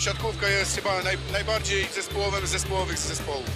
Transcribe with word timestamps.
siatkówka 0.00 0.48
jest 0.48 0.76
chyba 0.76 1.02
naj, 1.02 1.16
najbardziej 1.32 1.84
zespołowym 1.84 2.46
z 2.46 2.50
zespołowych 2.50 2.98
z 2.98 3.08
zespołów. 3.08 3.50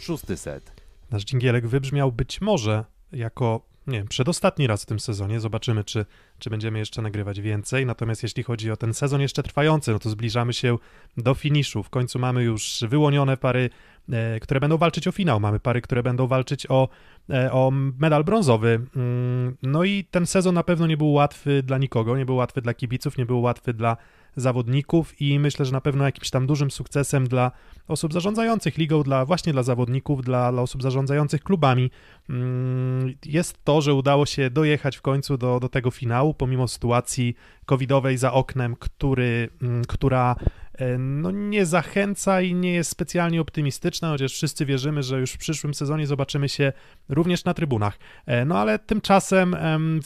Szósty 0.00 0.36
set. 0.36 0.72
Nasz 1.10 1.24
dżingielek 1.24 1.66
wybrzmiał 1.66 2.12
być 2.12 2.40
może 2.40 2.84
jako 3.12 3.72
nie 3.86 3.98
wiem, 3.98 4.08
przedostatni 4.08 4.66
raz 4.66 4.82
w 4.82 4.86
tym 4.86 5.00
sezonie. 5.00 5.40
Zobaczymy, 5.40 5.84
czy, 5.84 6.06
czy 6.38 6.50
będziemy 6.50 6.78
jeszcze 6.78 7.02
nagrywać 7.02 7.40
więcej. 7.40 7.86
Natomiast 7.86 8.22
jeśli 8.22 8.42
chodzi 8.42 8.70
o 8.70 8.76
ten 8.76 8.94
sezon 8.94 9.20
jeszcze 9.20 9.42
trwający, 9.42 9.92
no 9.92 9.98
to 9.98 10.10
zbliżamy 10.10 10.52
się 10.52 10.78
do 11.16 11.34
finiszu. 11.34 11.82
W 11.82 11.90
końcu 11.90 12.18
mamy 12.18 12.42
już 12.42 12.84
wyłonione 12.88 13.36
pary, 13.36 13.70
e, 14.12 14.40
które 14.40 14.60
będą 14.60 14.78
walczyć 14.78 15.08
o 15.08 15.12
finał. 15.12 15.40
Mamy 15.40 15.60
pary, 15.60 15.80
które 15.80 16.02
będą 16.02 16.26
walczyć 16.26 16.66
o, 16.68 16.88
e, 17.30 17.52
o 17.52 17.70
medal 17.98 18.24
brązowy. 18.24 18.80
Mm, 18.96 19.56
no 19.62 19.84
i 19.84 20.04
ten 20.04 20.26
sezon 20.26 20.54
na 20.54 20.62
pewno 20.62 20.86
nie 20.86 20.96
był 20.96 21.12
łatwy 21.12 21.62
dla 21.62 21.78
nikogo. 21.78 22.16
Nie 22.16 22.26
był 22.26 22.36
łatwy 22.36 22.62
dla 22.62 22.74
kibiców, 22.74 23.18
nie 23.18 23.26
był 23.26 23.40
łatwy 23.42 23.74
dla 23.74 23.96
zawodników 24.36 25.20
i 25.20 25.38
myślę, 25.38 25.64
że 25.64 25.72
na 25.72 25.80
pewno 25.80 26.04
jakimś 26.04 26.30
tam 26.30 26.46
dużym 26.46 26.70
sukcesem 26.70 27.28
dla 27.28 27.50
osób 27.88 28.12
zarządzających 28.12 28.78
ligą, 28.78 29.02
dla 29.02 29.24
właśnie 29.24 29.52
dla 29.52 29.62
zawodników, 29.62 30.22
dla, 30.22 30.52
dla 30.52 30.62
osób 30.62 30.82
zarządzających 30.82 31.42
klubami 31.42 31.90
jest 33.26 33.64
to, 33.64 33.80
że 33.80 33.94
udało 33.94 34.26
się 34.26 34.50
dojechać 34.50 34.96
w 34.96 35.02
końcu 35.02 35.38
do, 35.38 35.60
do 35.60 35.68
tego 35.68 35.90
finału, 35.90 36.34
pomimo 36.34 36.68
sytuacji 36.68 37.34
covidowej 37.66 38.18
za 38.18 38.32
oknem, 38.32 38.76
który, 38.76 39.48
mm, 39.62 39.84
która 39.84 40.36
e, 40.74 40.98
no, 40.98 41.30
nie 41.30 41.66
zachęca 41.66 42.40
i 42.40 42.54
nie 42.54 42.72
jest 42.72 42.90
specjalnie 42.90 43.40
optymistyczna, 43.40 44.10
chociaż 44.10 44.32
wszyscy 44.32 44.66
wierzymy, 44.66 45.02
że 45.02 45.20
już 45.20 45.32
w 45.32 45.38
przyszłym 45.38 45.74
sezonie 45.74 46.06
zobaczymy 46.06 46.48
się 46.48 46.72
również 47.08 47.44
na 47.44 47.54
trybunach. 47.54 47.98
E, 48.26 48.44
no 48.44 48.58
ale 48.58 48.78
tymczasem 48.78 49.56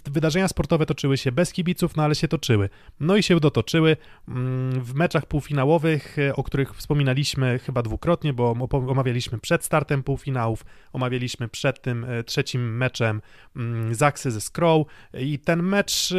wydarzenia 0.05 0.49
sportowe 0.49 0.87
toczyły 0.87 1.17
się 1.17 1.33
bez 1.33 1.53
kibiców, 1.53 1.97
no 1.97 2.03
ale 2.03 2.15
się 2.15 2.29
toczyły. 2.29 2.69
No 3.01 3.17
i 3.17 3.23
się 3.23 3.41
dotoczyły. 3.41 3.97
Mm, 4.29 4.81
w 4.81 4.95
meczach 4.95 5.27
półfinałowych, 5.27 6.19
e, 6.19 6.37
o 6.37 6.43
których 6.43 6.75
wspominaliśmy 6.75 7.59
chyba 7.59 7.83
dwukrotnie, 7.83 8.33
bo 8.33 8.57
omawialiśmy 8.71 9.39
przed 9.39 9.65
startem 9.65 10.03
półfinałów, 10.03 10.65
omawialiśmy 10.93 11.49
przed 11.49 11.83
tym 11.83 12.07
trzecim 12.25 12.77
meczem 12.77 13.23
mm, 13.57 13.95
Zaksy 13.95 14.31
ze 14.31 14.41
Skrow. 14.41 14.87
I 15.19 15.39
ten 15.39 15.63
mecz 15.63 16.15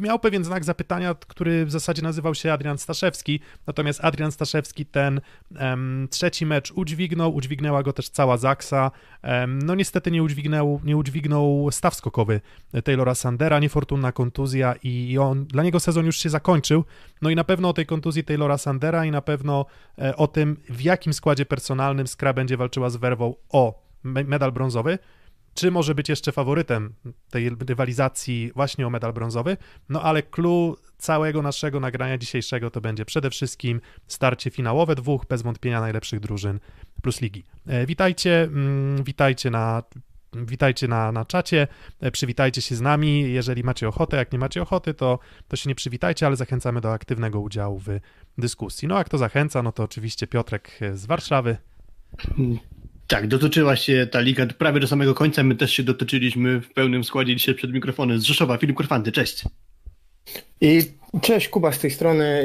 miał 0.00 0.18
pewien 0.18 0.44
znak 0.44 0.64
zapytania, 0.64 1.14
który 1.14 1.66
w 1.66 1.70
zasadzie 1.70 2.02
nazywał 2.02 2.34
się 2.34 2.52
Adrian 2.52 2.78
Staszewski, 2.78 3.40
natomiast 3.66 4.04
Adrian 4.04 4.32
Staszewski 4.32 4.86
ten 4.86 5.20
trzeci 6.10 6.46
mecz 6.46 6.72
udźwignął, 6.72 7.34
udźwignęła 7.34 7.82
go 7.82 7.92
też 7.92 8.08
cała 8.08 8.36
Zaksa, 8.36 8.90
no 9.46 9.74
niestety 9.74 10.10
nie 10.10 10.22
udźwignął, 10.22 10.80
nie 10.84 10.96
udźwignął 10.96 11.68
staw 11.70 11.94
skokowy 11.94 12.40
Taylora 12.84 13.14
Sandera, 13.14 13.58
niefortunna 13.58 14.12
kontuzja 14.12 14.74
i 14.82 15.18
on, 15.18 15.46
dla 15.46 15.62
niego 15.62 15.80
sezon 15.80 16.06
już 16.06 16.18
się 16.18 16.28
zakończył, 16.28 16.84
no 17.22 17.30
i 17.30 17.36
na 17.36 17.44
pewno 17.44 17.68
o 17.68 17.72
tej 17.72 17.86
kontuzji 17.86 18.24
Taylora 18.24 18.58
Sandera 18.58 19.04
i 19.04 19.10
na 19.10 19.22
pewno 19.22 19.66
e, 19.98 20.16
o 20.16 20.26
tym, 20.26 20.56
w 20.68 20.80
jakim 20.80 21.12
składzie 21.12 21.46
personalnym 21.46 22.06
Skra 22.06 22.32
będzie 22.32 22.56
walczyła 22.56 22.90
z 22.90 22.96
Werwą 22.96 23.34
o 23.48 23.85
medal 24.06 24.52
brązowy, 24.52 24.98
czy 25.56 25.70
może 25.70 25.94
być 25.94 26.08
jeszcze 26.08 26.32
faworytem 26.32 26.94
tej 27.30 27.50
rywalizacji 27.50 28.50
właśnie 28.54 28.86
o 28.86 28.90
medal 28.90 29.12
brązowy. 29.12 29.56
No 29.88 30.02
ale 30.02 30.22
clue 30.22 30.76
całego 30.98 31.42
naszego 31.42 31.80
nagrania 31.80 32.18
dzisiejszego 32.18 32.70
to 32.70 32.80
będzie 32.80 33.04
przede 33.04 33.30
wszystkim 33.30 33.80
starcie 34.06 34.50
finałowe 34.50 34.94
dwóch 34.94 35.26
bez 35.28 35.42
wątpienia 35.42 35.80
najlepszych 35.80 36.20
drużyn 36.20 36.60
plus 37.02 37.20
ligi. 37.20 37.44
E, 37.66 37.86
witajcie, 37.86 38.42
mm, 38.42 39.04
witajcie 39.04 39.50
na 39.50 39.82
witajcie 40.32 40.88
na, 40.88 41.12
na 41.12 41.24
czacie, 41.24 41.68
e, 42.00 42.10
przywitajcie 42.10 42.62
się 42.62 42.74
z 42.74 42.80
nami, 42.80 43.32
jeżeli 43.32 43.62
macie 43.62 43.88
ochotę, 43.88 44.16
jak 44.16 44.32
nie 44.32 44.38
macie 44.38 44.62
ochoty, 44.62 44.94
to, 44.94 45.18
to 45.48 45.56
się 45.56 45.68
nie 45.68 45.74
przywitajcie, 45.74 46.26
ale 46.26 46.36
zachęcamy 46.36 46.80
do 46.80 46.92
aktywnego 46.92 47.40
udziału 47.40 47.78
w 47.78 47.86
dyskusji. 48.38 48.88
No 48.88 48.98
a 48.98 49.04
kto 49.04 49.18
zachęca, 49.18 49.62
no 49.62 49.72
to 49.72 49.82
oczywiście 49.82 50.26
Piotrek 50.26 50.80
z 50.94 51.06
Warszawy. 51.06 51.56
Tak, 53.06 53.26
dotoczyła 53.26 53.76
się 53.76 54.06
ta 54.10 54.20
liga 54.20 54.46
prawie 54.46 54.80
do 54.80 54.86
samego 54.86 55.14
końca. 55.14 55.42
My 55.42 55.54
też 55.54 55.72
się 55.72 55.82
dotoczyliśmy 55.82 56.60
w 56.60 56.72
pełnym 56.72 57.04
składzie 57.04 57.36
dzisiaj 57.36 57.54
przed 57.54 57.72
mikrofonem. 57.72 58.20
Z 58.20 58.22
Rzeszowa, 58.22 58.56
Filip 58.56 58.76
Korfanty, 58.76 59.12
cześć. 59.12 59.44
I 60.60 60.80
cześć, 61.22 61.48
Kuba 61.48 61.72
z 61.72 61.78
tej 61.78 61.90
strony, 61.90 62.42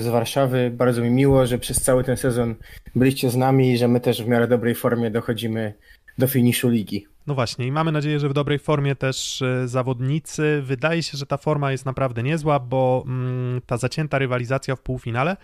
z 0.00 0.06
Warszawy. 0.06 0.70
Bardzo 0.74 1.02
mi 1.02 1.10
miło, 1.10 1.46
że 1.46 1.58
przez 1.58 1.80
cały 1.80 2.04
ten 2.04 2.16
sezon 2.16 2.54
byliście 2.94 3.30
z 3.30 3.36
nami 3.36 3.72
i 3.72 3.78
że 3.78 3.88
my 3.88 4.00
też 4.00 4.22
w 4.22 4.28
miarę 4.28 4.48
dobrej 4.48 4.74
formie 4.74 5.10
dochodzimy 5.10 5.74
do 6.18 6.26
finiszu 6.26 6.68
ligi. 6.68 7.06
No 7.28 7.34
właśnie, 7.34 7.66
i 7.66 7.72
mamy 7.72 7.92
nadzieję, 7.92 8.20
że 8.20 8.28
w 8.28 8.32
dobrej 8.32 8.58
formie 8.58 8.94
też 8.96 9.42
e, 9.42 9.68
zawodnicy. 9.68 10.62
Wydaje 10.62 11.02
się, 11.02 11.18
że 11.18 11.26
ta 11.26 11.36
forma 11.36 11.72
jest 11.72 11.86
naprawdę 11.86 12.22
niezła, 12.22 12.58
bo 12.58 13.04
mm, 13.06 13.60
ta 13.66 13.76
zacięta 13.76 14.18
rywalizacja 14.18 14.76
w 14.76 14.80
półfinale, 14.80 15.36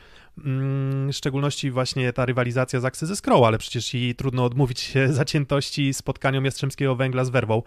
mm, 0.44 1.12
w 1.12 1.16
szczególności 1.16 1.70
właśnie 1.70 2.12
ta 2.12 2.26
rywalizacja 2.26 2.80
z 2.80 2.84
Aksy 2.84 3.06
ze 3.06 3.16
Skroł, 3.16 3.44
ale 3.44 3.58
przecież 3.58 3.94
i 3.94 4.14
trudno 4.14 4.44
odmówić 4.44 4.80
się 4.80 5.12
zaciętości 5.22 5.94
spotkaniom 5.94 6.44
Jastrzębskiego 6.44 6.96
Węgla 6.96 7.24
z 7.24 7.30
Werwą. 7.30 7.62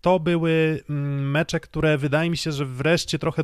To 0.00 0.20
były 0.20 0.80
mm, 0.90 1.30
mecze, 1.30 1.60
które 1.60 1.98
wydaje 1.98 2.30
mi 2.30 2.36
się, 2.36 2.52
że 2.52 2.64
wreszcie 2.66 3.18
trochę 3.18 3.42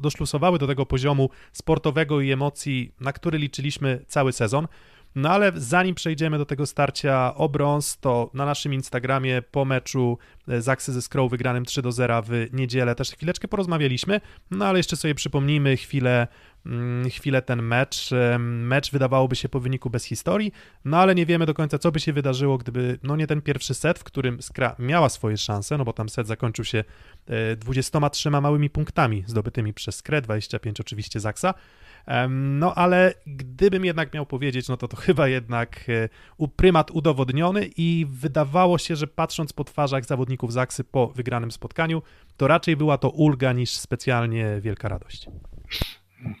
doszlusowały 0.00 0.58
do 0.58 0.66
tego 0.66 0.86
poziomu 0.86 1.30
sportowego 1.52 2.20
i 2.20 2.32
emocji, 2.32 2.94
na 3.00 3.12
który 3.12 3.38
liczyliśmy 3.38 4.04
cały 4.06 4.32
sezon. 4.32 4.66
No 5.14 5.30
ale 5.30 5.52
zanim 5.54 5.94
przejdziemy 5.94 6.38
do 6.38 6.46
tego 6.46 6.66
starcia 6.66 7.34
o 7.34 7.48
brąz, 7.48 7.98
to 7.98 8.30
na 8.34 8.46
naszym 8.46 8.74
Instagramie 8.74 9.42
po 9.42 9.64
meczu 9.64 10.18
e, 10.48 10.62
Zaksy 10.62 10.92
ze 10.92 11.02
Skrow 11.02 11.30
wygranym 11.30 11.64
3 11.64 11.82
do 11.82 11.92
0 11.92 12.22
w 12.22 12.46
niedzielę 12.52 12.94
też 12.94 13.10
chwileczkę 13.10 13.48
porozmawialiśmy, 13.48 14.20
no 14.50 14.66
ale 14.66 14.78
jeszcze 14.78 14.96
sobie 14.96 15.14
przypomnijmy 15.14 15.76
chwilę, 15.76 16.28
mm, 16.66 17.10
chwilę 17.10 17.42
ten 17.42 17.62
mecz. 17.62 18.10
Mecz 18.38 18.90
wydawałoby 18.90 19.36
się 19.36 19.48
po 19.48 19.60
wyniku 19.60 19.90
bez 19.90 20.04
historii, 20.04 20.52
no 20.84 20.98
ale 20.98 21.14
nie 21.14 21.26
wiemy 21.26 21.46
do 21.46 21.54
końca, 21.54 21.78
co 21.78 21.92
by 21.92 22.00
się 22.00 22.12
wydarzyło, 22.12 22.58
gdyby 22.58 22.98
no 23.02 23.16
nie 23.16 23.26
ten 23.26 23.42
pierwszy 23.42 23.74
set, 23.74 23.98
w 23.98 24.04
którym 24.04 24.42
Skra 24.42 24.76
miała 24.78 25.08
swoje 25.08 25.36
szanse, 25.36 25.78
no 25.78 25.84
bo 25.84 25.92
tam 25.92 26.08
set 26.08 26.26
zakończył 26.26 26.64
się 26.64 26.84
23 27.56 28.28
e, 28.28 28.40
małymi 28.40 28.70
punktami 28.70 29.24
zdobytymi 29.26 29.74
przez 29.74 29.96
Skrę, 29.96 30.22
25 30.22 30.80
oczywiście 30.80 31.20
Zaksa, 31.20 31.54
no 32.28 32.74
ale 32.74 33.14
gdybym 33.26 33.84
jednak 33.84 34.14
miał 34.14 34.26
powiedzieć, 34.26 34.68
no 34.68 34.76
to 34.76 34.88
to 34.88 34.96
chyba 34.96 35.28
jednak 35.28 35.84
e, 35.88 36.48
prymat 36.56 36.90
udowodniony 36.90 37.70
i 37.76 38.06
wydawało 38.10 38.78
się, 38.78 38.96
że 38.96 39.06
patrząc 39.06 39.52
po 39.52 39.64
twarzach 39.64 40.04
zawodników 40.04 40.52
Zaksy 40.52 40.84
po 40.84 41.08
wygranym 41.08 41.52
spotkaniu, 41.52 42.02
to 42.36 42.46
raczej 42.46 42.76
była 42.76 42.98
to 42.98 43.10
ulga 43.10 43.52
niż 43.52 43.70
specjalnie 43.70 44.60
wielka 44.60 44.88
radość. 44.88 45.26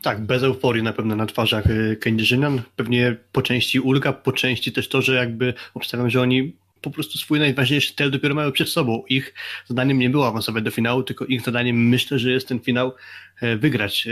Tak, 0.02 0.26
bez 0.26 0.42
euforii 0.42 0.82
na 0.82 0.92
pewno 0.92 1.16
na 1.16 1.26
twarzach 1.26 1.64
e, 1.66 1.96
Kędzierzynian. 1.96 2.62
Pewnie 2.76 3.16
po 3.32 3.42
części 3.42 3.80
ulga, 3.80 4.12
po 4.12 4.32
części 4.32 4.72
też 4.72 4.88
to, 4.88 5.02
że 5.02 5.14
jakby 5.14 5.54
obstawiam, 5.74 6.10
że 6.10 6.20
oni 6.20 6.52
po 6.80 6.90
prostu 6.90 7.18
swój 7.18 7.38
najważniejszy 7.38 7.94
cel 7.94 8.10
dopiero 8.10 8.34
mają 8.34 8.52
przed 8.52 8.68
sobą. 8.68 9.02
Ich 9.08 9.34
zadaniem 9.66 9.98
nie 9.98 10.10
było 10.10 10.28
awansować 10.28 10.64
do 10.64 10.70
finału, 10.70 11.02
tylko 11.02 11.24
ich 11.24 11.42
zadaniem 11.42 11.88
myślę, 11.88 12.18
że 12.18 12.30
jest 12.30 12.48
ten 12.48 12.60
finał 12.60 12.94
e, 13.40 13.56
wygrać 13.56 14.08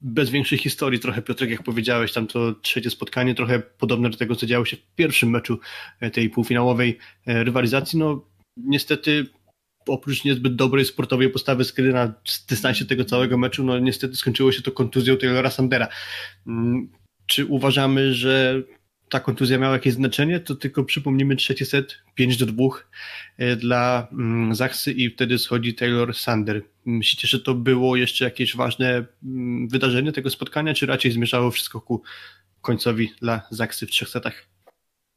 bez 0.00 0.30
większej 0.30 0.58
historii 0.58 1.00
trochę, 1.00 1.22
Piotrek, 1.22 1.50
jak 1.50 1.62
powiedziałeś, 1.62 2.12
tam 2.12 2.26
to 2.26 2.52
trzecie 2.52 2.90
spotkanie 2.90 3.34
trochę 3.34 3.60
podobne 3.60 4.10
do 4.10 4.16
tego, 4.16 4.36
co 4.36 4.46
działo 4.46 4.64
się 4.64 4.76
w 4.76 4.94
pierwszym 4.94 5.30
meczu 5.30 5.58
e, 6.00 6.10
tej 6.10 6.30
półfinałowej 6.30 6.98
e, 7.26 7.44
rywalizacji. 7.44 7.98
No 7.98 8.24
niestety 8.56 9.26
oprócz 9.88 10.24
niezbyt 10.24 10.56
dobrej 10.56 10.84
sportowej 10.84 11.30
postawy 11.30 11.64
skry 11.64 11.92
na 11.92 12.14
dystansie 12.48 12.84
tego 12.84 13.04
całego 13.04 13.38
meczu, 13.38 13.64
no 13.64 13.78
niestety 13.78 14.16
skończyło 14.16 14.52
się 14.52 14.62
to 14.62 14.72
kontuzją 14.72 15.16
Taylora 15.16 15.50
Sandera. 15.50 15.88
Mm, 16.46 16.88
czy 17.26 17.46
uważamy, 17.46 18.14
że 18.14 18.62
ta 19.14 19.20
kontuzja 19.20 19.58
miała 19.58 19.72
jakieś 19.72 19.92
znaczenie, 19.92 20.40
to 20.40 20.54
tylko 20.54 20.84
przypomnimy 20.84 21.36
trzeci 21.36 21.66
set, 21.66 21.94
5 22.14 22.36
do 22.36 22.46
2 22.46 22.64
e, 23.38 23.56
dla 23.56 24.08
mm, 24.12 24.54
Zachsy 24.54 24.92
i 24.92 25.10
wtedy 25.10 25.38
schodzi 25.38 25.74
Taylor 25.74 26.14
Sander. 26.14 26.62
Myślicie, 26.84 27.28
że 27.28 27.40
to 27.40 27.54
było 27.54 27.96
jeszcze 27.96 28.24
jakieś 28.24 28.56
ważne 28.56 29.04
mm, 29.24 29.68
wydarzenie 29.68 30.12
tego 30.12 30.30
spotkania, 30.30 30.74
czy 30.74 30.86
raczej 30.86 31.12
zmierzało 31.12 31.50
wszystko 31.50 31.80
ku 31.80 32.02
końcowi 32.60 33.12
dla 33.20 33.42
Zachsy 33.50 33.86
w 33.86 33.90
trzech 33.90 34.08
setach? 34.08 34.46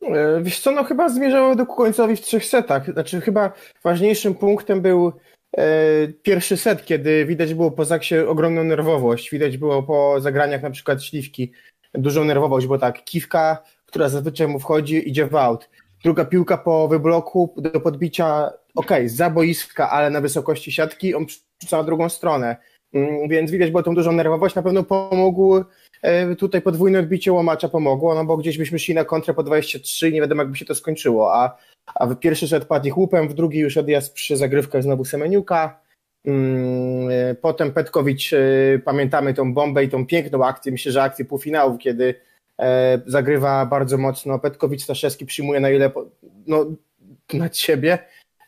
E, 0.02 0.42
wiesz 0.44 0.60
co, 0.60 0.72
no 0.72 0.84
chyba 0.84 1.10
zmierzało 1.10 1.56
do 1.56 1.66
końcowi 1.66 2.16
w 2.16 2.22
trzech 2.22 2.46
setach. 2.46 2.94
Znaczy 2.94 3.22
chyba 3.22 3.54
ważniejszym 3.84 4.36
punktem 4.36 4.82
był 4.82 5.14
e, 5.58 5.64
pierwszy 6.08 6.58
set, 6.58 6.86
kiedy 6.86 7.26
widać 7.26 7.54
było 7.54 7.72
po 7.72 7.86
Zaksie 7.86 8.16
ogromną 8.18 8.64
nerwowość. 8.64 9.32
Widać 9.32 9.58
było 9.58 9.84
po 9.84 10.22
zagraniach 10.22 10.64
na 10.64 10.72
przykład 10.72 11.04
Śliwki 11.04 11.52
dużą 11.94 12.26
nerwowość, 12.26 12.68
bo 12.68 12.78
tak, 12.78 13.04
Kiwka 13.04 13.64
która 13.88 14.10
zazwyczaj 14.10 14.48
mu 14.48 14.60
wchodzi, 14.60 15.10
idzie 15.10 15.26
w 15.26 15.36
aut. 15.36 15.70
Druga 16.04 16.26
piłka 16.26 16.58
po 16.58 16.88
wybloku 16.88 17.54
do 17.58 17.82
podbicia, 17.82 18.52
ok, 18.76 18.92
za 19.06 19.30
boiska, 19.30 19.90
ale 19.90 20.10
na 20.10 20.22
wysokości 20.22 20.72
siatki, 20.72 21.16
on 21.16 21.26
rzuca 21.62 21.78
na 21.78 21.84
drugą 21.84 22.10
stronę. 22.10 22.58
Mm, 22.94 23.30
więc 23.30 23.52
widać 23.52 23.72
było 23.72 23.84
tą 23.84 23.96
dużą 23.96 24.12
nerwowość. 24.12 24.56
Na 24.56 24.62
pewno 24.62 24.84
pomógł 24.84 25.64
e, 26.02 26.36
tutaj 26.36 26.62
podwójne 26.62 27.00
odbicie 27.00 27.34
łamacza 27.34 27.70
pomogło, 27.70 28.16
no 28.16 28.26
bo 28.26 28.38
gdzieś 28.38 28.58
byśmy 28.58 28.80
szli 28.80 28.94
na 28.94 29.06
kontrę 29.06 29.34
po 29.34 29.44
23 29.44 30.12
nie 30.12 30.22
wiadomo 30.22 30.42
jakby 30.42 30.58
się 30.58 30.66
to 30.66 30.76
skończyło, 30.76 31.36
a, 31.36 31.58
a 31.96 32.06
w 32.06 32.16
pierwszy 32.16 32.48
set 32.48 32.66
padł 32.66 32.88
ich 32.88 32.98
łupem, 32.98 33.30
w 33.30 33.34
drugi 33.34 33.60
już 33.60 33.78
odjazd 33.78 34.14
przy 34.14 34.38
zagrywkach 34.38 34.84
znowu 34.84 35.06
Semeniuka. 35.06 35.80
Mm, 36.26 37.10
e, 37.12 37.36
potem 37.36 37.72
Petkowicz, 37.72 38.34
e, 38.34 38.40
pamiętamy 38.86 39.34
tą 39.34 39.54
bombę 39.54 39.84
i 39.84 39.90
tą 39.90 40.06
piękną 40.06 40.46
akcję, 40.46 40.72
myślę, 40.72 40.92
że 40.92 41.04
akcję 41.04 41.26
półfinałów, 41.26 41.80
kiedy 41.80 42.16
zagrywa 43.06 43.66
bardzo 43.66 43.98
mocno. 43.98 44.40
Petkowicz 44.40 44.84
Staszewski 44.84 45.26
przyjmuje 45.26 45.60
na 45.60 45.70
ile 45.70 45.92
no, 46.48 46.66
nad 47.34 47.58
siebie, 47.58 48.00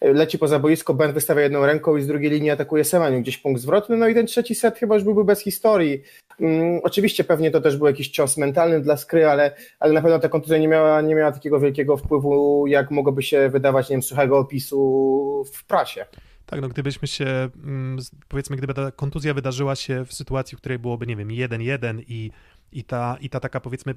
leci 0.02 0.40
poza 0.40 0.60
boisko, 0.60 0.94
Ben 0.94 1.14
wystawia 1.14 1.42
jedną 1.42 1.66
ręką 1.66 1.98
i 1.98 2.02
z 2.02 2.08
drugiej 2.08 2.32
linii 2.32 2.50
atakuje 2.50 2.84
Semeniu, 2.84 3.22
gdzieś 3.22 3.38
punkt 3.38 3.62
zwrotny, 3.62 3.98
no 3.98 4.08
i 4.08 4.14
ten 4.14 4.26
trzeci 4.26 4.56
set 4.56 4.78
chyba 4.78 4.96
już 4.96 5.04
byłby 5.04 5.24
bez 5.24 5.42
historii. 5.42 6.02
Um, 6.40 6.80
oczywiście 6.84 7.24
pewnie 7.24 7.52
to 7.52 7.62
też 7.62 7.78
był 7.78 7.88
jakiś 7.88 8.10
cios 8.10 8.38
mentalny 8.38 8.82
dla 8.82 8.98
Skry, 8.98 9.26
ale, 9.26 9.56
ale 9.80 9.94
na 9.94 10.02
pewno 10.02 10.20
ta 10.20 10.30
kontuzja 10.30 10.58
nie 10.58 10.68
miała, 10.68 11.02
nie 11.02 11.16
miała 11.16 11.32
takiego 11.32 11.60
wielkiego 11.60 11.98
wpływu, 11.98 12.68
jak 12.68 12.92
mogłoby 12.92 13.24
się 13.24 13.50
wydawać, 13.50 13.90
nie 13.90 13.94
wiem, 13.94 14.04
suchego 14.04 14.38
opisu 14.38 15.44
w 15.54 15.66
prasie. 15.66 16.06
Tak, 16.46 16.62
no 16.62 16.70
gdybyśmy 16.70 17.08
się, 17.08 17.50
mm, 17.64 17.98
powiedzmy, 18.28 18.58
gdyby 18.58 18.74
ta 18.74 18.92
kontuzja 18.92 19.34
wydarzyła 19.34 19.76
się 19.76 20.06
w 20.06 20.14
sytuacji, 20.14 20.58
w 20.58 20.60
której 20.60 20.80
byłoby, 20.80 21.08
nie 21.08 21.16
wiem, 21.16 21.28
1-1 21.28 22.02
i, 22.08 22.32
i, 22.72 22.84
ta, 22.84 23.18
i 23.22 23.30
ta 23.30 23.40
taka, 23.40 23.60
powiedzmy, 23.60 23.96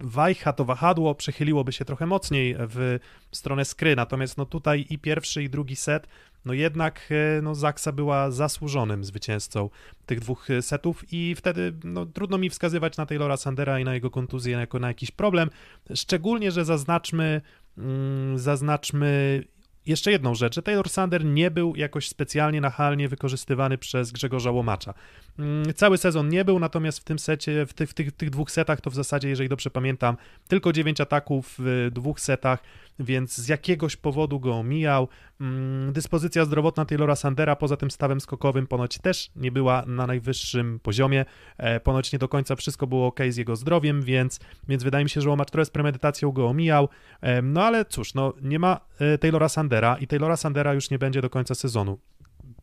wajcha, 0.00 0.52
to 0.52 0.64
wahadło 0.64 1.14
przechyliłoby 1.14 1.72
się 1.72 1.84
trochę 1.84 2.06
mocniej 2.06 2.56
w 2.58 2.98
stronę 3.32 3.64
skry, 3.64 3.96
natomiast 3.96 4.38
no 4.38 4.46
tutaj 4.46 4.86
i 4.90 4.98
pierwszy, 4.98 5.42
i 5.42 5.50
drugi 5.50 5.76
set, 5.76 6.06
no 6.44 6.52
jednak 6.52 7.08
e, 7.10 7.42
no 7.42 7.54
Zaksa 7.54 7.92
była 7.92 8.30
zasłużonym 8.30 9.04
zwycięzcą 9.04 9.70
tych 10.06 10.20
dwóch 10.20 10.48
setów 10.60 11.04
i 11.12 11.34
wtedy 11.34 11.72
no, 11.84 12.06
trudno 12.06 12.38
mi 12.38 12.50
wskazywać 12.50 12.96
na 12.96 13.06
Taylora 13.06 13.36
Sandera 13.36 13.80
i 13.80 13.84
na 13.84 13.94
jego 13.94 14.10
kontuzję 14.10 14.56
jako 14.56 14.78
na 14.78 14.88
jakiś 14.88 15.10
problem, 15.10 15.50
szczególnie, 15.94 16.50
że 16.50 16.64
zaznaczmy, 16.64 17.40
mm, 17.78 18.38
zaznaczmy 18.38 19.44
jeszcze 19.86 20.10
jedną 20.10 20.34
rzecz, 20.34 20.62
Taylor 20.62 20.88
Sander 20.88 21.24
nie 21.24 21.50
był 21.50 21.76
jakoś 21.76 22.08
specjalnie 22.08 22.60
nachalnie 22.60 23.08
wykorzystywany 23.08 23.78
przez 23.78 24.12
Grzegorza 24.12 24.50
Łomacza. 24.50 24.94
Mm, 25.38 25.74
cały 25.74 25.98
sezon 25.98 26.28
nie 26.28 26.44
był, 26.44 26.58
natomiast 26.58 26.98
w 26.98 27.04
tym 27.04 27.18
secie, 27.18 27.66
w 27.66 27.72
tych, 27.72 27.90
w 27.90 27.94
tych, 27.94 28.12
tych 28.12 28.30
dwóch 28.30 28.50
setach 28.50 28.80
to 28.80 28.90
w 28.90 28.94
zasadzie, 28.94 29.28
jeżeli 29.28 29.48
dobrze 29.48 29.70
pamiętam, 29.70 30.16
tylko 30.48 30.72
9 30.72 31.00
ataków 31.00 31.54
w 31.58 31.90
dwóch 31.92 32.20
setach, 32.20 32.62
więc 32.98 33.36
z 33.36 33.48
jakiegoś 33.48 33.96
powodu 33.96 34.40
go 34.40 34.54
omijał. 34.54 35.08
Mm, 35.40 35.92
dyspozycja 35.92 36.44
zdrowotna 36.44 36.84
Taylora 36.84 37.16
Sandera 37.16 37.56
poza 37.56 37.76
tym 37.76 37.90
stawem 37.90 38.20
skokowym 38.20 38.66
ponoć 38.66 38.98
też 38.98 39.30
nie 39.36 39.52
była 39.52 39.84
na 39.86 40.06
najwyższym 40.06 40.80
poziomie. 40.82 41.24
E, 41.58 41.80
ponoć 41.80 42.12
nie 42.12 42.18
do 42.18 42.28
końca 42.28 42.56
wszystko 42.56 42.86
było 42.86 43.06
ok 43.06 43.20
z 43.28 43.36
jego 43.36 43.56
zdrowiem, 43.56 44.02
więc, 44.02 44.40
więc 44.68 44.82
wydaje 44.82 45.04
mi 45.04 45.10
się, 45.10 45.20
że 45.20 45.30
Łomacz 45.30 45.50
trochę 45.50 45.64
z 45.64 45.70
premedytacją 45.70 46.32
go 46.32 46.48
omijał. 46.48 46.88
E, 47.20 47.42
no 47.42 47.64
ale 47.64 47.84
cóż, 47.84 48.14
no 48.14 48.32
nie 48.42 48.58
ma 48.58 48.80
e, 48.98 49.18
Taylora 49.18 49.48
Sandera 49.48 49.96
i 50.00 50.06
Taylora 50.06 50.36
Sandera 50.36 50.74
już 50.74 50.90
nie 50.90 50.98
będzie 50.98 51.22
do 51.22 51.30
końca 51.30 51.54
sezonu. 51.54 51.98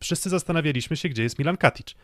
Wszyscy 0.00 0.30
zastanawialiśmy 0.30 0.96
się, 0.96 1.08
gdzie 1.08 1.22
jest 1.22 1.38
Milan 1.38 1.56
Katic. 1.56 1.94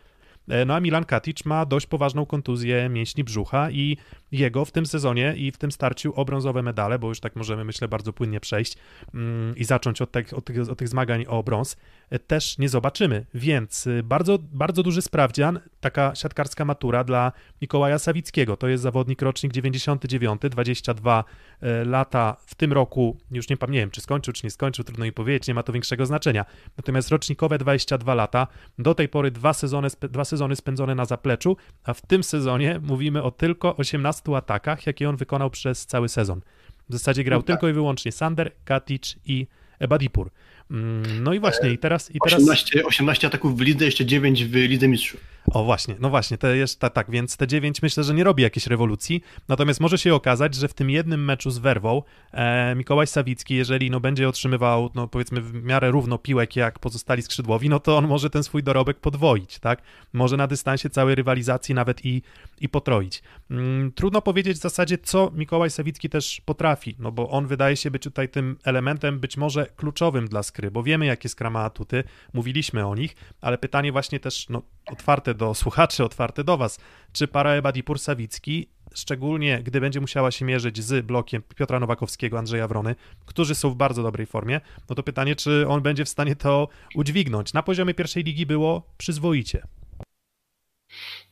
E, 0.48 0.64
no 0.64 0.74
a 0.74 0.80
Milan 0.80 1.04
Katic 1.04 1.44
ma 1.44 1.66
dość 1.66 1.86
poważną 1.86 2.26
kontuzję 2.26 2.88
mięśni 2.88 3.24
brzucha 3.24 3.70
i 3.70 3.96
jego 4.32 4.64
w 4.64 4.72
tym 4.72 4.86
sezonie 4.86 5.34
i 5.36 5.50
w 5.50 5.58
tym 5.58 5.72
starciu 5.72 6.12
o 6.14 6.24
brązowe 6.24 6.62
medale, 6.62 6.98
bo 6.98 7.08
już 7.08 7.20
tak 7.20 7.36
możemy, 7.36 7.64
myślę, 7.64 7.88
bardzo 7.88 8.12
płynnie 8.12 8.40
przejść 8.40 8.76
mm, 9.14 9.56
i 9.56 9.64
zacząć 9.64 10.02
od, 10.02 10.12
tych, 10.12 10.34
od, 10.34 10.44
tych, 10.44 10.70
od 10.70 10.78
tych 10.78 10.88
zmagań 10.88 11.24
o 11.28 11.42
brąz, 11.42 11.76
też 12.18 12.58
nie 12.58 12.68
zobaczymy. 12.68 13.26
Więc 13.34 13.86
y, 13.86 14.02
bardzo, 14.02 14.38
bardzo 14.52 14.82
duży 14.82 15.02
sprawdzian, 15.02 15.60
taka 15.80 16.14
siatkarska 16.14 16.64
matura 16.64 17.04
dla 17.04 17.32
Mikołaja 17.62 17.98
Sawickiego. 17.98 18.56
To 18.56 18.68
jest 18.68 18.82
zawodnik 18.82 19.22
rocznik 19.22 19.52
99, 19.52 20.42
22 20.50 21.24
e, 21.60 21.84
lata 21.84 22.36
w 22.46 22.54
tym 22.54 22.72
roku, 22.72 23.16
już 23.30 23.48
nie, 23.48 23.56
nie 23.68 23.78
wiem, 23.78 23.90
czy 23.90 24.00
skończył, 24.00 24.34
czy 24.34 24.46
nie 24.46 24.50
skończył, 24.50 24.84
trudno 24.84 25.04
mi 25.04 25.12
powiedzieć, 25.12 25.48
nie 25.48 25.54
ma 25.54 25.62
to 25.62 25.72
większego 25.72 26.06
znaczenia. 26.06 26.44
Natomiast 26.76 27.08
rocznikowe 27.08 27.58
22 27.58 28.14
lata, 28.14 28.46
do 28.78 28.94
tej 28.94 29.08
pory 29.08 29.30
dwa 29.30 29.52
sezony, 29.52 29.88
dwa 30.00 30.24
sezony 30.24 30.56
spędzone 30.56 30.94
na 30.94 31.04
zapleczu, 31.04 31.56
a 31.84 31.94
w 31.94 32.00
tym 32.00 32.24
sezonie 32.24 32.80
mówimy 32.82 33.22
o 33.22 33.30
tylko 33.30 33.76
18 33.76 34.36
atakach, 34.36 34.86
jakie 34.86 35.08
on 35.08 35.16
wykonał 35.16 35.50
przez 35.50 35.86
cały 35.86 36.08
sezon. 36.08 36.40
W 36.88 36.92
zasadzie 36.92 37.24
grał 37.24 37.38
no 37.38 37.42
tak. 37.42 37.46
tylko 37.46 37.68
i 37.68 37.72
wyłącznie 37.72 38.12
Sander, 38.12 38.52
Katic 38.64 39.16
i 39.24 39.46
Ebadipur. 39.78 40.30
Mm, 40.70 41.22
no 41.24 41.34
i 41.34 41.40
właśnie, 41.40 41.70
i 41.70 41.78
teraz... 41.78 42.10
I 42.10 42.18
teraz... 42.24 42.42
18, 42.42 42.84
18 42.84 43.26
ataków 43.26 43.58
w 43.58 43.60
lidze, 43.60 43.84
jeszcze 43.84 44.04
9 44.04 44.44
w 44.44 44.54
Lidze 44.54 44.88
Mistrzów. 44.88 45.20
O 45.46 45.64
właśnie, 45.64 45.96
no 46.00 46.10
właśnie, 46.10 46.38
to 46.38 46.46
jest 46.46 46.80
tak, 46.80 46.92
tak, 46.92 47.10
więc 47.10 47.36
te 47.36 47.46
9 47.46 47.82
myślę, 47.82 48.04
że 48.04 48.14
nie 48.14 48.24
robi 48.24 48.42
jakiejś 48.42 48.66
rewolucji, 48.66 49.22
natomiast 49.48 49.80
może 49.80 49.98
się 49.98 50.14
okazać, 50.14 50.54
że 50.54 50.68
w 50.68 50.74
tym 50.74 50.90
jednym 50.90 51.24
meczu 51.24 51.50
z 51.50 51.58
Werwą 51.58 52.02
e, 52.32 52.74
Mikołaj 52.74 53.06
Sawicki, 53.06 53.54
jeżeli 53.54 53.90
no, 53.90 54.00
będzie 54.00 54.28
otrzymywał, 54.28 54.90
no 54.94 55.08
powiedzmy 55.08 55.40
w 55.40 55.64
miarę 55.64 55.90
równo 55.90 56.18
piłek 56.18 56.56
jak 56.56 56.78
pozostali 56.78 57.22
skrzydłowi, 57.22 57.68
no 57.68 57.80
to 57.80 57.96
on 57.96 58.08
może 58.08 58.30
ten 58.30 58.42
swój 58.42 58.62
dorobek 58.62 59.00
podwoić, 59.00 59.58
tak? 59.58 59.82
Może 60.12 60.36
na 60.36 60.46
dystansie 60.46 60.90
całej 60.90 61.14
rywalizacji 61.14 61.74
nawet 61.74 62.04
i, 62.04 62.22
i 62.60 62.68
potroić. 62.68 63.22
Mm, 63.50 63.92
trudno 63.92 64.22
powiedzieć 64.22 64.58
w 64.58 64.60
zasadzie, 64.60 64.98
co 64.98 65.30
Mikołaj 65.34 65.70
Sawicki 65.70 66.08
też 66.08 66.42
potrafi, 66.44 66.96
no 66.98 67.12
bo 67.12 67.30
on 67.30 67.46
wydaje 67.46 67.76
się 67.76 67.90
być 67.90 68.02
tutaj 68.02 68.28
tym 68.28 68.56
elementem 68.64 69.20
być 69.20 69.36
może 69.36 69.66
kluczowym 69.76 70.28
dla 70.28 70.42
skry, 70.42 70.70
bo 70.70 70.82
wiemy, 70.82 71.06
jakie 71.06 71.28
skra 71.28 71.50
ma 71.50 71.60
atuty, 71.60 72.04
mówiliśmy 72.34 72.86
o 72.86 72.94
nich, 72.94 73.16
ale 73.40 73.58
pytanie 73.58 73.92
właśnie 73.92 74.20
też, 74.20 74.48
no 74.48 74.62
otwarte 74.86 75.34
do 75.34 75.54
słuchaczy, 75.54 76.04
otwarte 76.04 76.44
do 76.44 76.56
Was. 76.56 76.78
Czy 77.12 77.28
para 77.28 77.50
Ebadipur 77.50 77.98
Sawicki, 77.98 78.68
szczególnie 78.94 79.62
gdy 79.62 79.80
będzie 79.80 80.00
musiała 80.00 80.30
się 80.30 80.44
mierzyć 80.44 80.82
z 80.82 81.06
blokiem 81.06 81.42
Piotra 81.56 81.80
Nowakowskiego, 81.80 82.38
Andrzeja 82.38 82.68
Wrony, 82.68 82.94
którzy 83.26 83.54
są 83.54 83.70
w 83.70 83.76
bardzo 83.76 84.02
dobrej 84.02 84.26
formie, 84.26 84.60
no 84.88 84.94
to 84.94 85.02
pytanie, 85.02 85.36
czy 85.36 85.68
on 85.68 85.82
będzie 85.82 86.04
w 86.04 86.08
stanie 86.08 86.36
to 86.36 86.68
udźwignąć. 86.94 87.52
Na 87.52 87.62
poziomie 87.62 87.94
pierwszej 87.94 88.24
ligi 88.24 88.46
było 88.46 88.82
przyzwoicie. 88.98 89.62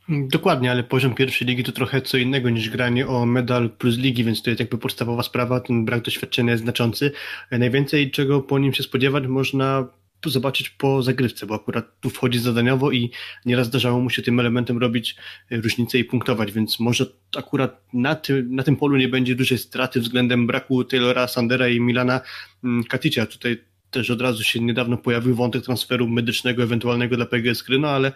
Dokładnie, 0.09 0.71
ale 0.71 0.85
poziom 0.85 1.15
pierwszej 1.15 1.49
ligi 1.49 1.65
to 1.65 1.73
trochę 1.73 2.03
co 2.03 2.17
innego 2.17 2.51
niż 2.51 2.71
granie 2.71 3.07
o 3.09 3.27
medal 3.27 3.71
plus 3.71 3.97
ligi, 3.97 4.25
więc 4.25 4.43
to 4.43 4.51
jest 4.51 4.61
jakby 4.61 4.79
podstawowa 4.79 5.23
sprawa, 5.23 5.61
ten 5.61 5.85
brak 5.85 6.03
doświadczenia 6.03 6.53
jest 6.53 6.63
znaczący. 6.63 7.13
Najwięcej 7.51 8.11
czego 8.11 8.41
po 8.41 8.59
nim 8.59 8.75
się 8.75 8.83
spodziewać 8.83 9.27
można 9.27 9.87
zobaczyć 10.27 10.71
po 10.71 11.03
zagrywce, 11.03 11.47
bo 11.47 11.55
akurat 11.55 12.01
tu 12.01 12.11
wchodzi 12.11 12.39
zadaniowo 12.39 12.93
i 12.93 13.11
nieraz 13.47 13.67
zdarzało 13.67 14.01
mu 14.01 14.11
się 14.11 14.23
tym 14.23 14.41
elementem 14.41 14.79
robić 14.79 15.17
różnicę 15.51 15.99
i 15.99 16.05
punktować, 16.05 16.53
więc 16.53 16.81
może 16.81 17.07
akurat 17.37 17.85
na, 17.93 18.15
ty, 18.15 18.47
na 18.51 18.63
tym 18.63 18.77
polu 18.77 18.97
nie 18.97 19.09
będzie 19.09 19.35
dużej 19.35 19.59
straty 19.59 20.01
względem 20.01 20.47
braku 20.47 20.85
Taylora, 20.85 21.29
Sandera 21.29 21.69
i 21.69 21.81
Milana 21.81 22.21
mm, 22.65 22.85
Katicia. 22.85 23.27
Tutaj 23.27 23.65
też 23.91 24.11
od 24.11 24.21
razu 24.21 24.45
się 24.45 24.61
niedawno 24.61 24.97
pojawił 24.97 25.35
wątek 25.35 25.65
transferu 25.65 26.09
medycznego 26.09 26.63
ewentualnego 26.63 27.17
dla 27.17 27.27
PGS 27.27 27.63
Gry, 27.63 27.79
no 27.79 27.89
ale 27.89 28.13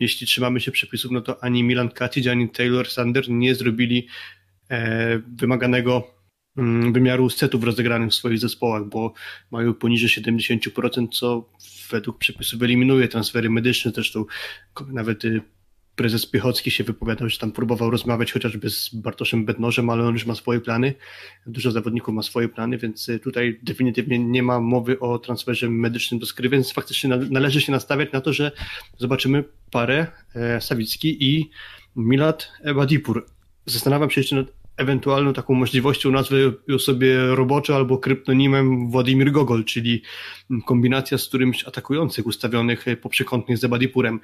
jeśli 0.00 0.26
trzymamy 0.26 0.60
się 0.60 0.72
przepisów, 0.72 1.10
no 1.10 1.20
to 1.20 1.44
ani 1.44 1.64
Milan 1.64 1.88
Katic, 1.88 2.26
ani 2.26 2.48
Taylor 2.48 2.88
Sander 2.88 3.30
nie 3.30 3.54
zrobili 3.54 4.06
e, 4.70 5.18
wymaganego 5.18 6.21
wymiaru 6.92 7.30
setów 7.30 7.64
rozegranych 7.64 8.10
w 8.10 8.14
swoich 8.14 8.38
zespołach, 8.38 8.84
bo 8.84 9.12
mają 9.50 9.74
poniżej 9.74 10.24
70%, 10.24 11.08
co 11.12 11.48
według 11.90 12.18
przepisów 12.18 12.62
eliminuje 12.62 13.08
transfery 13.08 13.50
medyczne. 13.50 13.92
Zresztą 13.94 14.24
nawet 14.88 15.24
y, 15.24 15.40
prezes 15.96 16.26
Piechocki 16.26 16.70
się 16.70 16.84
wypowiadał, 16.84 17.28
że 17.28 17.38
tam 17.38 17.52
próbował 17.52 17.90
rozmawiać 17.90 18.32
chociażby 18.32 18.70
z 18.70 18.94
Bartoszem 18.94 19.44
Bednożem, 19.44 19.90
ale 19.90 20.04
on 20.04 20.12
już 20.12 20.26
ma 20.26 20.34
swoje 20.34 20.60
plany. 20.60 20.94
Dużo 21.46 21.70
zawodników 21.70 22.14
ma 22.14 22.22
swoje 22.22 22.48
plany, 22.48 22.78
więc 22.78 23.08
y, 23.08 23.18
tutaj 23.18 23.60
definitywnie 23.62 24.18
nie 24.18 24.42
ma 24.42 24.60
mowy 24.60 24.98
o 25.00 25.18
transferze 25.18 25.70
medycznym 25.70 26.20
do 26.20 26.26
skry, 26.26 26.48
więc 26.48 26.72
faktycznie 26.72 27.10
należy 27.30 27.60
się 27.60 27.72
nastawiać 27.72 28.12
na 28.12 28.20
to, 28.20 28.32
że 28.32 28.52
zobaczymy 28.98 29.44
parę 29.70 30.06
e, 30.34 30.60
Sawicki 30.60 31.24
i 31.24 31.50
Milat 31.96 32.52
Ebadipur. 32.62 33.26
Zastanawiam 33.66 34.10
się 34.10 34.20
jeszcze 34.20 34.36
nad 34.36 34.61
ewentualną 34.76 35.32
taką 35.32 35.54
możliwością 35.54 36.10
nazwy 36.10 36.52
sobie 36.78 37.26
roboczo 37.26 37.76
albo 37.76 37.98
kryptonimem 37.98 38.90
Władimir 38.90 39.32
Gogol, 39.32 39.64
czyli 39.64 40.02
kombinacja 40.66 41.18
z 41.18 41.28
którymś 41.28 41.64
atakujących 41.64 42.26
ustawionych 42.26 42.84
po 43.02 43.08
przekątnych 43.08 43.58
z 43.58 43.64
Ebadipurem. 43.64 44.20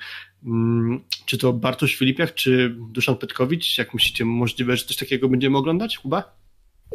Mm, 0.46 1.00
czy 1.26 1.38
to 1.38 1.52
Bartosz 1.52 1.96
Filipiak, 1.96 2.34
czy 2.34 2.76
Duszan 2.90 3.16
Petkowicz? 3.16 3.78
Jak 3.78 3.94
myślicie, 3.94 4.24
możliwe, 4.24 4.76
że 4.76 4.84
coś 4.84 4.96
takiego 4.96 5.28
będziemy 5.28 5.58
oglądać 5.58 5.98
chyba? 5.98 6.38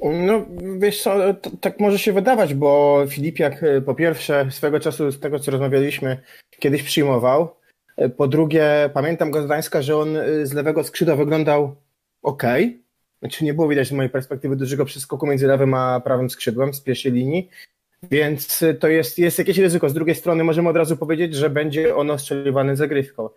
No, 0.04 0.46
wiesz 0.78 1.02
co, 1.02 1.16
tak 1.62 1.80
może 1.80 2.00
się 2.00 2.14
wydawać, 2.14 2.54
bo 2.54 3.04
Filipiak 3.10 3.64
e, 3.64 3.82
po 3.82 3.96
pierwsze 3.96 4.52
swego 4.52 4.80
czasu 4.80 5.12
z 5.12 5.20
tego, 5.20 5.40
co 5.40 5.52
rozmawialiśmy, 5.52 6.18
kiedyś 6.60 6.84
przyjmował. 6.84 7.56
E, 7.98 8.10
po 8.10 8.28
drugie, 8.28 8.90
pamiętam 8.94 9.32
go 9.32 9.42
z 9.42 9.46
Gdańska, 9.46 9.82
że 9.82 9.98
on 9.98 10.18
e, 10.18 10.46
z 10.46 10.54
lewego 10.54 10.84
skrzydła 10.84 11.16
wyglądał 11.16 11.76
ok, 12.22 12.44
znaczy 13.24 13.46
nie 13.46 13.54
było 13.54 13.68
widać 13.68 13.88
z 13.88 13.92
mojej 13.92 14.10
perspektywy 14.10 14.56
dużego 14.56 14.86
przeskoku 14.86 15.28
między 15.28 15.48
lewym 15.48 15.74
a 15.74 16.00
prawym 16.00 16.30
skrzydłem 16.30 16.74
z 16.74 16.82
pierwszej 16.82 17.12
linii, 17.12 17.50
więc 18.12 18.64
to 18.80 18.88
jest, 18.88 19.20
jest 19.20 19.40
jakieś 19.40 19.58
ryzyko. 19.58 19.90
Z 19.90 19.94
drugiej 19.94 20.16
strony 20.16 20.44
możemy 20.44 20.70
od 20.70 20.76
razu 20.76 20.98
powiedzieć, 20.98 21.36
że 21.36 21.50
będzie 21.50 21.96
ono 21.96 22.18
strzeliwane 22.18 22.76
zagrywką. 22.76 23.30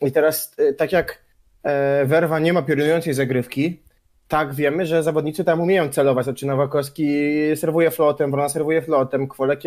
I 0.00 0.12
teraz, 0.12 0.54
e, 0.58 0.72
tak 0.72 0.92
jak 0.92 1.24
e, 1.62 2.04
Werwa 2.06 2.38
nie 2.38 2.52
ma 2.52 2.62
piorunującej 2.62 3.14
zagrywki, 3.14 3.82
tak, 4.28 4.54
wiemy, 4.54 4.86
że 4.86 5.02
zawodnicy 5.02 5.44
tam 5.44 5.60
umieją 5.60 5.88
celować. 5.88 6.24
Znaczy 6.24 6.46
Nowakowski 6.46 7.32
serwuje 7.56 7.90
flotem, 7.90 8.30
Brona 8.30 8.48
serwuje 8.48 8.82
flotem, 8.82 9.28
Kwolek 9.28 9.60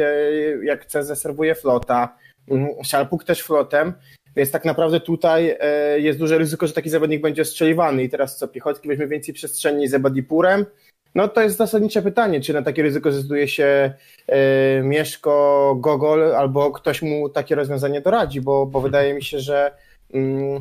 jak 0.63 0.83
chce 0.83 1.03
zaserwuje 1.03 1.55
flota, 1.55 2.17
mm, 2.51 2.69
Szalpuk 2.83 3.23
też 3.23 3.41
flotem, 3.41 3.93
więc 4.35 4.51
tak 4.51 4.65
naprawdę 4.65 5.00
tutaj 5.00 5.57
e, 5.59 6.00
jest 6.00 6.19
duże 6.19 6.38
ryzyko, 6.38 6.67
że 6.67 6.73
taki 6.73 6.89
zawodnik 6.89 7.21
będzie 7.21 7.41
ostrzeliwany. 7.41 8.03
I 8.03 8.09
teraz 8.09 8.38
co, 8.38 8.47
Piechocki 8.47 8.88
weźmie 8.88 9.07
więcej 9.07 9.33
przestrzeni 9.33 9.88
z 9.88 9.93
Ebadipurem, 9.93 10.65
no 11.15 11.27
to 11.27 11.41
jest 11.41 11.57
zasadnicze 11.57 12.01
pytanie, 12.01 12.41
czy 12.41 12.53
na 12.53 12.61
takie 12.61 12.83
ryzyko 12.83 13.11
zdecyduje 13.11 13.47
się 13.47 13.93
e, 14.27 14.81
Mieszko, 14.83 15.75
Gogol 15.79 16.35
albo 16.35 16.71
ktoś 16.71 17.01
mu 17.01 17.29
takie 17.29 17.55
rozwiązanie 17.55 18.01
doradzi, 18.01 18.41
bo, 18.41 18.65
bo 18.65 18.81
wydaje 18.81 19.13
mi 19.13 19.23
się, 19.23 19.39
że 19.39 19.71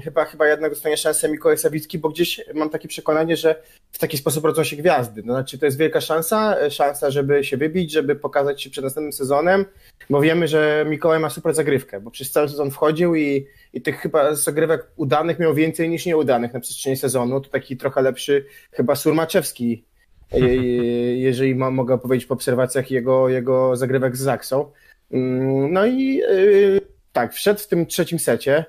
chyba, 0.04 0.24
chyba 0.24 0.48
jednak 0.48 0.70
dostanie 0.70 0.96
szansę 0.96 1.28
Mikołaj 1.28 1.58
Sawicki, 1.58 1.98
bo 1.98 2.08
gdzieś 2.08 2.40
mam 2.54 2.70
takie 2.70 2.88
przekonanie, 2.88 3.36
że 3.36 3.62
w 3.92 3.98
taki 3.98 4.18
sposób 4.18 4.44
rodzą 4.44 4.64
się 4.64 4.76
gwiazdy. 4.76 5.22
No, 5.24 5.32
znaczy, 5.32 5.58
to 5.58 5.66
jest 5.66 5.78
wielka 5.78 6.00
szansa, 6.00 6.56
szansa, 6.70 7.10
żeby 7.10 7.44
się 7.44 7.56
wybić, 7.56 7.92
żeby 7.92 8.16
pokazać 8.16 8.62
się 8.62 8.70
przed 8.70 8.84
następnym 8.84 9.12
sezonem, 9.12 9.64
bo 10.10 10.20
wiemy, 10.20 10.48
że 10.48 10.84
Mikołaj 10.88 11.20
ma 11.20 11.30
super 11.30 11.54
zagrywkę, 11.54 12.00
bo 12.00 12.10
przez 12.10 12.30
cały 12.30 12.48
sezon 12.48 12.70
wchodził 12.70 13.14
i, 13.14 13.46
i 13.72 13.82
tych 13.82 14.00
chyba 14.00 14.34
zagrywek 14.34 14.86
udanych 14.96 15.38
miał 15.38 15.54
więcej 15.54 15.88
niż 15.88 16.06
nieudanych 16.06 16.52
na 16.52 16.60
przestrzeni 16.60 16.96
sezonu. 16.96 17.40
To 17.40 17.50
taki 17.50 17.76
trochę 17.76 18.02
lepszy 18.02 18.46
chyba 18.72 18.94
Surmaczewski, 18.94 19.84
jeżeli 21.16 21.54
ma, 21.54 21.70
mogę 21.70 21.98
powiedzieć 21.98 22.26
po 22.26 22.34
obserwacjach 22.34 22.90
jego, 22.90 23.28
jego 23.28 23.76
zagrywek 23.76 24.16
z 24.16 24.20
Zaksą. 24.20 24.72
Hmm, 25.10 25.72
no 25.72 25.86
i 25.86 26.14
yy, 26.14 26.80
tak, 27.12 27.34
wszedł 27.34 27.60
w 27.60 27.66
tym 27.66 27.86
trzecim 27.86 28.18
secie, 28.18 28.64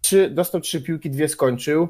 trzy, 0.00 0.30
dostał 0.30 0.60
trzy 0.60 0.82
piłki, 0.82 1.10
dwie 1.10 1.28
skończył. 1.28 1.88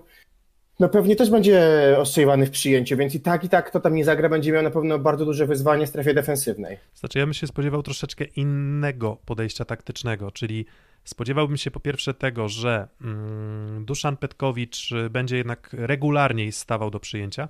No 0.80 0.88
pewnie 0.88 1.16
też 1.16 1.30
będzie 1.30 1.62
ostrzeliwany 1.98 2.46
w 2.46 2.50
przyjęciu, 2.50 2.96
więc 2.96 3.14
i 3.14 3.20
tak, 3.20 3.44
i 3.44 3.48
tak 3.48 3.66
kto 3.66 3.80
tam 3.80 3.94
nie 3.94 4.04
zagra, 4.04 4.28
będzie 4.28 4.52
miał 4.52 4.62
na 4.62 4.70
pewno 4.70 4.98
bardzo 4.98 5.24
duże 5.24 5.46
wyzwanie 5.46 5.86
w 5.86 5.88
strefie 5.88 6.14
defensywnej. 6.14 6.78
Znaczy 6.94 7.18
ja 7.18 7.26
bym 7.26 7.34
się 7.34 7.46
spodziewał 7.46 7.82
troszeczkę 7.82 8.24
innego 8.24 9.18
podejścia 9.26 9.64
taktycznego, 9.64 10.30
czyli 10.30 10.66
spodziewałbym 11.04 11.56
się 11.56 11.70
po 11.70 11.80
pierwsze 11.80 12.14
tego, 12.14 12.48
że 12.48 12.88
mm, 13.00 13.84
Duszan 13.84 14.16
Petkowicz 14.16 14.90
będzie 15.10 15.36
jednak 15.36 15.70
regularniej 15.72 16.52
stawał 16.52 16.90
do 16.90 17.00
przyjęcia, 17.00 17.48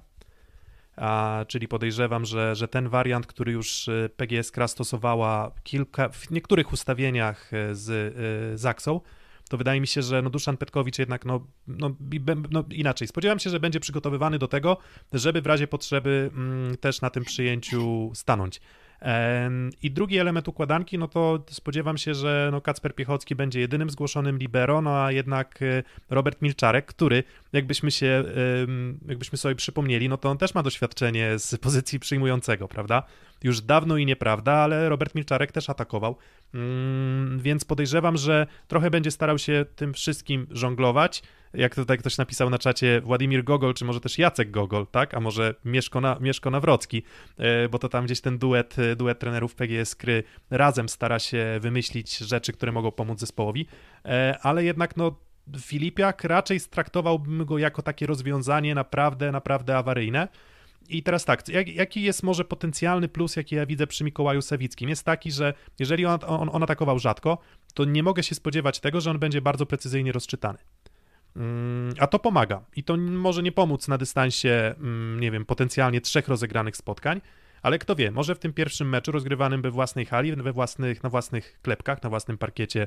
a, 0.96 1.44
czyli 1.48 1.68
podejrzewam, 1.68 2.24
że, 2.24 2.54
że 2.54 2.68
ten 2.68 2.88
wariant, 2.88 3.26
który 3.26 3.52
już 3.52 3.88
y, 3.88 4.10
PGS 4.16 4.50
Kra 4.50 4.68
stosowała 4.68 5.50
kilka, 5.62 6.08
w 6.08 6.30
niektórych 6.30 6.72
ustawieniach 6.72 7.52
y, 7.52 7.74
z 7.74 7.90
y, 8.54 8.58
to 9.50 9.56
wydaje 9.56 9.80
mi 9.80 9.86
się, 9.86 10.02
że 10.02 10.22
no 10.22 10.30
Duszan 10.30 10.56
Petkowicz 10.56 10.98
jednak, 10.98 11.24
no, 11.24 11.46
no, 11.66 11.90
no, 12.50 12.64
inaczej, 12.70 13.08
spodziewam 13.08 13.38
się, 13.38 13.50
że 13.50 13.60
będzie 13.60 13.80
przygotowywany 13.80 14.38
do 14.38 14.48
tego, 14.48 14.76
żeby 15.12 15.42
w 15.42 15.46
razie 15.46 15.66
potrzeby 15.66 16.30
mm, 16.34 16.76
też 16.76 17.00
na 17.00 17.10
tym 17.10 17.24
przyjęciu 17.24 18.10
stanąć. 18.14 18.60
I 19.82 19.90
drugi 19.90 20.18
element 20.18 20.48
układanki, 20.48 20.98
no 20.98 21.08
to 21.08 21.44
spodziewam 21.50 21.98
się, 21.98 22.14
że 22.14 22.48
no 22.52 22.60
Kacper 22.60 22.94
Piechocki 22.94 23.34
będzie 23.34 23.60
jedynym 23.60 23.90
zgłoszonym 23.90 24.38
libero, 24.38 24.82
no 24.82 25.04
a 25.04 25.12
jednak 25.12 25.62
e, 25.62 25.82
Robert 26.10 26.42
Milczarek, 26.42 26.86
który 26.86 27.24
jakbyśmy 27.52 27.90
się, 27.90 28.24
jakbyśmy 29.08 29.38
sobie 29.38 29.54
przypomnieli, 29.54 30.08
no 30.08 30.16
to 30.16 30.30
on 30.30 30.38
też 30.38 30.54
ma 30.54 30.62
doświadczenie 30.62 31.38
z 31.38 31.56
pozycji 31.56 32.00
przyjmującego, 32.00 32.68
prawda? 32.68 33.02
Już 33.42 33.60
dawno 33.60 33.96
i 33.96 34.06
nieprawda, 34.06 34.52
ale 34.52 34.88
Robert 34.88 35.14
Milczarek 35.14 35.52
też 35.52 35.70
atakował, 35.70 36.16
mm, 36.54 37.38
więc 37.38 37.64
podejrzewam, 37.64 38.16
że 38.16 38.46
trochę 38.68 38.90
będzie 38.90 39.10
starał 39.10 39.38
się 39.38 39.64
tym 39.76 39.94
wszystkim 39.94 40.46
żonglować, 40.50 41.22
jak 41.54 41.74
tutaj 41.74 41.98
ktoś 41.98 42.18
napisał 42.18 42.50
na 42.50 42.58
czacie, 42.58 43.00
Władimir 43.00 43.44
Gogol, 43.44 43.74
czy 43.74 43.84
może 43.84 44.00
też 44.00 44.18
Jacek 44.18 44.50
Gogol, 44.50 44.86
tak? 44.86 45.14
A 45.14 45.20
może 45.20 45.54
Mieszko, 45.64 46.00
na, 46.00 46.16
Mieszko 46.20 46.50
Nawrocki, 46.50 47.02
e, 47.38 47.68
bo 47.68 47.78
to 47.78 47.88
tam 47.88 48.04
gdzieś 48.04 48.20
ten 48.20 48.38
duet, 48.38 48.78
e, 48.78 48.96
duet 48.96 49.18
trenerów 49.18 49.54
PGS 49.54 49.96
Kry 49.96 50.22
razem 50.50 50.88
stara 50.88 51.18
się 51.18 51.58
wymyślić 51.60 52.18
rzeczy, 52.18 52.52
które 52.52 52.72
mogą 52.72 52.90
pomóc 52.90 53.20
zespołowi, 53.20 53.66
e, 54.04 54.38
ale 54.42 54.64
jednak 54.64 54.96
no 54.96 55.16
Filipiak 55.58 56.24
raczej 56.24 56.60
straktowałbym 56.60 57.44
go 57.44 57.58
jako 57.58 57.82
takie 57.82 58.06
rozwiązanie 58.06 58.74
naprawdę, 58.74 59.32
naprawdę 59.32 59.76
awaryjne. 59.76 60.28
I 60.88 61.02
teraz 61.02 61.24
tak, 61.24 61.48
jak, 61.48 61.68
jaki 61.68 62.02
jest 62.02 62.22
może 62.22 62.44
potencjalny 62.44 63.08
plus, 63.08 63.36
jaki 63.36 63.54
ja 63.54 63.66
widzę 63.66 63.86
przy 63.86 64.04
Mikołaju 64.04 64.42
Sawickim? 64.42 64.88
Jest 64.88 65.04
taki, 65.04 65.32
że 65.32 65.54
jeżeli 65.78 66.06
on, 66.06 66.18
on, 66.26 66.50
on 66.52 66.62
atakował 66.62 66.98
rzadko, 66.98 67.38
to 67.74 67.84
nie 67.84 68.02
mogę 68.02 68.22
się 68.22 68.34
spodziewać 68.34 68.80
tego, 68.80 69.00
że 69.00 69.10
on 69.10 69.18
będzie 69.18 69.40
bardzo 69.40 69.66
precyzyjnie 69.66 70.12
rozczytany. 70.12 70.58
Mm, 71.36 71.94
a 71.98 72.06
to 72.06 72.18
pomaga. 72.18 72.64
I 72.76 72.84
to 72.84 72.96
może 72.96 73.42
nie 73.42 73.52
pomóc 73.52 73.88
na 73.88 73.98
dystansie, 73.98 74.74
mm, 74.78 75.20
nie 75.20 75.30
wiem, 75.30 75.44
potencjalnie 75.44 76.00
trzech 76.00 76.28
rozegranych 76.28 76.76
spotkań, 76.76 77.20
ale 77.62 77.78
kto 77.78 77.96
wie, 77.96 78.10
może 78.10 78.34
w 78.34 78.38
tym 78.38 78.52
pierwszym 78.52 78.88
meczu 78.88 79.12
rozgrywanym 79.12 79.62
we 79.62 79.70
własnej 79.70 80.06
hali, 80.06 80.36
we 80.36 80.52
własnych, 80.52 81.02
na 81.02 81.10
własnych 81.10 81.58
klepkach, 81.62 82.02
na 82.02 82.10
własnym 82.10 82.38
parkiecie, 82.38 82.86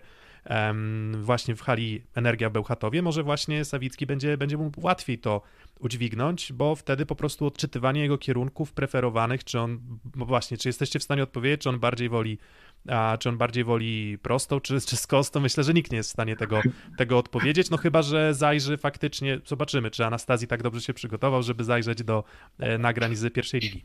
właśnie 1.21 1.55
w 1.55 1.61
hali 1.61 2.01
Energia 2.15 2.49
w 2.49 2.53
Bełchatowie, 2.53 3.01
może 3.01 3.23
właśnie 3.23 3.65
Sawicki 3.65 4.05
będzie, 4.05 4.37
będzie 4.37 4.57
mu 4.57 4.71
łatwiej 4.77 5.17
to 5.19 5.41
udźwignąć, 5.79 6.53
bo 6.53 6.75
wtedy 6.75 7.05
po 7.05 7.15
prostu 7.15 7.45
odczytywanie 7.45 8.01
jego 8.01 8.17
kierunków 8.17 8.73
preferowanych, 8.73 9.43
czy 9.43 9.59
on, 9.59 9.79
właśnie, 10.15 10.57
czy 10.57 10.69
jesteście 10.69 10.99
w 10.99 11.03
stanie 11.03 11.23
odpowiedzieć, 11.23 11.61
czy 11.61 11.69
on 11.69 11.79
bardziej 11.79 12.09
woli 12.09 12.37
a 12.87 13.17
czy 13.19 13.29
on 13.29 13.37
bardziej 13.37 13.63
woli 13.63 14.17
prostą, 14.17 14.59
czy, 14.59 14.81
czy 14.81 14.97
z 14.97 15.07
kostą? 15.07 15.39
Myślę, 15.39 15.63
że 15.63 15.73
nikt 15.73 15.91
nie 15.91 15.97
jest 15.97 16.09
w 16.09 16.13
stanie 16.13 16.35
tego, 16.35 16.61
tego 16.97 17.17
odpowiedzieć, 17.17 17.69
no 17.69 17.77
chyba, 17.77 18.01
że 18.01 18.33
zajrzy 18.33 18.77
faktycznie, 18.77 19.39
zobaczymy, 19.45 19.91
czy 19.91 20.05
Anastazji 20.05 20.47
tak 20.47 20.63
dobrze 20.63 20.81
się 20.81 20.93
przygotował, 20.93 21.43
żeby 21.43 21.63
zajrzeć 21.63 22.03
do 22.03 22.23
e, 22.59 22.77
nagrań 22.77 23.15
z 23.15 23.33
pierwszej 23.33 23.59
ligi. 23.59 23.83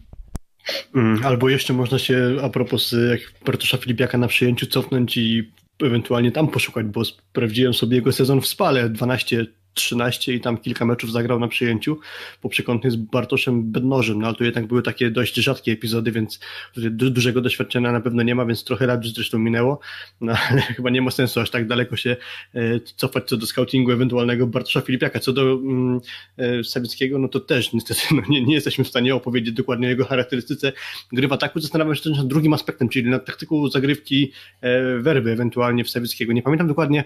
Mm, 0.95 1.21
albo 1.25 1.49
jeszcze 1.49 1.73
można 1.73 1.99
się, 1.99 2.37
a 2.43 2.49
propos 2.49 2.95
jak 3.11 3.21
Bartosza 3.47 3.77
Filipiaka 3.77 4.19
na 4.19 4.29
przyjęciu 4.29 4.67
cofnąć 4.67 5.17
i 5.17 5.53
ewentualnie 5.83 6.33
tam 6.33 6.49
poszukać, 6.49 6.87
bo 6.87 7.05
sprawdziłem 7.05 7.75
sobie 7.75 7.97
jego 7.97 8.13
sezon 8.13 8.41
w 8.41 8.47
Spale, 8.47 8.91
12 8.91 9.47
13 9.79 10.35
i 10.35 10.41
tam 10.41 10.59
kilka 10.59 10.85
meczów 10.85 11.13
zagrał 11.13 11.41
na 11.41 11.49
przyjęciu 11.49 11.99
po 12.43 12.49
przekątnej 12.49 12.91
z 12.91 12.97
Bartoszem 12.97 13.73
Bednożem, 13.73 14.19
no 14.19 14.27
ale 14.27 14.37
to 14.37 14.45
jednak 14.45 14.67
były 14.67 14.83
takie 14.83 15.11
dość 15.11 15.35
rzadkie 15.35 15.73
epizody, 15.73 16.13
więc 16.13 16.41
du 16.77 17.11
dużego 17.11 17.41
doświadczenia 17.41 17.93
na 17.93 18.01
pewno 18.01 18.23
nie 18.23 18.35
ma, 18.35 18.47
więc 18.47 18.65
trochę 18.65 18.87
lat 18.87 19.07
zresztą 19.07 19.39
minęło, 19.39 19.81
no 20.21 20.33
ale 20.51 20.61
chyba 20.61 20.91
nie 20.91 21.03
ma 21.03 21.11
sensu 21.11 21.41
aż 21.41 21.51
tak 21.51 21.67
daleko 21.67 21.97
się 21.97 22.17
e, 22.55 22.81
cofać 22.81 23.29
co 23.29 23.37
do 23.37 23.47
scoutingu 23.47 23.91
ewentualnego 23.91 24.47
Bartosza 24.47 24.81
Filipiaka, 24.81 25.21
co 25.21 25.33
do 25.33 25.43
mm, 25.43 26.01
e, 26.39 27.19
no 27.19 27.29
to 27.29 27.41
też 27.41 27.73
niestety 27.73 28.01
no, 28.15 28.23
nie, 28.29 28.43
nie 28.43 28.55
jesteśmy 28.55 28.85
w 28.85 28.89
stanie 28.89 29.15
opowiedzieć 29.15 29.55
dokładnie 29.55 29.87
o 29.87 29.91
jego 29.91 30.05
charakterystyce 30.05 30.73
gry 31.13 31.29
w 31.29 31.33
ataku, 31.33 31.61
zastanawiam 31.61 31.95
się 31.95 32.03
też 32.03 32.17
nad 32.17 32.27
drugim 32.27 32.53
aspektem, 32.53 32.89
czyli 32.89 33.11
nad 33.11 33.27
taktyką 33.27 33.69
zagrywki 33.69 34.33
e, 34.61 34.99
werby 34.99 35.31
ewentualnie 35.31 35.85
w 35.85 35.91
Sawickiego, 35.91 36.33
nie 36.33 36.43
pamiętam 36.43 36.69
dokładnie 36.69 37.05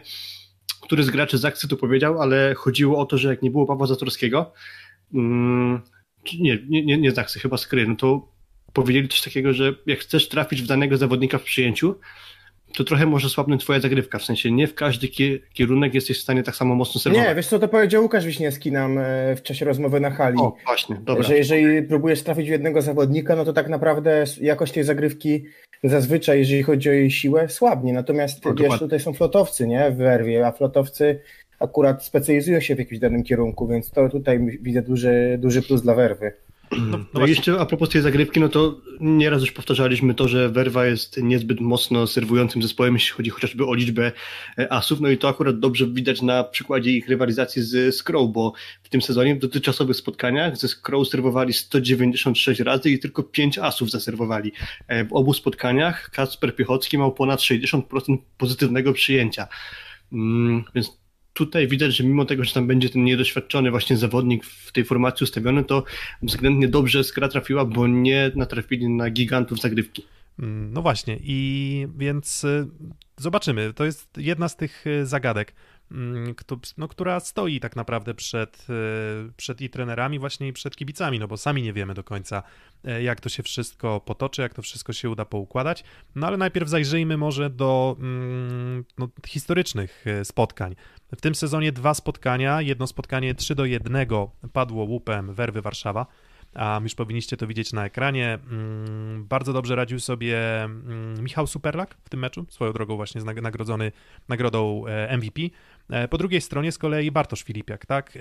który 0.82 1.02
z 1.02 1.10
graczy 1.10 1.38
z 1.38 1.68
to 1.68 1.76
powiedział, 1.76 2.22
ale 2.22 2.54
chodziło 2.54 2.98
o 2.98 3.06
to, 3.06 3.18
że 3.18 3.28
jak 3.28 3.42
nie 3.42 3.50
było 3.50 3.66
Pawła 3.66 3.86
Zatorskiego, 3.86 4.52
mm, 5.14 5.80
nie, 6.40 6.58
nie, 6.68 6.98
nie, 6.98 7.10
z 7.10 7.18
Aksy, 7.18 7.40
chyba 7.40 7.56
z 7.56 7.66
Kry, 7.66 7.88
no 7.88 7.96
to 7.96 8.28
powiedzieli 8.72 9.08
coś 9.08 9.22
takiego, 9.22 9.52
że 9.52 9.74
jak 9.86 9.98
chcesz 9.98 10.28
trafić 10.28 10.62
w 10.62 10.66
danego 10.66 10.96
zawodnika 10.96 11.38
w 11.38 11.42
przyjęciu, 11.42 11.94
to 12.76 12.84
trochę 12.84 13.06
może 13.06 13.28
słabnąć 13.28 13.62
twoja 13.62 13.80
zagrywka, 13.80 14.18
w 14.18 14.24
sensie 14.24 14.50
nie 14.50 14.66
w 14.66 14.74
każdy 14.74 15.08
kierunek 15.54 15.94
jesteś 15.94 16.18
w 16.18 16.22
stanie 16.22 16.42
tak 16.42 16.56
samo 16.56 16.74
mocno 16.74 17.00
serwować. 17.00 17.28
Nie, 17.28 17.34
wiesz 17.34 17.46
co 17.46 17.58
to 17.58 17.68
powiedział 17.68 18.02
Łukasz 18.02 18.26
Wiśniewski 18.26 18.72
nam 18.72 18.98
e, 18.98 19.36
w 19.36 19.42
czasie 19.42 19.64
rozmowy 19.64 20.00
na 20.00 20.10
hali. 20.10 20.38
O, 20.38 20.56
właśnie, 20.66 20.96
dobra. 21.02 21.22
Że 21.22 21.36
jeżeli 21.36 21.82
próbujesz 21.82 22.22
trafić 22.22 22.48
w 22.48 22.50
jednego 22.50 22.82
zawodnika, 22.82 23.36
no 23.36 23.44
to 23.44 23.52
tak 23.52 23.68
naprawdę 23.68 24.24
jakość 24.40 24.72
tej 24.72 24.84
zagrywki 24.84 25.44
zazwyczaj, 25.84 26.38
jeżeli 26.38 26.62
chodzi 26.62 26.88
o 26.88 26.92
jej 26.92 27.10
siłę, 27.10 27.48
słabnie. 27.48 27.92
Natomiast 27.92 28.44
no, 28.44 28.54
wiesz, 28.54 28.78
tutaj 28.78 29.00
są 29.00 29.12
flotowcy, 29.12 29.66
nie, 29.66 29.90
w 29.90 29.96
werwie, 29.96 30.46
a 30.46 30.52
flotowcy 30.52 31.20
akurat 31.60 32.04
specjalizują 32.04 32.60
się 32.60 32.74
w 32.74 32.78
jakimś 32.78 33.00
danym 33.00 33.22
kierunku, 33.22 33.66
więc 33.66 33.90
to 33.90 34.08
tutaj 34.08 34.58
widzę 34.62 34.82
duży, 34.82 35.38
duży 35.40 35.62
plus 35.62 35.82
dla 35.82 35.94
werwy. 35.94 36.32
No, 36.78 36.98
no, 36.98 37.04
no 37.14 37.26
jeszcze 37.26 37.60
a 37.60 37.66
propos 37.66 37.88
tej 37.88 38.02
zagrywki, 38.02 38.40
no 38.40 38.48
to 38.48 38.80
nieraz 39.00 39.40
już 39.40 39.52
powtarzaliśmy 39.52 40.14
to, 40.14 40.28
że 40.28 40.48
Werwa 40.48 40.86
jest 40.86 41.22
niezbyt 41.22 41.60
mocno 41.60 42.06
serwującym 42.06 42.62
zespołem, 42.62 42.94
jeśli 42.94 43.10
chodzi 43.10 43.30
chociażby 43.30 43.66
o 43.66 43.74
liczbę 43.74 44.12
e, 44.58 44.72
asów, 44.72 45.00
no 45.00 45.08
i 45.08 45.18
to 45.18 45.28
akurat 45.28 45.58
dobrze 45.58 45.86
widać 45.86 46.22
na 46.22 46.44
przykładzie 46.44 46.90
ich 46.90 47.08
rywalizacji 47.08 47.62
z 47.62 47.96
Skrow, 47.96 48.32
bo 48.32 48.52
w 48.82 48.88
tym 48.88 49.02
sezonie 49.02 49.34
w 49.34 49.38
dotychczasowych 49.38 49.96
spotkaniach 49.96 50.56
ze 50.56 50.68
Skrow 50.68 51.08
serwowali 51.08 51.52
196 51.52 52.60
razy 52.60 52.90
i 52.90 52.98
tylko 52.98 53.22
5 53.22 53.58
asów 53.58 53.90
zaserwowali. 53.90 54.52
E, 54.88 55.04
w 55.04 55.12
obu 55.12 55.34
spotkaniach 55.34 56.10
Kasper 56.10 56.56
Piechocki 56.56 56.98
miał 56.98 57.12
ponad 57.12 57.40
60% 57.40 57.82
pozytywnego 58.38 58.92
przyjęcia. 58.92 59.48
Mm, 60.12 60.64
więc 60.74 61.01
tutaj 61.32 61.68
widać, 61.68 61.96
że 61.96 62.04
mimo 62.04 62.24
tego, 62.24 62.44
że 62.44 62.54
tam 62.54 62.66
będzie 62.66 62.88
ten 62.88 63.04
niedoświadczony 63.04 63.70
właśnie 63.70 63.96
zawodnik 63.96 64.44
w 64.44 64.72
tej 64.72 64.84
formacji 64.84 65.24
ustawiony, 65.24 65.64
to 65.64 65.84
względnie 66.22 66.68
dobrze 66.68 67.04
skra 67.04 67.28
trafiła, 67.28 67.64
bo 67.64 67.86
nie 67.86 68.30
natrafili 68.34 68.88
na 68.88 69.10
gigantów 69.10 69.60
zagrywki. 69.60 70.04
Mm, 70.38 70.72
no 70.72 70.82
właśnie 70.82 71.18
i 71.22 71.86
więc 71.96 72.44
y, 72.44 72.68
zobaczymy. 73.16 73.72
To 73.74 73.84
jest 73.84 74.08
jedna 74.16 74.48
z 74.48 74.56
tych 74.56 74.86
y, 74.86 75.06
zagadek. 75.06 75.54
Mm, 75.92 76.34
no, 76.78 76.88
która 76.88 77.20
stoi 77.20 77.60
tak 77.60 77.76
naprawdę 77.76 78.14
przed, 78.14 78.66
e, 78.70 79.32
przed 79.36 79.60
i 79.60 79.70
trenerami 79.70 80.18
właśnie 80.18 80.48
i 80.48 80.52
przed 80.52 80.76
kibicami, 80.76 81.18
no 81.18 81.28
bo 81.28 81.36
sami 81.36 81.62
nie 81.62 81.72
wiemy 81.72 81.94
do 81.94 82.04
końca, 82.04 82.42
e, 82.84 83.02
jak 83.02 83.20
to 83.20 83.28
się 83.28 83.42
wszystko 83.42 84.00
potoczy, 84.00 84.42
jak 84.42 84.54
to 84.54 84.62
wszystko 84.62 84.92
się 84.92 85.10
uda 85.10 85.24
poukładać. 85.24 85.84
No 86.14 86.26
ale 86.26 86.36
najpierw 86.36 86.68
zajrzyjmy 86.68 87.16
może 87.16 87.50
do 87.50 87.96
mm, 88.00 88.84
no, 88.98 89.08
historycznych 89.26 90.04
e, 90.06 90.24
spotkań. 90.24 90.76
W 91.16 91.20
tym 91.20 91.34
sezonie 91.34 91.72
dwa 91.72 91.94
spotkania, 91.94 92.62
jedno 92.62 92.86
spotkanie 92.86 93.34
3 93.34 93.54
do 93.54 93.64
1 93.64 94.06
padło 94.52 94.84
łupem 94.84 95.34
Werwy 95.34 95.62
Warszawa, 95.62 96.06
a 96.54 96.80
już 96.82 96.94
powinniście 96.94 97.36
to 97.36 97.46
widzieć 97.46 97.72
na 97.72 97.84
ekranie. 97.84 98.38
Mm, 98.50 99.24
bardzo 99.24 99.52
dobrze 99.52 99.76
radził 99.76 100.00
sobie 100.00 100.38
Michał 101.20 101.46
Superlak 101.46 101.96
w 102.04 102.08
tym 102.08 102.20
meczu, 102.20 102.46
swoją 102.48 102.72
drogą 102.72 102.96
właśnie 102.96 103.22
nagrodzony 103.24 103.92
nagrodą 104.28 104.84
MVP. 105.18 105.40
E, 105.90 106.08
po 106.08 106.18
drugiej 106.18 106.40
stronie 106.40 106.72
z 106.72 106.78
kolei 106.78 107.10
Bartosz 107.10 107.42
Filipiak, 107.42 107.86
tak? 107.86 108.18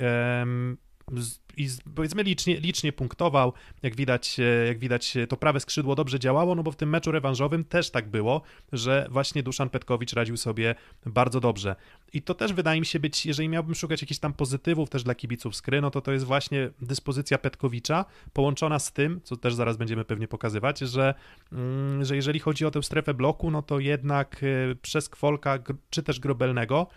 i 1.58 1.70
powiedzmy 1.96 2.24
licznie, 2.24 2.60
licznie 2.60 2.94
punktował, 2.94 3.53
jak 3.84 3.96
widać, 3.96 4.39
e, 4.39 4.44
jak 4.68 4.80
widać 4.80 5.18
to 5.30 5.38
prawe 5.38 5.60
skrzydło 5.60 5.96
dobrze 5.96 6.20
działało, 6.20 6.56
no 6.56 6.63
bo 6.63 6.72
w 6.72 6.75
tym 6.75 6.89
meczu 6.89 7.12
rewanżowym 7.12 7.63
też 7.63 7.89
tak 7.91 8.10
było, 8.10 8.41
że 8.72 9.08
właśnie 9.12 9.44
Duszan 9.44 9.70
Petkowicz 9.70 10.13
radził 10.13 10.38
sobie 10.38 10.75
bardzo 11.06 11.39
dobrze. 11.39 11.75
I 12.13 12.22
to 12.22 12.34
też 12.34 12.53
wydaje 12.53 12.80
mi 12.80 12.86
się 12.86 13.00
być, 13.00 13.25
jeżeli 13.25 13.50
miałbym 13.50 13.75
szukać 13.75 14.01
jakichś 14.01 14.20
tam 14.20 14.34
pozytywów 14.34 14.89
też 14.89 15.03
dla 15.03 15.15
kibiców 15.15 15.56
skry, 15.56 15.82
no 15.82 15.91
to 15.91 16.01
to 16.01 16.12
jest 16.12 16.25
właśnie 16.25 16.70
dyspozycja 16.82 17.38
Petkowicza 17.38 18.06
połączona 18.34 18.80
z 18.80 18.94
tym, 18.94 19.22
co 19.24 19.38
też 19.38 19.53
zaraz 19.53 19.77
będziemy 19.77 20.06
pewnie 20.06 20.27
pokazywać, 20.27 20.80
że, 20.80 21.13
mm, 21.51 22.06
że 22.06 22.15
jeżeli 22.15 22.39
chodzi 22.39 22.65
o 22.65 22.72
tę 22.72 22.84
strefę 22.84 23.13
bloku, 23.13 23.51
no 23.51 23.62
to 23.62 23.80
jednak 23.80 24.41
e, 24.44 24.75
przez 24.75 25.10
Kwolka 25.10 25.60
czy 25.89 26.03
też 26.03 26.20
Grobelnego 26.20 26.88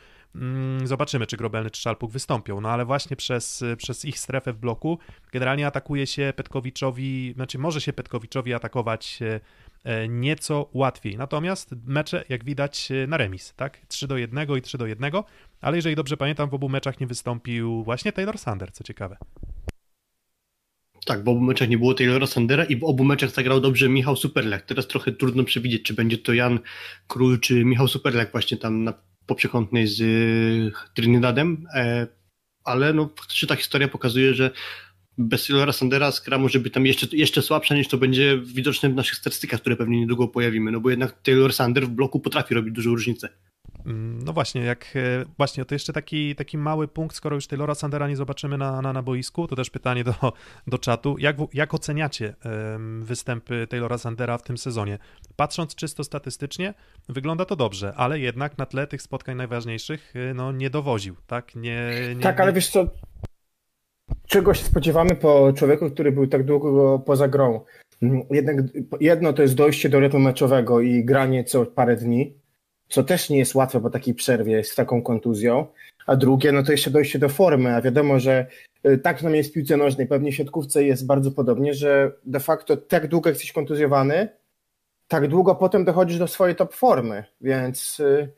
zobaczymy, 0.85 1.27
czy 1.27 1.37
Grobelny 1.37 1.71
czy 1.71 1.81
Szalpuk 1.81 2.11
wystąpią, 2.11 2.61
no 2.61 2.71
ale 2.71 2.85
właśnie 2.85 3.17
przez, 3.17 3.65
przez 3.77 4.05
ich 4.05 4.19
strefę 4.19 4.53
w 4.53 4.59
bloku 4.59 4.99
generalnie 5.33 5.67
atakuje 5.67 6.07
się 6.07 6.33
Petkowiczowi, 6.37 7.33
znaczy 7.35 7.59
może 7.59 7.81
się 7.81 7.93
Petkowiczowi 7.93 8.55
atakować 8.55 9.19
e, 9.23 9.41
e, 9.85 10.09
nieco 10.09 10.69
łatwiej. 10.73 11.17
Natomiast 11.17 11.75
mecze, 11.87 12.25
jak 12.29 12.45
widać, 12.45 12.91
e, 12.91 13.07
na 13.07 13.17
remis, 13.17 13.55
tak? 13.57 13.87
3 13.89 14.09
do 14.09 14.17
1 14.17 14.57
i 14.59 14.63
3 14.63 14.79
do 14.79 14.87
1, 14.87 15.13
ale 15.61 15.77
jeżeli 15.77 15.97
dobrze 15.97 16.17
pamiętam, 16.17 16.51
w 16.51 16.55
obu 16.55 16.69
meczach 16.69 17.01
nie 17.01 17.07
wystąpił 17.07 17.85
właśnie 17.85 18.13
Taylor 18.13 18.39
Sander, 18.39 18.73
co 18.73 18.85
ciekawe. 18.85 19.17
Tak, 21.07 21.25
w 21.25 21.29
obu 21.29 21.41
meczach 21.41 21.69
nie 21.69 21.79
było 21.79 21.95
Taylora 21.95 22.27
Sandera 22.27 22.65
i 22.65 22.77
w 22.77 22.85
obu 22.85 23.05
meczach 23.05 23.31
zagrał 23.31 23.61
dobrze 23.61 23.89
Michał 23.89 24.17
Superlak. 24.17 24.63
Teraz 24.63 24.87
trochę 24.87 25.13
trudno 25.13 25.45
przewidzieć, 25.45 25.83
czy 25.83 25.95
będzie 25.95 26.19
to 26.19 26.33
Jan 26.33 26.59
Król, 27.07 27.41
czy 27.41 27.65
Michał 27.65 27.89
Superlak 27.89 28.33
właśnie 28.33 28.57
tam 28.57 28.85
na 28.85 28.95
poprzekątnej 29.27 29.87
z 29.87 30.01
y, 30.01 30.73
Trinidadem, 30.95 31.67
e, 31.75 32.07
ale 32.65 32.93
no, 32.93 33.11
faktycznie 33.19 33.49
ta 33.49 33.57
historia 33.57 33.89
pokazuje, 33.89 34.35
że 34.35 34.51
bez 35.19 35.47
Taylora 35.47 35.73
Sandera 35.73 36.13
skra 36.13 36.39
może 36.39 36.61
być 36.61 36.75
tam 36.75 36.87
jeszcze, 36.87 37.17
jeszcze 37.17 37.43
słabsza 37.43 37.75
niż 37.75 37.89
to 37.89 37.99
będzie 37.99 38.39
widoczne 38.45 38.89
w 38.89 38.95
naszych 38.95 39.19
statystykach, 39.19 39.61
które 39.61 39.77
pewnie 39.77 40.01
niedługo 40.01 40.29
pojawimy, 40.29 40.73
no 40.73 40.81
bo 40.81 40.91
jednak 40.91 41.23
Taylor 41.23 41.53
Sander 41.53 41.87
w 41.87 41.91
bloku 41.91 42.21
potrafi 42.21 42.55
robić 42.55 42.75
dużą 42.75 42.91
różnicę. 42.91 43.29
Mm, 43.87 44.23
no 44.25 44.33
właśnie, 44.33 44.65
jak 44.65 44.85
e, 44.97 45.25
właśnie, 45.37 45.65
to 45.65 45.75
jeszcze 45.75 45.93
taki, 45.93 46.35
taki 46.35 46.59
mały 46.59 46.89
punkt, 46.89 47.17
skoro 47.17 47.37
już 47.37 47.47
Taylora 47.47 47.75
Sandera 47.75 48.09
nie 48.09 48.17
zobaczymy 48.17 48.59
na, 48.59 48.83
na, 48.83 48.93
na 48.93 49.03
boisku, 49.03 49.49
to 49.49 49.57
też 49.57 49.71
pytanie 49.71 50.05
do, 50.05 50.15
do 50.67 50.79
czatu. 50.79 51.17
Jak, 51.19 51.37
jak 51.53 51.75
oceniacie 51.75 52.35
występy 53.01 53.67
Taylora 53.67 53.99
Sandera 53.99 54.39
w 54.39 54.43
tym 54.43 54.59
sezonie? 54.59 54.99
Patrząc 55.37 55.75
czysto 55.75 56.05
statystycznie, 56.05 56.75
wygląda 57.09 57.45
to 57.45 57.57
dobrze, 57.57 57.95
ale 57.97 58.21
jednak 58.21 58.59
na 58.59 58.67
tle 58.67 58.87
tych 58.87 59.03
spotkań 59.03 59.37
najważniejszych 59.37 60.15
e, 60.17 60.35
no, 60.35 60.53
nie 60.53 60.71
dowoził, 60.71 61.17
tak? 61.27 61.57
Nie, 61.57 61.91
nie 62.17 62.23
tak, 62.23 62.41
ale 62.41 62.53
wiesz 62.53 62.71
co, 62.71 62.87
czego 64.27 64.55
się 64.55 64.65
spodziewamy 64.65 65.15
po 65.15 65.53
człowieku, 65.53 65.91
który 65.91 66.13
był 66.13 66.27
tak 66.27 66.45
długo 66.45 66.99
poza 66.99 67.29
grą? 67.29 67.61
Mm, 68.03 68.23
jednak 68.31 68.57
jedno 69.01 69.33
to 69.33 69.43
jest 69.43 69.55
dojście 69.55 69.89
do 69.89 70.01
rytmu 70.01 70.19
meczowego 70.19 70.81
i 70.81 71.05
granie 71.05 71.45
co 71.45 71.67
parę 71.67 71.97
dni, 71.97 72.35
co 72.89 73.03
też 73.05 73.31
nie 73.31 73.39
jest 73.39 73.55
łatwe 73.55 73.81
po 73.81 73.91
takiej 73.91 74.15
przerwie 74.15 74.65
z 74.65 74.75
taką 74.75 75.03
kontuzją, 75.03 75.67
a 76.07 76.17
drugie, 76.17 76.53
no 76.53 76.63
to 76.63 76.73
jeszcze 76.73 76.91
dojście 76.91 77.19
do 77.19 77.29
formy, 77.29 77.75
a 77.77 77.83
wiadomo, 77.83 78.19
że 78.19 78.47
y, 78.87 78.99
tak 78.99 79.23
nam 79.23 79.35
jest 79.35 79.51
w 79.51 79.53
piłce 79.53 79.77
nożnej, 79.77 80.07
pewnie 80.07 80.33
w 80.33 80.35
siatkówce 80.35 80.85
jest 80.85 81.07
bardzo 81.07 81.31
podobnie, 81.31 81.75
że 81.75 82.13
de 82.25 82.41
facto 82.41 82.77
tak 82.77 83.09
długo 83.09 83.31
jesteś 83.31 83.53
kontuzjowany, 83.53 84.29
tak 85.09 85.29
długo 85.29 85.55
potem 85.55 85.85
dochodzisz 85.85 86.19
do 86.19 86.29
swojej 86.29 86.57
top 86.57 86.75
formy, 86.75 87.25
więc 87.41 88.01
y, 88.01 88.33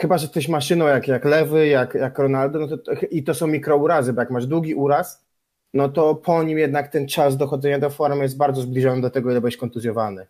chyba, 0.00 0.18
że 0.18 0.24
jesteś 0.24 0.48
maszyną 0.48 0.86
jak, 0.86 1.08
jak 1.08 1.24
Lewy, 1.24 1.66
jak, 1.66 1.94
jak 1.94 2.18
Ronaldo, 2.18 2.58
no 2.58 2.76
to, 2.78 2.92
i 3.10 3.22
to 3.22 3.34
są 3.34 3.46
mikrourazy, 3.46 4.12
bo 4.12 4.20
jak 4.20 4.30
masz 4.30 4.46
długi 4.46 4.74
uraz, 4.74 5.24
no 5.74 5.88
to 5.88 6.14
po 6.14 6.42
nim 6.42 6.58
jednak 6.58 6.88
ten 6.88 7.08
czas 7.08 7.36
dochodzenia 7.36 7.78
do 7.78 7.90
formy 7.90 8.22
jest 8.22 8.36
bardzo 8.36 8.62
zbliżony 8.62 9.02
do 9.02 9.10
tego, 9.10 9.30
ile 9.30 9.40
byłeś 9.40 9.56
kontuzjowany. 9.56 10.26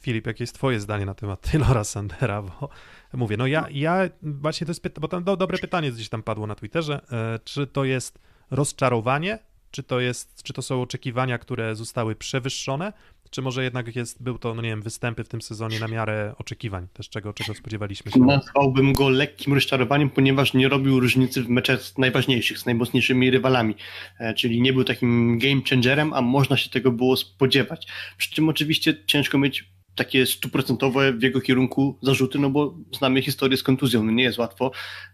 Filip, 0.00 0.26
jakie 0.26 0.42
jest 0.42 0.54
twoje 0.54 0.80
zdanie 0.80 1.06
na 1.06 1.14
temat 1.14 1.50
Taylora 1.50 1.84
Sandera, 1.84 2.42
bo 2.42 2.68
mówię, 3.12 3.36
no 3.36 3.46
ja, 3.46 3.66
ja 3.70 4.08
właśnie 4.22 4.66
to 4.66 4.70
jest, 4.70 4.82
pyta- 4.82 5.00
bo 5.00 5.08
tam 5.08 5.24
do, 5.24 5.36
dobre 5.36 5.58
pytanie 5.58 5.92
gdzieś 5.92 6.08
tam 6.08 6.22
padło 6.22 6.46
na 6.46 6.54
Twitterze, 6.54 7.00
e, 7.12 7.38
czy 7.44 7.66
to 7.66 7.84
jest 7.84 8.18
rozczarowanie, 8.50 9.38
czy 9.70 9.82
to 9.82 10.00
jest, 10.00 10.42
czy 10.42 10.52
to 10.52 10.62
są 10.62 10.82
oczekiwania, 10.82 11.38
które 11.38 11.76
zostały 11.76 12.14
przewyższone, 12.16 12.92
czy 13.30 13.42
może 13.42 13.64
jednak 13.64 13.96
jest, 13.96 14.22
był 14.22 14.38
to, 14.38 14.54
no 14.54 14.62
nie 14.62 14.68
wiem, 14.68 14.82
występy 14.82 15.24
w 15.24 15.28
tym 15.28 15.42
sezonie 15.42 15.80
na 15.80 15.88
miarę 15.88 16.34
oczekiwań, 16.38 16.86
też 16.92 17.08
czego, 17.08 17.32
czego 17.32 17.54
spodziewaliśmy 17.54 18.12
się? 18.12 18.20
Nazwałbym 18.20 18.92
go 18.92 19.08
lekkim 19.08 19.54
rozczarowaniem, 19.54 20.10
ponieważ 20.10 20.54
nie 20.54 20.68
robił 20.68 21.00
różnicy 21.00 21.42
w 21.42 21.48
meczach 21.48 21.98
najważniejszych, 21.98 22.58
z 22.58 22.66
najmocniejszymi 22.66 23.30
rywalami, 23.30 23.74
e, 24.18 24.34
czyli 24.34 24.62
nie 24.62 24.72
był 24.72 24.84
takim 24.84 25.38
game 25.38 25.60
changerem, 25.70 26.12
a 26.12 26.20
można 26.20 26.56
się 26.56 26.70
tego 26.70 26.92
było 26.92 27.16
spodziewać. 27.16 27.86
Przy 28.16 28.30
czym 28.30 28.48
oczywiście 28.48 28.94
ciężko 29.06 29.38
mieć 29.38 29.64
takie 29.94 30.26
stuprocentowe 30.26 31.12
w 31.12 31.22
jego 31.22 31.40
kierunku 31.40 31.98
zarzuty, 32.02 32.38
no 32.38 32.50
bo 32.50 32.74
znamy 32.98 33.22
historię 33.22 33.56
z 33.56 33.62
kontuzją, 33.62 34.04
no 34.04 34.12
nie 34.12 34.22
jest 34.22 34.38
łatwo 34.38 34.70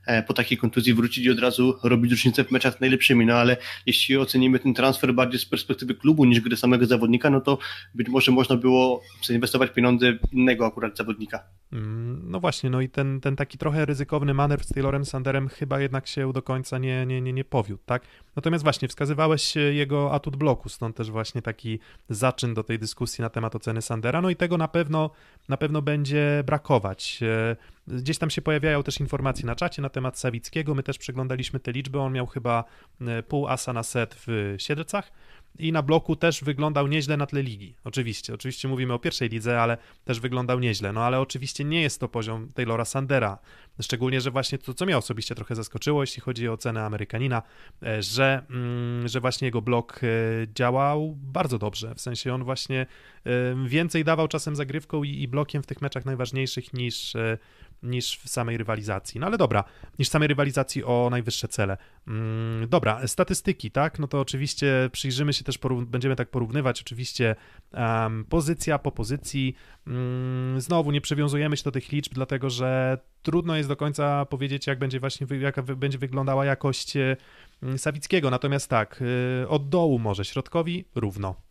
e, 0.06 0.22
po 0.22 0.34
takiej 0.34 0.58
kontuzji 0.58 0.94
wrócić 0.94 1.24
i 1.24 1.30
od 1.30 1.38
razu 1.38 1.74
robić 1.82 2.10
różnicę 2.10 2.44
w 2.44 2.50
meczach 2.50 2.80
najlepszymi, 2.80 3.26
no 3.26 3.34
ale 3.34 3.56
jeśli 3.86 4.16
ocenimy 4.16 4.58
ten 4.58 4.74
transfer 4.74 5.14
bardziej 5.14 5.40
z 5.40 5.46
perspektywy 5.46 5.94
klubu 5.94 6.24
niż 6.24 6.40
gry 6.40 6.56
samego 6.56 6.86
zawodnika, 6.86 7.30
no 7.30 7.40
to 7.40 7.58
być 7.94 8.08
może 8.08 8.32
można 8.32 8.56
było 8.56 9.02
zainwestować 9.24 9.70
pieniądze 9.70 10.12
innego 10.32 10.66
akurat 10.66 10.96
zawodnika. 10.96 11.42
Mm, 11.72 12.22
no 12.24 12.40
właśnie, 12.40 12.70
no 12.70 12.80
i 12.80 12.88
ten, 12.88 13.20
ten 13.20 13.36
taki 13.36 13.58
trochę 13.58 13.84
ryzykowny 13.84 14.34
manewr 14.34 14.64
z 14.64 14.68
Taylorem 14.68 15.04
Sanderem 15.04 15.48
chyba 15.48 15.80
jednak 15.80 16.06
się 16.06 16.32
do 16.32 16.42
końca 16.42 16.78
nie, 16.78 17.06
nie, 17.06 17.20
nie, 17.20 17.32
nie 17.32 17.44
powiódł, 17.44 17.82
tak? 17.86 18.02
Natomiast 18.36 18.64
właśnie 18.64 18.88
wskazywałeś 18.88 19.54
jego 19.56 20.12
atut 20.12 20.36
bloku, 20.36 20.68
stąd 20.68 20.96
też 20.96 21.10
właśnie 21.10 21.42
taki 21.42 21.78
zaczyn 22.08 22.54
do 22.54 22.64
tej 22.64 22.78
dyskusji 22.78 23.22
na 23.22 23.30
temat 23.30 23.56
oceny 23.56 23.82
Sandera, 23.82 24.20
no 24.22 24.30
i 24.30 24.36
tego 24.36 24.58
na 24.58 24.65
pewno, 24.68 25.10
na 25.48 25.56
pewno 25.56 25.82
będzie 25.82 26.42
brakować. 26.46 27.20
E, 27.22 27.56
gdzieś 27.88 28.18
tam 28.18 28.30
się 28.30 28.42
pojawiają 28.42 28.82
też 28.82 29.00
informacje 29.00 29.46
na 29.46 29.54
czacie 29.54 29.82
na 29.82 29.88
temat 29.88 30.18
Sawickiego, 30.18 30.74
my 30.74 30.82
też 30.82 30.98
przeglądaliśmy 30.98 31.60
te 31.60 31.72
liczby, 31.72 32.00
on 32.00 32.12
miał 32.12 32.26
chyba 32.26 32.64
e, 33.00 33.22
pół 33.22 33.48
asa 33.48 33.72
na 33.72 33.82
set 33.82 34.16
w 34.26 34.54
Siedlcach, 34.58 35.12
i 35.58 35.72
na 35.72 35.82
bloku 35.82 36.16
też 36.16 36.44
wyglądał 36.44 36.86
nieźle 36.86 37.16
na 37.16 37.26
tle 37.26 37.42
ligi. 37.42 37.74
Oczywiście, 37.84 38.34
oczywiście 38.34 38.68
mówimy 38.68 38.92
o 38.92 38.98
pierwszej 38.98 39.28
lidze, 39.28 39.62
ale 39.62 39.78
też 40.04 40.20
wyglądał 40.20 40.60
nieźle. 40.60 40.92
No 40.92 41.04
ale 41.04 41.20
oczywiście 41.20 41.64
nie 41.64 41.82
jest 41.82 42.00
to 42.00 42.08
poziom 42.08 42.48
Taylora 42.54 42.84
Sandera. 42.84 43.38
Szczególnie, 43.82 44.20
że 44.20 44.30
właśnie 44.30 44.58
to, 44.58 44.74
co 44.74 44.84
mnie 44.84 44.98
osobiście 44.98 45.34
trochę 45.34 45.54
zaskoczyło, 45.54 46.02
jeśli 46.02 46.22
chodzi 46.22 46.48
o 46.48 46.52
ocenę 46.52 46.84
Amerykanina, 46.84 47.42
e, 47.82 48.02
że, 48.02 48.42
mm, 48.50 49.08
że 49.08 49.20
właśnie 49.20 49.48
jego 49.48 49.62
blok 49.62 50.00
e, 50.02 50.08
działał 50.54 51.16
bardzo 51.16 51.58
dobrze. 51.58 51.94
W 51.94 52.00
sensie 52.00 52.34
on 52.34 52.44
właśnie 52.44 52.86
e, 53.26 53.66
więcej 53.66 54.04
dawał 54.04 54.28
czasem 54.28 54.56
zagrywką 54.56 55.04
i, 55.04 55.22
i 55.22 55.28
blokiem 55.28 55.62
w 55.62 55.66
tych 55.66 55.82
meczach 55.82 56.04
najważniejszych 56.04 56.72
niż 56.72 57.16
niż 57.82 58.18
w 58.18 58.28
samej 58.28 58.56
rywalizacji. 58.56 59.20
No 59.20 59.26
ale 59.26 59.38
dobra, 59.38 59.64
niż 59.98 60.08
samej 60.08 60.28
rywalizacji 60.28 60.84
o 60.84 61.08
najwyższe 61.10 61.48
cele. 61.48 61.76
Mm, 62.08 62.68
dobra, 62.68 63.08
statystyki, 63.08 63.70
tak? 63.70 63.98
No 63.98 64.08
to 64.08 64.20
oczywiście 64.20 64.90
przyjrzymy 64.92 65.32
się 65.32 65.44
też, 65.44 65.58
będziemy 65.86 66.16
tak 66.16 66.30
porównywać, 66.30 66.80
oczywiście 66.80 67.36
um, 67.72 68.24
pozycja 68.24 68.78
po 68.78 68.92
pozycji. 68.92 69.54
Mm, 69.86 70.60
znowu 70.60 70.90
nie 70.90 71.00
przywiązujemy 71.00 71.56
się 71.56 71.64
do 71.64 71.72
tych 71.72 71.92
liczb, 71.92 72.12
dlatego 72.14 72.50
że 72.50 72.98
trudno 73.22 73.56
jest 73.56 73.68
do 73.68 73.76
końca 73.76 74.24
powiedzieć, 74.24 74.66
jak 74.66 74.78
będzie 74.78 75.00
właśnie, 75.00 75.26
jaka 75.40 75.62
będzie 75.62 75.98
wyglądała 75.98 76.44
jakość 76.44 76.96
e, 76.96 77.16
Sawickiego. 77.76 78.30
Natomiast 78.30 78.70
tak, 78.70 79.02
e, 79.42 79.48
od 79.48 79.68
dołu 79.68 79.98
może 79.98 80.24
środkowi 80.24 80.84
równo 80.94 81.45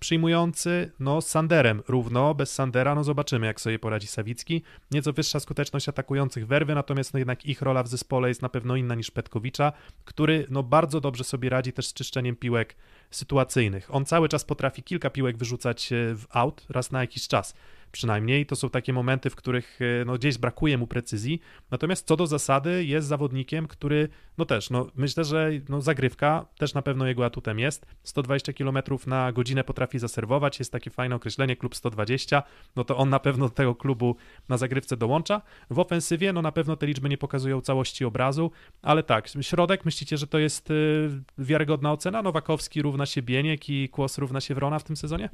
Przyjmujący, 0.00 0.90
no 1.00 1.20
z 1.20 1.28
Sanderem 1.28 1.82
równo, 1.88 2.34
bez 2.34 2.52
Sandera, 2.52 2.94
no 2.94 3.04
zobaczymy 3.04 3.46
jak 3.46 3.60
sobie 3.60 3.78
poradzi 3.78 4.06
Sawicki. 4.06 4.62
Nieco 4.90 5.12
wyższa 5.12 5.40
skuteczność 5.40 5.88
atakujących 5.88 6.46
Werwy, 6.46 6.74
natomiast 6.74 7.12
no 7.14 7.18
jednak 7.18 7.46
ich 7.46 7.62
rola 7.62 7.82
w 7.82 7.88
zespole 7.88 8.28
jest 8.28 8.42
na 8.42 8.48
pewno 8.48 8.76
inna 8.76 8.94
niż 8.94 9.10
Petkowicza, 9.10 9.72
który 10.04 10.46
no 10.50 10.62
bardzo 10.62 11.00
dobrze 11.00 11.24
sobie 11.24 11.50
radzi 11.50 11.72
też 11.72 11.86
z 11.86 11.92
czyszczeniem 11.92 12.36
piłek 12.36 12.76
sytuacyjnych. 13.10 13.94
On 13.94 14.04
cały 14.04 14.28
czas 14.28 14.44
potrafi 14.44 14.82
kilka 14.82 15.10
piłek 15.10 15.36
wyrzucać 15.36 15.92
e, 15.92 16.14
w 16.14 16.26
out 16.30 16.66
raz 16.68 16.90
na 16.90 17.00
jakiś 17.00 17.28
czas. 17.28 17.54
Przynajmniej. 17.92 18.46
To 18.46 18.56
są 18.56 18.70
takie 18.70 18.92
momenty, 18.92 19.30
w 19.30 19.36
których 19.36 19.78
e, 19.80 20.04
no, 20.04 20.14
gdzieś 20.14 20.38
brakuje 20.38 20.78
mu 20.78 20.86
precyzji. 20.86 21.40
Natomiast 21.70 22.06
co 22.06 22.16
do 22.16 22.26
zasady 22.26 22.84
jest 22.84 23.08
zawodnikiem, 23.08 23.68
który 23.68 24.08
no 24.38 24.44
też, 24.44 24.70
no 24.70 24.86
myślę, 24.96 25.24
że 25.24 25.50
no, 25.68 25.80
zagrywka 25.80 26.46
też 26.58 26.74
na 26.74 26.82
pewno 26.82 27.06
jego 27.06 27.24
atutem 27.24 27.58
jest. 27.58 27.86
120 28.04 28.52
km 28.52 28.78
na 29.06 29.32
godzinę 29.32 29.64
potrafi 29.64 29.98
zaserwować, 29.98 30.58
jest 30.58 30.72
takie 30.72 30.90
fajne 30.90 31.14
określenie, 31.14 31.56
klub 31.56 31.76
120, 31.76 32.42
no 32.76 32.84
to 32.84 32.96
on 32.96 33.08
na 33.08 33.18
pewno 33.20 33.48
do 33.48 33.54
tego 33.54 33.74
klubu 33.74 34.16
na 34.48 34.56
zagrywce 34.56 34.96
dołącza. 34.96 35.42
W 35.70 35.78
ofensywie, 35.78 36.32
no 36.32 36.42
na 36.42 36.52
pewno 36.52 36.76
te 36.76 36.86
liczby 36.86 37.08
nie 37.08 37.18
pokazują 37.18 37.60
całości 37.60 38.04
obrazu, 38.04 38.50
ale 38.82 39.02
tak, 39.02 39.28
środek, 39.40 39.84
myślicie, 39.84 40.16
że 40.16 40.26
to 40.26 40.38
jest 40.38 40.70
y, 40.70 41.10
wiarygodna 41.38 41.92
ocena? 41.92 42.22
Nowakowski 42.22 42.82
równa 42.82 43.06
się 43.06 43.22
Bieniek 43.22 43.68
i 43.68 43.88
Kłos 43.88 44.18
równa 44.18 44.40
się 44.40 44.54
Wrona 44.54 44.78
w 44.78 44.84
tym 44.84 44.96
sezonie? 44.96 45.28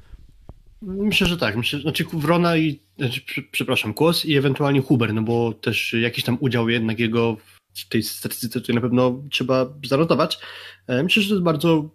Myślę, 0.86 1.26
że 1.26 1.36
tak. 1.36 1.56
Myślę, 1.56 1.80
znaczy 1.80 2.04
Wrona 2.12 2.56
i, 2.56 2.80
znaczy, 2.98 3.20
przepraszam, 3.50 3.94
Kłos 3.94 4.24
i 4.24 4.36
ewentualnie 4.36 4.80
Huber, 4.80 5.14
no 5.14 5.22
bo 5.22 5.52
też 5.52 5.92
jakiś 5.92 6.24
tam 6.24 6.36
udział 6.40 6.68
jednak 6.68 6.98
jego 6.98 7.36
w 7.74 7.88
tej 7.88 8.02
statystyce 8.02 8.60
tutaj 8.60 8.74
na 8.74 8.80
pewno 8.80 9.22
trzeba 9.30 9.66
zanotować. 9.84 10.38
E, 10.86 11.02
myślę, 11.02 11.22
że 11.22 11.28
to 11.28 11.34
jest 11.34 11.44
bardzo 11.44 11.90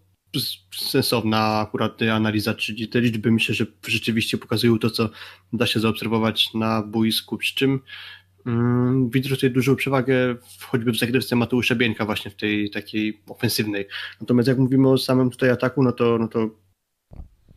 sensowna 0.75 1.60
akurat 1.60 2.02
analiza, 2.02 2.54
czyli 2.54 2.88
te 2.88 3.02
liczby 3.02 3.32
myślę, 3.32 3.56
że 3.56 3.65
rzeczywiście 3.88 4.38
pokazują 4.38 4.80
to, 4.80 4.89
co 4.89 5.10
da 5.54 5.65
się 5.65 5.80
zaobserwować 5.80 6.54
na 6.54 6.84
boisku, 6.84 7.38
przy 7.38 7.56
czym 7.56 7.80
mm, 8.45 9.10
widzę 9.10 9.30
tutaj 9.30 9.52
dużą 9.52 9.75
przewagę 9.75 10.36
choćby 10.62 10.91
w 10.91 10.97
zagrywce 10.97 11.36
Mateusza 11.36 11.75
Bieńka 11.75 12.06
właśnie 12.06 12.32
w 12.32 12.36
tej 12.36 12.69
takiej 12.69 13.21
ofensywnej. 13.28 13.88
Natomiast 14.21 14.47
jak 14.47 14.58
mówimy 14.58 14.89
o 14.89 14.97
samym 14.97 15.30
tutaj 15.30 15.49
ataku, 15.49 15.84
no 15.84 15.91
to, 15.91 16.17
no 16.17 16.28
to 16.28 16.49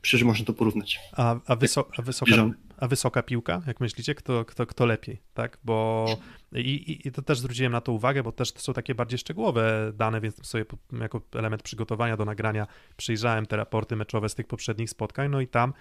że 0.02 0.24
można 0.24 0.46
to 0.46 0.52
porównać. 0.52 1.00
A, 1.12 1.36
a, 1.46 1.56
wyso, 1.56 1.88
a, 1.98 2.02
wysoka, 2.02 2.50
a 2.76 2.88
wysoka 2.88 3.22
piłka, 3.22 3.62
jak 3.66 3.80
myślicie, 3.80 4.14
kto, 4.14 4.44
kto, 4.44 4.66
kto 4.66 4.86
lepiej, 4.86 5.22
tak? 5.34 5.58
Bo 5.64 6.06
i, 6.52 7.00
i, 7.04 7.12
to 7.12 7.22
też 7.22 7.38
zwróciłem 7.38 7.72
na 7.72 7.80
to 7.80 7.92
uwagę, 7.92 8.22
bo 8.22 8.32
też 8.32 8.52
to 8.52 8.60
są 8.60 8.72
takie 8.72 8.94
bardziej 8.94 9.18
szczegółowe 9.18 9.92
dane, 9.94 10.20
więc 10.20 10.46
sobie 10.46 10.64
jako 11.00 11.20
element 11.34 11.62
przygotowania 11.62 12.16
do 12.16 12.24
nagrania 12.24 12.66
przyjrzałem 12.96 13.46
te 13.46 13.56
raporty 13.56 13.96
meczowe 13.96 14.28
z 14.28 14.34
tych 14.34 14.46
poprzednich 14.46 14.90
spotkań, 14.90 15.30
no 15.30 15.40
i 15.40 15.48
tam 15.48 15.72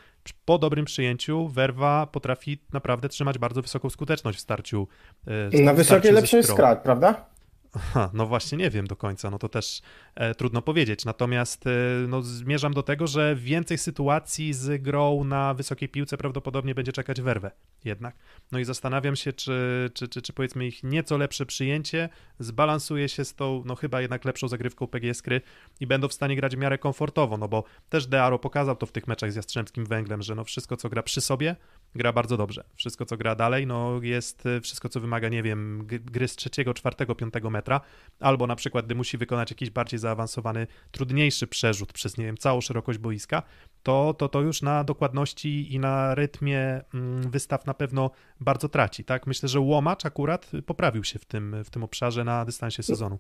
po 0.46 0.58
dobrym 0.58 0.86
przyjęciu 0.86 1.48
Werwa 1.48 2.08
potrafi 2.08 2.60
naprawdę 2.74 3.10
trzymać 3.10 3.38
bardzo 3.38 3.62
wysoką 3.62 3.90
skuteczność 3.90 4.38
w 4.38 4.42
starciu. 4.42 4.88
W 5.28 5.60
na 5.60 5.74
wysokie 5.74 6.12
lepszy 6.12 6.38
jest 6.38 6.54
prawda? 6.84 7.31
Aha, 7.74 8.10
no 8.14 8.28
właśnie 8.28 8.58
nie 8.58 8.70
wiem 8.70 8.88
do 8.88 8.96
końca, 8.96 9.30
no 9.30 9.40
to 9.40 9.50
też 9.50 9.82
e, 10.16 10.36
trudno 10.36 10.62
powiedzieć. 10.62 11.06
Natomiast 11.06 11.68
e, 11.68 11.70
no, 12.08 12.22
zmierzam 12.22 12.74
do 12.74 12.84
tego, 12.84 13.08
że 13.08 13.36
więcej 13.36 13.78
sytuacji 13.78 14.54
z 14.54 14.82
grą 14.82 15.24
na 15.24 15.54
wysokiej 15.54 15.90
piłce 15.90 16.18
prawdopodobnie 16.18 16.76
będzie 16.76 16.92
czekać 16.92 17.22
werwę 17.22 17.52
jednak. 17.86 18.16
No 18.52 18.60
i 18.60 18.66
zastanawiam 18.66 19.16
się, 19.16 19.34
czy, 19.34 19.90
czy, 19.94 20.08
czy, 20.08 20.22
czy 20.22 20.34
powiedzmy 20.34 20.68
ich 20.68 20.84
nieco 20.84 21.18
lepsze 21.18 21.46
przyjęcie 21.46 22.10
zbalansuje 22.40 23.10
się 23.10 23.26
z 23.26 23.36
tą, 23.36 23.64
no 23.66 23.76
chyba 23.76 24.02
jednak 24.02 24.26
lepszą 24.26 24.48
zagrywką 24.48 24.88
PGS 24.88 25.22
Kry 25.22 25.42
i 25.80 25.88
będą 25.88 26.08
w 26.08 26.14
stanie 26.14 26.36
grać 26.36 26.56
w 26.56 26.60
miarę 26.60 26.78
komfortowo, 26.78 27.38
no 27.38 27.48
bo 27.48 27.64
też 27.90 28.08
Dearo 28.08 28.40
pokazał 28.40 28.76
to 28.76 28.86
w 28.86 28.92
tych 28.92 29.08
meczach 29.08 29.32
z 29.32 29.36
Jastrzębskim 29.36 29.86
Węglem, 29.86 30.22
że 30.22 30.36
no 30.36 30.44
wszystko, 30.44 30.78
co 30.78 30.90
gra 30.90 31.04
przy 31.04 31.22
sobie, 31.22 31.56
gra 31.96 32.14
bardzo 32.14 32.38
dobrze. 32.38 32.64
Wszystko, 32.76 33.06
co 33.06 33.18
gra 33.18 33.36
dalej, 33.36 33.68
no 33.68 34.00
jest 34.02 34.46
e, 34.46 34.62
wszystko, 34.62 34.90
co 34.90 35.00
wymaga, 35.00 35.30
nie 35.30 35.44
wiem, 35.44 35.88
gry 35.88 36.28
z 36.28 36.36
trzeciego, 36.36 36.74
czwartego, 36.74 37.16
piątego 37.16 37.50
metra, 37.50 37.82
albo 38.20 38.48
na 38.48 38.56
przykład, 38.56 38.86
gdy 38.86 38.96
musi 38.96 39.18
wykonać 39.18 39.52
jakiś 39.52 39.70
bardziej 39.70 40.00
zaawansowany, 40.00 40.68
trudniejszy 40.92 41.48
przerzut 41.48 41.94
przez, 41.94 42.18
nie 42.18 42.26
wiem, 42.26 42.38
całą 42.38 42.62
szerokość 42.62 43.00
boiska, 43.00 43.44
to, 43.84 44.14
to, 44.18 44.30
to 44.30 44.42
już 44.42 44.62
na 44.62 44.84
dokładności 44.84 45.74
i 45.74 45.80
na 45.80 46.16
rytmie 46.16 46.82
mm, 46.94 47.32
wystaw 47.32 47.66
na 47.66 47.74
pewno 47.74 48.12
bardzo 48.40 48.70
traci, 48.70 49.04
tak? 49.04 49.28
Myślę, 49.28 49.50
że 49.50 49.60
Łomacz 49.60 50.06
akurat 50.06 50.52
poprawił 50.66 51.04
się 51.04 51.20
w 51.20 51.26
tym, 51.26 51.64
w 51.64 51.70
tym 51.70 51.84
obszarze 51.84 52.24
na 52.24 52.46
dystansie 52.46 52.84
sezonu. 52.84 53.20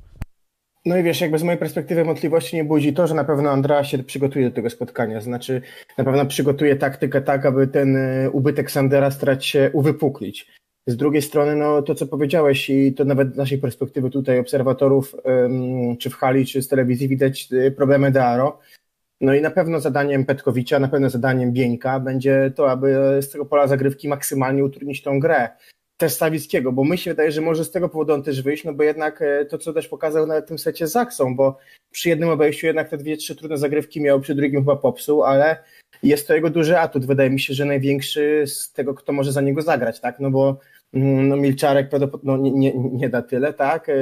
No 0.86 0.98
i 0.98 1.04
wiesz, 1.04 1.22
jakby 1.22 1.40
z 1.40 1.44
mojej 1.44 1.60
perspektywy 1.60 2.04
wątpliwości 2.04 2.56
nie 2.56 2.64
budzi 2.64 2.94
to, 2.94 3.08
że 3.08 3.16
na 3.16 3.24
pewno 3.24 3.50
Andrea 3.50 3.84
się 3.84 3.98
przygotuje 3.98 4.50
do 4.50 4.56
tego 4.56 4.70
spotkania. 4.70 5.22
Znaczy, 5.22 5.62
na 5.98 6.04
pewno 6.04 6.26
przygotuje 6.26 6.76
taktykę 6.76 7.22
tak, 7.22 7.46
aby 7.46 7.68
ten 7.68 7.96
e, 7.96 8.30
ubytek 8.32 8.72
Sandera 8.72 9.12
starać 9.12 9.46
się 9.46 9.70
uwypuklić. 9.74 10.48
Z 10.88 10.96
drugiej 10.96 11.22
strony, 11.22 11.56
no 11.56 11.82
to 11.82 11.96
co 11.96 12.08
powiedziałeś 12.08 12.70
i 12.70 12.94
to 12.94 13.06
nawet 13.06 13.34
z 13.34 13.38
naszej 13.38 13.58
perspektywy 13.58 14.10
tutaj 14.10 14.40
obserwatorów, 14.40 15.16
czy 16.00 16.10
w 16.10 16.16
hali, 16.16 16.46
czy 16.46 16.62
z 16.62 16.68
telewizji 16.68 17.08
widać 17.08 17.50
e, 17.54 17.72
problemy 17.72 18.12
Dearo. 18.12 18.60
No 19.22 19.34
i 19.34 19.42
na 19.42 19.52
pewno 19.52 19.80
zadaniem 19.80 20.26
Petkowicza, 20.26 20.80
na 20.80 20.88
pewno 20.88 21.10
zadaniem 21.10 21.52
Bieńka 21.52 22.00
będzie 22.00 22.52
to, 22.56 22.72
aby 22.72 23.18
z 23.22 23.30
tego 23.30 23.46
pola 23.46 23.68
zagrywki 23.68 24.08
maksymalnie 24.08 24.64
utrudnić 24.64 25.02
tą 25.02 25.20
grę 25.20 25.50
też 26.02 26.14
Stawickiego, 26.14 26.72
bo 26.72 26.84
my 26.84 26.98
się 26.98 27.12
wydaje, 27.12 27.32
że 27.32 27.42
może 27.42 27.66
z 27.66 27.72
tego 27.72 27.90
powodu 27.90 28.14
on 28.14 28.24
też 28.24 28.42
wyjść, 28.42 28.64
no 28.64 28.74
bo 28.74 28.84
jednak 28.84 29.22
e, 29.22 29.46
to, 29.46 29.58
co 29.58 29.74
też 29.74 29.88
pokazał 29.88 30.28
na 30.28 30.42
tym 30.42 30.60
secie 30.60 30.88
z 30.88 30.92
Zaksą, 30.92 31.36
bo 31.36 31.58
przy 31.92 32.10
jednym 32.10 32.30
obejściu 32.30 32.68
jednak 32.68 32.90
te 32.90 32.98
dwie, 32.98 33.18
trzy 33.18 33.36
trudne 33.36 33.58
zagrywki 33.58 34.02
miał, 34.02 34.20
przy 34.20 34.36
drugim 34.36 34.60
chyba 34.60 34.76
popsuł, 34.76 35.24
ale 35.24 35.58
jest 36.04 36.28
to 36.28 36.36
jego 36.36 36.50
duży 36.50 36.80
atut. 36.80 37.06
Wydaje 37.06 37.30
mi 37.30 37.40
się, 37.40 37.54
że 37.54 37.66
największy 37.66 38.44
z 38.48 38.74
tego, 38.74 38.94
kto 38.94 39.14
może 39.14 39.32
za 39.32 39.42
niego 39.42 39.62
zagrać, 39.62 40.00
tak? 40.00 40.20
No 40.20 40.32
bo 40.32 40.60
mm, 40.94 41.28
no 41.28 41.36
Milczarek 41.36 41.90
no, 42.24 42.38
nie, 42.38 42.52
nie, 42.52 42.74
nie 42.76 43.10
da 43.10 43.22
tyle, 43.22 43.54
tak? 43.54 43.90
E, 43.90 43.94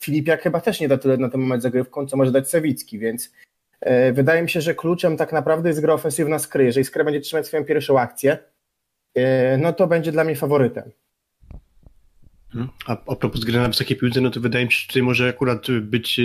Filipiak 0.00 0.42
chyba 0.42 0.60
też 0.60 0.80
nie 0.80 0.88
da 0.88 0.98
tyle 0.98 1.16
na 1.16 1.28
ten 1.28 1.40
moment 1.40 1.62
zagrywką, 1.62 2.06
co 2.06 2.16
może 2.16 2.32
dać 2.32 2.48
Sawicki, 2.48 2.98
więc 2.98 3.32
e, 3.80 4.12
wydaje 4.12 4.42
mi 4.42 4.50
się, 4.50 4.60
że 4.60 4.74
kluczem 4.74 5.16
tak 5.16 5.32
naprawdę 5.32 5.68
jest 5.68 5.80
gra 5.80 5.94
ofensywna 5.94 6.38
Skry. 6.38 6.64
Jeżeli 6.64 6.84
Skry 6.84 7.04
będzie 7.04 7.20
trzymać 7.20 7.46
swoją 7.46 7.64
pierwszą 7.64 7.98
akcję, 7.98 8.38
no 9.58 9.72
to 9.72 9.86
będzie 9.86 10.12
dla 10.12 10.24
mnie 10.24 10.36
faworytem. 10.36 10.90
Hmm. 12.52 12.70
A, 12.86 12.92
a 13.06 13.16
propos 13.16 13.44
gry 13.44 13.58
na 13.58 13.68
wysokiej 13.68 13.96
piłce, 13.96 14.20
no 14.20 14.30
to 14.30 14.40
wydaje 14.40 14.64
mi 14.64 14.72
się, 14.72 14.78
że 14.78 14.86
tutaj 14.86 15.02
może 15.02 15.28
akurat 15.28 15.66
być 15.80 16.18
e, 16.18 16.22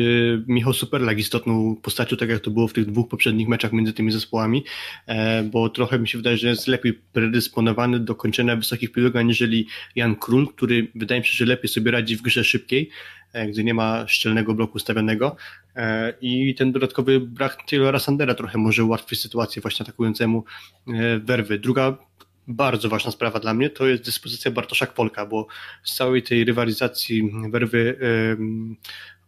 Michał 0.48 0.74
Superlag 0.74 1.18
istotną 1.18 1.76
postacią, 1.76 2.18
tak 2.18 2.30
jak 2.30 2.40
to 2.40 2.52
było 2.52 2.68
w 2.68 2.74
tych 2.74 2.86
dwóch 2.86 3.10
poprzednich 3.10 3.48
meczach 3.48 3.74
między 3.74 3.94
tymi 3.94 4.12
zespołami, 4.12 4.64
e, 5.08 5.44
bo 5.44 5.70
trochę 5.70 6.00
mi 6.00 6.08
się 6.08 6.18
wydaje, 6.18 6.38
że 6.38 6.48
jest 6.48 6.68
lepiej 6.68 6.94
predysponowany 6.94 8.00
do 8.00 8.16
kończenia 8.16 8.56
wysokich 8.56 8.92
piłek, 8.92 9.16
aniżeli 9.16 9.68
Jan 9.96 10.16
Król, 10.16 10.48
który 10.48 10.88
wydaje 10.96 11.22
mi 11.22 11.28
się, 11.28 11.34
że 11.34 11.46
lepiej 11.46 11.70
sobie 11.70 11.92
radzi 11.92 12.18
w 12.18 12.22
grze 12.22 12.44
szybkiej, 12.44 12.90
gdy 13.50 13.64
nie 13.64 13.74
ma 13.74 14.08
szczelnego 14.08 14.54
bloku 14.54 14.80
stawianego 14.80 15.36
i 16.22 16.56
ten 16.56 16.72
dodatkowy 16.72 17.20
brak 17.20 17.58
Taylora 17.70 18.00
Sandera 18.00 18.34
trochę 18.34 18.58
może 18.58 18.84
ułatwić 18.84 19.22
sytuację 19.22 19.62
właśnie 19.62 19.84
atakującemu 19.84 20.44
werwy. 21.24 21.60
Druga 21.60 21.98
bardzo 22.48 22.90
ważna 22.90 23.12
sprawa 23.12 23.40
dla 23.40 23.54
mnie 23.54 23.70
to 23.70 23.88
jest 23.88 24.04
dyspozycja 24.04 24.52
Bartosza 24.52 24.86
Polka, 24.86 25.26
bo 25.26 25.48
z 25.84 25.96
całej 25.96 26.24
tej 26.24 26.44
rywalizacji 26.44 27.32
werwy 27.50 28.00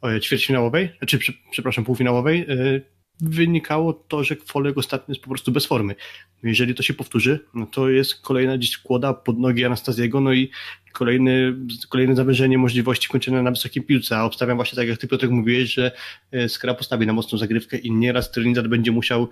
yy, 0.03 0.19
ćwierćfinałowej, 0.19 0.89
czy 1.07 1.19
przepraszam, 1.51 1.85
półfinałowej, 1.85 2.45
yy, 2.47 2.81
wynikało 3.21 3.93
to, 3.93 4.23
że 4.23 4.35
Folek 4.35 4.77
ostatnio 4.77 5.11
jest 5.11 5.23
po 5.23 5.29
prostu 5.29 5.51
bez 5.51 5.65
formy. 5.65 5.95
Jeżeli 6.43 6.75
to 6.75 6.83
się 6.83 6.93
powtórzy, 6.93 7.39
no 7.53 7.65
to 7.65 7.89
jest 7.89 8.21
kolejna 8.21 8.57
dziś 8.57 8.77
kłoda 8.77 9.13
pod 9.13 9.39
nogi 9.39 9.65
Anastaziego, 9.65 10.21
no 10.21 10.33
i 10.33 10.49
kolejny, 10.93 11.55
kolejne 11.89 12.15
zawężenie 12.15 12.57
możliwości 12.57 13.09
kończenia 13.09 13.41
na 13.41 13.51
wysokiej 13.51 13.83
piłce, 13.83 14.17
a 14.17 14.23
obstawiam 14.23 14.57
właśnie 14.57 14.75
tak 14.75 14.87
jak 14.87 14.97
ty 14.97 15.07
Piotrek 15.07 15.31
mówiłeś, 15.31 15.73
że 15.73 15.91
e, 16.31 16.49
Skra 16.49 16.73
postawi 16.73 17.07
na 17.07 17.13
mocną 17.13 17.37
zagrywkę 17.37 17.77
i 17.77 17.91
nieraz 17.91 18.31
Trinidad 18.31 18.67
będzie 18.67 18.91
musiał 18.91 19.29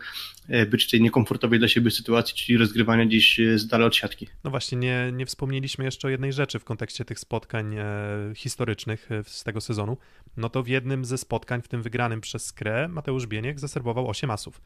e, 0.48 0.66
być 0.66 0.86
w 0.86 0.92
tej 0.92 1.02
niekomfortowej 1.02 1.60
dla 1.60 1.68
siebie 1.68 1.92
sytuacji, 1.92 2.36
czyli 2.36 2.58
rozgrywania 2.58 3.06
gdzieś 3.06 3.40
e, 3.40 3.60
z 3.60 3.68
dala 3.68 3.86
od 3.86 3.96
siatki. 3.96 4.28
No 4.44 4.52
właśnie, 4.52 4.78
nie, 4.78 5.12
nie 5.14 5.26
wspomnieliśmy 5.26 5.86
jeszcze 5.86 6.08
o 6.08 6.12
jednej 6.12 6.34
rzeczy 6.34 6.60
w 6.60 6.64
kontekście 6.64 7.06
tych 7.06 7.20
spotkań 7.20 7.76
historycznych 8.36 9.10
z 9.24 9.44
tego 9.44 9.62
sezonu. 9.62 9.98
No 10.38 10.50
to 10.50 10.64
w 10.64 10.68
jednym 10.68 11.06
ze 11.06 11.18
spotkań, 11.18 11.62
w 11.62 11.68
tym 11.68 11.82
wygranym 11.82 12.22
przez 12.22 12.46
Skrę, 12.46 12.88
Mateusz 12.88 13.28
Bieniek 13.28 13.60
zaserwował 13.60 14.10
8 14.10 14.32
asów. 14.32 14.62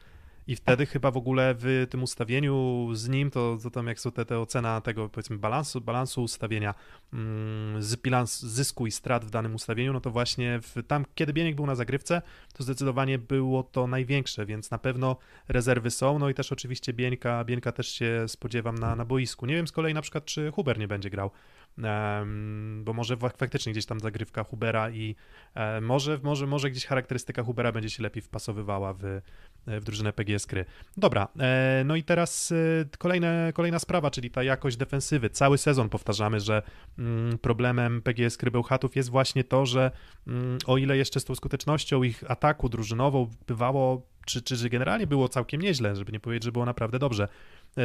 I 0.50 0.56
wtedy 0.56 0.86
chyba 0.86 1.12
w 1.12 1.18
ogóle 1.18 1.56
w 1.58 1.88
tym 1.90 2.04
ustawieniu 2.04 2.88
z 2.94 3.10
nim, 3.10 3.32
to, 3.32 3.58
to 3.64 3.70
tam 3.70 3.88
jak 3.88 4.00
są 4.00 4.12
te, 4.12 4.26
te 4.26 4.40
ocena 4.40 4.82
tego 4.82 5.10
powiedzmy 5.10 5.38
balansu, 5.38 5.82
balansu 5.82 6.24
ustawienia, 6.24 6.74
mm, 7.14 7.84
z 7.84 7.96
bilans 7.96 8.42
zysku 8.42 8.88
i 8.88 8.92
strat 8.92 9.26
w 9.26 9.30
danym 9.30 9.56
ustawieniu, 9.56 9.94
no 9.94 10.02
to 10.02 10.12
właśnie 10.12 10.60
w, 10.62 10.84
tam, 10.88 11.06
kiedy 11.16 11.34
Bieniek 11.34 11.56
był 11.56 11.66
na 11.66 11.76
zagrywce, 11.76 12.22
to 12.54 12.64
zdecydowanie 12.64 13.20
było 13.20 13.64
to 13.64 13.88
największe, 13.88 14.46
więc 14.46 14.72
na 14.72 14.78
pewno 14.78 15.18
rezerwy 15.48 15.92
są, 15.92 16.20
no 16.20 16.30
i 16.30 16.34
też 16.34 16.52
oczywiście 16.52 16.94
Bieńka, 16.94 17.44
Bieńka 17.44 17.72
też 17.72 17.88
się 17.88 18.26
spodziewam 18.28 18.78
na, 18.78 18.96
na 18.96 19.06
boisku. 19.06 19.46
Nie 19.46 19.56
wiem 19.56 19.68
z 19.68 19.72
kolei 19.72 19.94
na 19.94 20.02
przykład, 20.02 20.26
czy 20.26 20.52
Huber 20.52 20.80
nie 20.80 20.88
będzie 20.88 21.10
grał 21.10 21.32
bo 22.84 22.94
może 22.94 23.18
faktycznie 23.18 23.72
gdzieś 23.72 23.86
tam 23.86 24.00
zagrywka 24.00 24.44
Hubera 24.44 24.90
i 24.90 25.16
e, 25.56 25.82
może, 25.82 26.20
może, 26.24 26.48
może 26.48 26.72
gdzieś 26.72 26.86
charakterystyka 26.86 27.44
Hubera 27.44 27.72
będzie 27.72 27.90
się 27.90 28.04
lepiej 28.04 28.22
wpasowywała 28.22 28.94
w, 28.94 29.22
w 29.68 29.84
drużynę 29.84 30.14
PGS 30.14 30.46
Kry. 30.46 30.66
Dobra, 30.98 31.28
e, 31.40 31.84
no 31.86 31.96
i 31.96 32.04
teraz 32.04 32.52
e, 32.52 32.56
kolejne, 32.98 33.52
kolejna 33.54 33.80
sprawa, 33.80 34.12
czyli 34.12 34.32
ta 34.32 34.44
jakość 34.44 34.78
defensywy. 34.78 35.30
Cały 35.30 35.58
sezon 35.58 35.90
powtarzamy, 35.90 36.40
że 36.40 36.62
mm, 37.00 37.38
problemem 37.38 38.02
PGS 38.02 38.38
Kry 38.38 38.52
Bełchatów 38.52 38.96
jest 38.96 39.10
właśnie 39.10 39.44
to, 39.44 39.66
że 39.66 39.92
mm, 40.28 40.58
o 40.66 40.78
ile 40.78 40.98
jeszcze 40.98 41.20
z 41.20 41.26
tą 41.26 41.36
skutecznością 41.36 42.04
ich 42.04 42.32
ataku 42.32 42.70
drużynową 42.70 43.30
bywało 43.48 44.10
czy, 44.30 44.42
czy, 44.42 44.58
czy 44.58 44.70
generalnie 44.70 45.08
było 45.08 45.30
całkiem 45.30 45.62
nieźle, 45.62 45.96
żeby 45.96 46.12
nie 46.12 46.20
powiedzieć, 46.20 46.44
że 46.44 46.52
było 46.52 46.66
naprawdę 46.66 47.00
dobrze, 47.00 47.24
e, 47.24 47.28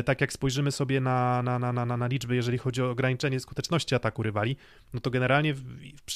tak 0.05 0.21
jak 0.21 0.33
spojrzymy 0.33 0.73
sobie 0.73 1.01
na, 1.01 1.43
na, 1.43 1.59
na, 1.59 1.73
na, 1.73 1.97
na 1.97 2.07
liczby, 2.07 2.35
jeżeli 2.35 2.59
chodzi 2.59 2.83
o 2.83 2.91
ograniczenie 2.91 3.41
skuteczności 3.41 3.95
ataku 3.95 4.23
rywali, 4.23 4.57
no 4.93 5.01
to 5.01 5.11
generalnie 5.11 5.55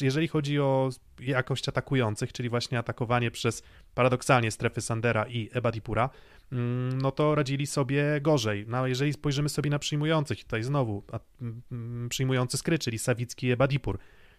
jeżeli 0.00 0.28
chodzi 0.28 0.60
o 0.60 0.90
jakość 1.20 1.68
atakujących, 1.68 2.32
czyli 2.32 2.48
właśnie 2.48 2.78
atakowanie 2.78 3.30
przez 3.30 3.62
paradoksalnie 3.94 4.50
strefy 4.50 4.80
Sandera 4.80 5.26
i 5.26 5.48
Ebadipura, 5.52 6.10
mm, 6.52 7.00
no 7.00 7.10
to 7.10 7.34
radzili 7.34 7.66
sobie 7.66 8.20
gorzej. 8.20 8.64
No, 8.68 8.86
jeżeli 8.86 9.12
spojrzymy 9.12 9.48
sobie 9.48 9.70
na 9.70 9.78
przyjmujących, 9.78 10.44
tutaj 10.44 10.62
znowu 10.62 11.04
a, 11.12 11.20
m, 11.42 12.06
przyjmujący 12.10 12.56
skry, 12.58 12.78
czyli 12.78 12.98
Sawicki 12.98 13.46
i 13.46 13.50
Ebadipur, 13.50 13.98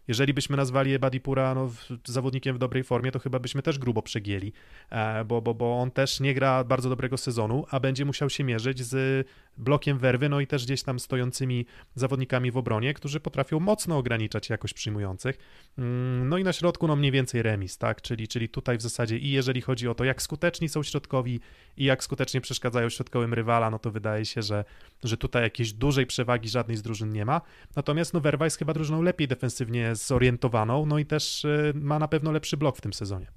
jeżeli 0.10 0.34
byśmy 0.34 0.58
nazwali 0.58 0.94
Ebadipura 0.94 1.56
no, 1.56 1.72
zawodnikiem 2.06 2.56
w 2.56 2.60
dobrej 2.60 2.84
formie, 2.84 3.12
to 3.12 3.20
chyba 3.20 3.40
byśmy 3.40 3.62
też 3.62 3.80
grubo 3.80 4.02
przegięli, 4.02 4.54
e, 4.90 5.26
bo, 5.26 5.42
bo, 5.42 5.54
bo 5.54 5.80
on 5.82 5.92
też 5.92 6.20
nie 6.20 6.34
gra 6.34 6.64
bardzo 6.64 6.90
dobrego 6.90 7.18
sezonu, 7.18 7.66
a 7.70 7.80
będzie 7.80 8.06
musiał 8.06 8.30
się 8.30 8.44
mierzyć 8.44 8.84
z 8.84 9.28
blokiem 9.60 9.98
werwy, 9.98 10.30
no 10.30 10.40
i 10.40 10.48
też 10.48 10.66
gdzieś 10.66 10.84
tam 10.84 11.00
stojącymi 11.00 11.66
zawodnikami 11.96 12.52
w 12.52 12.58
obronie, 12.58 12.94
którzy 12.94 13.20
potrafią 13.20 13.60
mocno 13.60 13.98
ograniczać 13.98 14.50
jakość 14.50 14.74
przyjmujących. 14.74 15.38
Mm, 15.78 16.30
no 16.30 16.38
i 16.38 16.44
na 16.44 16.54
środku 16.54 16.88
no 16.88 16.96
mniej 16.96 17.12
więcej 17.12 17.42
remis, 17.42 17.78
tak, 17.78 18.02
czyli, 18.02 18.28
czyli 18.28 18.50
tutaj 18.50 18.78
w 18.78 18.82
zasadzie 18.82 19.18
i 19.18 19.32
jeżeli 19.32 19.62
chodzi 19.62 19.88
o 19.88 19.96
to, 19.96 20.04
jak 20.04 20.22
skuteczni 20.22 20.70
są 20.70 20.84
środkowi 20.84 21.40
i 21.78 21.86
jak 21.86 22.04
skutecznie 22.04 22.42
przeszkadzają 22.42 22.90
środkowym 22.90 23.34
rywala, 23.34 23.70
no 23.70 23.80
to 23.80 23.92
wydaje 23.92 24.26
się, 24.26 24.42
że, 24.42 24.66
że 25.04 25.18
tutaj 25.18 25.44
jakiejś 25.44 25.74
dużej 25.74 26.06
przewagi 26.06 26.50
żadnej 26.50 26.78
z 26.78 26.82
drużyn 26.82 27.14
nie 27.14 27.26
ma. 27.26 27.42
Natomiast 27.76 28.14
no 28.14 28.20
Werwa 28.20 28.46
jest 28.46 28.58
chyba 28.58 28.74
drużyną 28.74 29.02
lepiej 29.02 29.28
defensywnie 29.28 29.96
zorientowaną, 29.96 30.86
no 30.86 31.00
i 31.00 31.06
też 31.06 31.46
y, 31.46 31.74
ma 31.76 32.00
na 32.00 32.08
pewno 32.08 32.32
lepszy 32.32 32.58
blok 32.58 32.78
w 32.78 32.82
tym 32.82 32.94
sezonie. 32.94 33.28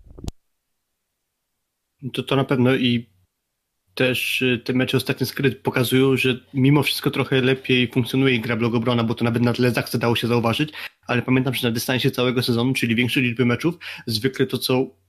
To, 2.13 2.23
to 2.23 2.37
na 2.37 2.45
pewno 2.45 2.75
i 2.75 3.12
też 3.95 4.43
y, 4.43 4.63
te 4.65 4.73
mecze 4.73 4.97
ostatnie 4.97 5.27
skryt 5.27 5.59
pokazują, 5.59 6.17
że 6.17 6.41
mimo 6.55 6.83
wszystko 6.83 7.11
trochę 7.11 7.41
lepiej 7.41 7.89
funkcjonuje 7.89 8.41
gra 8.41 8.57
blogobrona, 8.57 9.05
bo 9.05 9.15
to 9.15 9.25
nawet 9.25 9.43
na 9.43 9.53
tle 9.53 9.71
Zachce 9.71 9.99
dało 9.99 10.17
się 10.17 10.27
zauważyć, 10.27 10.73
ale 11.07 11.23
pamiętam, 11.23 11.55
że 11.55 11.69
na 11.69 11.75
dystansie 11.75 12.11
całego 12.11 12.43
sezonu, 12.43 12.73
czyli 12.73 12.95
większej 12.95 13.23
liczby 13.23 13.45
meczów, 13.45 13.79
zwykle 14.07 14.47
to, 14.47 14.59
co 14.59 15.03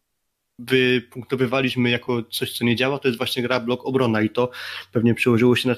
wypunktowywaliśmy 0.59 1.89
jako 1.89 2.23
coś, 2.23 2.57
co 2.57 2.65
nie 2.65 2.75
działa, 2.75 2.99
to 2.99 3.07
jest 3.07 3.17
właśnie 3.17 3.43
gra 3.43 3.59
blok 3.59 3.85
obrona 3.85 4.21
i 4.21 4.29
to 4.29 4.51
pewnie 4.91 5.13
przełożyło 5.13 5.55
się 5.55 5.69
na 5.69 5.75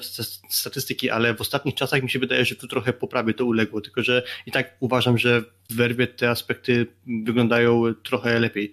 statystyki, 0.48 1.10
ale 1.10 1.34
w 1.34 1.40
ostatnich 1.40 1.74
czasach 1.74 2.02
mi 2.02 2.10
się 2.10 2.18
wydaje, 2.18 2.44
że 2.44 2.56
tu 2.56 2.68
trochę 2.68 2.92
poprawie 2.92 3.34
to 3.34 3.44
uległo, 3.44 3.80
tylko 3.80 4.02
że 4.02 4.22
i 4.46 4.50
tak 4.50 4.76
uważam, 4.80 5.18
że 5.18 5.42
w 5.70 5.76
werwie 5.76 6.06
te 6.06 6.30
aspekty 6.30 6.86
wyglądają 7.06 7.82
trochę 8.02 8.40
lepiej. 8.40 8.72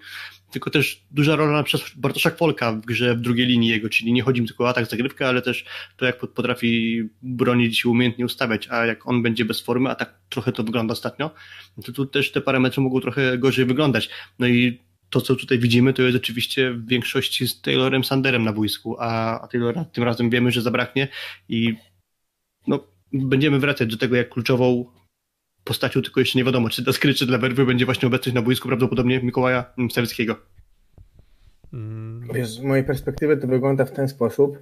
Tylko 0.53 0.69
też 0.69 1.05
duża 1.11 1.35
rola 1.35 1.63
przykład 1.63 1.91
Bartosza 1.95 2.31
Kwolka 2.31 2.71
w 2.73 2.85
grze 2.85 3.15
w 3.15 3.21
drugiej 3.21 3.47
linii 3.47 3.69
jego, 3.69 3.89
czyli 3.89 4.13
nie 4.13 4.21
chodzi 4.21 4.41
mi 4.41 4.47
tylko 4.47 4.63
o 4.63 4.69
atak, 4.69 4.85
zagrywkę, 4.85 5.27
ale 5.27 5.41
też 5.41 5.65
to, 5.97 6.05
jak 6.05 6.19
potrafi 6.19 7.03
bronić 7.21 7.85
i 7.85 7.87
umiejętnie 7.87 8.25
ustawiać, 8.25 8.67
a 8.71 8.85
jak 8.85 9.07
on 9.07 9.23
będzie 9.23 9.45
bez 9.45 9.61
formy, 9.61 9.89
a 9.89 9.95
tak 9.95 10.19
trochę 10.29 10.51
to 10.51 10.63
wygląda 10.63 10.91
ostatnio, 10.91 11.31
to 11.85 11.91
tu 11.91 12.05
też 12.05 12.31
te 12.31 12.41
parametry 12.41 12.83
mogą 12.83 13.01
trochę 13.01 13.37
gorzej 13.37 13.65
wyglądać. 13.65 14.09
No 14.39 14.47
i 14.47 14.79
to, 15.09 15.21
co 15.21 15.35
tutaj 15.35 15.59
widzimy, 15.59 15.93
to 15.93 16.01
jest 16.01 16.17
oczywiście 16.17 16.71
w 16.71 16.87
większości 16.87 17.47
z 17.47 17.61
Taylorem 17.61 18.03
Sanderem 18.03 18.43
na 18.43 18.53
boisku, 18.53 18.95
a, 18.99 19.41
a 19.41 19.47
Taylora 19.47 19.85
tym 19.85 20.03
razem 20.03 20.29
wiemy, 20.29 20.51
że 20.51 20.61
zabraknie 20.61 21.07
i 21.49 21.75
no, 22.67 22.87
będziemy 23.13 23.59
wracać 23.59 23.89
do 23.89 23.97
tego, 23.97 24.15
jak 24.15 24.29
kluczową 24.29 24.85
postacią, 25.63 26.01
tylko 26.01 26.19
jeszcze 26.19 26.37
nie 26.39 26.45
wiadomo, 26.45 26.69
czy 26.69 26.81
dla 26.81 26.93
Skry, 26.93 27.13
czy 27.13 27.25
dla 27.25 27.37
Werwy 27.37 27.65
będzie 27.65 27.85
właśnie 27.85 28.07
obecność 28.07 28.35
na 28.35 28.41
boisku, 28.41 28.67
prawdopodobnie 28.67 29.19
Mikołaja 29.23 29.73
Sawickiego. 29.91 30.35
Mm. 31.73 32.45
Z 32.45 32.59
mojej 32.59 32.83
perspektywy 32.83 33.37
to 33.37 33.47
wygląda 33.47 33.85
w 33.85 33.91
ten 33.91 34.07
sposób, 34.07 34.57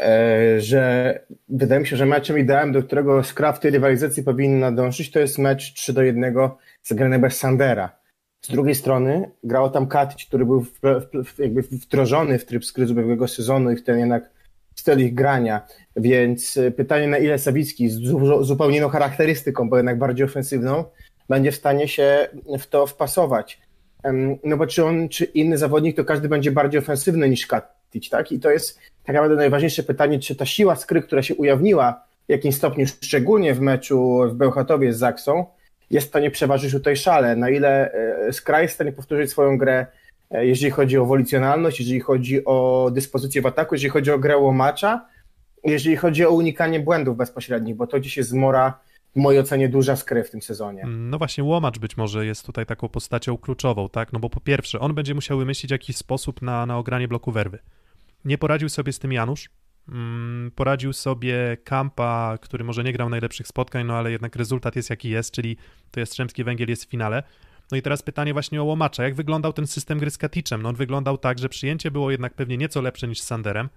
e, 0.00 0.60
że 0.60 1.14
wydaje 1.48 1.80
mi 1.80 1.86
się, 1.86 1.96
że 1.96 2.06
meczem 2.06 2.38
idealnym, 2.38 2.72
do 2.72 2.82
którego 2.82 3.24
Skra 3.24 3.52
w 3.52 3.60
tej 3.60 3.70
rywalizacji 3.70 4.22
powinna 4.22 4.72
dążyć, 4.72 5.10
to 5.10 5.20
jest 5.20 5.38
mecz 5.38 5.72
3 5.72 5.92
do 5.92 6.02
1 6.02 6.34
zagrany 6.82 7.18
bez 7.18 7.36
Sandera. 7.36 8.00
Z 8.40 8.50
drugiej 8.50 8.74
strony 8.74 9.30
grało 9.44 9.70
tam 9.70 9.86
Katic, 9.86 10.26
który 10.26 10.46
był 10.46 10.60
w, 10.60 10.80
w, 11.24 11.38
jakby 11.38 11.62
wdrożony 11.62 12.38
w 12.38 12.44
tryb 12.44 12.64
skry 12.64 12.86
z 12.86 12.90
ubiegłego 12.90 13.28
sezonu 13.28 13.70
i 13.70 13.76
w 13.76 13.84
ten 13.84 13.98
jednak 13.98 14.30
styl 14.80 15.00
ich 15.00 15.14
grania, 15.14 15.66
więc 15.96 16.56
e, 16.56 16.70
pytanie 16.70 17.08
na 17.08 17.18
ile 17.18 17.38
Sawicki 17.38 17.88
z 17.88 17.98
zupełnie 18.40 18.78
inną 18.78 18.88
charakterystyką, 18.88 19.68
bo 19.68 19.76
jednak 19.76 19.98
bardziej 19.98 20.26
ofensywną, 20.26 20.84
będzie 21.28 21.52
w 21.52 21.56
stanie 21.56 21.88
się 21.88 22.28
w 22.58 22.66
to 22.66 22.86
wpasować. 22.86 23.60
No 24.44 24.56
bo 24.56 24.66
czy 24.66 24.84
on, 24.84 25.08
czy 25.08 25.24
inny 25.24 25.58
zawodnik, 25.58 25.96
to 25.96 26.04
każdy 26.04 26.28
będzie 26.28 26.52
bardziej 26.52 26.78
ofensywny 26.78 27.28
niż 27.28 27.46
Katic, 27.46 28.10
tak? 28.10 28.32
I 28.32 28.40
to 28.40 28.50
jest 28.50 28.78
tak 29.04 29.14
naprawdę 29.14 29.36
najważniejsze 29.36 29.82
pytanie, 29.82 30.18
czy 30.18 30.36
ta 30.36 30.46
siła 30.46 30.76
skry, 30.76 31.02
która 31.02 31.22
się 31.22 31.34
ujawniła 31.34 32.04
w 32.28 32.32
jakimś 32.32 32.54
stopniu, 32.54 32.86
szczególnie 32.86 33.54
w 33.54 33.60
meczu 33.60 34.20
w 34.28 34.34
Bełchatowie 34.34 34.92
z 34.92 34.98
Zaksą, 34.98 35.46
jest 35.90 36.06
w 36.06 36.10
stanie 36.10 36.30
przeważyć 36.30 36.72
tutaj 36.72 36.96
szale, 36.96 37.36
na 37.36 37.50
ile 37.50 37.92
e, 37.92 38.32
Skra 38.32 38.62
jest 38.62 38.72
w 38.72 38.74
stanie 38.74 38.92
powtórzyć 38.92 39.30
swoją 39.30 39.58
grę, 39.58 39.86
jeżeli 40.30 40.70
chodzi 40.70 40.98
o 40.98 41.06
wolicjonalność, 41.06 41.80
jeżeli 41.80 42.00
chodzi 42.00 42.44
o 42.44 42.90
dyspozycję 42.92 43.42
w 43.42 43.46
ataku, 43.46 43.74
jeżeli 43.74 43.90
chodzi 43.90 44.10
o 44.10 44.18
grę 44.18 44.36
łomacza, 44.36 45.06
jeżeli 45.64 45.96
chodzi 45.96 46.26
o 46.26 46.30
unikanie 46.30 46.80
błędów 46.80 47.16
bezpośrednich, 47.16 47.76
bo 47.76 47.86
to 47.86 48.00
dziś 48.00 48.16
jest 48.16 48.30
zmora 48.30 48.80
w 49.16 49.20
mojej 49.20 49.40
ocenie 49.40 49.68
duża 49.68 49.96
skry 49.96 50.24
w 50.24 50.30
tym 50.30 50.42
sezonie. 50.42 50.86
No 50.86 51.18
właśnie, 51.18 51.44
łomacz 51.44 51.78
być 51.78 51.96
może 51.96 52.26
jest 52.26 52.46
tutaj 52.46 52.66
taką 52.66 52.88
postacią 52.88 53.38
kluczową, 53.38 53.88
tak? 53.88 54.12
No 54.12 54.18
bo 54.18 54.30
po 54.30 54.40
pierwsze, 54.40 54.80
on 54.80 54.94
będzie 54.94 55.14
musiał 55.14 55.38
wymyślić 55.38 55.72
jakiś 55.72 55.96
sposób 55.96 56.42
na, 56.42 56.66
na 56.66 56.78
ogranie 56.78 57.08
bloku 57.08 57.32
werwy. 57.32 57.58
Nie 58.24 58.38
poradził 58.38 58.68
sobie 58.68 58.92
z 58.92 58.98
tym 58.98 59.12
Janusz, 59.12 59.50
Mm, 59.88 60.50
poradził 60.50 60.92
sobie 60.92 61.56
Kampa, 61.64 62.38
który 62.40 62.64
może 62.64 62.84
nie 62.84 62.92
grał 62.92 63.08
najlepszych 63.08 63.46
spotkań, 63.48 63.86
no 63.86 63.94
ale 63.94 64.10
jednak 64.10 64.36
rezultat 64.36 64.76
jest 64.76 64.90
jaki 64.90 65.10
jest, 65.10 65.30
czyli 65.30 65.56
to 65.90 66.00
jest 66.00 66.12
Strzemski 66.12 66.44
Węgiel 66.44 66.68
jest 66.68 66.84
w 66.84 66.88
finale. 66.88 67.22
No 67.70 67.76
i 67.76 67.82
teraz 67.82 68.02
pytanie 68.02 68.32
właśnie 68.32 68.62
o 68.62 68.64
Łomacza. 68.64 69.02
Jak 69.02 69.14
wyglądał 69.14 69.52
ten 69.52 69.66
system 69.66 69.98
gry 69.98 70.10
z 70.10 70.18
Katiczem? 70.18 70.62
No 70.62 70.68
on 70.68 70.74
wyglądał 70.74 71.18
tak, 71.18 71.38
że 71.38 71.48
przyjęcie 71.48 71.90
było 71.90 72.10
jednak 72.10 72.34
pewnie 72.34 72.56
nieco 72.56 72.80
lepsze 72.80 73.08
niż 73.08 73.20
z 73.20 73.24
Sanderem. 73.24 73.68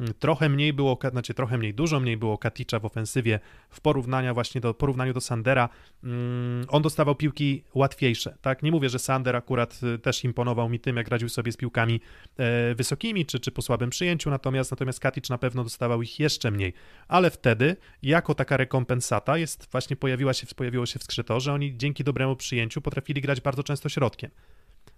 Mm, 0.00 0.14
trochę 0.14 0.48
mniej 0.48 0.72
było, 0.72 0.98
znaczy 1.10 1.34
trochę 1.34 1.58
mniej, 1.58 1.74
dużo 1.74 2.00
mniej 2.00 2.16
było 2.16 2.38
Katicza 2.38 2.78
w 2.78 2.84
ofensywie 2.84 3.40
w 3.70 3.80
porównaniu 3.80 4.34
właśnie 4.34 4.60
do, 4.60 4.74
porównaniu 4.74 5.12
do 5.12 5.20
Sandera. 5.20 5.68
Mm, 6.04 6.64
on 6.68 6.82
dostawał 6.82 7.14
piłki 7.14 7.62
łatwiejsze, 7.74 8.36
tak? 8.42 8.62
Nie 8.62 8.70
mówię, 8.70 8.88
że 8.88 8.98
Sander 8.98 9.36
akurat 9.36 9.80
y, 9.94 9.98
też 9.98 10.24
imponował 10.24 10.68
mi 10.68 10.80
tym, 10.80 10.96
jak 10.96 11.08
radził 11.08 11.28
sobie 11.28 11.52
z 11.52 11.56
piłkami 11.56 12.00
e, 12.36 12.74
wysokimi, 12.74 13.26
czy, 13.26 13.40
czy 13.40 13.50
po 13.50 13.62
słabym 13.62 13.90
przyjęciu, 13.90 14.30
natomiast, 14.30 14.70
natomiast 14.70 15.00
Katic 15.00 15.30
na 15.30 15.38
pewno 15.38 15.64
dostawał 15.64 16.02
ich 16.02 16.20
jeszcze 16.20 16.50
mniej. 16.50 16.72
Ale 17.08 17.30
wtedy, 17.30 17.76
jako 18.02 18.34
taka 18.34 18.56
rekompensata, 18.56 19.38
jest 19.38 19.68
właśnie 19.72 19.96
pojawiła 19.96 20.32
się, 20.32 20.46
pojawiło 20.56 20.86
się 20.86 20.98
w 20.98 21.02
skrzyto, 21.02 21.40
że 21.40 21.52
oni 21.52 21.76
dzięki 21.76 22.04
dobremu 22.04 22.36
przyjęciu 22.36 22.80
potrafili 22.80 23.20
grać 23.20 23.40
bardzo 23.40 23.62
często 23.62 23.88
środkiem. 23.88 24.30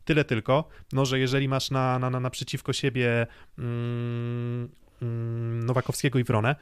Tyle 0.05 0.25
tylko, 0.25 0.69
no, 0.93 1.05
że 1.05 1.19
jeżeli 1.19 1.49
masz 1.49 1.71
na, 1.71 1.99
na, 1.99 2.11
na, 2.11 2.21
naprzeciwko 2.21 2.73
siebie 2.73 3.27
Mm, 3.59 4.69
Nowakowskiego 5.01 6.19
i 6.19 6.25
Wronę, 6.25 6.57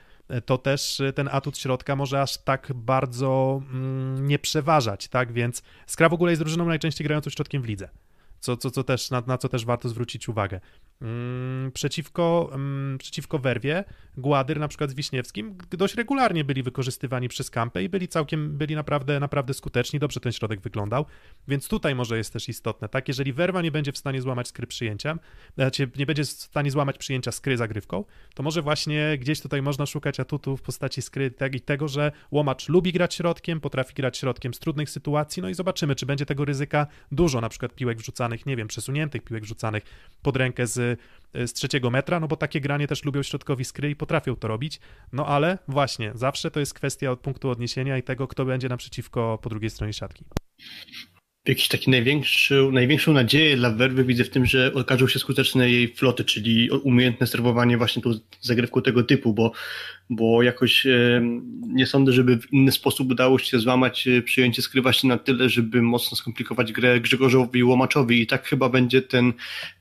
to 0.46 0.58
też 0.58 1.00
e, 1.00 1.12
ten 1.12 1.28
atut 1.32 1.58
środka 1.58 1.96
może 1.96 2.22
aż 2.22 2.38
tak 2.38 2.72
bardzo 2.74 3.62
mm, 3.70 4.26
nie 4.28 4.38
przeważać, 4.38 5.08
tak? 5.08 5.32
Więc 5.32 5.62
Skra 5.86 6.08
w 6.08 6.12
ogóle 6.12 6.32
jest 6.32 6.42
drużyną 6.42 6.66
najczęściej 6.66 7.04
grającą 7.04 7.30
środkiem 7.30 7.62
w 7.62 7.64
lidze 7.64 7.88
co, 8.44 8.56
co, 8.56 8.70
co 8.70 8.84
też, 8.84 9.10
na, 9.10 9.22
na 9.26 9.38
co 9.38 9.48
też 9.48 9.64
warto 9.64 9.88
zwrócić 9.88 10.28
uwagę. 10.28 10.60
Mm, 11.02 11.72
przeciwko, 11.72 12.50
mm, 12.52 12.98
przeciwko 12.98 13.38
Werwie, 13.38 13.84
Gładyr 14.16 14.60
na 14.60 14.68
przykład 14.68 14.90
z 14.90 14.94
Wiśniewskim 14.94 15.58
dość 15.70 15.94
regularnie 15.94 16.44
byli 16.44 16.62
wykorzystywani 16.62 17.28
przez 17.28 17.50
Kampę 17.50 17.82
i 17.82 17.88
byli 17.88 18.08
całkiem, 18.08 18.58
byli 18.58 18.74
naprawdę, 18.74 19.20
naprawdę 19.20 19.54
skuteczni, 19.54 19.98
dobrze 19.98 20.20
ten 20.20 20.32
środek 20.32 20.60
wyglądał, 20.60 21.06
więc 21.48 21.68
tutaj 21.68 21.94
może 21.94 22.16
jest 22.16 22.32
też 22.32 22.48
istotne, 22.48 22.88
tak, 22.88 23.08
jeżeli 23.08 23.32
Werwa 23.32 23.62
nie 23.62 23.70
będzie 23.70 23.92
w 23.92 23.98
stanie 23.98 24.22
złamać 24.22 24.48
skry 24.48 24.66
przyjęcia, 24.66 25.18
znaczy 25.54 25.90
nie 25.96 26.06
będzie 26.06 26.24
w 26.24 26.28
stanie 26.28 26.70
złamać 26.70 26.98
przyjęcia 26.98 27.32
skry 27.32 27.56
zagrywką, 27.56 28.04
to 28.34 28.42
może 28.42 28.62
właśnie 28.62 29.18
gdzieś 29.18 29.40
tutaj 29.40 29.62
można 29.62 29.86
szukać 29.86 30.20
atutu 30.20 30.56
w 30.56 30.62
postaci 30.62 31.02
skry 31.02 31.34
i 31.52 31.60
tego, 31.60 31.88
że 31.88 32.12
Łomacz 32.30 32.68
lubi 32.68 32.92
grać 32.92 33.14
środkiem, 33.14 33.60
potrafi 33.60 33.94
grać 33.94 34.18
środkiem 34.18 34.54
z 34.54 34.58
trudnych 34.58 34.90
sytuacji, 34.90 35.42
no 35.42 35.48
i 35.48 35.54
zobaczymy, 35.54 35.94
czy 35.94 36.06
będzie 36.06 36.26
tego 36.26 36.44
ryzyka 36.44 36.86
dużo, 37.12 37.40
na 37.40 37.48
przykład 37.48 37.74
piłek 37.74 37.98
wrzucanych 37.98 38.14
rzucanych, 38.14 38.46
nie 38.46 38.56
wiem, 38.56 38.68
przesuniętych 38.68 39.22
piłek 39.22 39.44
rzucanych 39.44 39.84
pod 40.22 40.36
rękę 40.36 40.66
z, 40.66 40.74
z 41.34 41.52
trzeciego 41.52 41.90
metra, 41.90 42.20
no 42.20 42.28
bo 42.28 42.36
takie 42.36 42.60
granie 42.60 42.86
też 42.86 43.04
lubią 43.04 43.22
środkowi 43.22 43.64
skry 43.64 43.90
i 43.90 43.96
potrafią 43.96 44.36
to 44.36 44.48
robić, 44.48 44.80
no 45.12 45.26
ale 45.26 45.58
właśnie, 45.68 46.12
zawsze 46.14 46.50
to 46.50 46.60
jest 46.60 46.74
kwestia 46.74 47.10
od 47.10 47.20
punktu 47.20 47.50
odniesienia 47.50 47.98
i 47.98 48.02
tego, 48.02 48.28
kto 48.28 48.44
będzie 48.44 48.68
naprzeciwko 48.68 49.38
po 49.42 49.50
drugiej 49.50 49.70
stronie 49.70 49.92
siatki. 49.92 50.24
Jakiś 51.48 51.68
taki 51.68 51.90
największy, 51.90 52.68
największą 52.72 53.12
nadzieję 53.12 53.56
dla 53.56 53.70
Werwy 53.70 54.04
widzę 54.04 54.24
w 54.24 54.30
tym, 54.30 54.46
że 54.46 54.72
okażą 54.74 55.08
się 55.08 55.18
skuteczne 55.18 55.70
jej 55.70 55.94
floty, 55.94 56.24
czyli 56.24 56.70
umiejętne 56.70 57.26
serwowanie 57.26 57.78
właśnie 57.78 58.02
tą 58.02 58.10
zagrywką 58.40 58.82
tego 58.82 59.02
typu, 59.02 59.34
bo, 59.34 59.52
bo 60.10 60.42
jakoś 60.42 60.86
e, 60.86 61.22
nie 61.62 61.86
sądzę, 61.86 62.12
żeby 62.12 62.38
w 62.38 62.52
inny 62.52 62.72
sposób 62.72 63.10
udało 63.10 63.38
się 63.38 63.58
złamać 63.58 64.08
e, 64.08 64.22
przyjęcie 64.22 64.62
skrywa 64.62 64.92
się 64.92 65.08
na 65.08 65.18
tyle, 65.18 65.48
żeby 65.48 65.82
mocno 65.82 66.16
skomplikować 66.16 66.72
grę 66.72 67.00
Grzegorzowi 67.00 67.64
Łomaczowi. 67.64 68.22
I 68.22 68.26
tak 68.26 68.46
chyba 68.46 68.68
będzie 68.68 69.02
ten, 69.02 69.32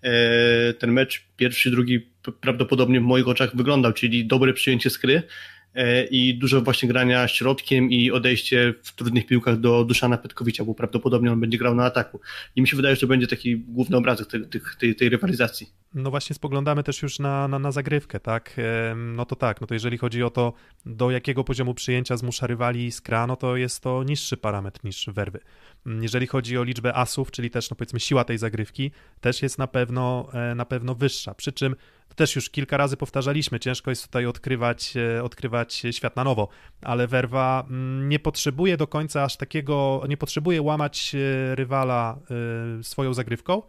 e, 0.01 0.73
ten 0.73 0.91
mecz 0.91 1.25
pierwszy, 1.37 1.71
drugi 1.71 1.99
prawdopodobnie 2.41 2.99
w 2.99 3.03
moich 3.03 3.27
oczach 3.27 3.55
wyglądał, 3.55 3.93
czyli 3.93 4.25
dobre 4.25 4.53
przyjęcie 4.53 4.89
skry, 4.89 5.23
i 6.11 6.37
dużo 6.37 6.61
właśnie 6.61 6.89
grania 6.89 7.27
środkiem 7.27 7.91
i 7.91 8.11
odejście 8.11 8.73
w 8.83 8.95
trudnych 8.95 9.25
piłkach 9.25 9.59
do 9.59 9.85
Duszana 9.85 10.17
Petkowicza, 10.17 10.63
bo 10.63 10.75
prawdopodobnie 10.75 11.31
on 11.31 11.39
będzie 11.39 11.57
grał 11.57 11.75
na 11.75 11.85
ataku. 11.85 12.19
I 12.55 12.61
mi 12.61 12.67
się 12.67 12.75
wydaje, 12.75 12.95
że 12.95 13.01
to 13.01 13.07
będzie 13.07 13.27
taki 13.27 13.57
główny 13.57 13.97
obrazek 13.97 14.27
tej, 14.27 14.41
tej, 14.79 14.95
tej 14.95 15.09
rywalizacji. 15.09 15.67
No 15.93 16.09
właśnie 16.09 16.33
spoglądamy 16.33 16.83
też 16.83 17.01
już 17.01 17.19
na, 17.19 17.47
na, 17.47 17.59
na 17.59 17.71
zagrywkę, 17.71 18.19
tak? 18.19 18.55
No 18.95 19.25
to 19.25 19.35
tak, 19.35 19.61
no 19.61 19.67
to 19.67 19.73
jeżeli 19.73 19.97
chodzi 19.97 20.23
o 20.23 20.29
to, 20.29 20.53
do 20.85 21.11
jakiego 21.11 21.43
poziomu 21.43 21.73
przyjęcia 21.73 22.17
zmusza 22.17 22.47
rywali 22.47 22.91
Skra, 22.91 23.27
no 23.27 23.35
to 23.35 23.57
jest 23.57 23.83
to 23.83 24.03
niższy 24.03 24.37
parametr 24.37 24.83
niż 24.83 25.09
Werwy. 25.13 25.39
Jeżeli 25.85 26.27
chodzi 26.27 26.57
o 26.57 26.63
liczbę 26.63 26.93
asów, 26.93 27.31
czyli 27.31 27.49
też 27.49 27.69
no 27.69 27.75
powiedzmy 27.75 27.99
siła 27.99 28.23
tej 28.23 28.37
zagrywki, 28.37 28.91
też 29.21 29.41
jest 29.41 29.57
na 29.57 29.67
pewno, 29.67 30.29
e, 30.33 30.55
na 30.55 30.65
pewno 30.65 30.95
wyższa. 30.95 31.33
Przy 31.33 31.51
czym 31.51 31.75
też 32.15 32.35
już 32.35 32.49
kilka 32.49 32.77
razy 32.77 32.97
powtarzaliśmy, 32.97 33.59
ciężko 33.59 33.91
jest 33.91 34.05
tutaj 34.05 34.25
odkrywać, 34.25 34.93
e, 34.97 35.23
odkrywać 35.23 35.83
świat 35.91 36.15
na 36.15 36.23
nowo, 36.23 36.47
ale 36.81 37.07
Werwa 37.07 37.65
mm, 37.69 38.09
nie 38.09 38.19
potrzebuje 38.19 38.77
do 38.77 38.87
końca 38.87 39.23
aż 39.23 39.37
takiego, 39.37 40.03
nie 40.09 40.17
potrzebuje 40.17 40.61
łamać 40.61 41.15
e, 41.15 41.55
rywala 41.55 42.19
swoją 42.81 43.13
zagrywką, 43.13 43.61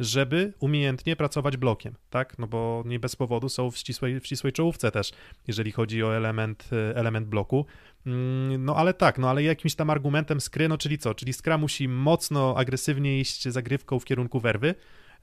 żeby 0.00 0.52
umiejętnie 0.60 1.16
pracować 1.16 1.56
blokiem, 1.56 1.94
tak? 2.10 2.38
No 2.38 2.46
bo 2.46 2.82
nie 2.86 2.98
bez 2.98 3.16
powodu 3.16 3.48
są 3.48 3.70
w 3.70 3.76
ścisłej, 3.76 4.20
w 4.20 4.26
ścisłej 4.26 4.52
czołówce 4.52 4.90
też, 4.90 5.12
jeżeli 5.46 5.72
chodzi 5.72 6.02
o 6.02 6.16
element, 6.16 6.70
element 6.94 7.28
bloku. 7.28 7.66
Mm, 8.06 8.64
no 8.64 8.76
ale 8.76 8.94
tak, 8.94 9.18
no 9.18 9.30
ale 9.30 9.42
jakimś 9.42 9.74
tam 9.74 9.90
argumentem 9.90 10.40
skry, 10.40 10.68
no 10.68 10.78
czyli 10.78 10.98
co? 10.98 11.14
Czyli 11.14 11.32
skra 11.32 11.58
musi 11.58 11.88
mocno 11.88 12.54
agresywnie 12.56 13.20
iść 13.20 13.48
zagrywką 13.48 13.98
w 13.98 14.04
kierunku 14.04 14.40
werwy, 14.40 14.74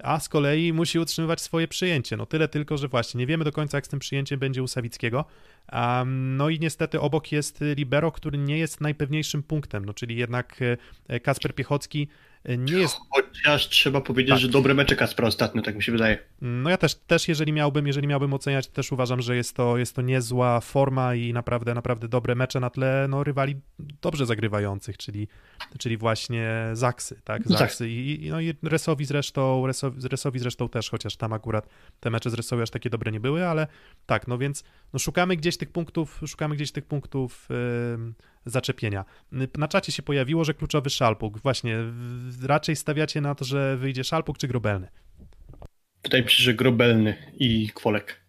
a 0.03 0.19
z 0.19 0.29
kolei 0.29 0.73
musi 0.73 0.99
utrzymywać 0.99 1.41
swoje 1.41 1.67
przyjęcie. 1.67 2.17
No 2.17 2.25
tyle 2.25 2.47
tylko, 2.47 2.77
że 2.77 2.87
właśnie 2.87 3.17
nie 3.17 3.27
wiemy 3.27 3.43
do 3.43 3.51
końca, 3.51 3.77
jak 3.77 3.85
z 3.85 3.89
tym 3.89 3.99
przyjęciem 3.99 4.39
będzie 4.39 4.63
u 4.63 4.67
Sawickiego. 4.67 5.25
Um, 5.73 6.37
no 6.37 6.49
i 6.49 6.59
niestety 6.59 7.01
obok 7.01 7.31
jest 7.31 7.59
Libero, 7.61 8.11
który 8.11 8.37
nie 8.37 8.57
jest 8.57 8.81
najpewniejszym 8.81 9.43
punktem, 9.43 9.85
no 9.85 9.93
czyli 9.93 10.15
jednak 10.15 10.59
e, 11.07 11.19
Kasper 11.19 11.55
Piechocki 11.55 12.07
nie 12.57 12.73
jest... 12.73 12.97
Chociaż 13.09 13.69
trzeba 13.69 14.01
powiedzieć, 14.01 14.29
tak. 14.29 14.39
że 14.39 14.47
dobre 14.47 14.73
mecze 14.73 14.95
Kaspra 14.95 15.27
ostatnio, 15.27 15.61
tak 15.61 15.75
mi 15.75 15.83
się 15.83 15.91
wydaje. 15.91 16.17
No 16.41 16.69
ja 16.69 16.77
też, 16.77 16.95
też 16.95 17.27
jeżeli 17.27 17.53
miałbym, 17.53 17.87
jeżeli 17.87 18.07
miałbym 18.07 18.33
oceniać, 18.33 18.67
też 18.67 18.91
uważam, 18.91 19.21
że 19.21 19.35
jest 19.35 19.55
to, 19.55 19.77
jest 19.77 19.95
to 19.95 20.01
niezła 20.01 20.59
forma 20.59 21.15
i 21.15 21.33
naprawdę, 21.33 21.73
naprawdę 21.73 22.07
dobre 22.07 22.35
mecze 22.35 22.59
na 22.59 22.69
tle 22.69 23.07
no, 23.09 23.23
rywali 23.23 23.55
dobrze 23.79 24.25
zagrywających, 24.25 24.97
czyli, 24.97 25.27
czyli 25.79 25.97
właśnie 25.97 26.69
Zaksy, 26.73 27.21
tak? 27.23 27.45
No 27.45 27.49
tak. 27.49 27.59
Zaksy 27.59 27.89
i, 27.89 28.25
i, 28.25 28.29
no 28.29 28.41
i 28.41 28.53
Resowi 28.63 29.05
zresztą, 29.05 29.67
Resowi, 29.67 30.07
Resowi 30.07 30.39
zresztą 30.39 30.69
też, 30.69 30.89
chociaż 30.89 31.15
tam 31.15 31.33
akurat 31.33 31.69
te 31.99 32.09
mecze 32.09 32.29
z 32.29 32.33
Resowi 32.33 32.63
aż 32.63 32.69
takie 32.69 32.89
dobre 32.89 33.11
nie 33.11 33.19
były, 33.19 33.47
ale 33.47 33.67
tak, 34.05 34.27
no 34.27 34.37
więc 34.37 34.63
no, 34.93 34.99
szukamy 34.99 35.35
gdzieś 35.35 35.57
tych 35.57 35.71
punktów, 35.71 36.21
szukamy 36.27 36.55
gdzieś 36.55 36.71
tych 36.71 36.85
punktów 36.85 37.47
yy, 37.49 38.13
zaczepienia. 38.45 39.05
Na 39.57 39.67
czacie 39.67 39.91
się 39.91 40.03
pojawiło, 40.03 40.45
że 40.45 40.53
kluczowy 40.53 40.89
szalpuk. 40.89 41.37
Właśnie, 41.37 41.77
raczej 42.43 42.75
stawiacie 42.75 43.21
na 43.21 43.35
to, 43.35 43.45
że 43.45 43.77
wyjdzie 43.77 44.03
szalpuk 44.03 44.37
czy 44.37 44.47
grobelny? 44.47 44.87
Się, 46.13 46.43
że 46.43 46.53
grobelny 46.53 47.15
i 47.33 47.69
kwolek. 47.69 48.21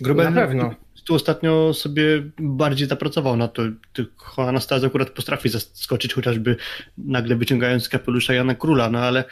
Grobelny 0.00 0.40
na 0.40 0.46
pewno. 0.46 0.74
Tu 1.06 1.14
ostatnio 1.14 1.74
sobie 1.74 2.22
bardziej 2.38 2.88
zapracował 2.88 3.36
na 3.36 3.48
to. 3.48 3.62
Tylko 3.92 4.48
Anastazja 4.48 4.88
akurat 4.88 5.10
potrafi 5.10 5.48
zaskoczyć, 5.48 6.14
chociażby 6.14 6.56
nagle 6.98 7.36
wyciągając 7.36 7.88
kapelusza 7.88 8.34
Jana 8.34 8.54
Króla, 8.54 8.90
no 8.90 8.98
ale 8.98 9.24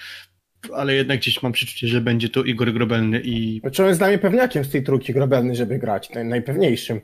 ale 0.74 0.94
jednak 0.94 1.18
gdzieś 1.18 1.42
mam 1.42 1.52
przeczucie, 1.52 1.88
że 1.88 2.00
będzie 2.00 2.28
to 2.28 2.44
Igor 2.44 2.72
Grobelny 2.72 3.20
i... 3.24 3.60
Znaczy 3.60 3.82
on 3.82 3.88
jest 3.88 4.00
dla 4.00 4.08
mnie 4.08 4.18
pewniakiem 4.18 4.64
z 4.64 4.70
tej 4.70 4.82
trójki 4.82 5.12
Grobelny, 5.12 5.54
żeby 5.54 5.78
grać, 5.78 6.10
najpewniejszym. 6.24 7.00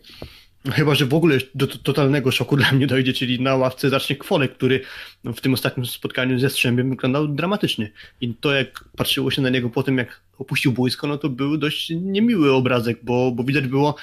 Chyba, 0.71 0.95
że 0.95 1.07
w 1.07 1.15
ogóle 1.15 1.39
do 1.55 1.67
totalnego 1.67 2.31
szoku 2.31 2.57
dla 2.57 2.73
mnie 2.73 2.87
dojdzie, 2.87 3.13
czyli 3.13 3.41
na 3.41 3.57
ławce 3.57 3.91
zacznie 3.91 4.17
Kwolek, 4.17 4.55
który 4.55 4.81
w 5.25 5.41
tym 5.41 5.55
ostatnim 5.55 5.87
spotkaniu 5.87 6.39
ze 6.39 6.51
Strzębiem 6.51 6.91
wyglądał 6.91 7.29
dramatycznie. 7.29 7.91
I 8.21 8.35
to 8.35 8.53
jak 8.53 8.85
patrzyło 8.97 9.31
się 9.31 9.43
na 9.43 9.49
niego 9.49 9.71
po 9.71 9.83
tym, 9.83 9.99
jak 9.99 10.21
opuścił 10.39 10.73
boisko, 10.73 11.07
no 11.07 11.19
to 11.19 11.29
był 11.29 11.59
dość 11.59 11.91
niemiły 11.91 12.53
obrazek, 12.53 12.99
bo, 13.03 13.33
bo 13.33 13.45
widać 13.45 13.67
było 13.67 13.95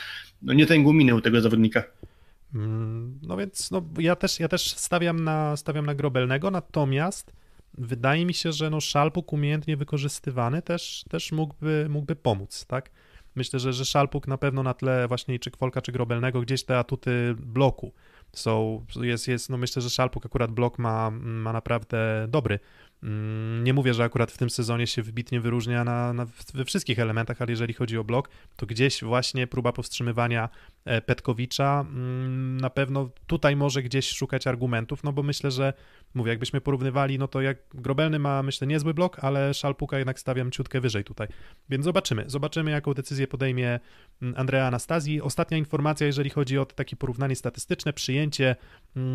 no, 0.41 0.53
nie 0.53 0.65
tę 0.65 0.79
minę 0.79 1.15
u 1.15 1.21
tego 1.21 1.41
zawodnika. 1.41 1.83
Mm, 2.55 3.19
no 3.21 3.37
więc 3.37 3.71
no, 3.71 3.81
ja 3.97 4.15
też, 4.15 4.39
ja 4.39 4.47
też 4.47 4.69
stawiam, 4.69 5.23
na, 5.23 5.57
stawiam 5.57 5.85
na 5.85 5.95
Grobelnego, 5.95 6.51
natomiast 6.51 7.33
wydaje 7.77 8.25
mi 8.25 8.33
się, 8.33 8.51
że 8.51 8.69
no, 8.69 8.81
Szalpuk 8.81 9.33
umiejętnie 9.33 9.77
wykorzystywany 9.77 10.61
też, 10.61 11.03
też 11.09 11.31
mógłby, 11.31 11.87
mógłby 11.89 12.15
pomóc, 12.15 12.65
tak? 12.65 12.89
Myślę, 13.35 13.59
że, 13.59 13.73
że 13.73 13.85
Szalpuk 13.85 14.27
na 14.27 14.37
pewno 14.37 14.63
na 14.63 14.73
tle 14.73 15.07
właśnie 15.07 15.39
czy 15.39 15.51
Kwolka, 15.51 15.81
czy 15.81 15.91
Grobelnego 15.91 16.41
gdzieś 16.41 16.63
te 16.63 16.79
atuty 16.79 17.35
bloku 17.37 17.93
są, 18.33 18.85
jest, 19.01 19.27
jest, 19.27 19.49
no 19.49 19.57
myślę, 19.57 19.81
że 19.81 19.89
Szalpuk 19.89 20.25
akurat 20.25 20.51
blok 20.51 20.79
ma, 20.79 21.11
ma 21.11 21.53
naprawdę 21.53 22.27
dobry. 22.29 22.59
Mm, 23.03 23.63
nie 23.63 23.73
mówię, 23.73 23.93
że 23.93 24.03
akurat 24.03 24.31
w 24.31 24.37
tym 24.37 24.49
sezonie 24.49 24.87
się 24.87 25.03
wybitnie 25.03 25.41
wyróżnia 25.41 25.83
na, 25.83 26.13
na, 26.13 26.25
we 26.53 26.65
wszystkich 26.65 26.99
elementach, 26.99 27.41
ale 27.41 27.51
jeżeli 27.51 27.73
chodzi 27.73 27.97
o 27.97 28.03
blok, 28.03 28.29
to 28.55 28.65
gdzieś 28.65 29.03
właśnie 29.03 29.47
próba 29.47 29.71
powstrzymywania 29.71 30.49
Petkowicza 31.05 31.85
mm, 31.89 32.57
na 32.57 32.69
pewno 32.69 33.09
tutaj 33.27 33.55
może 33.55 33.83
gdzieś 33.83 34.09
szukać 34.09 34.47
argumentów, 34.47 35.03
no 35.03 35.13
bo 35.13 35.23
myślę, 35.23 35.51
że 35.51 35.73
mówię, 36.13 36.29
jakbyśmy 36.29 36.61
porównywali, 36.61 37.19
no 37.19 37.27
to 37.27 37.41
jak 37.41 37.57
Grobelny 37.73 38.19
ma, 38.19 38.43
myślę, 38.43 38.67
niezły 38.67 38.93
blok, 38.93 39.19
ale 39.23 39.53
Szalpuka 39.53 39.97
jednak 39.97 40.19
stawiam 40.19 40.51
ciutkę 40.51 40.81
wyżej 40.81 41.03
tutaj. 41.03 41.27
Więc 41.69 41.85
zobaczymy, 41.85 42.23
zobaczymy 42.27 42.71
jaką 42.71 42.93
decyzję 42.93 43.27
podejmie 43.27 43.79
mm, 44.21 44.33
Andrea 44.37 44.67
Anastazji. 44.67 45.21
Ostatnia 45.21 45.57
informacja, 45.57 46.07
jeżeli 46.07 46.29
chodzi 46.29 46.57
o 46.57 46.65
takie 46.65 46.95
porównanie 46.95 47.35
statystyczne, 47.35 47.93
przyjęcie 47.93 48.55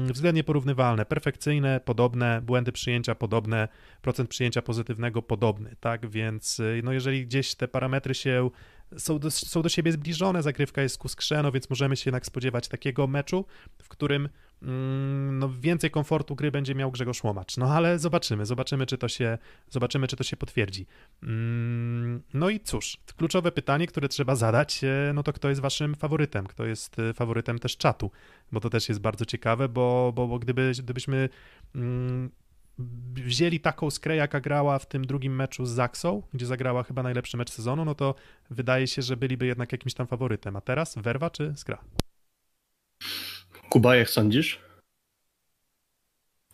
względnie 0.06 0.44
porównywalne, 0.44 1.06
perfekcyjne, 1.06 1.80
podobne, 1.84 2.42
błędy 2.42 2.72
przyjęcia 2.72 3.14
podobne, 3.14 3.68
procent 4.02 4.30
przyjęcia 4.30 4.62
pozytywnego 4.62 5.22
podobny, 5.22 5.76
tak, 5.80 6.06
więc 6.10 6.60
y, 6.60 6.80
no 6.84 6.92
jeżeli 6.92 7.26
gdzieś 7.26 7.54
te 7.54 7.68
parametry 7.68 8.14
się 8.14 8.50
są 8.98 9.18
do, 9.18 9.30
są 9.30 9.62
do 9.62 9.68
siebie 9.68 9.92
zbliżone, 9.92 10.42
zagrywka 10.42 10.82
jest 10.82 10.98
ku 10.98 11.08
skrzeno, 11.08 11.52
więc 11.52 11.70
możemy 11.70 11.96
się 11.96 12.08
jednak 12.08 12.26
spodziewać 12.26 12.68
takiego 12.68 13.06
meczu, 13.06 13.44
w 13.82 13.88
którym 13.88 14.28
mm, 14.62 15.38
no, 15.38 15.48
więcej 15.48 15.90
komfortu 15.90 16.36
gry 16.36 16.50
będzie 16.50 16.74
miał 16.74 16.90
Grzegorz 16.90 17.24
Łomacz. 17.24 17.56
No 17.56 17.66
ale 17.66 17.98
zobaczymy, 17.98 18.46
zobaczymy, 18.46 18.86
czy 18.86 18.98
to 18.98 19.08
się, 19.08 19.38
zobaczymy, 19.70 20.06
czy 20.06 20.16
to 20.16 20.24
się 20.24 20.36
potwierdzi. 20.36 20.86
Mm, 21.22 22.22
no 22.34 22.50
i 22.50 22.60
cóż, 22.60 22.98
kluczowe 23.16 23.52
pytanie, 23.52 23.86
które 23.86 24.08
trzeba 24.08 24.36
zadać, 24.36 24.84
e, 24.84 25.12
no 25.14 25.22
to 25.22 25.32
kto 25.32 25.48
jest 25.48 25.60
waszym 25.60 25.94
faworytem? 25.94 26.46
Kto 26.46 26.66
jest 26.66 26.98
e, 26.98 27.14
faworytem 27.14 27.58
też 27.58 27.76
czatu? 27.76 28.10
Bo 28.52 28.60
to 28.60 28.70
też 28.70 28.88
jest 28.88 29.00
bardzo 29.00 29.24
ciekawe, 29.24 29.68
bo, 29.68 30.12
bo, 30.14 30.28
bo 30.28 30.38
gdyby, 30.38 30.72
gdybyśmy 30.78 31.28
mm, 31.74 32.30
wzięli 33.14 33.60
taką 33.60 33.90
skrę, 33.90 34.16
jaka 34.16 34.40
grała 34.40 34.78
w 34.78 34.86
tym 34.86 35.06
drugim 35.06 35.36
meczu 35.36 35.66
z 35.66 35.70
Zaksą, 35.70 36.22
gdzie 36.34 36.46
zagrała 36.46 36.82
chyba 36.82 37.02
najlepszy 37.02 37.36
mecz 37.36 37.50
sezonu, 37.50 37.84
no 37.84 37.94
to 37.94 38.14
wydaje 38.50 38.86
się, 38.86 39.02
że 39.02 39.16
byliby 39.16 39.46
jednak 39.46 39.72
jakimś 39.72 39.94
tam 39.94 40.06
faworytem. 40.06 40.56
A 40.56 40.60
teraz 40.60 40.94
Werwa 40.98 41.30
czy 41.30 41.52
Skra? 41.56 41.84
Kuba, 43.70 43.96
jak 43.96 44.10
sądzisz? 44.10 44.60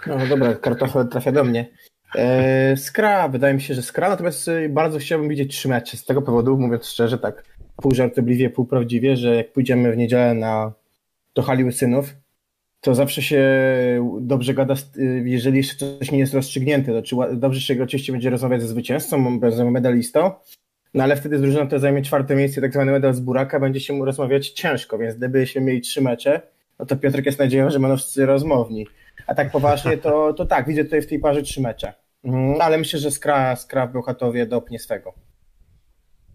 No 0.07 0.27
dobra, 0.27 0.55
kartofel 0.55 1.09
trafia 1.09 1.33
do 1.33 1.45
mnie. 1.45 1.69
E, 2.15 2.77
skra, 2.77 3.29
wydaje 3.29 3.55
mi 3.55 3.61
się, 3.61 3.75
że 3.75 3.83
Skra, 3.83 4.09
natomiast 4.09 4.49
e, 4.49 4.69
bardzo 4.69 4.99
chciałbym 4.99 5.29
widzieć 5.29 5.57
trzy 5.57 5.69
mecze. 5.69 5.97
Z 5.97 6.05
tego 6.05 6.23
powodu, 6.23 6.59
mówiąc 6.59 6.87
szczerze, 6.87 7.19
tak 7.19 7.45
pół 7.77 7.95
żartobliwie, 7.95 8.51
pół 8.51 8.67
prawdziwie, 8.67 9.17
że 9.17 9.37
jak 9.37 9.53
pójdziemy 9.53 9.93
w 9.93 9.97
niedzielę 9.97 10.35
na 10.35 10.73
do 11.35 11.43
hali 11.43 11.65
Łysynów, 11.65 12.15
to 12.81 12.95
zawsze 12.95 13.23
się 13.23 13.45
dobrze 14.21 14.55
gada, 14.55 14.75
jeżeli 15.25 15.57
jeszcze 15.57 15.77
coś 15.77 16.11
nie 16.11 16.19
jest 16.19 16.35
rozstrzygnięte. 16.35 16.93
To 16.93 17.03
czy 17.03 17.16
dobrze 17.33 17.61
się 17.61 17.83
oczywiście 17.83 18.12
będzie 18.12 18.31
rozmawiać 18.31 18.62
ze 18.62 18.69
zwycięzcą, 18.69 19.40
z 19.51 19.59
medalistą, 19.59 20.31
no 20.95 21.05
ale 21.05 21.16
wtedy 21.16 21.38
drużyna, 21.38 21.66
która 21.66 21.79
zajmie 21.79 22.03
czwarte 22.03 22.37
miejsce, 22.37 22.61
tak 22.61 22.73
zwany 22.73 22.93
medal 22.93 23.14
z 23.14 23.21
buraka, 23.21 23.61
będzie 23.61 23.81
się 23.81 23.93
mu 23.93 24.05
rozmawiać 24.05 24.49
ciężko, 24.49 24.99
więc 24.99 25.14
gdybyśmy 25.14 25.61
mieli 25.61 25.81
trzy 25.81 26.01
mecze, 26.01 26.43
no 26.79 26.87
to 26.87 26.97
Piotrek 26.97 27.27
jest 27.27 27.38
nadzieją, 27.38 27.71
że 27.71 27.81
będą 27.81 27.97
wszyscy 27.97 28.27
rozmowni. 28.27 28.87
A 29.27 29.35
tak 29.35 29.51
poważnie, 29.51 29.99
to, 29.99 30.33
to 30.33 30.47
tak, 30.47 30.69
widzę 30.69 30.85
tutaj 30.85 31.03
w 31.03 31.07
tej 31.07 31.19
parze 31.19 31.43
trzy 31.43 31.61
mecze. 31.61 31.93
Mm, 32.25 32.61
ale 32.61 32.79
myślę, 32.79 32.99
że 33.01 33.11
Skra, 33.11 33.57
Skra 33.57 33.87
w 33.87 33.93
Bełchatowie 33.93 34.47
dopnie 34.47 34.79
swego. 34.79 35.14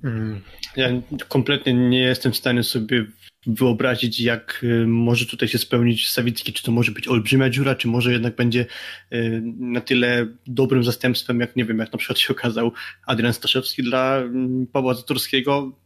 Mm, 0.04 0.42
ja 0.76 0.90
kompletnie 1.28 1.74
nie 1.74 2.00
jestem 2.00 2.32
w 2.32 2.38
stanie 2.38 2.64
sobie 2.64 3.06
wyobrazić, 3.48 4.20
jak 4.20 4.62
y, 4.64 4.88
może 4.88 5.26
tutaj 5.26 5.48
się 5.48 5.58
spełnić 5.58 6.10
Sawicki, 6.10 6.54
czy 6.54 6.64
to 6.64 6.72
może 6.72 6.92
być 6.92 7.08
olbrzymia 7.08 7.50
dziura, 7.50 7.76
czy 7.76 7.88
może 7.88 8.12
jednak 8.12 8.36
będzie 8.36 8.66
y, 9.14 9.42
na 9.60 9.82
tyle 9.82 10.28
dobrym 10.48 10.84
zastępstwem, 10.84 11.40
jak 11.40 11.56
nie 11.56 11.66
wiem, 11.66 11.80
jak 11.80 11.92
na 11.92 11.98
przykład 11.98 12.20
się 12.20 12.34
okazał 12.34 12.72
Adrian 13.06 13.34
Staszewski 13.34 13.84
dla 13.84 14.18
mm, 14.18 14.68
Pawła 14.68 14.94
Zatorskiego, 14.94 15.80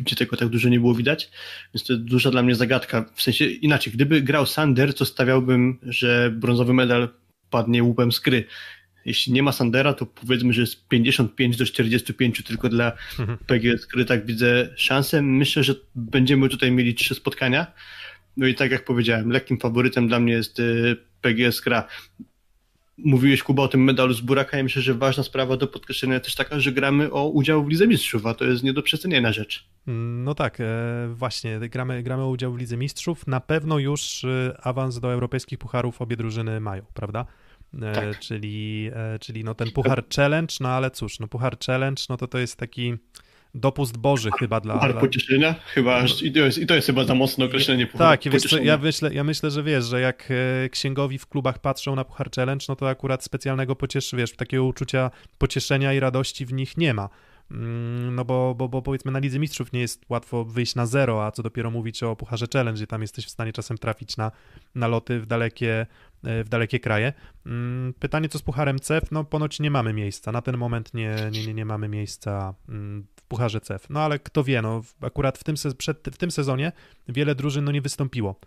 gdzie 0.00 0.16
tego 0.16 0.36
tak 0.36 0.48
dużo 0.48 0.68
nie 0.68 0.80
było 0.80 0.94
widać, 0.94 1.30
więc 1.74 1.86
to 1.86 1.96
duża 1.96 2.30
dla 2.30 2.42
mnie 2.42 2.54
zagadka. 2.54 3.10
W 3.14 3.22
sensie 3.22 3.44
inaczej, 3.44 3.92
gdyby 3.92 4.22
grał 4.22 4.46
Sander, 4.46 4.94
to 4.94 5.04
stawiałbym, 5.04 5.78
że 5.82 6.30
brązowy 6.30 6.74
medal 6.74 7.08
padnie 7.50 7.82
łupem 7.82 8.12
z 8.12 8.20
gry. 8.20 8.44
Jeśli 9.08 9.32
nie 9.32 9.42
ma 9.42 9.52
Sandera, 9.52 9.92
to 9.92 10.06
powiedzmy, 10.06 10.52
że 10.52 10.60
jest 10.60 10.88
55 10.88 11.56
do 11.56 11.66
45 11.66 12.42
tylko 12.42 12.68
dla 12.68 12.92
PGS 13.46 13.86
gry, 13.86 14.04
tak 14.04 14.26
widzę 14.26 14.68
szansę. 14.76 15.22
Myślę, 15.22 15.64
że 15.64 15.74
będziemy 15.94 16.48
tutaj 16.48 16.72
mieli 16.72 16.94
trzy 16.94 17.14
spotkania. 17.14 17.66
No 18.36 18.46
i 18.46 18.54
tak 18.54 18.70
jak 18.70 18.84
powiedziałem, 18.84 19.30
lekkim 19.30 19.58
faworytem 19.58 20.08
dla 20.08 20.20
mnie 20.20 20.32
jest 20.32 20.60
y, 20.60 20.96
PGS 21.20 21.60
gra. 21.60 21.88
Mówiłeś 22.98 23.42
Kuba 23.42 23.62
o 23.62 23.68
tym 23.68 23.84
medalu 23.84 24.12
z 24.12 24.20
Buraka, 24.20 24.56
ja 24.56 24.62
myślę, 24.62 24.82
że 24.82 24.94
ważna 24.94 25.22
sprawa 25.22 25.56
do 25.56 25.66
podkreślenia 25.66 26.20
też 26.20 26.34
taka, 26.34 26.60
że 26.60 26.72
gramy 26.72 27.12
o 27.12 27.28
udział 27.28 27.64
w 27.64 27.68
Lidze 27.68 27.86
Mistrzów, 27.86 28.26
a 28.26 28.34
to 28.34 28.44
jest 28.44 28.62
nie 28.62 28.72
do 28.72 28.82
przecenienia 28.82 29.32
rzecz. 29.32 29.68
No 30.24 30.34
tak, 30.34 30.60
e, 30.60 30.64
właśnie, 31.14 31.58
gramy, 31.60 32.02
gramy 32.02 32.22
o 32.22 32.28
udział 32.28 32.52
w 32.52 32.58
Lidze 32.58 32.76
Mistrzów. 32.76 33.26
Na 33.26 33.40
pewno 33.40 33.78
już 33.78 34.24
e, 34.24 34.58
awans 34.62 35.00
do 35.00 35.12
europejskich 35.12 35.58
pucharów 35.58 36.02
obie 36.02 36.16
drużyny 36.16 36.60
mają, 36.60 36.82
prawda? 36.94 37.26
E, 37.82 37.92
Tak. 37.92 38.18
Czyli, 38.18 38.90
e, 38.94 39.18
czyli 39.18 39.44
no 39.44 39.54
ten 39.54 39.70
puchar 39.70 40.04
challenge, 40.16 40.54
no 40.60 40.68
ale 40.68 40.90
cóż, 40.90 41.20
no 41.20 41.28
puchar 41.28 41.58
challenge, 41.66 42.02
no 42.08 42.16
to 42.16 42.26
to 42.28 42.38
jest 42.38 42.56
taki 42.56 42.94
dopust 43.54 43.96
boży 43.96 44.30
chyba 44.38 44.60
dla... 44.60 44.74
Puchar 44.74 44.98
pocieszenia? 44.98 45.54
Chyba, 45.66 46.04
i 46.22 46.32
to, 46.32 46.38
jest, 46.38 46.58
i 46.58 46.66
to 46.66 46.74
jest 46.74 46.86
chyba 46.86 47.04
za 47.04 47.14
mocne 47.14 47.44
określenie 47.44 47.86
pucharu 47.86 48.10
Tak, 48.10 48.20
wiesz 48.24 48.42
co, 48.42 48.48
pocieszenia. 48.48 48.64
ja, 48.72 48.78
myślę, 48.78 49.14
ja 49.14 49.24
myślę, 49.24 49.50
że 49.50 49.62
wiesz, 49.62 49.84
że 49.84 50.00
jak 50.00 50.28
e, 50.64 50.68
księgowi 50.68 51.18
w 51.18 51.26
klubach 51.26 51.58
patrzą 51.58 51.94
na 51.96 52.04
Puchar 52.04 52.30
Challenge, 52.36 52.64
no 52.68 52.76
to 52.76 52.88
akurat 52.88 53.24
specjalnego 53.24 53.76
pocieszy, 53.76 54.16
wiesz, 54.16 54.36
takiego 54.36 54.64
uczucia 54.64 55.10
pocieszenia 55.38 55.92
i 55.92 56.00
radości 56.00 56.46
w 56.46 56.52
nich 56.52 56.76
nie 56.76 56.94
ma. 56.94 57.08
Mm, 57.50 58.14
No 58.14 58.24
bo, 58.24 58.54
bo, 58.54 58.68
bo 58.68 58.82
powiedzmy 58.82 59.12
na 59.12 59.18
Lidze 59.18 59.38
Mistrzów 59.38 59.72
nie 59.72 59.80
jest 59.80 60.04
łatwo 60.08 60.44
wyjść 60.44 60.74
na 60.74 60.86
zero, 60.86 61.26
a 61.26 61.30
co 61.32 61.42
dopiero 61.42 61.70
mówić 61.70 62.02
o 62.02 62.16
Pucharze 62.16 62.46
Challenge, 62.52 62.76
gdzie 62.78 62.86
tam 62.86 63.02
jesteś 63.02 63.26
w 63.26 63.30
stanie 63.30 63.52
czasem 63.52 63.78
trafić 63.78 64.16
na, 64.16 64.32
na 64.74 64.88
loty 64.88 65.20
w 65.20 65.26
dalekie, 65.26 65.86
w 66.22 66.48
dalekie 66.48 66.80
kraje. 66.80 67.12
Mm, 67.46 67.94
Pytanie 67.94 68.28
co 68.28 68.38
z 68.38 68.42
Pucharem 68.42 68.78
CEF? 68.78 69.10
No 69.10 69.24
ponoć 69.24 69.60
nie 69.60 69.70
mamy 69.70 69.92
miejsca, 69.92 70.32
na 70.32 70.42
ten 70.42 70.56
moment 70.56 70.94
nie, 70.94 71.16
nie, 71.32 71.46
nie, 71.46 71.54
nie 71.54 71.64
mamy 71.64 71.88
miejsca 71.88 72.54
mm, 72.68 73.06
w 73.16 73.22
Pucharze 73.22 73.60
CEF. 73.60 73.90
No 73.90 74.00
ale 74.00 74.18
kto 74.18 74.44
wie, 74.44 74.62
no 74.62 74.82
akurat 75.00 75.38
w 75.38 75.44
tym, 75.44 75.54
przed, 75.78 76.08
w 76.12 76.16
tym 76.16 76.30
sezonie 76.30 76.72
wiele 77.08 77.34
drużyn 77.34 77.64
no, 77.64 77.72
nie 77.72 77.82
wystąpiło 77.82 78.40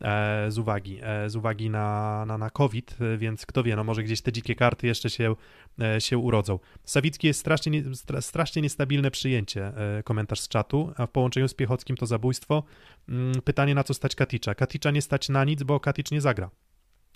e, 0.00 0.46
z 0.50 0.58
uwagi, 0.58 0.98
e, 1.02 1.30
z 1.30 1.36
uwagi 1.36 1.70
na, 1.70 2.24
na, 2.26 2.38
na 2.38 2.50
COVID, 2.50 2.96
e, 3.00 3.18
więc 3.18 3.46
kto 3.46 3.62
wie, 3.62 3.76
no 3.76 3.84
może 3.84 4.02
gdzieś 4.02 4.22
te 4.22 4.32
dzikie 4.32 4.54
karty 4.54 4.86
jeszcze 4.86 5.10
się, 5.10 5.36
e, 5.82 6.00
się 6.00 6.18
urodzą. 6.18 6.58
Sawicki 6.84 7.26
jest 7.26 7.40
strasznie, 7.40 7.72
nie, 7.72 7.94
stra, 7.94 8.20
strasznie 8.20 8.62
niestabilne 8.62 9.10
przyjęcie, 9.10 9.72
e, 9.98 10.02
komentarz 10.02 10.40
z 10.40 10.48
czatu, 10.48 10.92
a 10.96 11.06
w 11.06 11.10
połączeniu 11.10 11.48
z 11.48 11.54
Piechockim 11.54 11.96
to 11.96 12.06
zabójstwo. 12.06 12.62
Mm, 13.08 13.42
Pytanie, 13.42 13.74
na 13.74 13.84
co 13.84 13.94
stać 13.94 14.14
Katicza? 14.14 14.54
Katicza 14.54 14.90
nie 14.90 15.02
stać 15.02 15.28
na 15.28 15.44
nic, 15.44 15.62
bo 15.62 15.80
Katicz 15.80 16.10
nie 16.10 16.20
zagra. 16.20 16.50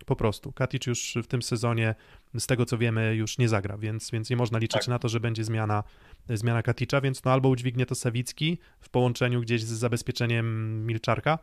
Po 0.07 0.17
prostu. 0.17 0.53
Katic 0.53 0.87
już 0.87 1.19
w 1.23 1.27
tym 1.27 1.43
sezonie, 1.43 1.95
z 2.39 2.47
tego 2.47 2.67
co 2.67 2.79
wiemy, 2.79 3.15
już 3.17 3.39
nie 3.39 3.49
zagra, 3.49 3.79
więc, 3.79 4.11
więc 4.11 4.31
nie 4.31 4.37
można 4.37 4.59
liczyć 4.59 4.81
Tak. 4.81 4.89
na 4.89 4.99
to, 4.99 5.09
że 5.09 5.21
będzie 5.21 5.45
zmiana, 5.45 5.85
zmiana 6.29 6.63
Katicza, 6.63 7.01
więc 7.01 7.25
no 7.25 7.33
albo 7.33 7.49
udźwignie 7.49 7.87
to 7.87 7.95
Sawicki 7.95 8.59
w 8.81 8.89
połączeniu 8.89 9.41
gdzieś 9.41 9.63
z 9.63 9.69
zabezpieczeniem 9.69 10.87
Milczarka, 10.87 11.39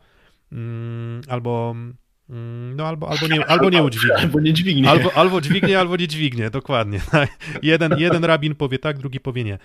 mm, 0.52 1.22
albo, 1.28 1.74
no 2.76 2.86
albo, 2.86 3.10
albo, 3.10 3.26
nie, 3.26 3.46
albo 3.46 3.70
nie 3.70 3.82
udźwignie. 3.82 4.16
Albo 4.16 4.40
nie 4.40 4.52
dźwignie. 4.52 4.90
Albo, 4.90 5.12
albo 5.14 5.40
dźwignie, 5.40 5.78
albo 5.78 5.96
nie 5.96 6.08
dźwignie, 6.08 6.50
dokładnie. 6.50 7.00
Jeden, 7.62 7.98
jeden 7.98 8.24
rabin 8.24 8.54
powie 8.54 8.78
tak, 8.78 8.98
drugi 8.98 9.20
powie 9.20 9.44
nie. 9.44 9.58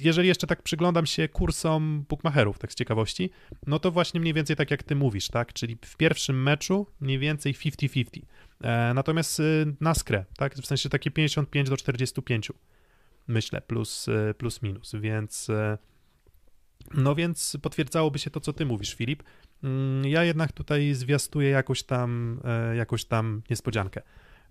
Jeżeli 0.00 0.28
jeszcze 0.28 0.46
tak 0.46 0.62
przyglądam 0.62 1.06
się 1.06 1.28
kursom 1.28 2.04
bookmacherów, 2.08 2.58
tak 2.58 2.72
z 2.72 2.74
ciekawości, 2.74 3.30
no 3.66 3.78
to 3.78 3.90
właśnie 3.90 4.20
mniej 4.20 4.34
więcej 4.34 4.56
tak 4.56 4.70
jak 4.70 4.82
ty 4.82 4.94
mówisz, 4.94 5.28
tak? 5.28 5.52
Czyli 5.52 5.76
w 5.84 5.96
pierwszym 5.96 6.42
meczu 6.42 6.86
mniej 7.00 7.18
więcej 7.18 7.54
50-50. 7.54 8.22
E, 8.62 8.94
natomiast 8.94 9.40
y, 9.40 9.74
na 9.80 9.94
skrę, 9.94 10.24
tak? 10.36 10.54
W 10.54 10.66
sensie 10.66 10.88
takie 10.88 11.10
55 11.10 11.68
do 11.68 11.76
45 11.76 12.52
myślę, 13.28 13.60
plus, 13.60 14.08
y, 14.08 14.34
plus 14.38 14.62
minus, 14.62 14.94
więc 14.94 15.48
y, 15.48 15.78
no 16.94 17.14
więc 17.14 17.56
potwierdzałoby 17.62 18.18
się 18.18 18.30
to, 18.30 18.40
co 18.40 18.52
ty 18.52 18.66
mówisz, 18.66 18.94
Filip. 18.94 19.22
Mm, 19.64 20.04
Ja 20.06 20.24
jednak 20.24 20.52
tutaj 20.52 20.94
zwiastuję 20.94 21.48
jakoś 21.50 21.82
tam, 21.82 22.40
e, 22.44 22.76
jakoś 22.76 23.04
tam 23.04 23.42
niespodziankę. 23.50 24.02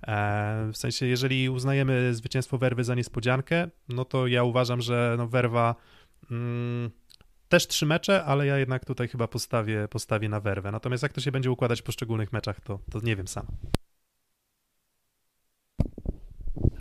E, 0.07 0.69
W 0.73 0.77
sensie, 0.77 1.05
jeżeli 1.05 1.49
uznajemy 1.49 2.13
zwycięstwo 2.13 2.57
Werwy 2.57 2.83
za 2.83 2.95
niespodziankę, 2.95 3.69
no 3.89 4.05
to 4.05 4.27
ja 4.27 4.43
uważam, 4.43 4.81
że 4.81 5.15
no 5.17 5.27
Werwa 5.27 5.75
mm, 6.31 6.89
też 7.49 7.67
trzy 7.67 7.85
mecze, 7.85 8.23
ale 8.25 8.45
ja 8.45 8.57
jednak 8.57 8.85
tutaj 8.85 9.07
chyba 9.07 9.27
postawię, 9.27 9.87
postawię 9.89 10.29
na 10.29 10.39
Werwę. 10.39 10.71
Natomiast 10.71 11.03
jak 11.03 11.13
to 11.13 11.21
się 11.21 11.31
będzie 11.31 11.51
układać 11.51 11.81
w 11.81 11.83
poszczególnych 11.83 12.33
meczach, 12.33 12.61
to, 12.61 12.79
to 12.91 12.99
nie 13.03 13.15
wiem 13.15 13.27
sam. 13.27 13.45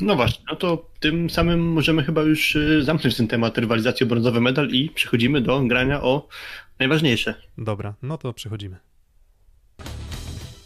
No 0.01 0.17
właśnie, 0.17 0.45
no 0.51 0.57
to 0.57 0.91
tym 1.01 1.31
samym 1.31 1.73
możemy 1.73 2.05
chyba 2.05 2.23
już 2.23 2.57
y, 2.57 2.83
zamknąć 2.85 3.17
ten 3.17 3.29
temat 3.29 3.59
rywalizacji 3.59 4.05
o 4.05 4.09
brązowy 4.09 4.41
medal 4.41 4.69
i 4.69 4.91
przechodzimy 4.91 5.41
do 5.41 5.61
grania 5.61 6.03
o 6.03 6.29
najważniejsze. 6.81 7.35
Dobra, 7.59 7.95
no 8.03 8.19
to 8.19 8.33
przechodzimy. 8.33 8.77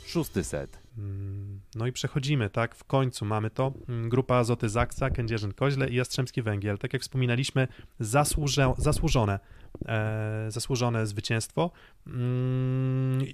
Szósty 0.07 0.45
set. 0.45 0.79
Mm, 0.99 1.61
No 1.75 1.87
i 1.87 1.93
przechodzimy, 1.93 2.51
tak? 2.51 2.75
W 2.75 2.85
końcu 2.85 3.25
mamy 3.25 3.51
to. 3.51 3.73
Mm, 3.89 4.09
Grupa 4.09 4.37
Azoty 4.37 4.69
Zaksa, 4.69 5.09
Kędzierzyn-Koźle 5.11 5.91
i 5.91 5.95
Jastrzębski 5.95 6.43
Węgiel. 6.43 6.79
Tak 6.79 6.93
jak 6.93 7.03
wspominaliśmy, 7.03 7.69
zasłuże, 8.01 8.73
zasłużone, 8.79 9.39
e, 9.87 10.47
zasłużone 10.49 11.07
zwycięstwo. 11.07 11.71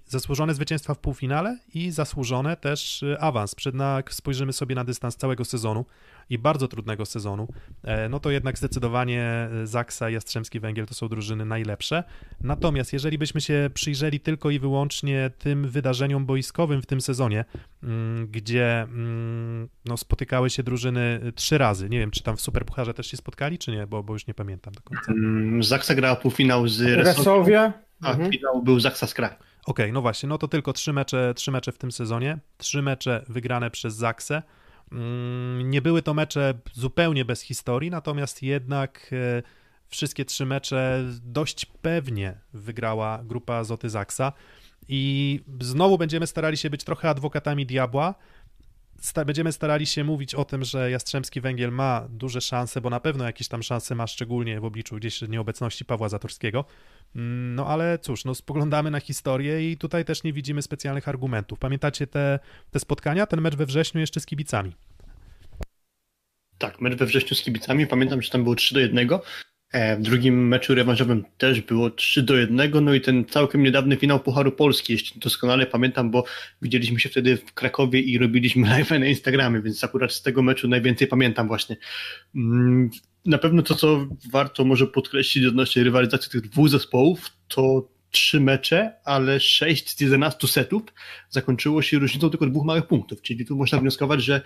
Zasłużone 0.06 0.54
zwycięstwa 0.54 0.94
w 0.94 0.98
półfinale 0.98 1.58
i 1.74 1.90
zasłużone 1.90 2.56
też 2.56 3.02
e, 3.02 3.20
awans. 3.20 3.56
Jak 3.96 4.14
spojrzymy 4.14 4.52
sobie 4.52 4.74
na 4.74 4.84
dystans 4.84 5.16
całego 5.16 5.44
sezonu 5.44 5.84
i 6.30 6.38
bardzo 6.38 6.68
trudnego 6.68 7.06
sezonu, 7.06 7.48
e, 7.84 8.08
no 8.08 8.20
to 8.20 8.30
jednak 8.30 8.58
zdecydowanie 8.58 9.22
e, 9.22 9.66
Zaksa 9.66 10.10
i 10.10 10.14
Jastrzębski 10.14 10.60
Węgiel 10.60 10.86
to 10.86 10.94
są 10.94 11.08
drużyny 11.08 11.44
najlepsze. 11.44 12.04
Natomiast 12.40 12.92
jeżeli 12.92 13.18
byśmy 13.18 13.40
się 13.40 13.70
przyjrzeli 13.74 14.20
tylko 14.20 14.50
i 14.50 14.58
wyłącznie 14.58 15.30
tym 15.38 15.68
wydarzeniom 15.68 16.26
boiskowym 16.26 16.82
w 16.82 16.86
tym 16.86 17.00
sezonie, 17.00 17.44
mm, 17.82 18.26
gdzie 18.26 18.82
mm, 18.82 19.68
no, 19.84 19.96
spotykały 19.96 20.50
się 20.50 20.62
drużyny 20.62 21.20
y, 21.24 21.32
trzy 21.32 21.58
razy. 21.58 21.88
Nie 21.88 21.98
wiem, 21.98 22.10
czy 22.10 22.22
tam 22.22 22.36
w 22.36 22.40
Superpucharze 22.40 22.94
też 22.94 23.06
się 23.06 23.16
spotkali, 23.16 23.58
czy 23.58 23.70
nie, 23.70 23.86
bo, 23.86 24.02
bo 24.02 24.12
już 24.12 24.26
nie 24.26 24.34
pamiętam 24.34 24.74
do 24.74 24.80
końca. 24.82 25.12
Mm, 25.12 25.62
Zaksa 25.62 25.94
grała 25.94 26.16
półfinał 26.16 26.68
z 26.68 26.80
Resowia. 26.80 27.72
a 28.02 28.10
Mhm. 28.10 28.32
finał 28.32 28.62
był 28.62 28.80
Zaksa 28.80 29.06
Skra. 29.68 29.86
no 29.92 30.02
właśnie, 30.02 30.28
no 30.28 30.38
to 30.38 30.48
tylko 30.48 30.72
trzy 30.72 30.92
mecze, 30.92 31.34
trzy 31.34 31.50
mecze 31.50 31.72
w 31.72 31.78
tym 31.78 31.92
sezonie. 31.92 32.38
Trzy 32.58 32.82
mecze 32.82 33.24
wygrane 33.28 33.70
przez 33.70 33.94
Zaksę. 33.94 34.42
Mm, 34.92 35.70
Nie 35.70 35.82
były 35.82 36.02
to 36.02 36.14
mecze 36.14 36.54
zupełnie 36.72 37.24
bez 37.24 37.40
historii, 37.40 37.90
natomiast 37.90 38.42
jednak 38.42 39.10
e, 39.12 39.42
wszystkie 39.88 40.24
trzy 40.24 40.46
mecze 40.46 41.04
dość 41.22 41.66
pewnie 41.66 42.40
wygrała 42.52 43.20
grupa 43.24 43.64
Zoty 43.64 43.90
Zaksa. 43.90 44.32
I 44.88 45.40
znowu 45.60 45.98
będziemy 45.98 46.26
starali 46.26 46.56
się 46.56 46.70
być 46.70 46.84
trochę 46.84 47.08
adwokatami 47.10 47.66
diabła. 47.66 48.14
Sta- 49.00 49.24
będziemy 49.24 49.52
starali 49.52 49.86
się 49.86 50.04
mówić 50.04 50.34
o 50.34 50.44
tym, 50.44 50.64
że 50.64 50.90
Jastrzębski 50.90 51.40
Węgiel 51.40 51.72
ma 51.72 52.06
duże 52.10 52.40
szanse, 52.40 52.80
bo 52.80 52.90
na 52.90 53.00
pewno 53.00 53.24
jakieś 53.24 53.48
tam 53.48 53.62
szanse 53.62 53.94
ma, 53.94 54.06
szczególnie 54.06 54.60
w 54.60 54.64
obliczu 54.64 54.96
gdzieś 54.96 55.22
nieobecności 55.22 55.84
Pawła 55.84 56.08
Zatorskiego. 56.08 56.64
Mm, 57.16 57.54
No 57.54 57.66
ale 57.66 57.98
cóż, 57.98 58.24
no 58.24 58.34
spoglądamy 58.34 58.90
na 58.90 59.00
historię 59.00 59.70
i 59.70 59.76
tutaj 59.76 60.04
też 60.04 60.22
nie 60.22 60.32
widzimy 60.32 60.62
specjalnych 60.62 61.08
argumentów. 61.08 61.58
Pamiętacie 61.58 62.06
te, 62.06 62.38
te 62.70 62.80
spotkania, 62.80 63.26
ten 63.26 63.40
mecz 63.40 63.54
we 63.56 63.66
wrześniu 63.66 64.00
jeszcze 64.00 64.20
z 64.20 64.26
kibicami? 64.26 64.72
Tak, 66.58 66.80
mecz 66.80 66.94
we 66.98 67.06
wrześniu 67.06 67.36
z 67.36 67.42
kibicami. 67.42 67.86
Pamiętam, 67.86 68.22
że 68.22 68.30
tam 68.30 68.42
było 68.42 68.54
3 68.54 68.74
do 68.74 68.80
1. 68.80 69.08
E, 69.72 69.96
W 69.96 70.02
drugim 70.02 70.48
meczu 70.48 70.74
rewanżowym 70.74 71.24
też 71.38 71.60
było 71.60 71.90
3 71.90 72.22
do 72.22 72.36
1. 72.36 72.84
No 72.84 72.94
i 72.94 73.00
ten 73.00 73.24
całkiem 73.24 73.62
niedawny 73.62 73.96
finał 73.96 74.20
Pucharu 74.20 74.52
Polski, 74.52 74.92
jeśli 74.92 75.20
doskonale 75.20 75.66
pamiętam, 75.66 76.10
bo 76.10 76.24
widzieliśmy 76.62 77.00
się 77.00 77.08
wtedy 77.08 77.36
w 77.36 77.54
Krakowie 77.54 78.00
i 78.00 78.18
robiliśmy 78.18 78.68
live 78.76 78.90
na 78.90 79.06
Instagramie, 79.06 79.62
więc 79.62 79.84
akurat 79.84 80.12
z 80.12 80.22
tego 80.22 80.42
meczu 80.42 80.68
najwięcej 80.68 81.08
pamiętam 81.08 81.48
właśnie. 81.48 81.76
Mm, 82.34 82.90
Na 83.26 83.38
pewno 83.38 83.62
to, 83.62 83.74
co 83.74 84.06
warto 84.32 84.64
może 84.64 84.86
podkreślić 84.86 85.46
odnośnie 85.46 85.84
rywalizacji 85.84 86.30
tych 86.30 86.40
dwóch 86.50 86.68
zespołów, 86.68 87.30
to 87.48 87.88
trzy 88.10 88.40
mecze, 88.40 88.92
ale 89.04 89.40
6 89.40 89.98
z 89.98 90.00
11 90.00 90.48
setów 90.48 90.82
zakończyło 91.30 91.82
się 91.82 91.98
różnicą 91.98 92.30
tylko 92.30 92.46
dwóch 92.46 92.64
małych 92.64 92.86
punktów, 92.86 93.22
czyli 93.22 93.46
tu 93.46 93.56
można 93.56 93.78
wnioskować, 93.78 94.22
że, 94.22 94.42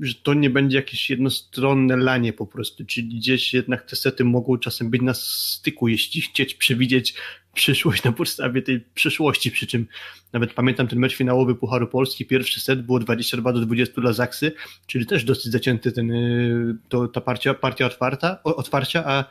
że 0.00 0.14
to 0.14 0.34
nie 0.34 0.50
będzie 0.50 0.76
jakieś 0.76 1.10
jednostronne 1.10 1.96
lanie 1.96 2.32
po 2.32 2.46
prostu, 2.46 2.84
czyli 2.84 3.08
gdzieś 3.08 3.54
jednak 3.54 3.82
te 3.82 3.96
sety 3.96 4.24
mogą 4.24 4.58
czasem 4.58 4.90
być 4.90 5.02
na 5.02 5.14
styku, 5.14 5.88
jeśli 5.88 6.20
chcieć 6.20 6.54
przewidzieć 6.54 7.14
przyszłość 7.54 8.04
na 8.04 8.12
podstawie 8.12 8.62
tej 8.62 8.80
przyszłości, 8.80 9.50
przy 9.50 9.66
czym 9.66 9.86
nawet 10.32 10.54
pamiętam 10.54 10.88
ten 10.88 10.98
mecz 10.98 11.16
finałowy 11.16 11.54
Pucharu 11.54 11.86
Polski, 11.86 12.26
pierwszy 12.26 12.60
set 12.60 12.82
było 12.82 12.98
22 12.98 13.52
do 13.52 13.60
20 13.60 14.00
dla 14.00 14.12
Zaksy, 14.12 14.52
czyli 14.86 15.06
też 15.06 15.24
dosyć 15.24 15.52
zacięty 15.52 15.92
ten, 15.92 16.10
y, 16.10 16.76
to, 16.88 17.08
ta 17.08 17.20
partia, 17.20 17.54
partia 17.54 17.86
otwarta, 17.86 18.42
otwarcia, 18.42 19.04
a 19.06 19.24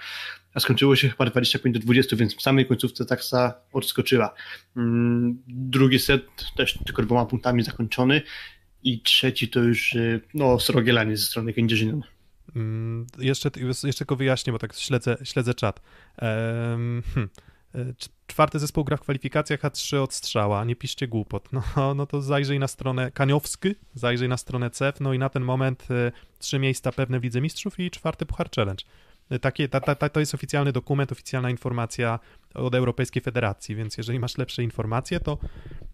a 0.53 0.59
skończyło 0.59 0.95
się 0.95 1.09
chyba 1.09 1.25
25 1.25 1.73
do 1.73 1.79
20, 1.79 2.15
więc 2.15 2.35
w 2.35 2.41
samej 2.41 2.65
końcówce 2.65 3.05
taksa 3.05 3.53
odskoczyła. 3.73 4.33
Mm, 4.77 5.43
drugi 5.47 5.99
set 5.99 6.25
też 6.55 6.79
tylko 6.85 7.03
dwoma 7.03 7.25
punktami 7.25 7.63
zakończony 7.63 8.21
i 8.83 9.01
trzeci 9.01 9.47
to 9.47 9.59
już 9.59 9.93
y, 9.93 10.21
no, 10.33 10.59
srogielanie 10.59 11.17
ze 11.17 11.25
strony 11.25 11.53
Kędzierzynian. 11.53 12.01
Mm, 12.55 13.07
jeszcze, 13.17 13.51
jeszcze 13.83 13.97
tylko 13.97 14.15
wyjaśnię, 14.15 14.53
bo 14.53 14.59
tak 14.59 14.73
śledzę, 14.73 15.17
śledzę 15.23 15.53
czat. 15.53 15.81
Um, 16.21 17.03
hmm. 17.13 17.29
Czwarty 18.27 18.59
zespół 18.59 18.83
gra 18.83 18.97
w 18.97 19.01
kwalifikacjach, 19.01 19.65
a 19.65 19.69
trzy 19.69 20.01
od 20.01 20.13
strzała. 20.13 20.65
Nie 20.65 20.75
piszcie 20.75 21.07
głupot. 21.07 21.49
No, 21.51 21.63
no 21.95 22.05
to 22.05 22.21
zajrzyj 22.21 22.59
na 22.59 22.67
stronę 22.67 23.11
Kaniowski, 23.11 23.75
zajrzyj 23.93 24.29
na 24.29 24.37
stronę 24.37 24.69
CEF, 24.69 24.99
no 24.99 25.13
i 25.13 25.19
na 25.19 25.29
ten 25.29 25.43
moment 25.43 25.87
y, 25.91 26.11
trzy 26.39 26.59
miejsca 26.59 26.91
pewne 26.91 27.19
w 27.19 27.23
Lidze 27.23 27.41
Mistrzów 27.41 27.79
i 27.79 27.91
czwarty 27.91 28.25
Puchar 28.25 28.49
Challenge. 28.55 28.83
Takie, 29.41 29.69
ta, 29.69 29.79
ta, 29.79 30.09
to 30.09 30.19
jest 30.19 30.33
oficjalny 30.33 30.71
dokument, 30.71 31.11
oficjalna 31.11 31.49
informacja 31.49 32.19
od 32.53 32.75
Europejskiej 32.75 33.21
Federacji, 33.21 33.75
więc 33.75 33.97
jeżeli 33.97 34.19
masz 34.19 34.37
lepsze 34.37 34.63
informacje, 34.63 35.19
to, 35.19 35.37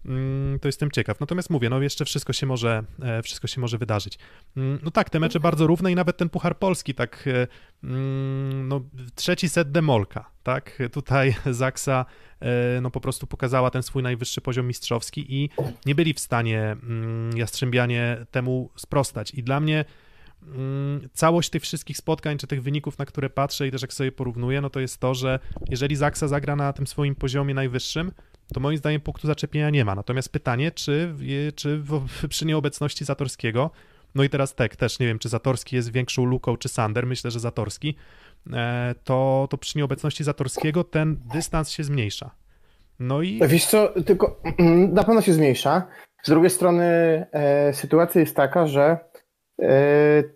mm, 0.06 0.60
to 0.60 0.68
jestem 0.68 0.92
ciekaw. 0.92 1.20
Natomiast 1.20 1.50
mówię, 1.50 1.70
no 1.70 1.82
jeszcze 1.82 2.06
wszystko 2.06 2.34
się 2.34 2.46
może, 2.46 2.84
e, 3.02 3.22
wszystko 3.24 3.48
się 3.48 3.62
może 3.62 3.78
wydarzyć. 3.78 4.20
Mm, 4.58 4.80
no 4.84 4.92
tak, 4.92 5.10
te 5.10 5.20
mecze 5.20 5.40
bardzo 5.40 5.68
równe 5.68 5.92
i 5.92 5.96
nawet 5.96 6.18
ten 6.18 6.30
Puchar 6.30 6.58
Polski, 6.58 6.94
tak, 6.94 7.28
e, 7.28 7.48
mm, 7.84 8.68
no 8.68 8.82
trzeci 9.16 9.50
set 9.50 9.72
demolka, 9.72 10.30
tak, 10.44 10.80
tutaj 10.92 11.36
Zaksa 11.52 12.06
e, 12.40 12.82
no 12.82 12.92
po 12.92 13.02
prostu 13.02 13.28
pokazała 13.28 13.70
ten 13.70 13.84
swój 13.84 14.04
najwyższy 14.04 14.42
poziom 14.42 14.68
mistrzowski 14.68 15.36
i 15.36 15.50
nie 15.86 15.96
byli 15.96 16.14
w 16.14 16.20
stanie 16.20 16.78
Jastrzębianie 17.36 18.26
temu 18.32 18.70
sprostać 18.76 19.34
i 19.34 19.44
dla 19.44 19.60
mnie 19.60 19.86
całość 21.14 21.50
tych 21.50 21.64
wszystkich 21.64 21.98
spotkań, 21.98 22.38
czy 22.38 22.48
tych 22.48 22.64
wyników, 22.64 22.98
na 22.98 23.06
które 23.06 23.30
patrzę 23.30 23.68
i 23.68 23.72
też 23.72 23.82
jak 23.82 23.94
sobie 23.94 24.12
porównuję, 24.12 24.62
no 24.62 24.70
to 24.70 24.80
jest 24.80 24.98
to, 24.98 25.14
że 25.14 25.40
jeżeli 25.70 25.96
Zaksa 25.96 26.28
zagra 26.28 26.56
na 26.56 26.74
tym 26.74 26.88
swoim 26.88 27.16
poziomie 27.16 27.54
najwyższym, 27.54 28.12
to 28.54 28.60
moim 28.60 28.78
zdaniem 28.78 29.02
punktu 29.02 29.28
zaczepienia 29.28 29.70
nie 29.70 29.86
ma. 29.86 29.96
Natomiast 29.96 30.30
pytanie, 30.30 30.72
czy, 30.72 31.16
czy 31.56 31.84
przy 32.30 32.46
nieobecności 32.46 33.06
Zatorskiego, 33.06 33.72
no 34.16 34.24
i 34.24 34.30
teraz 34.30 34.56
tak, 34.56 34.76
też 34.76 35.00
nie 35.00 35.08
wiem, 35.08 35.20
czy 35.20 35.30
Zatorski 35.30 35.76
jest 35.76 35.92
większą 35.92 36.26
luką, 36.26 36.58
czy 36.58 36.70
Sander, 36.70 37.06
myślę, 37.08 37.32
że 37.32 37.40
Zatorski, 37.40 37.96
e, 38.54 38.96
to, 39.04 39.48
to 39.50 39.58
przy 39.58 39.78
nieobecności 39.78 40.24
Zatorskiego 40.24 40.84
ten 40.84 41.20
dystans 41.34 41.70
się 41.70 41.84
zmniejsza. 41.84 42.32
No 43.00 43.22
i... 43.22 43.40
Wiesz 43.48 43.66
co, 43.66 43.94
tylko 44.06 44.42
na 44.94 45.04
pewno 45.04 45.22
się 45.22 45.34
zmniejsza. 45.34 45.88
Z 46.24 46.30
drugiej 46.30 46.50
strony 46.50 46.86
e, 47.32 47.74
sytuacja 47.74 48.22
jest 48.22 48.36
taka, 48.36 48.68
że 48.68 48.98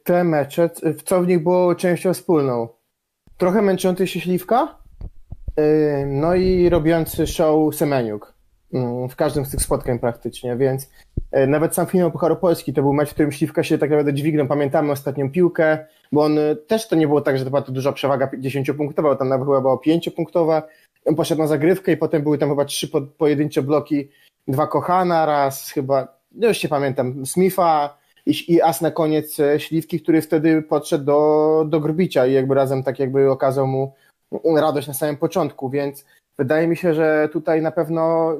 te 0.03 0.24
mecze, 0.24 0.69
co 1.05 1.21
w 1.21 1.28
nich 1.28 1.43
było 1.43 1.76
częścią 1.76 2.13
wspólną. 2.13 2.67
Trochę 3.38 3.61
męczący 3.61 4.07
się 4.07 4.19
Śliwka, 4.19 4.78
e, 5.55 6.05
no 6.05 6.36
i 6.36 6.69
robiący 6.69 7.28
show 7.28 7.76
Semeniuk 7.76 8.34
mm, 8.74 9.09
w 9.09 9.15
każdym 9.15 9.45
z 9.45 9.51
tych 9.51 9.61
spotkań 9.61 9.99
praktycznie, 9.99 10.55
więc 10.55 10.89
e, 11.32 11.47
nawet 11.47 11.76
sam 11.76 11.86
finał 11.86 12.11
Pucharu 12.11 12.36
Polski 12.36 12.74
to 12.74 12.82
był 12.82 12.93
mecz, 12.93 13.09
w 13.09 13.13
którym 13.13 13.32
Śliwka 13.32 13.63
się 13.63 13.78
tak 13.78 13.89
naprawdę 13.89 14.13
dźwignął. 14.13 14.47
Pamiętamy 14.47 14.91
ostatnią 14.91 15.32
piłkę, 15.32 15.86
bo 16.11 16.24
on 16.24 16.38
też 16.67 16.88
to 16.88 16.95
nie 16.95 17.07
było 17.07 17.21
tak, 17.21 17.38
że 17.38 17.43
to 17.43 17.49
była 17.49 17.61
to 17.61 17.71
duża 17.71 17.91
przewaga 17.91 18.28
10-punktowa, 18.28 19.17
tam 19.17 19.30
nawet 19.30 19.47
chyba 19.47 19.61
była 19.61 19.76
5-punktowa. 19.76 20.61
On 21.05 21.15
poszedł 21.15 21.41
na 21.41 21.47
zagrywkę 21.47 21.91
i 21.91 21.97
potem 21.97 22.24
były 22.24 22.38
tam 22.38 22.49
chyba 22.49 22.65
trzy 22.65 22.88
pojedyncze 23.17 23.61
bloki, 23.61 24.09
dwa 24.47 24.67
Kochana, 24.67 25.26
raz 25.26 25.71
chyba, 25.71 26.07
no 26.32 26.47
już 26.47 26.57
się 26.57 26.67
pamiętam, 26.67 27.26
Smitha, 27.26 27.97
i, 28.26 28.53
i 28.53 28.61
as 28.61 28.82
na 28.82 28.91
koniec 28.91 29.39
e, 29.39 29.59
Śliwki, 29.59 30.01
który 30.01 30.21
wtedy 30.21 30.61
podszedł 30.61 31.05
do, 31.05 31.65
do 31.69 31.80
Grbicia 31.80 32.28
i 32.28 32.34
jakby 32.34 32.55
razem 32.55 32.84
tak 32.84 32.99
jakby 32.99 33.32
okazał 33.32 33.67
mu 33.67 33.93
radość 34.55 34.88
na 34.88 34.93
samym 34.93 35.17
początku, 35.17 35.69
więc 35.69 36.05
wydaje 36.38 36.67
mi 36.67 36.78
się, 36.78 36.93
że 36.93 37.30
tutaj 37.34 37.61
na 37.61 37.71
pewno 37.71 38.34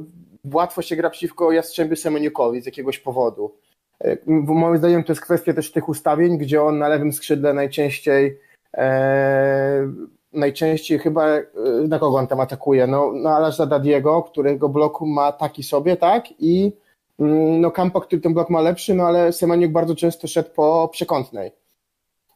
łatwo 0.54 0.82
się 0.82 0.96
gra 0.96 1.10
przeciwko 1.10 1.52
Jastrzębiu 1.52 1.96
Semeniukowi 1.96 2.62
z 2.62 2.66
jakiegoś 2.66 3.00
powodu. 3.00 3.56
E, 4.02 4.18
moim 4.28 4.78
zdaniem 4.78 5.04
to 5.04 5.12
jest 5.12 5.22
kwestia 5.22 5.54
też 5.54 5.72
tych 5.72 5.90
ustawień, 5.90 6.38
gdzie 6.38 6.64
on 6.64 6.78
na 6.78 6.88
lewym 6.88 7.14
skrzydle 7.14 7.54
najczęściej 7.54 8.40
e, 8.78 9.94
najczęściej 10.34 11.00
chyba 11.00 11.28
e, 11.28 11.44
na 11.88 12.00
kogo 12.00 12.18
on 12.18 12.28
tam 12.28 12.40
atakuje? 12.40 12.88
No, 12.88 13.12
no 13.16 13.30
ale 13.30 13.52
za 13.52 13.66
Dadiego, 13.66 14.24
którego 14.24 14.70
bloku 14.70 15.06
ma 15.08 15.32
taki 15.32 15.64
sobie, 15.64 15.98
tak? 15.98 16.26
I 16.40 16.72
no 17.20 17.72
Kampa, 17.72 18.02
który 18.02 18.22
ten 18.22 18.34
blok 18.34 18.50
ma 18.50 18.62
lepszy, 18.62 18.94
no 18.94 19.04
ale 19.04 19.34
Semeniuk 19.34 19.72
bardzo 19.72 19.96
często 19.96 20.28
szedł 20.28 20.50
po 20.50 20.90
przekątnej. 20.94 21.52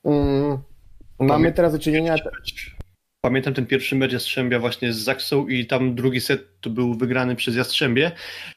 Mm, 0.05 0.57
mamy 1.19 1.51
teraz 1.51 1.73
do 1.73 1.79
czynienia... 1.79 2.15
Pamiętam 3.21 3.53
ten 3.53 3.65
pierwszy 3.65 3.95
mecz 3.95 4.13
Jastrzębia 4.13 4.59
właśnie 4.59 4.93
z 4.93 4.97
Zaksą 4.97 5.47
i 5.47 5.65
tam 5.65 5.95
drugi 5.95 6.21
set 6.21 6.61
to 6.61 6.69
był 6.69 6.93
wygrany 6.93 7.35
przez 7.35 7.55
Jastrzębie 7.55 8.11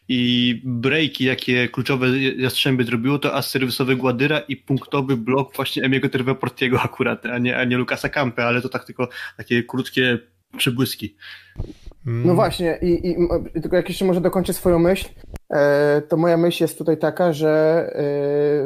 i 0.09 0.63
breaki, 0.65 1.25
jakie 1.25 1.69
kluczowe 1.69 2.19
Jastrzębie 2.19 2.85
zrobiło, 2.85 3.19
to 3.19 3.35
as 3.35 3.51
serwisowy 3.51 3.97
Gładyra 3.97 4.39
i 4.39 4.57
punktowy 4.57 5.17
blok 5.17 5.57
właśnie 5.57 5.83
Emiego 5.83 6.09
Terweportiego 6.09 6.81
akurat, 6.83 7.27
a 7.27 7.39
nie, 7.39 7.57
a 7.57 7.65
nie 7.65 7.77
Lukasa 7.77 8.09
Kampę, 8.09 8.45
ale 8.45 8.63
to 8.63 8.69
tak 8.69 8.85
tylko 8.85 9.09
takie 9.37 9.63
krótkie 9.63 10.19
przybłyski. 10.57 11.17
Mm. 12.11 12.27
No 12.27 12.35
właśnie, 12.35 12.79
i, 12.83 13.09
i 13.11 13.61
tylko 13.61 13.77
jak 13.77 13.89
jeszcze 13.89 14.05
może 14.05 14.21
dokończę 14.21 14.53
swoją 14.53 14.79
myśl, 14.79 15.09
e, 15.51 16.03
to 16.09 16.17
moja 16.17 16.37
myśl 16.37 16.65
jest 16.65 16.79
tutaj 16.79 16.99
taka, 16.99 17.33
że 17.33 17.51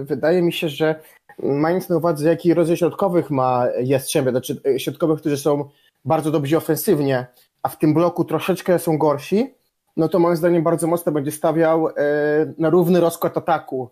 e, 0.00 0.04
wydaje 0.04 0.42
mi 0.42 0.52
się, 0.52 0.68
że 0.68 1.00
mając 1.42 1.88
na 1.88 1.96
uwadze, 1.96 2.28
jaki 2.28 2.54
rodzaj 2.54 2.76
środkowych 2.76 3.30
ma 3.30 3.66
Jastrzębie, 3.82 4.30
znaczy 4.30 4.60
e, 4.66 4.80
środkowych, 4.80 5.20
którzy 5.20 5.36
są 5.36 5.68
bardzo 6.04 6.30
dobrzy 6.30 6.56
ofensywnie, 6.56 7.26
a 7.62 7.68
w 7.68 7.78
tym 7.78 7.94
bloku 7.94 8.24
troszeczkę 8.24 8.78
są 8.78 8.98
gorsi, 8.98 9.54
no 9.96 10.08
to 10.08 10.18
moim 10.18 10.36
zdaniem 10.36 10.62
bardzo 10.62 10.86
mocno 10.86 11.12
będzie 11.12 11.30
stawiał 11.30 11.88
na 12.58 12.70
równy 12.70 13.00
rozkład 13.00 13.38
ataku 13.38 13.90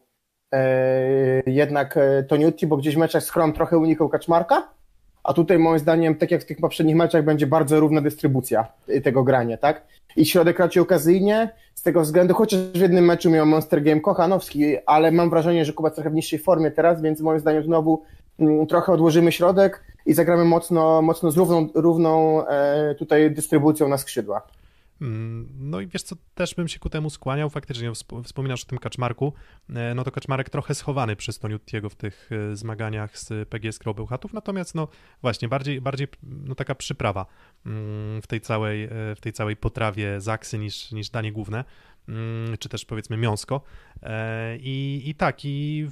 jednak 1.47 1.99
Toniutti, 2.29 2.67
bo 2.67 2.77
gdzieś 2.77 2.95
w 2.95 2.99
meczach 2.99 3.23
z 3.23 3.31
Chrom 3.31 3.53
trochę 3.53 3.79
unikał 3.79 4.09
Kaczmarka, 4.09 4.69
a 5.25 5.33
tutaj 5.33 5.59
moim 5.59 5.79
zdaniem, 5.79 6.15
tak 6.15 6.31
jak 6.31 6.43
w 6.43 6.45
tych 6.45 6.59
poprzednich 6.59 6.97
meczach, 6.97 7.25
będzie 7.25 7.47
bardzo 7.47 7.81
równa 7.81 8.01
dystrybucja 8.01 8.67
tego 9.05 9.25
grania, 9.25 9.57
tak? 9.57 9.83
I 10.17 10.27
środek 10.27 10.59
raczej 10.59 10.83
okazyjnie, 10.83 11.51
z 11.75 11.83
tego 11.83 12.01
względu, 12.01 12.35
chociaż 12.35 12.61
w 12.61 12.81
jednym 12.81 13.05
meczu 13.05 13.31
miał 13.31 13.47
Monster 13.47 13.83
Game 13.83 14.01
Kochanowski, 14.01 14.77
ale 14.87 15.13
mam 15.13 15.31
wrażenie, 15.31 15.65
że 15.65 15.73
Kuba 15.73 15.91
trochę 15.91 16.11
w 16.11 16.15
niższej 16.15 16.39
formie 16.39 16.71
teraz, 16.71 17.03
więc 17.03 17.21
moim 17.21 17.41
zdaniem 17.41 17.65
znowu 17.65 18.03
mm, 18.39 18.67
trochę 18.67 18.93
odłożymy 18.93 19.33
środek 19.33 19.85
i 20.07 20.15
zagramy 20.15 20.45
mocno, 20.45 21.03
mocno 21.03 21.31
z 21.31 21.37
równą, 21.37 21.69
równą 21.75 22.47
e, 22.47 22.95
tutaj 22.95 23.31
dystrybucją 23.31 23.89
na 23.89 23.99
skrzydła. 23.99 24.43
Mm, 25.03 25.49
no 25.59 25.81
i 25.81 25.87
wiesz 25.87 26.03
co, 26.03 26.17
też 26.35 26.55
bym 26.55 26.69
się 26.69 26.79
ku 26.79 26.91
temu 26.91 27.11
skłaniał, 27.11 27.51
faktycznie 27.51 27.93
wspominasz 28.25 28.63
o 28.63 28.67
tym 28.67 28.79
Kaczmarku, 28.79 29.33
e, 29.69 29.95
no 29.95 30.05
to 30.05 30.11
Kaczmarek 30.11 30.51
trochę 30.51 30.75
schowany 30.75 31.17
przez 31.17 31.39
Toniutiego 31.39 31.89
w 31.89 31.95
tych 31.95 32.31
e, 32.33 32.57
zmaganiach 32.57 33.19
z 33.19 33.49
PGS 33.49 33.79
Krobełchatów, 33.79 34.33
natomiast 34.33 34.75
no 34.75 34.89
właśnie, 35.23 35.49
bardziej, 35.49 35.81
bardziej 35.81 36.09
no 36.23 36.55
taka 36.55 36.75
przyprawa 36.75 37.27
mm, 37.67 38.23
w 38.23 38.27
tej 38.27 38.41
całej, 38.41 38.85
e, 38.85 38.89
w 39.17 39.21
tej 39.21 39.33
całej 39.33 39.57
potrawie 39.57 40.21
zaksy 40.21 40.59
niż, 40.59 40.93
niż 40.93 41.11
danie 41.11 41.33
główne, 41.33 41.65
mm, 42.09 42.59
czy 42.59 42.69
też 42.69 42.85
powiedzmy 42.85 43.17
miąsko 43.17 43.63
i, 44.59 45.03
i 45.07 45.15
tak, 45.15 45.45
i 45.45 45.89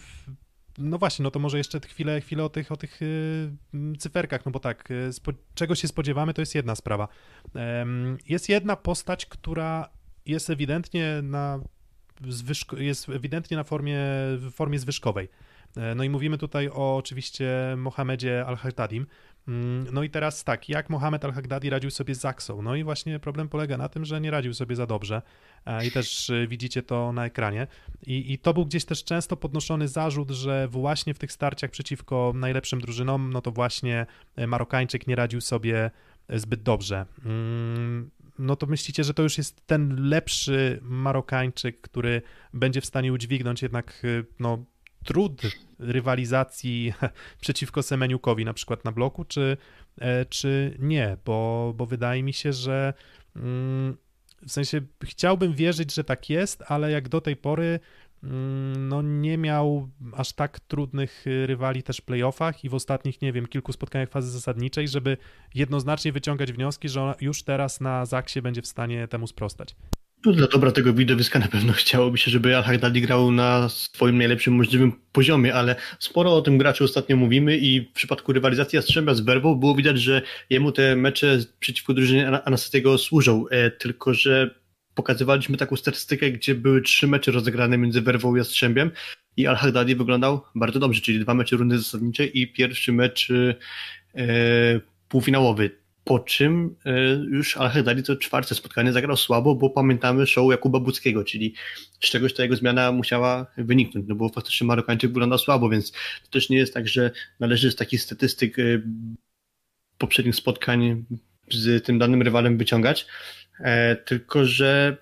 no 0.78 0.98
właśnie, 0.98 1.22
no 1.22 1.30
to 1.30 1.38
może 1.38 1.58
jeszcze 1.58 1.80
chwilę, 1.80 2.20
chwilę 2.20 2.44
o 2.44 2.48
tych, 2.48 2.72
o 2.72 2.76
tych 2.76 3.00
yy, 3.00 3.96
cyferkach, 3.96 4.44
no 4.44 4.52
bo 4.52 4.60
tak, 4.60 4.90
yy, 4.90 5.12
spo, 5.12 5.32
czego 5.54 5.74
się 5.74 5.88
spodziewamy, 5.88 6.34
to 6.34 6.42
jest 6.42 6.54
jedna 6.54 6.74
sprawa. 6.74 7.08
Jest 8.28 8.48
jedna 8.48 8.76
postać, 8.76 9.26
która 9.26 9.88
jest 10.26 10.50
ewidentnie 10.50 11.20
na 11.22 11.60
jest 12.78 13.08
ewidentnie 13.08 13.56
na 13.56 13.64
formie, 13.64 13.98
w 14.36 14.50
formie 14.52 14.78
zwyżkowej. 14.78 15.28
E, 15.76 15.94
no 15.94 16.04
i 16.04 16.10
mówimy 16.10 16.38
tutaj 16.38 16.68
o 16.68 16.96
oczywiście 16.96 17.74
Mohamedzie 17.76 18.44
Al-Hagdadim, 18.46 19.00
Mm, 19.00 19.06
no 19.92 20.02
i 20.02 20.10
teraz 20.10 20.44
tak, 20.44 20.68
jak 20.68 20.90
Mohamed 20.90 21.24
Al-Hagdadi 21.24 21.70
radził 21.70 21.90
sobie 21.90 22.14
z 22.14 22.20
Zaksą? 22.20 22.62
No 22.62 22.76
i 22.76 22.84
właśnie 22.84 23.18
problem 23.18 23.48
polega 23.48 23.76
na 23.76 23.88
tym, 23.88 24.04
że 24.04 24.20
nie 24.20 24.30
radził 24.30 24.54
sobie 24.54 24.76
za 24.76 24.86
dobrze 24.86 25.22
e, 25.66 25.86
i 25.86 25.90
też 25.90 26.30
e, 26.30 26.46
widzicie 26.46 26.82
to 26.82 27.12
na 27.12 27.26
ekranie. 27.26 27.66
I, 28.06 28.32
I 28.32 28.38
to 28.38 28.54
był 28.54 28.66
gdzieś 28.66 28.84
też 28.84 29.04
często 29.04 29.36
podnoszony 29.36 29.88
zarzut, 29.88 30.30
że 30.30 30.68
właśnie 30.68 31.14
w 31.14 31.18
tych 31.18 31.32
starciach 31.32 31.70
przeciwko 31.70 32.32
najlepszym 32.34 32.80
drużynom, 32.80 33.32
no 33.32 33.40
to 33.40 33.50
właśnie 33.50 34.06
e, 34.36 34.46
Marokańczyk 34.46 35.06
nie 35.06 35.16
radził 35.16 35.40
sobie 35.40 35.90
zbyt 36.28 36.62
dobrze. 36.62 37.06
Mm, 37.24 38.10
no 38.38 38.56
to 38.56 38.66
myślicie, 38.66 39.04
że 39.04 39.14
to 39.14 39.22
już 39.22 39.38
jest 39.38 39.66
ten 39.66 40.08
lepszy 40.08 40.80
Marokańczyk, 40.82 41.80
który 41.80 42.22
będzie 42.54 42.80
w 42.80 42.86
stanie 42.86 43.12
udźwignąć 43.12 43.62
jednak 43.62 44.04
y, 44.04 44.24
no, 44.38 44.64
trud 45.04 45.42
rywalizacji 45.78 46.92
przeciwko 47.42 47.82
Semeniukowi 47.82 48.44
na 48.44 48.54
przykład 48.54 48.84
na 48.84 48.92
bloku, 48.92 49.24
czy, 49.24 49.56
e, 49.98 50.24
czy 50.24 50.76
nie, 50.78 51.16
bo, 51.24 51.72
bo 51.76 51.86
wydaje 51.86 52.22
mi 52.22 52.32
się, 52.32 52.52
że 52.52 52.94
mm, 53.36 53.96
w 54.46 54.52
sensie 54.52 54.80
chciałbym 55.04 55.54
wierzyć, 55.54 55.94
że 55.94 56.04
tak 56.04 56.30
jest, 56.30 56.62
ale 56.66 56.90
jak 56.90 57.08
do 57.08 57.20
tej 57.20 57.36
pory 57.36 57.80
mm, 58.24 58.88
no 58.88 59.02
nie 59.02 59.38
miał 59.38 59.88
aż 60.12 60.32
tak 60.32 60.60
trudnych 60.60 61.26
y, 61.26 61.46
rywali 61.46 61.82
też 61.82 61.98
w 61.98 62.02
playoffach 62.02 62.64
i 62.64 62.68
w 62.68 62.74
ostatnich, 62.74 63.22
nie 63.22 63.32
wiem, 63.32 63.46
kilku 63.46 63.72
spotkaniach 63.72 64.10
fazy 64.10 64.30
zasadniczej, 64.30 64.88
żeby 64.88 65.16
jednoznacznie 65.54 66.12
wyciągać 66.12 66.52
wnioski, 66.52 66.88
że 66.88 67.14
już 67.20 67.42
teraz 67.42 67.80
na 67.80 68.06
Zaksie 68.06 68.42
będzie 68.42 68.62
w 68.62 68.66
stanie 68.66 69.08
temu 69.08 69.26
sprostać. 69.26 69.76
No, 70.26 70.32
dla 70.32 70.46
dobra 70.46 70.72
tego 70.72 70.92
widowiska 70.92 71.38
na 71.38 71.48
pewno 71.48 71.72
chciałoby 71.72 72.18
się, 72.18 72.30
żeby 72.30 72.56
Al 72.56 72.62
Hagdadi 72.62 73.00
grał 73.00 73.32
na 73.32 73.68
swoim 73.68 74.18
najlepszym 74.18 74.54
możliwym 74.54 74.92
poziomie, 75.12 75.54
ale 75.54 75.76
sporo 75.98 76.34
o 76.34 76.42
tym 76.42 76.58
graczu 76.58 76.84
ostatnio 76.84 77.16
mówimy 77.16 77.58
i 77.58 77.80
w 77.80 77.92
przypadku 77.92 78.32
rywalizacji 78.32 78.76
Jastrzębia 78.76 79.14
z 79.14 79.20
Werwą 79.20 79.54
było 79.54 79.74
widać, 79.74 80.00
że 80.00 80.22
jemu 80.50 80.72
te 80.72 80.96
mecze 80.96 81.38
przeciwko 81.60 81.94
drużynie 81.94 82.42
Anastatiego 82.44 82.98
służą, 82.98 83.48
e, 83.48 83.70
tylko 83.70 84.14
że 84.14 84.54
pokazywaliśmy 84.94 85.56
taką 85.56 85.76
statystykę, 85.76 86.30
gdzie 86.30 86.54
były 86.54 86.82
trzy 86.82 87.06
mecze 87.06 87.32
rozegrane 87.32 87.78
między 87.78 88.00
Werwą 88.02 88.34
i 88.34 88.38
Jastrzębiem 88.38 88.90
i 89.36 89.46
Al 89.46 89.56
Hagdadi 89.56 89.96
wyglądał 89.96 90.42
bardzo 90.54 90.78
dobrze, 90.78 91.00
czyli 91.00 91.20
dwa 91.20 91.34
mecze 91.34 91.56
rundy 91.56 91.78
zasadniczej 91.78 92.40
i 92.40 92.52
pierwszy 92.52 92.92
mecz 92.92 93.28
e, 94.14 94.80
półfinałowy 95.08 95.79
po 96.04 96.18
czym 96.18 96.76
e, 96.86 97.00
już 97.14 97.56
Al-Haddadi 97.56 98.02
to 98.02 98.16
czwarte 98.16 98.54
spotkanie 98.54 98.92
zagrał 98.92 99.16
słabo, 99.16 99.54
bo 99.54 99.70
pamiętamy 99.70 100.26
show 100.26 100.50
Jakuba 100.50 100.80
Buckiego, 100.80 101.24
czyli 101.24 101.54
z 102.00 102.10
czegoś 102.10 102.34
ta 102.34 102.42
jego 102.42 102.56
zmiana 102.56 102.92
musiała 102.92 103.46
wyniknąć, 103.58 104.06
no 104.08 104.14
bo 104.14 104.28
faktycznie 104.28 104.66
Marokańczyk 104.66 105.10
wyglądał 105.10 105.38
słabo, 105.38 105.68
więc 105.68 105.92
to 105.92 106.30
też 106.30 106.50
nie 106.50 106.56
jest 106.56 106.74
tak, 106.74 106.88
że 106.88 107.10
należy 107.40 107.70
z 107.70 107.76
takich 107.76 108.02
statystyk 108.02 108.58
e, 108.58 108.62
poprzednich 109.98 110.36
spotkań 110.36 111.04
z 111.50 111.84
tym 111.84 111.98
danym 111.98 112.22
rywalem 112.22 112.58
wyciągać, 112.58 113.06
e, 113.60 113.96
tylko 113.96 114.44
że 114.44 114.96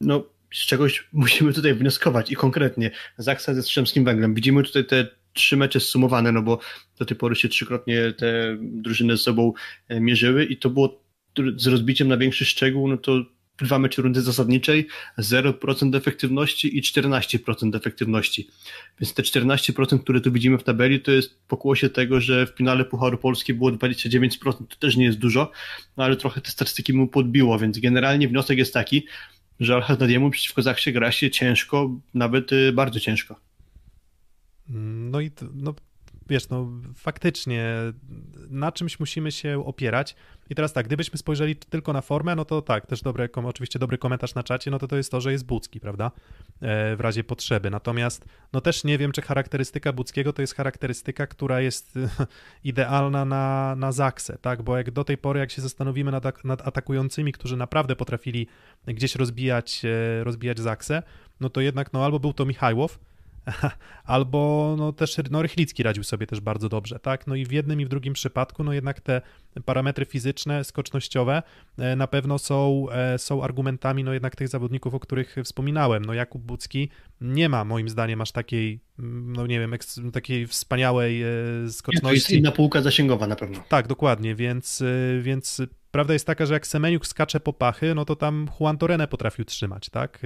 no, 0.00 0.24
z 0.54 0.66
czegoś 0.66 1.08
musimy 1.12 1.52
tutaj 1.52 1.74
wnioskować 1.74 2.32
i 2.32 2.36
konkretnie 2.36 2.90
Zaksa 3.18 3.54
ze 3.54 3.62
Strzemskim 3.62 4.04
Węglem. 4.04 4.34
Widzimy 4.34 4.62
tutaj 4.62 4.84
te 4.84 5.06
trzy 5.34 5.56
mecze 5.56 5.80
zsumowane, 5.80 6.32
no 6.32 6.42
bo 6.42 6.58
do 6.98 7.04
tej 7.04 7.16
pory 7.16 7.36
się 7.36 7.48
trzykrotnie 7.48 8.12
te 8.12 8.56
drużyny 8.60 9.16
ze 9.16 9.22
sobą 9.22 9.52
e, 9.88 10.00
mierzyły 10.00 10.44
i 10.44 10.56
to 10.56 10.70
było 10.70 11.04
z 11.56 11.66
rozbiciem 11.66 12.08
na 12.08 12.16
większy 12.16 12.44
szczegół, 12.44 12.88
no 12.88 12.96
to 12.96 13.24
dwa 13.58 13.78
mecze 13.78 14.02
rundy 14.02 14.22
zasadniczej, 14.22 14.86
0% 15.18 15.96
efektywności 15.96 16.78
i 16.78 16.82
14% 16.82 17.76
efektywności. 17.76 18.48
Więc 19.00 19.14
te 19.14 19.22
14%, 19.22 19.98
które 19.98 20.20
tu 20.20 20.32
widzimy 20.32 20.58
w 20.58 20.62
tabeli, 20.62 21.00
to 21.00 21.10
jest 21.10 21.46
pokłosie 21.48 21.88
tego, 21.88 22.20
że 22.20 22.46
w 22.46 22.50
finale 22.50 22.84
Pucharu 22.84 23.18
Polski 23.18 23.54
było 23.54 23.70
29%, 23.70 24.52
to 24.68 24.76
też 24.78 24.96
nie 24.96 25.04
jest 25.04 25.18
dużo, 25.18 25.50
no 25.96 26.04
ale 26.04 26.16
trochę 26.16 26.40
te 26.40 26.50
statystyki 26.50 26.92
mu 26.92 27.08
podbiło, 27.08 27.58
więc 27.58 27.78
generalnie 27.78 28.28
wniosek 28.28 28.58
jest 28.58 28.74
taki, 28.74 29.06
że 29.60 29.74
Al-Haddadiemu 29.74 30.30
przeciwko 30.30 30.62
Zachsie 30.62 30.92
gra 30.92 31.12
się 31.12 31.30
ciężko, 31.30 32.00
nawet 32.14 32.52
y, 32.52 32.72
bardzo 32.72 33.00
ciężko. 33.00 33.40
No 34.68 35.20
i 35.20 35.30
no, 35.54 35.74
wiesz, 36.28 36.48
no 36.48 36.68
faktycznie 36.94 37.74
na 38.50 38.72
czymś 38.72 39.00
musimy 39.00 39.32
się 39.32 39.66
opierać. 39.66 40.16
I 40.50 40.54
teraz 40.54 40.72
tak, 40.72 40.86
gdybyśmy 40.86 41.18
spojrzeli 41.18 41.56
tylko 41.56 41.92
na 41.92 42.00
formę, 42.00 42.34
no 42.34 42.44
to 42.44 42.62
tak, 42.62 42.86
też 42.86 43.02
dobry, 43.02 43.28
oczywiście 43.34 43.78
dobry 43.78 43.98
komentarz 43.98 44.34
na 44.34 44.42
czacie, 44.42 44.70
no 44.70 44.78
to 44.78 44.88
to 44.88 44.96
jest 44.96 45.10
to, 45.10 45.20
że 45.20 45.32
jest 45.32 45.46
Bucki, 45.46 45.80
prawda? 45.80 46.10
E, 46.60 46.96
w 46.96 47.00
razie 47.00 47.24
potrzeby. 47.24 47.70
Natomiast, 47.70 48.24
no 48.52 48.60
też 48.60 48.84
nie 48.84 48.98
wiem, 48.98 49.12
czy 49.12 49.22
charakterystyka 49.22 49.92
Buckiego 49.92 50.32
to 50.32 50.42
jest 50.42 50.54
charakterystyka, 50.54 51.26
która 51.26 51.60
jest 51.60 51.98
idealna 52.64 53.24
na, 53.24 53.74
na 53.76 53.92
Zaksę, 53.92 54.38
tak? 54.38 54.62
Bo 54.62 54.76
jak 54.76 54.90
do 54.90 55.04
tej 55.04 55.18
pory, 55.18 55.40
jak 55.40 55.50
się 55.50 55.62
zastanowimy 55.62 56.10
nad, 56.12 56.44
nad 56.44 56.68
atakującymi, 56.68 57.32
którzy 57.32 57.56
naprawdę 57.56 57.96
potrafili 57.96 58.46
gdzieś 58.86 59.14
rozbijać, 59.14 59.82
e, 59.84 60.24
rozbijać 60.24 60.60
Zaksę, 60.60 61.02
no 61.40 61.50
to 61.50 61.60
jednak, 61.60 61.92
no 61.92 62.04
albo 62.04 62.20
był 62.20 62.32
to 62.32 62.44
Michajłow, 62.44 62.98
albo 64.04 64.74
no 64.78 64.92
też 64.92 65.16
no 65.30 65.42
Rychlicki 65.42 65.82
radził 65.82 66.04
sobie 66.04 66.26
też 66.26 66.40
bardzo 66.40 66.68
dobrze, 66.68 66.98
tak? 66.98 67.26
No 67.26 67.34
i 67.34 67.46
w 67.46 67.52
jednym 67.52 67.80
i 67.80 67.84
w 67.84 67.88
drugim 67.88 68.14
przypadku, 68.14 68.64
no 68.64 68.72
jednak 68.72 69.00
te 69.00 69.22
parametry 69.64 70.04
fizyczne, 70.04 70.64
skocznościowe 70.64 71.42
e, 71.78 71.96
na 71.96 72.06
pewno 72.06 72.38
są, 72.38 72.86
e, 72.90 73.18
są 73.18 73.42
argumentami, 73.42 74.04
no 74.04 74.12
jednak 74.12 74.36
tych 74.36 74.48
zawodników, 74.48 74.94
o 74.94 75.00
których 75.00 75.36
wspominałem. 75.44 76.04
No 76.04 76.14
Jakub 76.14 76.42
Bucki 76.42 76.88
nie 77.20 77.48
ma 77.48 77.64
moim 77.64 77.88
zdaniem 77.88 78.20
aż 78.20 78.32
takiej, 78.32 78.80
mm, 78.98 79.32
no 79.32 79.46
nie 79.46 79.60
wiem, 79.60 79.74
takiej 80.12 80.46
wspaniałej 80.46 81.22
e, 81.22 81.26
skoczności. 81.70 82.06
To 82.06 82.12
jest 82.12 82.30
inna 82.30 82.52
półka 82.52 82.82
zasięgowa 82.82 83.26
na 83.26 83.36
pewno. 83.36 83.64
Tak, 83.68 83.86
dokładnie, 83.86 84.34
więc, 84.34 84.82
więc 85.20 85.62
prawda 85.90 86.12
jest 86.12 86.26
taka, 86.26 86.46
że 86.46 86.54
jak 86.54 86.66
Semeniuk 86.66 87.06
skacze 87.06 87.40
po 87.40 87.52
pachy, 87.52 87.94
no 87.94 88.04
to 88.04 88.16
tam 88.16 88.48
Juan 88.60 88.78
Torene 88.78 89.08
potrafił 89.08 89.44
trzymać, 89.44 89.90
tak? 89.90 90.20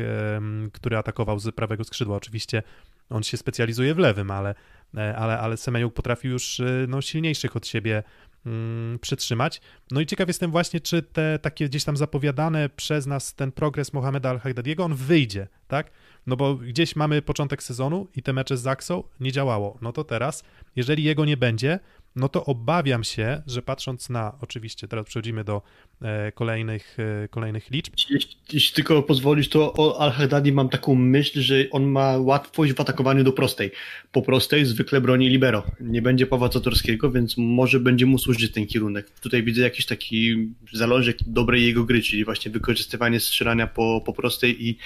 Który 0.73 0.97
atakował 0.97 1.39
z 1.39 1.55
prawego 1.55 1.85
skrzydła. 1.85 2.17
Oczywiście 2.17 2.63
on 3.11 3.23
się 3.23 3.37
specjalizuje 3.37 3.95
w 3.95 3.99
lewym, 3.99 4.31
ale, 4.31 4.55
e, 4.97 5.17
ale, 5.17 5.39
ale 5.39 5.57
Semeniuk 5.57 5.95
potrafił 5.95 6.31
już 6.31 6.61
e, 6.61 6.65
no, 6.89 7.01
silniejszych 7.01 7.57
od 7.57 7.67
siebie 7.67 8.03
mm, 8.47 8.99
przytrzymać. 8.99 9.61
No 9.91 10.01
i 10.01 10.07
ciekaw 10.07 10.29
jestem 10.29 10.51
właśnie, 10.51 10.81
czy 10.81 11.03
te 11.03 11.39
takie 11.39 11.69
gdzieś 11.69 11.85
tam 11.85 11.97
zapowiadane 11.97 12.69
przez 12.69 13.07
nas 13.07 13.35
ten 13.35 13.53
progres 13.53 13.93
Mohameda 13.93 14.31
Al-Haddadiego, 14.31 14.85
on 14.85 14.95
wyjdzie, 14.95 15.49
tak? 15.69 15.91
No 16.27 16.37
bo 16.37 16.55
gdzieś 16.55 16.97
mamy 16.97 17.23
początek 17.23 17.63
sezonu 17.63 18.09
i 18.17 18.23
te 18.23 18.33
mecze 18.33 18.57
z 18.57 18.61
Zaksą 18.61 19.03
nie 19.21 19.33
działało. 19.33 19.79
No 19.83 19.93
to 19.93 20.05
teraz, 20.05 20.45
jeżeli 20.77 21.05
jego 21.05 21.25
nie 21.25 21.37
będzie, 21.37 21.81
no 22.19 22.29
to 22.29 22.45
obawiam 22.45 23.05
się, 23.05 23.43
że 23.47 23.63
patrząc 23.63 24.11
na, 24.11 24.39
oczywiście 24.41 24.89
teraz 24.89 25.07
przechodzimy 25.07 25.45
do 25.45 25.63
e, 26.03 26.33
kolejnych, 26.33 26.97
e, 27.25 27.29
kolejnych 27.29 27.71
liczb. 27.71 27.95
Jeśli, 28.11 28.37
jeśli, 28.53 28.75
tylko 28.75 29.03
pozwolisz, 29.03 29.49
to 29.49 29.73
o 29.73 30.01
Al-Haddadi 30.01 30.53
mam 30.53 30.69
taką 30.69 30.95
myśl, 30.95 31.41
że 31.41 31.55
on 31.71 31.85
ma 31.85 32.17
łatwość 32.17 32.73
w 32.73 32.81
atakowaniu 32.81 33.25
do 33.25 33.33
prostej. 33.33 33.71
Po 34.13 34.23
prostej 34.23 34.65
zwykle 34.65 35.01
broni 35.01 35.29
libero. 35.29 35.63
Nie 35.81 36.03
będzie 36.03 36.27
Pawła 36.27 36.51
Zatorskiego, 36.51 37.11
więc 37.11 37.37
może 37.37 37.81
będzie 37.81 38.07
mu 38.07 38.19
służyć 38.19 38.53
ten 38.53 38.67
kierunek. 38.67 39.11
Tutaj 39.21 39.43
widzę 39.43 39.63
jakiś 39.63 39.87
taki 39.87 40.49
zalążek 40.73 41.17
dobrej 41.27 41.67
jego 41.67 41.85
gry, 41.85 42.03
czyli 42.03 42.25
właśnie 42.25 42.51
wykorzystywanie 42.51 43.21
strzelania 43.21 43.67
po, 43.67 44.03
po 44.07 44.13
prostej 44.13 44.67
i 44.69 44.79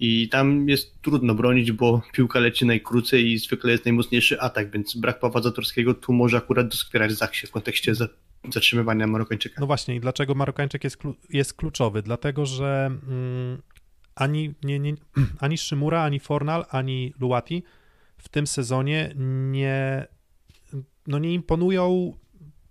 i 0.00 0.28
tam 0.28 0.68
jest 0.68 1.02
trudno 1.02 1.34
bronić, 1.34 1.72
bo 1.72 2.02
piłka 2.12 2.40
leci 2.40 2.66
najkrócej 2.66 3.32
i 3.32 3.38
zwykle 3.38 3.72
jest 3.72 3.84
najmocniejszy 3.84 4.40
atak, 4.40 4.70
więc 4.70 4.96
brak 4.96 5.20
Pawła 5.20 5.42
Zatorskiego 5.42 5.94
tu 5.94 6.12
może 6.12 6.36
akurat 6.36 6.68
doskwierać 6.68 7.12
Zachsie 7.12 7.46
w 7.46 7.50
kontekście 7.50 7.92
zatrzymywania 8.52 9.06
Marokańczyka. 9.06 9.60
No 9.60 9.66
właśnie 9.66 9.94
i 9.94 10.00
dlaczego 10.00 10.34
Marokańczyk 10.34 10.84
jest, 10.84 10.98
jest 11.30 11.54
kluczowy? 11.54 12.02
Dlatego, 12.02 12.46
że 12.46 12.86
mm, 12.86 13.62
ani, 14.14 14.54
nie, 14.62 14.78
nie, 14.78 14.94
ani 15.40 15.58
Szymura, 15.58 16.02
ani 16.02 16.20
Fornal, 16.20 16.64
ani 16.70 17.14
Luati 17.20 17.62
w 18.18 18.28
tym 18.28 18.46
sezonie 18.46 19.14
nie, 19.50 20.06
no 21.06 21.18
nie 21.18 21.34
imponują 21.34 22.12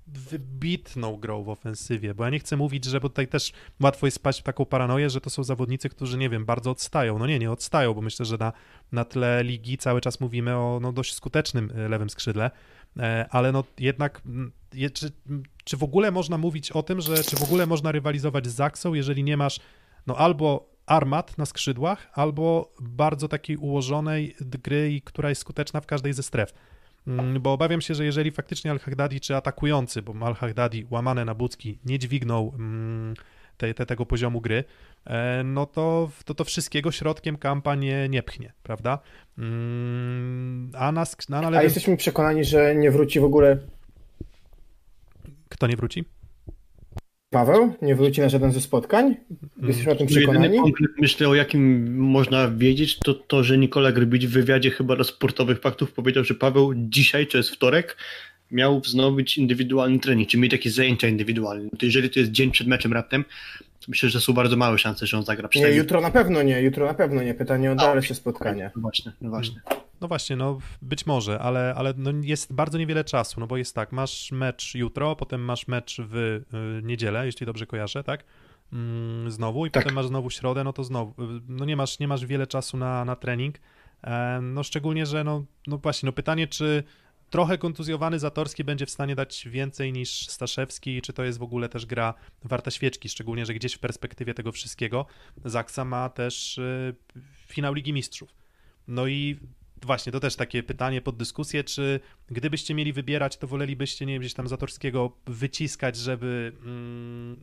wybitną 0.07 1.17
grą 1.17 1.43
w 1.43 1.49
ofensywie, 1.49 2.13
bo 2.13 2.23
ja 2.23 2.29
nie 2.29 2.39
chcę 2.39 2.57
mówić, 2.57 2.85
że 2.85 2.99
bo 2.99 3.09
tutaj 3.09 3.27
też 3.27 3.51
łatwo 3.81 4.07
jest 4.07 4.15
spać 4.15 4.39
w 4.39 4.43
taką 4.43 4.65
paranoję, 4.65 5.09
że 5.09 5.21
to 5.21 5.29
są 5.29 5.43
zawodnicy, 5.43 5.89
którzy, 5.89 6.17
nie 6.17 6.29
wiem, 6.29 6.45
bardzo 6.45 6.71
odstają. 6.71 7.19
No 7.19 7.27
nie, 7.27 7.39
nie 7.39 7.51
odstają, 7.51 7.93
bo 7.93 8.01
myślę, 8.01 8.25
że 8.25 8.37
na, 8.37 8.53
na 8.91 9.05
tle 9.05 9.43
ligi 9.43 9.77
cały 9.77 10.01
czas 10.01 10.19
mówimy 10.19 10.55
o 10.55 10.79
no, 10.81 10.93
dość 10.93 11.13
skutecznym 11.13 11.71
e, 11.75 11.89
lewym 11.89 12.09
skrzydle, 12.09 12.51
e, 12.99 13.25
ale 13.29 13.51
no 13.51 13.63
jednak 13.79 14.21
je, 14.73 14.89
czy, 14.89 15.11
czy 15.63 15.77
w 15.77 15.83
ogóle 15.83 16.11
można 16.11 16.37
mówić 16.37 16.71
o 16.71 16.83
tym, 16.83 17.01
że 17.01 17.23
czy 17.23 17.35
w 17.35 17.43
ogóle 17.43 17.65
można 17.65 17.91
rywalizować 17.91 18.47
z 18.47 18.53
Zaksą, 18.53 18.93
jeżeli 18.93 19.23
nie 19.23 19.37
masz 19.37 19.59
no 20.07 20.15
albo 20.15 20.69
armat 20.85 21.37
na 21.37 21.45
skrzydłach, 21.45 22.09
albo 22.13 22.73
bardzo 22.81 23.27
takiej 23.27 23.57
ułożonej 23.57 24.35
gry, 24.41 25.01
która 25.03 25.29
jest 25.29 25.41
skuteczna 25.41 25.81
w 25.81 25.85
każdej 25.85 26.13
ze 26.13 26.23
stref. 26.23 26.53
Mm, 27.07 27.41
bo 27.41 27.53
obawiam 27.53 27.81
się, 27.81 27.95
że 27.95 28.05
jeżeli 28.05 28.31
faktycznie 28.31 28.71
Al-Haghdadi 28.71 29.19
czy 29.19 29.35
atakujący, 29.35 30.01
bo 30.01 30.25
Al-Haghdadi 30.25 30.85
łamane 30.89 31.25
na 31.25 31.35
Bucki 31.35 31.79
nie 31.85 31.99
dźwignął 31.99 32.53
mm, 32.55 33.13
te, 33.57 33.73
te, 33.73 33.85
tego 33.85 34.05
poziomu 34.05 34.41
gry, 34.41 34.63
e, 35.05 35.43
no 35.43 35.65
to, 35.65 36.09
to 36.25 36.33
to 36.33 36.43
wszystkiego 36.43 36.91
środkiem 36.91 37.37
kampa 37.37 37.75
nie, 37.75 38.09
nie 38.09 38.23
pchnie, 38.23 38.53
prawda? 38.63 38.99
Mm, 39.37 40.71
a, 40.75 40.91
nas, 40.91 41.29
na, 41.29 41.49
na 41.49 41.57
A 41.57 41.63
jesteśmy 41.63 41.97
przekonani, 41.97 42.45
że 42.45 42.75
nie 42.75 42.91
wróci 42.91 43.19
w 43.19 43.23
ogóle. 43.23 43.57
Kto 45.49 45.67
nie 45.67 45.75
wróci? 45.75 46.05
Paweł 47.29 47.73
nie 47.81 47.95
wróci 47.95 48.21
na 48.21 48.29
żaden 48.29 48.51
ze 48.51 48.61
spotkań? 48.61 49.15
Jesteśmy 49.63 49.91
o 49.91 49.95
tym 49.95 50.07
przekonani? 50.07 50.59
Myślę, 51.01 51.29
o 51.29 51.35
jakim 51.35 51.95
można 51.97 52.47
wiedzieć, 52.51 52.99
to 52.99 53.13
to, 53.13 53.43
że 53.43 53.57
Nikola 53.57 53.91
Grbić 53.91 54.27
w 54.27 54.31
wywiadzie 54.31 54.71
chyba 54.71 54.95
do 54.95 55.03
sportowych 55.03 55.59
faktów 55.59 55.93
powiedział, 55.93 56.23
że 56.23 56.33
Paweł 56.33 56.73
dzisiaj, 56.75 57.27
to 57.27 57.37
jest 57.37 57.49
wtorek, 57.49 57.97
miał 58.51 58.79
wznowić 58.79 59.37
indywidualny 59.37 59.99
trening, 59.99 60.29
czy 60.29 60.37
mieć 60.37 60.51
jakieś 60.51 60.73
zajęcia 60.73 61.07
indywidualne. 61.07 61.69
To 61.79 61.85
jeżeli 61.85 62.09
to 62.09 62.19
jest 62.19 62.31
dzień 62.31 62.51
przed 62.51 62.67
meczem 62.67 62.93
raptem, 62.93 63.25
myślę, 63.87 64.09
że 64.09 64.21
są 64.21 64.33
bardzo 64.33 64.55
małe 64.57 64.77
szanse, 64.77 65.07
że 65.07 65.17
on 65.17 65.25
zagra. 65.25 65.43
Nie, 65.43 65.49
przynajmniej- 65.49 65.77
jutro 65.77 66.01
na 66.01 66.11
pewno 66.11 66.43
nie, 66.43 66.61
jutro 66.61 66.85
na 66.85 66.93
pewno 66.93 67.23
nie. 67.23 67.33
Pytanie 67.33 67.71
o 67.71 67.75
dalsze 67.75 68.15
spotkanie. 68.15 68.71
No 68.75 68.81
właśnie, 68.81 69.11
no 69.21 69.29
właśnie. 69.29 69.61
No 70.01 70.07
właśnie, 70.07 70.35
no 70.35 70.59
być 70.81 71.05
może, 71.05 71.39
ale, 71.39 71.73
ale 71.77 71.93
no 71.97 72.11
jest 72.21 72.53
bardzo 72.53 72.77
niewiele 72.77 73.03
czasu, 73.03 73.39
no 73.39 73.47
bo 73.47 73.57
jest 73.57 73.75
tak, 73.75 73.91
masz 73.91 74.31
mecz 74.31 74.75
jutro, 74.75 75.15
potem 75.15 75.41
masz 75.41 75.67
mecz 75.67 75.97
w 75.99 76.15
y, 76.15 76.43
niedzielę, 76.83 77.25
jeśli 77.25 77.45
dobrze 77.45 77.65
kojarzę, 77.65 78.03
tak? 78.03 78.23
Mm, 78.73 79.31
znowu 79.31 79.65
i 79.65 79.71
Tak. 79.71 79.83
potem 79.83 79.95
masz 79.95 80.07
znowu 80.07 80.29
środę, 80.29 80.63
no 80.63 80.73
to 80.73 80.83
znowu, 80.83 81.23
y, 81.23 81.41
no 81.47 81.65
nie 81.65 81.75
masz, 81.75 81.99
nie 81.99 82.07
masz 82.07 82.25
wiele 82.25 82.47
czasu 82.47 82.77
na, 82.77 83.05
na 83.05 83.15
trening, 83.15 83.55
e, 84.03 84.39
no 84.41 84.63
szczególnie, 84.63 85.05
że 85.05 85.23
no, 85.23 85.45
no 85.67 85.77
właśnie, 85.77 86.07
no 86.07 86.13
pytanie, 86.13 86.47
czy 86.47 86.83
trochę 87.29 87.57
kontuzjowany 87.57 88.19
Zatorski 88.19 88.63
będzie 88.63 88.85
w 88.85 88.89
stanie 88.89 89.15
dać 89.15 89.47
więcej 89.51 89.93
niż 89.93 90.27
Staszewski, 90.27 91.01
czy 91.01 91.13
to 91.13 91.23
jest 91.23 91.39
w 91.39 91.43
ogóle 91.43 91.69
też 91.69 91.85
gra 91.85 92.13
warta 92.43 92.71
świeczki, 92.71 93.09
szczególnie, 93.09 93.45
że 93.45 93.53
gdzieś 93.53 93.73
w 93.73 93.79
perspektywie 93.79 94.33
tego 94.33 94.51
wszystkiego 94.51 95.05
Zaksa 95.45 95.85
ma 95.85 96.09
też 96.09 96.57
y, 96.57 96.95
finał 97.47 97.73
Ligi 97.73 97.93
Mistrzów. 97.93 98.29
No 98.87 99.07
i 99.07 99.39
właśnie, 99.85 100.11
to 100.11 100.19
też 100.19 100.35
takie 100.35 100.63
pytanie 100.63 101.01
pod 101.01 101.17
dyskusję, 101.17 101.63
czy 101.63 101.99
gdybyście 102.27 102.73
mieli 102.73 102.93
wybierać, 102.93 103.37
to 103.37 103.47
wolelibyście, 103.47 104.05
nie 104.05 104.13
wiem, 104.13 104.19
gdzieś 104.19 104.33
tam 104.33 104.47
Zatorskiego 104.47 105.11
wyciskać, 105.25 105.95
żeby, 105.95 106.53
mm, 106.63 107.37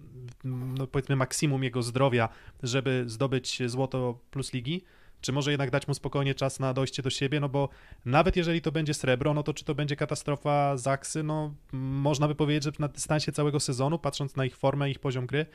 no 0.44 0.86
powiedzmy, 0.86 1.16
maksimum 1.16 1.64
jego 1.64 1.82
zdrowia, 1.82 2.28
żeby 2.62 3.04
zdobyć 3.06 3.62
złoto 3.66 4.18
plus 4.30 4.52
ligi, 4.52 4.82
czy 5.24 5.32
może 5.32 5.50
jednak 5.50 5.70
dać 5.70 5.88
mu 5.88 5.94
spokojnie 5.94 6.34
czas 6.34 6.60
na 6.60 6.74
dojście 6.74 7.02
do 7.02 7.10
siebie, 7.10 7.40
no 7.40 7.48
bo 7.48 7.68
nawet 8.04 8.36
jeżeli 8.36 8.62
to 8.62 8.72
będzie 8.72 8.94
srebro, 8.94 9.34
no 9.34 9.42
to 9.42 9.54
czy 9.54 9.64
to 9.64 9.74
będzie 9.74 9.96
katastrofa 9.96 10.76
Zaksy, 10.76 11.22
no 11.22 11.54
można 11.72 12.28
by 12.28 12.34
powiedzieć, 12.34 12.64
że 12.64 12.72
na 12.78 12.88
dystansie 12.88 13.32
całego 13.32 13.60
sezonu, 13.60 13.98
patrząc 13.98 14.36
na 14.36 14.44
ich 14.44 14.56
formę, 14.56 14.90
ich 14.90 14.98
poziom 14.98 15.26
gry, 15.26 15.46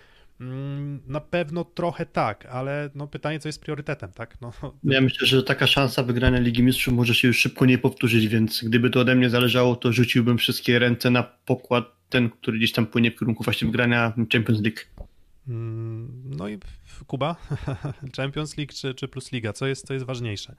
na 1.08 1.20
pewno 1.20 1.64
trochę 1.64 2.06
tak, 2.06 2.46
ale 2.46 2.90
no 2.96 3.08
pytanie, 3.08 3.40
co 3.40 3.50
jest 3.50 3.62
priorytetem, 3.62 4.12
tak? 4.12 4.42
No, 4.42 4.52
Ja 4.84 5.02
myślę, 5.02 5.28
że 5.28 5.44
taka 5.44 5.68
szansa 5.68 6.04
wygrania 6.04 6.40
Ligi 6.40 6.64
Mistrzów 6.64 6.94
może 6.94 7.16
się 7.16 7.28
już 7.28 7.40
szybko 7.40 7.66
nie 7.66 7.78
powtórzyć, 7.78 8.28
więc 8.28 8.64
gdyby 8.64 8.90
to 8.90 9.00
ode 9.00 9.16
mnie 9.16 9.30
zależało, 9.30 9.76
to 9.76 9.94
rzuciłbym 9.94 10.38
wszystkie 10.38 10.80
ręce 10.80 11.10
na 11.10 11.24
pokład 11.24 11.86
ten, 12.10 12.30
który 12.30 12.58
gdzieś 12.58 12.72
tam 12.72 12.86
płynie 12.86 13.12
w 13.12 13.20
kierunku 13.20 13.44
właśnie 13.44 13.66
wygrania 13.68 14.14
Champions 14.34 14.62
League. 14.62 14.80
Mm, 15.48 16.22
No 16.38 16.48
i 16.48 16.60
Kuba, 17.08 17.36
Champions 18.18 18.58
League 18.58 18.74
czy, 18.74 18.94
czy 18.94 19.08
Plus 19.08 19.32
Liga, 19.32 19.54
co 19.54 19.68
jest, 19.68 19.88
co 19.88 19.94
jest 19.94 20.06
ważniejsze? 20.06 20.56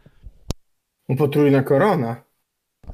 Potrójna 1.18 1.62
korona. 1.62 2.22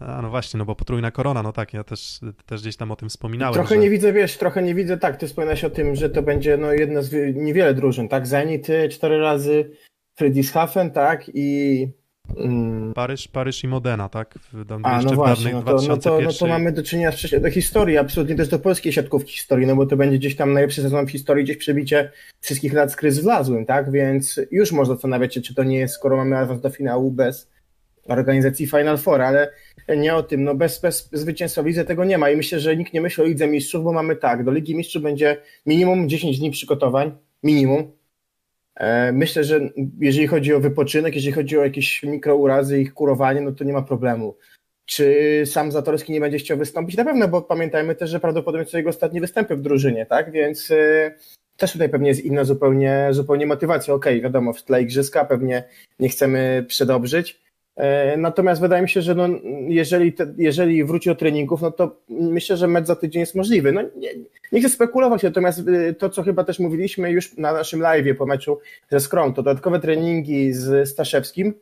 A 0.01 0.23
no 0.23 0.31
właśnie, 0.31 0.59
no 0.59 0.65
bo 0.65 0.75
potrójna 0.75 1.11
korona, 1.11 1.43
no 1.43 1.53
tak, 1.53 1.75
ja 1.75 1.85
też, 1.85 2.21
też 2.47 2.61
gdzieś 2.61 2.77
tam 2.77 2.91
o 2.91 2.97
tym 2.97 3.09
wspominałem. 3.09 3.55
Trochę 3.55 3.75
że... 3.75 3.81
nie 3.81 3.91
widzę, 3.91 4.13
wiesz, 4.13 4.37
trochę 4.37 4.63
nie 4.63 4.75
widzę, 4.75 4.99
tak, 4.99 5.17
ty 5.17 5.27
wspominałeś 5.27 5.65
o 5.65 5.71
tym, 5.71 5.97
że 5.97 6.11
to 6.11 6.23
będzie 6.23 6.57
no 6.57 6.73
jedna 6.73 7.03
z 7.03 7.09
wi- 7.09 7.35
niewiele 7.35 7.75
drużyn, 7.75 8.09
tak? 8.09 8.27
Zenit 8.27 8.67
cztery 8.91 9.19
razy, 9.19 9.71
Friedrichshafen, 10.15 10.91
tak? 10.91 11.31
I... 11.35 11.89
Mm, 12.37 12.95
Paryż, 12.95 13.29
Paryż 13.29 13.65
i 13.65 13.69
Modena, 13.69 14.09
tak? 14.09 14.35
W, 14.53 14.73
a, 14.83 15.03
no 15.03 15.15
właśnie, 15.15 15.53
no 15.53 15.63
to, 15.63 15.73
no, 15.73 15.79
to, 15.79 15.89
no 15.89 15.97
2001. 15.97 16.33
to 16.39 16.47
mamy 16.47 16.73
do 16.73 16.83
czynienia 16.83 17.13
z 17.13 17.43
do 17.43 17.51
historii, 17.51 17.99
absolutnie 17.99 18.35
też 18.35 18.49
do 18.49 18.59
polskiej 18.59 18.93
siatkówki 18.93 19.33
historii, 19.33 19.67
no 19.67 19.77
bo 19.77 19.87
to 19.87 19.97
będzie 19.97 20.19
gdzieś 20.19 20.37
tam 20.37 20.53
najlepszy 20.53 20.83
sezon 20.83 21.07
w 21.07 21.11
historii, 21.11 21.45
gdzieś 21.45 21.57
przebicie 21.57 22.11
wszystkich 22.41 22.73
lat 22.73 22.93
z 22.93 22.97
kryzys 22.97 23.25
wlazłym, 23.25 23.67
tak? 23.67 23.91
Więc 23.91 24.41
już 24.51 24.73
można 24.73 24.95
zastanawiać 24.95 25.35
się, 25.35 25.41
czy 25.41 25.55
to 25.55 25.65
nie 25.65 25.79
jest, 25.79 25.95
skoro 25.95 26.17
mamy 26.17 26.39
awans 26.39 26.61
do 26.61 26.71
finału 26.71 27.11
bez 27.11 27.56
organizacji 28.09 28.67
Final 28.67 28.99
Four, 28.99 29.23
ale 29.23 29.51
nie 29.97 30.15
o 30.15 30.23
tym, 30.23 30.45
no 30.45 30.55
bez, 30.55 30.81
bez 30.81 31.09
zwycięstwa 31.13 31.63
w 31.63 31.67
lidze 31.67 31.85
tego 31.85 32.05
nie 32.05 32.19
ma 32.19 32.31
i 32.31 32.37
myślę, 32.37 32.61
że 32.61 32.77
nikt 32.77 32.93
nie 32.93 33.01
myśli 33.01 33.23
o 33.23 33.27
Lidze 33.27 33.49
Mistrzów, 33.49 33.85
bo 33.85 33.93
mamy 33.93 34.17
tak, 34.17 34.45
do 34.45 34.53
Ligi 34.53 34.77
Mistrzów 34.77 35.03
będzie 35.03 35.37
minimum 35.67 36.09
10 36.09 36.39
dni 36.39 36.51
przygotowań, 36.51 37.13
minimum. 37.43 37.93
E, 38.75 39.13
Myślę, 39.13 39.45
że 39.45 39.61
jeżeli 40.01 40.27
chodzi 40.27 40.55
o 40.55 40.61
wypoczynek, 40.61 41.15
jeżeli 41.15 41.33
chodzi 41.33 41.59
o 41.59 41.65
jakieś 41.65 42.03
mikrourazy 42.03 42.81
ich 42.81 42.95
kurowanie, 42.95 43.41
no 43.41 43.53
to 43.53 43.65
nie 43.65 43.73
ma 43.73 43.83
problemu. 43.83 44.37
Czy 44.87 45.43
sam 45.47 45.73
Zatorski 45.73 46.13
nie 46.13 46.21
będzie 46.21 46.39
chciał 46.39 46.59
wystąpić? 46.59 46.97
Na 46.97 47.05
pewno, 47.05 47.29
bo 47.29 47.43
pamiętajmy 47.43 47.95
też, 47.95 48.11
że 48.11 48.21
prawdopodobnie 48.21 48.67
to 48.67 48.77
jego 48.77 48.91
ostatnie 48.91 49.21
występy 49.21 49.57
w 49.57 49.63
drużynie, 49.63 50.07
tak? 50.07 50.33
Więc 50.33 50.71
e, 50.71 51.15
też 51.57 51.73
tutaj 51.73 51.89
pewnie 51.89 52.09
jest 52.09 52.25
inna 52.25 52.45
zupełnie, 52.45 53.09
zupełnie 53.11 53.47
motywacja. 53.47 53.95
Okej, 53.95 54.21
wiadomo, 54.21 54.53
w 54.53 54.63
tle 54.63 54.83
igrzyska 54.83 55.25
pewnie 55.25 55.65
nie 55.99 56.09
chcemy 56.09 56.65
przedobrzyć, 56.69 57.41
Natomiast 58.17 58.61
wydaje 58.61 58.83
mi 58.83 58.89
się, 58.89 59.03
że 59.03 59.15
no, 59.15 59.29
jeżeli, 59.69 60.13
te, 60.13 60.35
jeżeli 60.39 60.85
wróci 60.85 61.09
do 61.09 61.15
treningów, 61.15 61.63
no 61.63 61.71
to 61.71 61.97
myślę, 62.09 62.57
że 62.57 62.67
mecz 62.67 62.87
za 62.87 62.97
tydzień 62.97 63.21
jest 63.21 63.35
możliwy. 63.35 63.73
No, 63.73 63.83
nie, 63.83 64.11
nie 64.53 64.61
chcę 64.61 64.69
spekulować, 64.69 65.23
natomiast 65.23 65.59
y, 65.59 65.95
to, 65.95 66.11
co 66.11 66.23
chyba 66.23 66.45
też 66.45 66.59
mówiliśmy 66.59 67.11
już 67.11 67.37
na 67.37 67.53
naszym 67.53 67.81
live 67.81 68.17
po 68.19 68.27
meczu 68.27 68.59
ze 68.91 69.01
Skrom, 69.01 69.35
to 69.35 69.43
dodatkowe 69.43 69.81
treningi 69.81 70.53
z 70.53 70.89
Staszewskim 70.89 71.55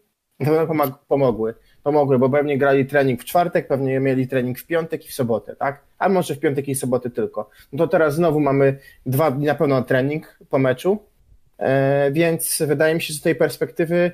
pomogły. 1.08 1.54
Pomogły, 1.82 2.18
bo 2.18 2.30
pewnie 2.30 2.58
grali 2.58 2.86
trening 2.86 3.22
w 3.22 3.24
czwartek, 3.24 3.66
pewnie 3.68 4.00
mieli 4.00 4.28
trening 4.28 4.58
w 4.58 4.66
piątek 4.66 5.04
i 5.04 5.08
w 5.08 5.14
sobotę, 5.14 5.56
tak? 5.56 5.80
A 5.98 6.08
może 6.08 6.34
w 6.34 6.40
piątek 6.40 6.68
i 6.68 6.74
sobotę 6.74 7.10
tylko. 7.10 7.50
No 7.72 7.78
to 7.78 7.88
teraz 7.88 8.14
znowu 8.14 8.40
mamy 8.40 8.78
dwa 9.06 9.30
dni 9.30 9.46
na 9.46 9.54
pewno 9.54 9.82
trening 9.82 10.38
po 10.50 10.58
meczu, 10.58 10.98
e, 11.58 12.10
więc 12.10 12.62
wydaje 12.66 12.94
mi 12.94 13.00
się, 13.00 13.12
że 13.12 13.18
z 13.18 13.22
tej 13.22 13.34
perspektywy 13.34 14.12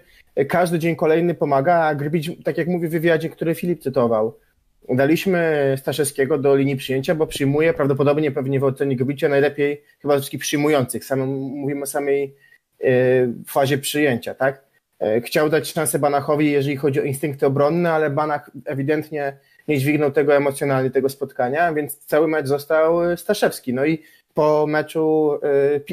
każdy 0.48 0.78
dzień 0.78 0.96
kolejny 0.96 1.34
pomaga, 1.34 1.74
a 1.74 1.94
Grbić, 1.94 2.30
tak 2.44 2.58
jak 2.58 2.68
mówi 2.68 2.88
w 2.88 2.90
wywiadzie, 2.90 3.28
który 3.28 3.54
Filip 3.54 3.82
cytował, 3.82 4.38
daliśmy 4.88 5.74
Staszewskiego 5.78 6.38
do 6.38 6.56
linii 6.56 6.76
przyjęcia, 6.76 7.14
bo 7.14 7.26
przyjmuje 7.26 7.74
prawdopodobnie 7.74 8.30
pewnie 8.30 8.60
w 8.60 8.64
ocenie 8.64 8.96
Grbicia 8.96 9.28
najlepiej 9.28 9.82
chyba 10.02 10.14
ze 10.14 10.20
wszystkich 10.20 10.40
przyjmujących. 10.40 11.04
Samym, 11.04 11.28
mówimy 11.38 11.82
o 11.82 11.86
samej 11.86 12.34
e, 12.84 12.88
fazie 13.46 13.78
przyjęcia, 13.78 14.34
tak? 14.34 14.62
E, 15.00 15.20
chciał 15.20 15.48
dać 15.48 15.72
szansę 15.72 15.98
Banachowi, 15.98 16.50
jeżeli 16.50 16.76
chodzi 16.76 17.00
o 17.00 17.04
instynkty 17.04 17.46
obronne, 17.46 17.92
ale 17.92 18.10
Banach 18.10 18.50
ewidentnie 18.64 19.36
nie 19.68 19.78
dźwignął 19.78 20.10
tego 20.10 20.36
emocjonalnie, 20.36 20.90
tego 20.90 21.08
spotkania, 21.08 21.72
więc 21.72 21.98
cały 21.98 22.28
mecz 22.28 22.46
został 22.46 23.16
Staszewski. 23.16 23.74
No 23.74 23.84
i 23.84 24.02
po 24.34 24.66
meczu 24.66 25.34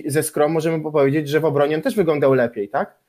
e, 0.05 0.11
ze 0.11 0.23
Skrom 0.23 0.51
możemy 0.51 0.83
powiedzieć, 0.83 1.29
że 1.29 1.39
w 1.39 1.45
obronie 1.45 1.75
on 1.75 1.81
też 1.81 1.95
wyglądał 1.95 2.33
lepiej, 2.33 2.69
tak? 2.69 3.06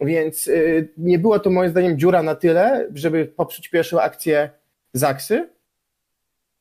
Więc 0.00 0.46
y, 0.46 0.92
nie 0.96 1.18
była 1.18 1.38
to 1.38 1.50
moim 1.50 1.70
zdaniem 1.70 1.98
dziura 1.98 2.22
na 2.22 2.34
tyle, 2.34 2.88
żeby 2.94 3.26
popsuć 3.26 3.68
pierwszą 3.68 4.00
akcję 4.00 4.50
Zaksy. 4.92 5.48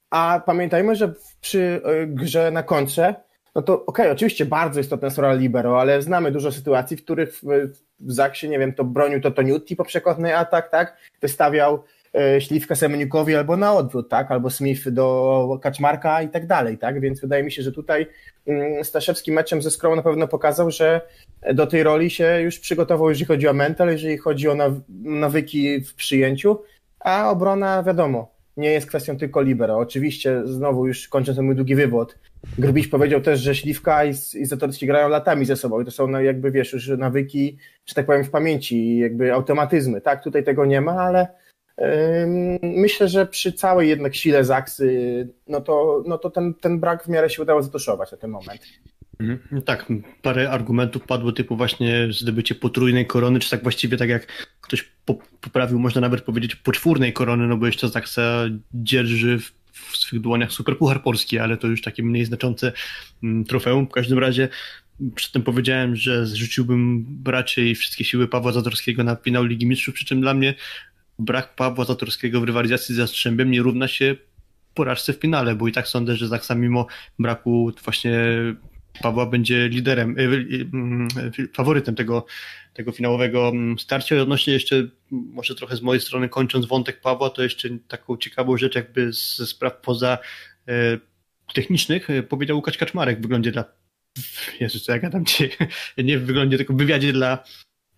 A 0.10 0.42
pamiętajmy, 0.46 0.96
że 0.96 1.14
przy 1.42 1.60
y, 1.60 2.08
grze 2.08 2.52
na 2.52 2.64
kontrze, 2.64 3.16
no 3.56 3.62
to 3.62 3.86
okej, 3.86 4.12
oczywiście 4.12 4.46
bardzo 4.46 4.80
istotna 4.80 5.06
jest 5.06 5.18
rola 5.18 5.34
libero, 5.34 5.82
ale 5.82 6.02
znamy 6.02 6.32
dużo 6.32 6.52
sytuacji, 6.52 6.98
w 6.98 7.04
których 7.04 7.42
w, 8.00 8.12
Zaksie, 8.12 8.50
nie 8.50 8.60
wiem, 8.60 8.74
to 8.74 8.84
bronił 8.84 9.22
to 9.22 9.32
Toniutti 9.32 9.76
po 9.76 9.86
przekładny 9.86 10.38
atak, 10.38 10.70
tak? 10.70 10.98
Wystawiał 11.22 11.84
y, 12.38 12.42
śliwkę 12.42 12.76
Semeniukowi 12.76 13.36
albo 13.36 13.58
na 13.58 13.74
odwrót, 13.74 14.10
tak? 14.10 14.32
Albo 14.32 14.50
Smith 14.50 14.90
do 14.90 15.60
Kaczmarka 15.62 16.22
i 16.22 16.30
tak 16.30 16.48
dalej, 16.48 16.78
tak? 16.78 17.00
Więc 17.00 17.22
wydaje 17.22 17.44
mi 17.44 17.52
się, 17.52 17.62
że 17.62 17.72
tutaj 17.72 18.08
mm, 18.48 18.84
Staszewski 18.84 19.32
meczem 19.32 19.62
ze 19.62 19.72
Skromą 19.72 19.96
na 19.96 20.02
pewno 20.02 20.28
pokazał, 20.28 20.72
że 20.72 21.02
do 21.54 21.68
tej 21.68 21.84
roli 21.84 22.10
się 22.10 22.42
już 22.42 22.60
przygotował, 22.60 23.10
jeżeli 23.10 23.26
chodzi 23.26 23.48
o 23.48 23.54
mental, 23.54 23.90
jeżeli 23.90 24.18
chodzi 24.18 24.50
o 24.50 24.54
naw- 24.54 24.82
nawyki 25.04 25.82
w 25.82 25.96
przyjęciu, 25.96 26.60
a 27.00 27.30
obrona 27.30 27.84
wiadomo, 27.84 28.32
nie 28.58 28.72
jest 28.72 28.88
kwestią 28.88 29.18
tylko 29.18 29.42
libero. 29.42 29.78
Oczywiście, 29.78 30.42
znowu 30.46 30.88
już 30.88 31.08
kończąc 31.08 31.38
mój 31.38 31.56
długi 31.56 31.76
wywód, 31.76 32.16
Grbiś 32.58 32.88
powiedział 32.88 33.22
też, 33.22 33.40
że 33.40 33.56
Śliwka 33.56 34.06
i, 34.06 34.10
i 34.10 34.46
Zatorski 34.46 34.88
grają 34.88 35.10
latami 35.10 35.46
ze 35.46 35.56
sobą 35.56 35.82
i 35.82 35.86
to 35.86 35.92
są 35.92 36.08
no, 36.08 36.22
jakby, 36.22 36.52
wiesz, 36.52 36.74
już 36.74 36.88
nawyki, 36.88 37.58
że 37.86 37.96
tak 37.96 38.06
powiem, 38.06 38.24
w 38.24 38.30
pamięci, 38.30 38.98
jakby 38.98 39.34
automatyzmy. 39.34 40.02
Tak, 40.02 40.24
tutaj 40.24 40.44
tego 40.44 40.66
nie 40.66 40.82
ma, 40.82 40.92
ale 40.92 41.28
myślę, 42.62 43.08
że 43.08 43.26
przy 43.26 43.54
całej 43.54 43.90
jednak 43.90 44.16
sile 44.16 44.44
Zaksy, 44.44 45.30
no 45.48 45.62
to, 45.62 46.04
no 46.08 46.18
to 46.18 46.30
ten, 46.30 46.54
ten 46.54 46.80
brak 46.80 47.04
w 47.04 47.08
miarę 47.08 47.30
się 47.30 47.42
udało 47.42 47.64
zatuszować 47.64 48.12
na 48.12 48.18
ten 48.18 48.30
moment. 48.30 48.62
Mhm. 49.20 49.62
Tak, 49.62 49.86
parę 50.22 50.50
argumentów 50.50 51.04
padło 51.04 51.32
typu 51.32 51.58
właśnie 51.58 52.08
zdobycie 52.12 52.56
potrójnej 52.56 53.06
korony, 53.06 53.40
czy 53.40 53.50
tak 53.50 53.64
właściwie 53.64 53.98
tak 53.98 54.10
jak 54.10 54.28
ktoś 54.62 54.92
po, 55.06 55.18
poprawił, 55.42 55.80
można 55.80 56.02
nawet 56.02 56.22
powiedzieć 56.22 56.56
poczwórnej 56.56 57.14
korony, 57.14 57.48
no 57.48 57.58
bo 57.58 57.66
jeszcze 57.66 57.90
Zaksa 57.90 58.46
dzierży 58.74 59.40
w, 59.40 59.54
w 59.72 59.98
swych 59.98 60.22
dłoniach 60.22 60.52
Superpuchar 60.52 61.04
Polski, 61.04 61.40
ale 61.40 61.58
to 61.58 61.68
już 61.68 61.82
takie 61.82 62.04
mniej 62.04 62.26
znaczące 62.26 62.72
mm, 63.24 63.46
trofeum. 63.46 63.88
W 63.88 63.92
każdym 63.92 64.20
razie 64.20 64.50
przedtem 65.16 65.44
powiedziałem, 65.44 65.96
że 65.96 66.26
zrzuciłbym 66.26 67.06
raczej 67.26 67.76
wszystkie 67.76 68.04
siły 68.04 68.28
Pawła 68.28 68.52
Zatorskiego 68.52 69.04
na 69.04 69.16
finał 69.16 69.44
Ligi 69.44 69.66
Mistrzów, 69.66 69.96
przy 69.96 70.06
czym 70.06 70.22
dla 70.22 70.34
mnie 70.34 70.54
brak 71.20 71.56
Pawła 71.56 71.86
Zatorskiego 71.86 72.42
w 72.42 72.44
rywalizacji 72.44 72.96
z 72.96 72.98
Jastrzębiem 72.98 73.52
nie 73.52 73.62
równa 73.62 73.88
się 73.88 74.16
porażce 74.74 75.14
w 75.14 75.18
finale, 75.18 75.56
bo 75.56 75.68
i 75.68 75.72
tak 75.72 75.88
sądzę, 75.88 76.16
że 76.16 76.28
Zaksa 76.28 76.56
mimo 76.56 76.88
braku 77.20 77.72
właśnie 77.84 78.20
Pawła 79.02 79.26
będzie 79.26 79.70
liderem, 79.70 80.20
y, 80.20 80.22
y, 80.22 80.70
mm, 80.74 81.08
y, 81.40 81.48
faworytem 81.54 81.96
tego, 81.96 82.26
tego 82.74 82.92
finałowego 82.92 83.50
mm, 83.50 83.80
starcia. 83.80 84.16
I 84.16 84.20
odnośnie 84.20 84.54
jeszcze, 84.54 84.76
m, 84.76 84.90
może 85.12 85.56
trochę 85.56 85.76
z 85.76 85.82
mojej 85.82 86.02
strony 86.02 86.30
kończąc 86.30 86.66
wątek 86.66 87.02
Pawła, 87.02 87.30
to 87.30 87.44
jeszcze 87.44 87.70
taką 87.88 88.18
ciekawą 88.18 88.58
rzecz 88.58 88.76
jakby 88.76 89.14
ze 89.14 89.48
spraw 89.48 89.82
poza 89.82 90.18
technicznych 91.54 92.08
powiedział 92.30 92.58
Łukasz 92.58 92.78
Kaczmarek 92.78 93.20
w 93.20 93.22
wyglądzie 93.22 93.52
dla 93.52 93.66
Jezu, 94.60 94.80
co 94.80 94.92
ja 94.92 95.00
gadam 95.00 95.26
dzisiaj, 95.26 95.50
nie 95.98 96.20
w 96.20 96.26
wyglądzie, 96.26 96.58
tylko 96.58 96.74
w 96.74 96.78
wywiadzie 96.78 97.14
dla 97.14 97.44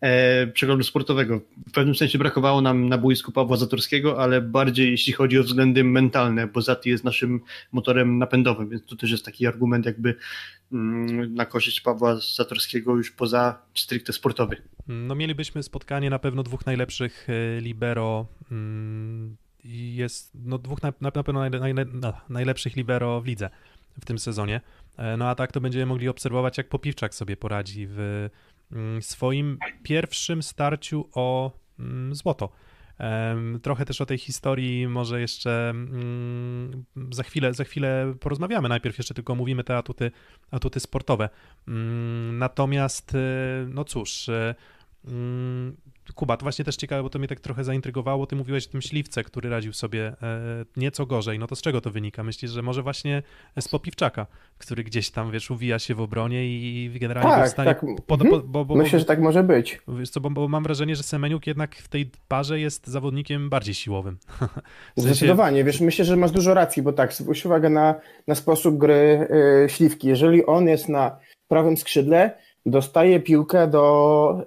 e, 0.01 0.47
przeglądu 0.47 0.83
sportowego. 0.83 1.41
W 1.67 1.71
pewnym 1.71 1.95
sensie 1.95 2.17
brakowało 2.17 2.61
nam 2.61 2.89
na 2.89 2.97
boisku 2.97 3.31
Pawła 3.31 3.57
Zatorskiego, 3.57 4.21
ale 4.21 4.41
bardziej 4.41 4.91
jeśli 4.91 5.13
chodzi 5.13 5.39
o 5.39 5.43
względy 5.43 5.83
mentalne, 5.83 6.47
bo 6.47 6.61
Zati 6.61 6.89
jest 6.89 7.03
naszym 7.03 7.41
motorem 7.71 8.17
napędowym, 8.17 8.69
więc 8.69 8.85
to 8.85 8.95
też 8.95 9.11
jest 9.11 9.25
taki 9.25 9.47
argument 9.47 9.85
jakby 9.85 10.15
mm, 10.71 11.33
na 11.33 11.45
korzyść 11.45 11.81
Pawła 11.81 12.19
Zatorskiego 12.35 12.95
już 12.95 13.11
poza 13.11 13.61
stricte 13.75 14.13
sportowy. 14.13 14.57
No 14.87 15.15
mielibyśmy 15.15 15.63
spotkanie 15.63 16.09
na 16.09 16.19
pewno 16.19 16.43
dwóch 16.43 16.65
najlepszych 16.65 17.27
e, 17.29 17.61
libero 17.61 18.27
mm, 18.51 19.37
jest 19.63 20.31
no 20.45 20.57
dwóch 20.57 20.83
na, 20.83 20.93
na 21.01 21.11
pewno 21.11 21.49
naj, 21.49 21.73
naj, 21.73 21.85
no, 21.93 22.13
najlepszych 22.29 22.75
libero 22.75 23.21
w 23.21 23.25
lidze 23.25 23.49
w 24.01 24.05
tym 24.05 24.19
sezonie. 24.19 24.61
E, 24.97 25.17
no 25.17 25.29
a 25.29 25.35
tak 25.35 25.51
to 25.51 25.61
będziemy 25.61 25.85
mogli 25.85 26.07
obserwować, 26.09 26.57
jak 26.57 26.69
Popiwczak 26.69 27.15
sobie 27.15 27.37
poradzi 27.37 27.87
w 27.89 28.29
swoim 29.01 29.57
pierwszym 29.83 30.43
starciu 30.43 31.09
o 31.13 31.51
mm, 31.79 32.15
złoto. 32.15 32.49
Trochę 33.61 33.85
też 33.85 34.01
o 34.01 34.05
tej 34.05 34.17
historii 34.17 34.87
może 34.87 35.21
jeszcze 35.21 35.69
mm, 35.69 36.85
za 37.11 37.23
chwilę, 37.23 37.53
za 37.53 37.63
chwilę 37.63 38.13
porozmawiamy. 38.19 38.69
Najpierw 38.69 38.97
jeszcze 38.97 39.13
tylko 39.13 39.33
omówimy 39.33 39.63
te 39.63 39.77
atuty, 39.77 40.11
atuty 40.51 40.79
sportowe. 40.79 41.29
Mm, 41.67 42.37
Natomiast, 42.37 43.15
e, 43.15 43.19
no 43.69 43.83
cóż, 43.83 44.29
mm, 45.05 45.77
Kuba, 46.15 46.37
to 46.37 46.45
właśnie 46.45 46.65
też 46.65 46.75
ciekawe, 46.75 47.03
bo 47.03 47.09
to 47.09 47.19
mnie 47.19 47.27
tak 47.27 47.39
trochę 47.39 47.63
zaintrygowało. 47.63 48.27
Ty 48.27 48.35
mówiłeś 48.35 48.67
o 48.67 48.71
tym 48.71 48.81
śliwce, 48.81 49.23
który 49.23 49.49
radził 49.49 49.73
sobie 49.73 50.07
e, 50.07 50.15
nieco 50.77 51.05
gorzej. 51.05 51.39
No 51.39 51.47
to 51.47 51.55
z 51.55 51.61
czego 51.61 51.81
to 51.81 51.91
wynika? 51.91 52.23
Myślisz, 52.23 52.51
że 52.51 52.61
może 52.61 52.81
właśnie 52.83 53.23
z 53.59 53.67
Popiwczaka, 53.67 54.27
który 54.57 54.83
gdzieś 54.83 55.09
tam, 55.11 55.31
wiesz, 55.31 55.51
uwija 55.51 55.79
się 55.79 55.95
w 55.95 56.01
obronie 56.01 56.45
i 56.47 56.91
generalnie 56.99 57.29
Tak, 57.29 57.49
stanie... 57.49 57.67
tak. 57.69 57.85
pod- 58.07 58.21
Mhm. 58.21 58.41
po- 58.41 58.47
bo, 58.47 58.65
bo, 58.65 58.75
Myślę, 58.75 58.99
że 58.99 59.05
tak 59.05 59.19
może 59.21 59.43
być. 59.43 59.81
Wiesz 59.87 60.09
co, 60.09 60.21
bo, 60.21 60.29
bo 60.29 60.47
mam 60.47 60.63
wrażenie, 60.63 60.95
że 60.95 61.03
Semeniuk 61.03 61.47
jednak 61.47 61.75
w 61.75 61.87
tej 61.87 62.11
parze 62.27 62.59
jest 62.59 62.87
zawodnikiem 62.87 63.49
bardziej 63.49 63.73
siłowym. 63.75 64.17
W 64.19 65.01
sensie- 65.01 65.01
Zdecydowanie, 65.01 65.63
wiesz, 65.63 65.81
myślę, 65.81 66.05
że 66.05 66.15
masz 66.15 66.31
dużo 66.31 66.53
racji, 66.53 66.81
bo 66.83 66.93
tak, 66.93 67.13
zwróć 67.13 67.45
uwagę 67.45 67.69
na, 67.69 67.95
na 68.27 68.35
sposób 68.35 68.77
gry 68.77 69.27
y, 69.65 69.69
Śliwki. 69.69 70.07
Jeżeli 70.07 70.45
on 70.45 70.67
jest 70.67 70.89
na 70.89 71.17
prawym 71.47 71.77
skrzydle, 71.77 72.37
dostaje 72.65 73.19
piłkę 73.19 73.67
do, 73.67 74.41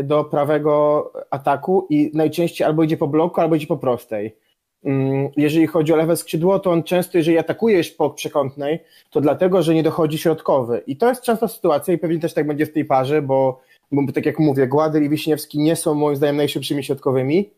y, 0.00 0.02
do 0.02 0.24
prawego 0.24 1.12
ataku 1.30 1.86
i 1.90 2.10
najczęściej 2.14 2.66
albo 2.66 2.82
idzie 2.82 2.96
po 2.96 3.08
bloku, 3.08 3.40
albo 3.40 3.54
idzie 3.54 3.66
po 3.66 3.76
prostej. 3.76 4.36
Mm, 4.84 5.28
Jeżeli 5.36 5.66
chodzi 5.66 5.92
o 5.92 5.96
lewe 5.96 6.16
skrzydło, 6.16 6.58
to 6.58 6.70
on 6.70 6.82
często, 6.82 7.18
jeżeli 7.18 7.38
atakujesz 7.38 7.90
po 7.90 8.10
przekątnej, 8.10 8.78
to 9.10 9.20
dlatego, 9.20 9.62
że 9.62 9.74
nie 9.74 9.82
dochodzi 9.82 10.18
środkowy. 10.18 10.82
I 10.86 10.96
to 10.96 11.08
jest 11.08 11.22
często 11.22 11.48
sytuacja 11.48 11.94
i 11.94 11.98
pewnie 11.98 12.18
też 12.18 12.34
tak 12.34 12.46
będzie 12.46 12.66
w 12.66 12.72
tej 12.72 12.84
parze, 12.84 13.22
bo, 13.22 13.60
bo 13.92 14.12
tak 14.12 14.26
jak 14.26 14.38
mówię, 14.38 14.66
Gładyr 14.66 15.02
i 15.02 15.08
Wiśniewski 15.08 15.58
nie 15.58 15.76
są 15.76 15.94
moim 15.94 16.16
zdaniem 16.16 16.36
najszybszymi 16.36 16.84
środkowymi, 16.84 17.50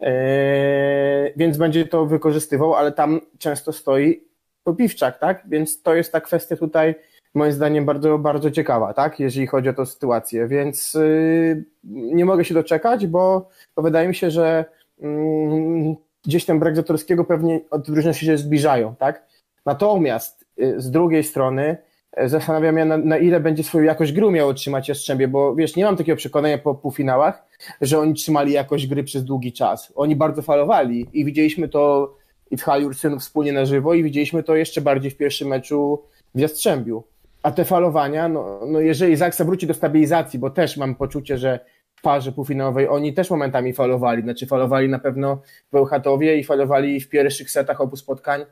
Eee, 0.00 1.32
więc 1.36 1.56
będzie 1.56 1.86
to 1.86 2.06
wykorzystywał, 2.06 2.74
ale 2.74 2.92
tam 2.92 3.20
często 3.38 3.72
stoi 3.72 4.24
Popiwczak, 4.64 5.18
tak? 5.18 5.42
Więc 5.48 5.82
to 5.82 5.94
jest 5.94 6.12
ta 6.12 6.20
kwestia 6.20 6.56
tutaj 6.56 6.94
moim 7.34 7.52
zdaniem 7.52 7.84
bardzo, 7.84 8.18
bardzo 8.18 8.50
ciekawa, 8.50 8.94
tak? 8.94 9.20
Jeżeli 9.20 9.46
chodzi 9.46 9.68
o 9.68 9.72
tę 9.72 9.86
sytuację, 9.86 10.48
więc 10.48 10.94
yy, 10.94 11.64
nie 11.84 12.24
mogę 12.24 12.44
się 12.44 12.54
doczekać, 12.54 13.06
bo, 13.06 13.48
bo 13.76 13.82
wydaje 13.82 14.08
mi 14.08 14.14
się, 14.14 14.30
że 14.30 14.64
mm, 15.00 15.94
gdzieś 16.24 16.44
tam 16.44 16.58
brak 16.58 16.76
Zatorskiego 16.76 17.24
pewnie 17.24 17.60
od 17.70 17.86
drużyny 17.86 18.14
się 18.14 18.38
zbliżają, 18.38 18.94
tak? 18.96 19.26
Natomiast 19.66 20.46
y, 20.60 20.80
z 20.80 20.90
drugiej 20.90 21.24
strony 21.24 21.76
y, 22.22 22.28
zastanawiam 22.28 22.76
się, 22.76 22.84
na, 22.84 22.96
na 22.96 23.18
ile 23.18 23.40
będzie 23.40 23.64
swoją 23.64 23.84
jakość 23.84 24.12
gry 24.12 24.26
umiał 24.26 24.48
utrzymać 24.48 24.88
Jastrzębie, 24.88 25.28
bo 25.28 25.54
wiesz, 25.54 25.76
nie 25.76 25.84
mam 25.84 25.96
takiego 25.96 26.16
przekonania 26.16 26.58
po 26.58 26.74
półfinałach, 26.74 27.46
że 27.80 27.98
oni 27.98 28.14
trzymali 28.14 28.52
jakość 28.52 28.86
gry 28.86 29.04
przez 29.04 29.24
długi 29.24 29.52
czas. 29.52 29.92
Oni 29.96 30.16
bardzo 30.16 30.42
falowali 30.42 31.06
i 31.12 31.24
widzieliśmy 31.24 31.68
to 31.68 32.14
i 32.50 32.56
w 32.56 32.62
hali 32.62 32.86
Ursynów 32.86 33.20
wspólnie 33.20 33.52
na 33.52 33.64
żywo 33.64 33.94
i 33.94 34.02
widzieliśmy 34.02 34.42
to 34.42 34.56
jeszcze 34.56 34.80
bardziej 34.80 35.10
w 35.10 35.16
pierwszym 35.16 35.48
meczu 35.48 36.02
w 36.34 36.40
Jastrzębiu. 36.40 37.04
A 37.44 37.50
te 37.50 37.64
falowania, 37.64 38.28
no, 38.28 38.60
no 38.66 38.80
jeżeli 38.80 39.16
Zaksa 39.16 39.44
wróci 39.44 39.66
do 39.66 39.74
stabilizacji, 39.74 40.38
bo 40.38 40.50
też 40.50 40.76
mam 40.76 40.94
poczucie, 40.94 41.38
że 41.38 41.60
w 41.94 42.02
parze 42.02 42.32
półfinałowej 42.32 42.88
oni 42.88 43.14
też 43.14 43.30
momentami 43.30 43.72
falowali, 43.72 44.22
znaczy 44.22 44.46
falowali 44.46 44.88
na 44.88 44.98
pewno 44.98 45.42
w 45.68 45.72
Bełchatowie 45.72 46.38
i 46.38 46.44
falowali 46.44 47.00
w 47.00 47.08
pierwszych 47.08 47.50
setach 47.50 47.80
obu 47.80 47.96
spotkań 47.96 48.40
e, 48.40 48.46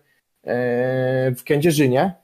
w 1.35 1.45
Kędzierzynie, 1.45 2.15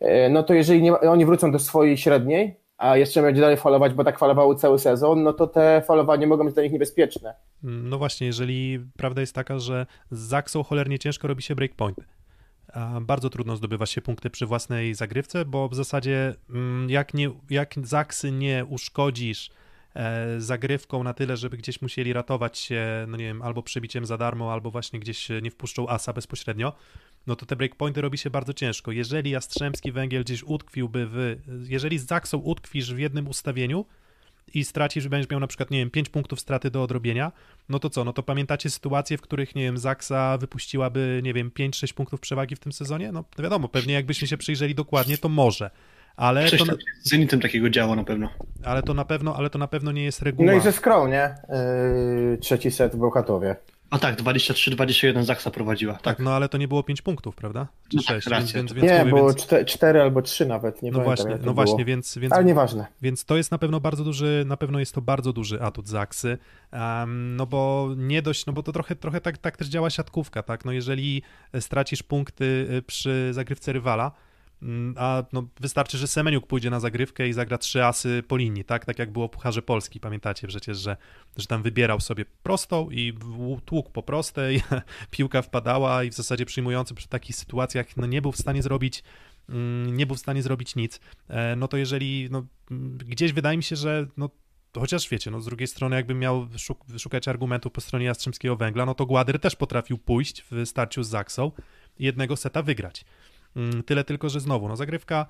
e, 0.00 0.28
no 0.28 0.42
to 0.42 0.54
jeżeli 0.54 0.82
nie, 0.82 1.00
oni 1.00 1.26
wrócą 1.26 1.52
do 1.52 1.58
swojej 1.58 1.96
średniej, 1.96 2.56
a 2.78 2.96
jeszcze 2.96 3.22
będzie 3.22 3.40
dalej 3.40 3.56
falować, 3.56 3.94
bo 3.94 4.04
tak 4.04 4.18
falowały 4.18 4.56
cały 4.56 4.78
sezon, 4.78 5.22
no 5.22 5.32
to 5.32 5.46
te 5.46 5.82
falowanie 5.86 6.26
mogą 6.26 6.44
być 6.44 6.54
dla 6.54 6.62
nich 6.62 6.72
niebezpieczne. 6.72 7.34
No 7.62 7.98
właśnie, 7.98 8.26
jeżeli 8.26 8.80
prawda 8.96 9.20
jest 9.20 9.34
taka, 9.34 9.58
że 9.58 9.86
z 10.10 10.18
Zaksą 10.18 10.62
cholernie 10.62 10.98
ciężko 10.98 11.28
robi 11.28 11.42
się 11.42 11.54
breakpointy. 11.54 12.04
Bardzo 13.00 13.30
trudno 13.30 13.56
zdobywa 13.56 13.86
się 13.86 14.02
punkty 14.02 14.30
przy 14.30 14.46
własnej 14.46 14.94
zagrywce, 14.94 15.44
bo 15.44 15.68
w 15.68 15.74
zasadzie 15.74 16.34
mm, 16.50 16.90
jak, 16.90 17.14
nie, 17.14 17.30
jak 17.50 17.74
Zaksy 17.82 18.32
nie 18.32 18.64
uszkodzisz 18.68 19.50
e, 19.94 20.40
zagrywką 20.40 21.02
na 21.02 21.14
tyle, 21.14 21.36
żeby 21.36 21.56
gdzieś 21.56 21.82
musieli 21.82 22.12
ratować 22.12 22.58
się, 22.58 23.06
no 23.08 23.16
nie 23.16 23.24
wiem, 23.24 23.42
albo 23.42 23.62
przebiciem 23.62 24.06
za 24.06 24.18
darmo, 24.18 24.52
albo 24.52 24.70
właśnie 24.70 25.00
gdzieś 25.00 25.28
nie 25.42 25.50
wpuszczą 25.50 25.88
asa 25.88 26.12
bezpośrednio, 26.12 26.72
no 27.26 27.36
to 27.36 27.46
te 27.46 27.56
breakpointy 27.56 28.00
robi 28.00 28.18
się 28.18 28.30
bardzo 28.30 28.52
ciężko. 28.52 28.92
Jeżeli 28.92 29.30
Jastrzębski 29.30 29.92
Węgiel 29.92 30.24
gdzieś 30.24 30.42
utkwiłby 30.42 31.06
w... 31.06 31.36
Jeżeli 31.68 31.98
z 31.98 32.06
Zaksą 32.06 32.38
utkwisz 32.38 32.94
w 32.94 32.98
jednym 32.98 33.28
ustawieniu, 33.28 33.84
i 34.54 34.64
stracisz, 34.64 35.08
będziesz 35.08 35.30
miał 35.30 35.40
na 35.40 35.46
przykład, 35.46 35.70
nie 35.70 35.78
wiem, 35.78 35.90
5 35.90 36.08
punktów 36.08 36.40
straty 36.40 36.70
do 36.70 36.82
odrobienia, 36.82 37.32
no 37.68 37.78
to 37.78 37.90
co, 37.90 38.04
no 38.04 38.12
to 38.12 38.22
pamiętacie 38.22 38.70
sytuacje, 38.70 39.18
w 39.18 39.20
których, 39.20 39.54
nie 39.54 39.62
wiem, 39.62 39.78
Zaksa 39.78 40.38
wypuściłaby, 40.38 41.20
nie 41.24 41.34
wiem, 41.34 41.50
5-6 41.50 41.94
punktów 41.94 42.20
przewagi 42.20 42.56
w 42.56 42.58
tym 42.58 42.72
sezonie? 42.72 43.12
No 43.12 43.24
wiadomo, 43.38 43.68
pewnie 43.68 43.94
jakbyśmy 43.94 44.28
się 44.28 44.36
przyjrzeli 44.36 44.74
dokładnie, 44.74 45.18
to 45.18 45.28
może, 45.28 45.70
ale 46.16 46.48
Coś 46.48 46.58
to, 46.58 46.66
tam 46.66 46.76
z 47.02 47.10
Zenitem 47.10 47.40
takiego 47.40 47.70
działo 47.70 47.96
na 47.96 48.04
pewno. 48.04 48.28
ale 48.64 48.82
to 48.82 48.94
na 48.94 49.04
pewno, 49.04 49.36
ale 49.36 49.50
to 49.50 49.58
na 49.58 49.68
pewno 49.68 49.92
nie 49.92 50.04
jest 50.04 50.22
reguła. 50.22 50.52
No 50.52 50.58
i 50.58 50.60
ze 50.60 50.72
Skrą, 50.72 51.08
nie? 51.08 51.34
Yy, 52.30 52.38
trzeci 52.38 52.70
set 52.70 52.92
w 52.96 52.98
Bełchatowie. 52.98 53.56
A 53.90 53.98
tak, 53.98 54.22
23-21 54.22 55.24
Zaksa 55.24 55.50
prowadziła. 55.50 55.94
Tak, 55.94 56.18
no 56.18 56.32
ale 56.32 56.48
to 56.48 56.58
nie 56.58 56.68
było 56.68 56.82
5 56.82 57.02
punktów, 57.02 57.36
prawda? 57.36 57.68
Czy 57.88 57.96
No 57.96 58.02
tak, 58.02 58.16
6, 58.16 58.26
racja. 58.26 58.56
więc, 58.56 58.72
więc, 58.72 58.72
więc 58.72 58.92
Nie, 58.92 58.98
mówię, 58.98 59.10
było 59.10 59.28
więc, 59.28 59.42
czte, 59.42 59.64
cztery 59.64 60.00
albo 60.02 60.22
trzy 60.22 60.46
nawet, 60.46 60.82
nie 60.82 60.90
no 60.90 60.98
pamiętam 60.98 61.16
właśnie, 61.16 61.36
no 61.36 61.42
było. 61.42 61.54
właśnie, 61.54 61.84
więc, 61.84 62.18
więc 62.18 62.32
Ale 62.32 62.44
nieważne. 62.44 62.86
Więc 63.02 63.24
to 63.24 63.36
jest 63.36 63.50
na 63.50 63.58
pewno 63.58 63.80
bardzo 63.80 64.04
duży, 64.04 64.44
na 64.46 64.56
pewno 64.56 64.78
jest 64.78 64.94
to 64.94 65.00
bardzo 65.00 65.32
duży 65.32 65.62
atut 65.62 65.88
Zaksy, 65.88 66.38
um, 66.72 67.36
no 67.36 67.46
bo 67.46 67.88
nie 67.96 68.22
dość, 68.22 68.46
no 68.46 68.52
bo 68.52 68.62
to 68.62 68.72
trochę, 68.72 68.96
trochę 68.96 69.20
tak, 69.20 69.38
tak 69.38 69.56
też 69.56 69.68
działa 69.68 69.90
siatkówka, 69.90 70.42
tak, 70.42 70.64
no 70.64 70.72
jeżeli 70.72 71.22
stracisz 71.60 72.02
punkty 72.02 72.44
y, 72.70 72.82
przy 72.82 73.28
zagrywce 73.32 73.72
rywala, 73.72 74.12
a 74.96 75.24
no 75.32 75.48
wystarczy, 75.60 75.98
że 75.98 76.06
Semeniuk 76.06 76.46
pójdzie 76.46 76.70
na 76.70 76.80
zagrywkę 76.80 77.28
i 77.28 77.32
zagra 77.32 77.58
trzy 77.58 77.84
asy 77.84 78.22
po 78.28 78.36
linii, 78.36 78.64
tak, 78.64 78.84
tak 78.84 78.98
jak 78.98 79.12
było 79.12 79.28
w 79.28 79.30
Pucharze 79.30 79.62
Polski, 79.62 80.00
pamiętacie 80.00 80.48
przecież, 80.48 80.78
że, 80.78 80.96
że 81.36 81.46
tam 81.46 81.62
wybierał 81.62 82.00
sobie 82.00 82.24
prostą 82.42 82.90
i 82.90 83.12
tłukł 83.64 83.90
po 83.90 84.02
prostej, 84.02 84.62
piłka 85.10 85.42
wpadała 85.42 86.04
i 86.04 86.10
w 86.10 86.14
zasadzie 86.14 86.46
przyjmujący 86.46 86.94
przy 86.94 87.08
takich 87.08 87.36
sytuacjach, 87.36 87.96
no 87.96 88.06
nie 88.06 88.22
był 88.22 88.32
w 88.32 88.36
stanie 88.36 88.62
zrobić 88.62 89.02
mm, 89.48 89.96
nie 89.96 90.06
był 90.06 90.16
w 90.16 90.20
stanie 90.20 90.42
zrobić 90.42 90.76
nic, 90.76 91.00
e, 91.28 91.56
no 91.56 91.68
to 91.68 91.76
jeżeli 91.76 92.28
no, 92.30 92.46
mm, 92.70 92.98
gdzieś 92.98 93.32
wydaje 93.32 93.56
mi 93.56 93.62
się, 93.62 93.76
że 93.76 94.06
no, 94.16 94.30
chociaż 94.78 95.08
wiecie, 95.08 95.30
no 95.30 95.40
z 95.40 95.44
drugiej 95.44 95.66
strony 95.66 95.96
jakbym 95.96 96.18
miał 96.18 96.48
szuk 96.56 96.84
szukać 96.98 97.28
argumentów 97.28 97.72
po 97.72 97.80
stronie 97.80 98.06
Jastrzębskiego 98.06 98.56
Węgla, 98.56 98.86
no 98.86 98.94
to 98.94 99.06
Gładyr 99.06 99.40
też 99.40 99.56
potrafił 99.56 99.98
pójść 99.98 100.44
w 100.50 100.66
starciu 100.66 101.02
z 101.02 101.08
Zaksą 101.08 101.52
i 101.98 102.04
jednego 102.04 102.36
seta 102.36 102.62
wygrać. 102.62 103.04
Mm, 103.56 103.82
Tyle 103.82 104.04
tylko, 104.04 104.28
że 104.28 104.40
znowu, 104.40 104.68
no 104.68 104.76
zagrywka 104.76 105.26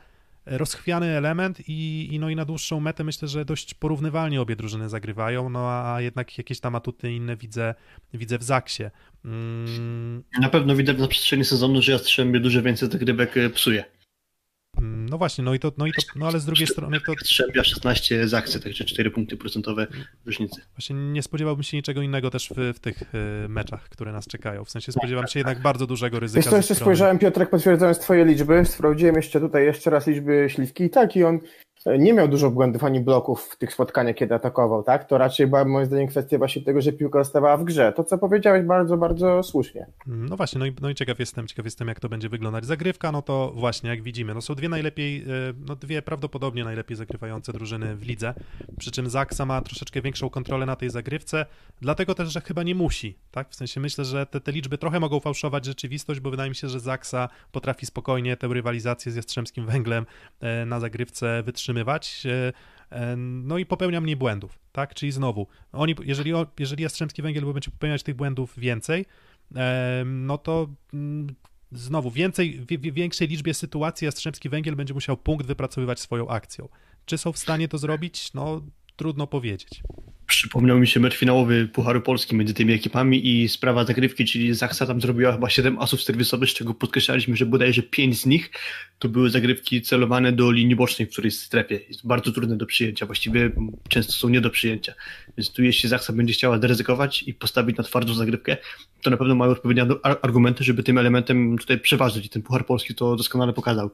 e, 0.46 0.58
rozchwiany 0.58 1.06
element 1.06 1.68
i, 1.68 2.08
i, 2.14 2.18
no 2.18 2.30
i 2.30 2.36
na 2.36 2.44
dłuższą 2.44 2.80
metę 2.80 3.04
myślę, 3.04 3.28
że 3.28 3.44
dość 3.44 3.74
porównywalnie 3.74 4.40
obie 4.40 4.56
drużyny 4.56 4.88
zagrywają, 4.88 5.48
no 5.48 5.70
a 5.70 6.00
jednak 6.00 6.38
jakieś 6.38 6.60
tam 6.60 6.74
atuty 6.74 7.12
inne 7.12 7.36
widzę, 7.36 7.74
widzę 8.14 8.38
w 8.38 8.42
Zaksie. 8.42 8.82
Mm, 9.24 10.22
Na 10.40 10.48
pewno 10.48 10.76
widać 10.76 10.98
na 10.98 11.08
przestrzeni 11.08 11.44
sezonu, 11.44 11.82
że 11.82 11.92
Jastrzębie 11.92 12.40
dużo 12.40 12.62
więcej 12.62 12.90
zagrywek 12.90 13.36
e, 13.36 13.50
psuje. 13.50 13.84
Mm, 14.78 15.08
no 15.08 15.18
właśnie, 15.18 15.44
no 15.44 15.54
i 15.54 15.58
to, 15.58 15.72
no 15.78 15.86
i 15.86 15.92
to, 15.92 16.02
no 16.16 16.26
ale 16.26 16.40
z 16.40 16.44
drugiej 16.44 16.66
strony 16.66 17.00
to, 17.00 17.12
Jastrzębia 17.12 17.64
16 17.64 18.28
Zaksy, 18.28 18.60
także 18.60 18.84
4 18.84 19.10
punkty 19.10 19.36
procentowe 19.36 19.86
różnicy. 20.26 20.60
Właśnie 20.76 20.96
nie 20.96 21.22
spodziewałbym 21.22 21.62
się 21.62 21.76
niczego 21.76 22.02
innego 22.02 22.30
też 22.30 22.48
w, 22.56 22.76
w 22.76 22.78
tych 22.78 23.02
y, 23.02 23.48
meczach, 23.48 23.88
które 23.88 24.12
nas 24.12 24.26
czekają. 24.26 24.64
W 24.64 24.70
sensie 24.70 24.92
spodziewam 24.92 25.26
się 25.26 25.40
jednak 25.40 25.62
bardzo 25.62 25.86
dużego 25.86 26.20
ryzyka. 26.20 26.38
Wiesz 26.38 26.44
co, 26.44 26.50
ze 26.50 26.56
jeszcze 26.56 26.74
strony- 26.74 26.86
spojrzałem, 26.86 27.18
Piotrek, 27.18 27.50
potwierdzając 27.50 27.98
twoje 27.98 28.24
liczby, 28.24 28.64
sprawdziłem 28.64 29.16
jeszcze 29.16 29.40
tutaj 29.40 29.64
jeszcze 29.64 29.90
raz 29.90 30.06
liczby 30.06 30.46
śliwki 30.50 30.84
i 30.84 30.90
tak, 30.90 31.16
i 31.16 31.24
on 31.24 31.38
nie 31.98 32.12
miał 32.12 32.28
dużo 32.28 32.50
błędów 32.50 32.84
ani 32.84 33.00
bloków 33.00 33.42
w 33.42 33.56
tych 33.56 33.72
spotkaniach, 33.72 34.16
kiedy 34.16 34.34
atakował, 34.34 34.82
tak? 34.82 35.04
To 35.04 35.18
raczej 35.18 35.46
była 35.46 35.64
moim 35.64 35.86
zdaniem 35.86 36.06
kwestia 36.06 36.38
właśnie 36.38 36.62
tego, 36.62 36.80
że 36.80 36.92
piłka 36.92 37.24
zostawała 37.24 37.56
w 37.56 37.64
grze. 37.64 37.92
To, 37.92 38.04
co 38.04 38.18
powiedziałeś 38.18 38.66
bardzo, 38.66 38.96
bardzo 38.96 39.42
słusznie. 39.42 39.86
No 40.06 40.36
właśnie, 40.36 40.58
no 40.58 40.66
i, 40.66 40.72
no 40.82 40.90
i 40.90 40.94
ciekaw 40.94 41.18
jestem, 41.18 41.46
ciekaw 41.46 41.64
jestem, 41.64 41.88
jak 41.88 42.00
to 42.00 42.08
będzie 42.08 42.28
wyglądać. 42.28 42.66
Zagrywka, 42.66 43.12
no 43.12 43.22
to 43.22 43.52
właśnie, 43.54 43.90
jak 43.90 44.02
widzimy, 44.02 44.34
no 44.34 44.42
są 44.42 44.54
dwie 44.54 44.68
najlepiej, 44.68 45.22
e, 45.22 45.26
no 45.66 45.76
dwie 45.76 46.02
prawdopodobnie 46.02 46.64
najlepiej 46.64 46.96
zagrywające 46.96 47.52
drużyny 47.52 47.96
w 47.96 48.06
lidze, 48.06 48.34
przy 48.78 48.90
czym 48.90 49.10
Zaksa 49.10 49.46
ma 49.46 49.60
troszeczkę 49.60 50.02
większą 50.02 50.30
kontrolę 50.30 50.66
na 50.66 50.76
tej 50.76 50.90
zagrywce, 50.90 51.46
dlatego 51.80 52.14
też, 52.14 52.32
że 52.32 52.40
chyba 52.40 52.62
nie 52.62 52.74
musi, 52.74 53.18
tak? 53.30 53.50
W 53.50 53.54
sensie 53.54 53.80
myślę, 53.80 54.04
że 54.04 54.26
te, 54.26 54.40
te 54.40 54.52
liczby 54.52 54.78
trochę 54.78 55.00
mogą 55.00 55.20
fałszować 55.20 55.64
rzeczywistość, 55.64 56.20
bo 56.20 56.30
wydaje 56.30 56.50
mi 56.50 56.56
się, 56.56 56.68
że 56.68 56.80
Zaksa 56.80 57.28
potrafi 57.52 57.86
spokojnie 57.86 58.36
tę 58.36 58.48
rywalizację 58.48 59.12
z 59.12 59.16
Jastrzębskim 59.16 59.66
Węglem 59.66 60.06
e, 60.40 60.66
na 60.66 60.80
zagrywce 60.80 61.42
wytrzymywać. 61.42 61.73
E, 62.90 63.16
no 63.16 63.58
i 63.58 63.66
popełnia 63.66 64.00
mniej 64.00 64.16
błędów, 64.16 64.58
tak? 64.72 64.94
Czyli 64.94 65.12
znowu, 65.12 65.46
oni, 65.72 65.94
jeżeli, 66.02 66.32
jeżeli 66.58 66.82
Jastrzębski 66.82 67.22
Węgiel 67.22 67.44
będzie 67.52 67.70
popełniać 67.70 68.02
tych 68.02 68.14
błędów 68.14 68.58
więcej, 68.58 69.06
no 70.04 70.38
to 70.38 70.68
mm, 70.94 71.34
znowu 71.72 72.10
więcej, 72.10 72.60
w 72.60 72.94
większej 72.94 73.28
liczbie 73.28 73.54
sytuacji 73.54 74.04
Jastrzębski 74.04 74.48
Węgiel 74.48 74.76
będzie 74.76 74.94
musiał 74.94 75.16
punkt 75.16 75.46
wypracowywać 75.46 76.00
swoją 76.00 76.28
akcją. 76.28 76.68
Czy 77.04 77.18
są 77.18 77.32
w 77.32 77.38
stanie 77.38 77.68
to 77.68 77.78
zrobić? 77.78 78.32
No 78.32 78.62
trudno 78.96 79.26
powiedzieć. 79.26 79.82
Przypomniał 80.26 80.78
mi 80.78 80.86
się 80.86 81.00
mecz 81.00 81.16
finałowy 81.16 81.68
Pucharu 81.68 82.00
Polski 82.00 82.36
między 82.36 82.54
tymi 82.54 82.72
ekipami 82.72 83.26
i 83.28 83.48
sprawa 83.48 83.84
zagrywki, 83.84 84.24
czyli 84.24 84.54
Zachsa 84.54 84.86
tam 84.86 85.00
zrobiła 85.00 85.32
chyba 85.32 85.50
7 85.50 85.78
asów 85.78 86.02
serwisowych, 86.02 86.50
z 86.50 86.54
czego 86.54 86.74
podkreślaliśmy, 86.74 87.36
że 87.36 87.46
bodajże 87.46 87.82
5 87.82 88.20
z 88.20 88.26
nich 88.26 88.50
to 88.98 89.08
były 89.08 89.30
zagrywki 89.30 89.82
celowane 89.82 90.32
do 90.32 90.50
linii 90.50 90.76
bocznej 90.76 91.08
w 91.08 91.10
którejś 91.10 91.38
strefie. 91.38 91.80
Jest 91.88 92.06
bardzo 92.06 92.32
trudne 92.32 92.56
do 92.56 92.66
przyjęcia, 92.66 93.06
właściwie 93.06 93.50
często 93.88 94.12
są 94.12 94.28
nie 94.28 94.40
do 94.40 94.50
przyjęcia. 94.50 94.94
Więc 95.38 95.52
tu 95.52 95.62
jeśli 95.62 95.88
Zachsa 95.88 96.12
będzie 96.12 96.34
chciała 96.34 96.58
deryzykować 96.58 97.22
i 97.22 97.34
postawić 97.34 97.76
na 97.76 97.84
twardą 97.84 98.14
zagrywkę, 98.14 98.56
to 99.02 99.10
na 99.10 99.16
pewno 99.16 99.34
mają 99.34 99.50
odpowiednie 99.50 99.86
argumenty, 100.22 100.64
żeby 100.64 100.82
tym 100.82 100.98
elementem 100.98 101.58
tutaj 101.58 101.80
przeważyć 101.80 102.26
i 102.26 102.28
ten 102.28 102.42
Puchar 102.42 102.66
Polski 102.66 102.94
to 102.94 103.16
doskonale 103.16 103.52
pokazał. 103.52 103.90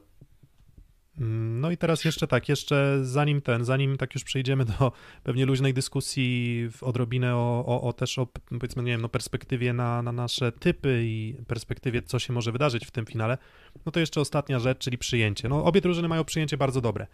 No 1.21 1.71
i 1.71 1.77
teraz 1.77 2.05
jeszcze 2.05 2.27
tak, 2.27 2.49
jeszcze 2.49 2.99
zanim 3.03 3.41
ten, 3.41 3.64
zanim 3.64 3.97
tak 3.97 4.14
już 4.14 4.25
przejdziemy 4.25 4.64
do 4.64 4.93
pewnie 5.25 5.47
luźnej 5.47 5.75
dyskusji 5.75 6.68
w 6.73 6.83
odrobinę 6.83 7.37
o, 7.37 7.64
o, 7.66 7.83
o 7.83 7.93
też 7.93 8.18
o 8.18 8.27
powiedzmy, 8.59 8.83
nie 8.83 8.93
wiem, 8.93 9.01
no 9.01 9.09
perspektywie 9.09 9.73
na, 9.73 10.03
na 10.03 10.12
nasze 10.12 10.53
typy 10.53 11.03
i 11.05 11.35
perspektywie, 11.47 12.03
co 12.03 12.18
się 12.18 12.33
może 12.33 12.53
wydarzyć 12.53 12.87
w 12.87 12.91
tym 12.91 13.07
finale, 13.07 13.39
no 13.87 13.93
to 13.93 14.01
jeszcze 14.01 14.21
ostatnia 14.21 14.59
rzecz, 14.59 14.79
czyli 14.79 14.99
przyjęcie. 14.99 15.49
No 15.49 15.64
obie 15.64 15.81
drużyny 15.81 16.09
mają 16.09 16.25
przyjęcie 16.25 16.57
bardzo 16.57 16.81
dobre. 16.81 17.07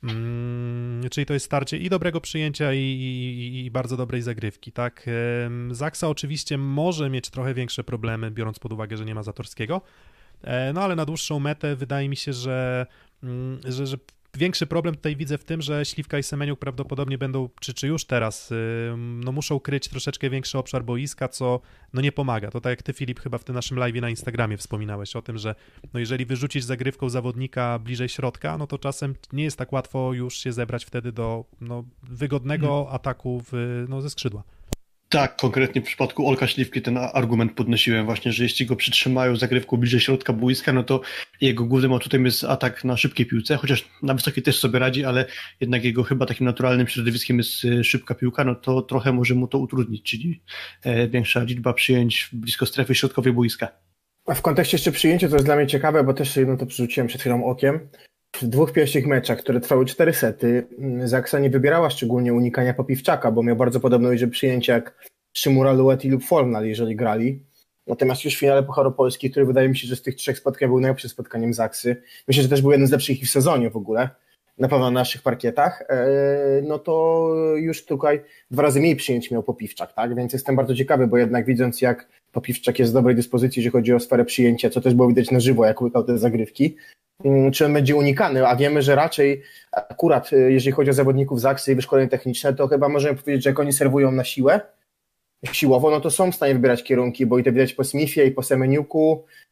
Hmm, 0.00 1.08
czyli 1.10 1.26
to 1.26 1.34
jest 1.34 1.46
starcie 1.46 1.78
i 1.78 1.88
dobrego 1.88 2.20
przyjęcia, 2.20 2.72
i, 2.72 2.78
i, 2.78 3.64
i, 3.64 3.70
bardzo 3.70 3.96
dobrej 3.96 4.22
zagrywki, 4.22 4.72
tak? 4.72 5.10
Zaksa 5.70 6.08
oczywiście 6.08 6.58
może 6.58 7.10
mieć 7.10 7.30
trochę 7.30 7.54
większe 7.54 7.84
problemy, 7.84 8.30
biorąc 8.30 8.58
pod 8.58 8.72
uwagę, 8.72 8.96
że 8.96 9.04
nie 9.04 9.14
ma 9.14 9.22
Zatorskiego, 9.22 9.80
e, 10.42 10.72
no 10.72 10.82
ale 10.82 10.96
na 10.96 11.04
dłuższą 11.04 11.40
metę 11.40 11.76
wydaje 11.76 12.08
mi 12.08 12.16
się, 12.16 12.32
że 12.32 12.86
Mm, 12.86 13.09
że, 13.64 13.86
że 13.86 13.96
większy 14.36 14.66
problem 14.66 14.94
tutaj 14.94 15.16
widzę 15.16 15.38
w 15.38 15.44
tym, 15.44 15.62
że 15.62 15.84
Śliwka 15.84 16.18
i 16.18 16.22
Semeniuk 16.22 16.58
prawdopodobnie 16.58 17.18
będą, 17.18 17.48
czy, 17.60 17.74
czy 17.74 17.86
już 17.86 18.04
teraz, 18.04 18.52
no 18.96 19.32
muszą 19.32 19.60
kryć 19.60 19.88
troszeczkę 19.88 20.30
większy 20.30 20.58
obszar 20.58 20.84
boiska, 20.84 21.28
co 21.28 21.60
no 21.92 22.00
nie 22.00 22.12
pomaga. 22.12 22.50
To 22.50 22.60
tak 22.60 22.70
jak 22.70 22.82
ty, 22.82 22.92
Filip, 22.92 23.20
chyba 23.20 23.38
w 23.38 23.44
tym 23.44 23.54
naszym 23.54 23.78
live 23.78 23.94
na 23.94 24.10
Instagramie 24.10 24.56
wspominałeś 24.56 25.16
o 25.16 25.22
tym, 25.22 25.38
że 25.38 25.54
no 25.94 26.00
jeżeli 26.00 26.26
wyrzucisz 26.26 26.64
zagrywką 26.64 27.08
zawodnika 27.08 27.78
bliżej 27.78 28.08
środka, 28.08 28.58
no 28.58 28.66
to 28.66 28.78
czasem 28.78 29.14
nie 29.32 29.44
jest 29.44 29.56
tak 29.56 29.72
łatwo 29.72 30.12
już 30.12 30.36
się 30.36 30.52
zebrać 30.52 30.84
wtedy 30.84 31.12
do 31.12 31.44
no, 31.60 31.84
wygodnego 32.02 32.68
hmm. 32.68 32.94
ataku 32.94 33.42
w, 33.52 33.84
no, 33.88 34.02
ze 34.02 34.10
skrzydła. 34.10 34.42
Tak, 35.12 35.36
konkretnie 35.36 35.80
w 35.80 35.84
przypadku 35.84 36.28
Olka 36.28 36.46
Śliwki 36.46 36.82
ten 36.82 36.98
argument 36.98 37.52
podnosiłem 37.52 38.06
właśnie, 38.06 38.32
że 38.32 38.42
jeśli 38.42 38.66
go 38.66 38.76
przytrzymają 38.76 39.36
zagrywką 39.36 39.76
bliżej 39.76 40.00
środka 40.00 40.32
boiska, 40.32 40.72
no 40.72 40.82
to 40.82 41.00
jego 41.40 41.64
głównym 41.64 41.92
atutem 41.92 42.24
jest 42.24 42.44
atak 42.44 42.84
na 42.84 42.96
szybkiej 42.96 43.26
piłce, 43.26 43.56
chociaż 43.56 43.88
na 44.02 44.14
wysokiej 44.14 44.42
też 44.42 44.58
sobie 44.58 44.78
radzi, 44.78 45.04
ale 45.04 45.24
jednak 45.60 45.84
jego 45.84 46.02
chyba 46.02 46.26
takim 46.26 46.46
naturalnym 46.46 46.88
środowiskiem 46.88 47.38
jest 47.38 47.64
e, 47.64 47.84
szybka 47.84 48.14
piłka, 48.14 48.44
no 48.44 48.54
to 48.54 48.82
trochę 48.82 49.12
może 49.12 49.34
mu 49.34 49.48
to 49.48 49.58
utrudnić, 49.58 50.02
czyli 50.02 50.42
e, 50.82 51.08
większa 51.08 51.42
liczba 51.42 51.72
przyjęć 51.72 52.28
blisko 52.32 52.66
strefy 52.66 52.94
środkowej 52.94 53.32
boiska. 53.32 53.68
A 54.26 54.34
w 54.34 54.42
kontekście 54.42 54.74
jeszcze 54.74 54.92
przyjęcia 54.92 55.28
to 55.28 55.34
jest 55.34 55.46
dla 55.46 55.56
mnie 55.56 55.66
ciekawe, 55.66 56.04
bo 56.04 56.14
też 56.14 56.36
jedno 56.36 56.56
to 56.56 56.66
przerzuciłem 56.66 57.06
przed 57.06 57.20
chwilą 57.20 57.44
okiem. 57.44 57.88
W 58.36 58.46
dwóch 58.46 58.72
pierwszych 58.72 59.06
meczach, 59.06 59.38
które 59.38 59.60
trwały 59.60 59.86
cztery 59.86 60.12
sety, 60.12 60.66
mm, 60.78 61.08
Zaksa 61.08 61.38
nie 61.38 61.50
wybierała 61.50 61.90
szczególnie 61.90 62.34
unikania 62.34 62.74
Popiwczaka, 62.74 63.30
bo 63.30 63.42
miał 63.42 63.56
bardzo 63.56 63.80
podobną 63.80 64.10
liczbę 64.12 64.28
przyjęcia 64.28 64.72
jak 64.72 65.08
Szymura, 65.32 65.72
Lueti 65.72 66.10
lub 66.10 66.24
Fornal, 66.24 66.66
jeżeli 66.66 66.96
grali. 66.96 67.42
Natomiast 67.86 68.24
już 68.24 68.36
w 68.36 68.38
finale 68.38 68.62
Pucharu 68.62 68.92
Polski, 68.92 69.30
który 69.30 69.46
wydaje 69.46 69.68
mi 69.68 69.76
się, 69.76 69.88
że 69.88 69.96
z 69.96 70.02
tych 70.02 70.14
trzech 70.14 70.38
spotkań 70.38 70.68
był 70.68 70.80
najlepszym 70.80 71.10
spotkaniem 71.10 71.54
Zaksy, 71.54 72.02
myślę, 72.28 72.42
że 72.42 72.48
też 72.48 72.62
był 72.62 72.70
jeden 72.72 72.86
z 72.86 72.90
lepszych 72.90 73.20
w 73.20 73.30
sezonie 73.30 73.70
w 73.70 73.76
ogóle, 73.76 74.10
na 74.60 74.68
pewno 74.68 74.84
na 74.84 75.00
naszych 75.00 75.22
parkietach, 75.22 75.82
e, 75.88 76.06
no 76.62 76.78
to 76.78 77.26
już 77.56 77.84
tutaj 77.84 78.20
dwa 78.50 78.62
razy 78.62 78.80
mniej 78.80 78.96
przyjęć 78.96 79.30
miał 79.30 79.42
Popiwczak, 79.42 79.92
tak? 79.92 80.14
Więc 80.14 80.32
jestem 80.32 80.56
bardzo 80.56 80.74
ciekawy, 80.74 81.06
bo 81.06 81.18
jednak 81.18 81.46
widząc 81.46 81.80
jak 81.80 82.08
Popiwczak 82.32 82.78
jest 82.78 82.90
w 82.92 82.94
dobrej 82.94 83.16
dyspozycji, 83.16 83.60
jeżeli 83.60 83.72
chodzi 83.72 83.94
o 83.94 84.00
sferę 84.00 84.24
przyjęcia, 84.24 84.70
co 84.70 84.80
też 84.80 84.94
było 84.94 85.08
widać 85.08 85.30
na 85.30 85.40
żywo, 85.40 85.66
jak 85.66 85.82
łykał 85.82 86.04
te 86.04 86.18
zagrywki, 86.18 86.76
Mm, 87.24 87.52
czy 87.52 87.66
on 87.66 87.72
będzie 87.72 87.96
unikany, 87.96 88.46
a 88.46 88.56
wiemy, 88.56 88.82
że 88.82 88.94
raczej 88.94 89.42
akurat 89.72 90.32
y, 90.32 90.52
jeżeli 90.52 90.72
chodzi 90.72 90.90
o 90.90 90.92
zawodników 90.92 91.40
z 91.40 91.44
akcji 91.44 91.72
i 91.72 91.76
wyszkolenie 91.76 92.08
techniczne, 92.08 92.54
to 92.54 92.68
chyba 92.68 92.88
możemy 92.88 93.18
powiedzieć, 93.18 93.44
że 93.44 93.50
jak 93.50 93.60
oni 93.60 93.72
serwują 93.72 94.12
na 94.12 94.24
siłę, 94.24 94.60
siłowo, 95.52 95.90
no 95.90 96.00
to 96.00 96.10
są 96.10 96.32
w 96.32 96.34
stanie 96.34 96.54
wybierać 96.54 96.84
kierunki, 96.84 97.26
bo 97.26 97.38
i 97.38 97.44
to 97.44 97.52
widać 97.52 97.74
po 97.74 97.84
Smithie 97.84 98.26
i 98.26 98.30
po 98.30 98.42
Semeniuku, 98.42 99.24
e, 99.24 99.49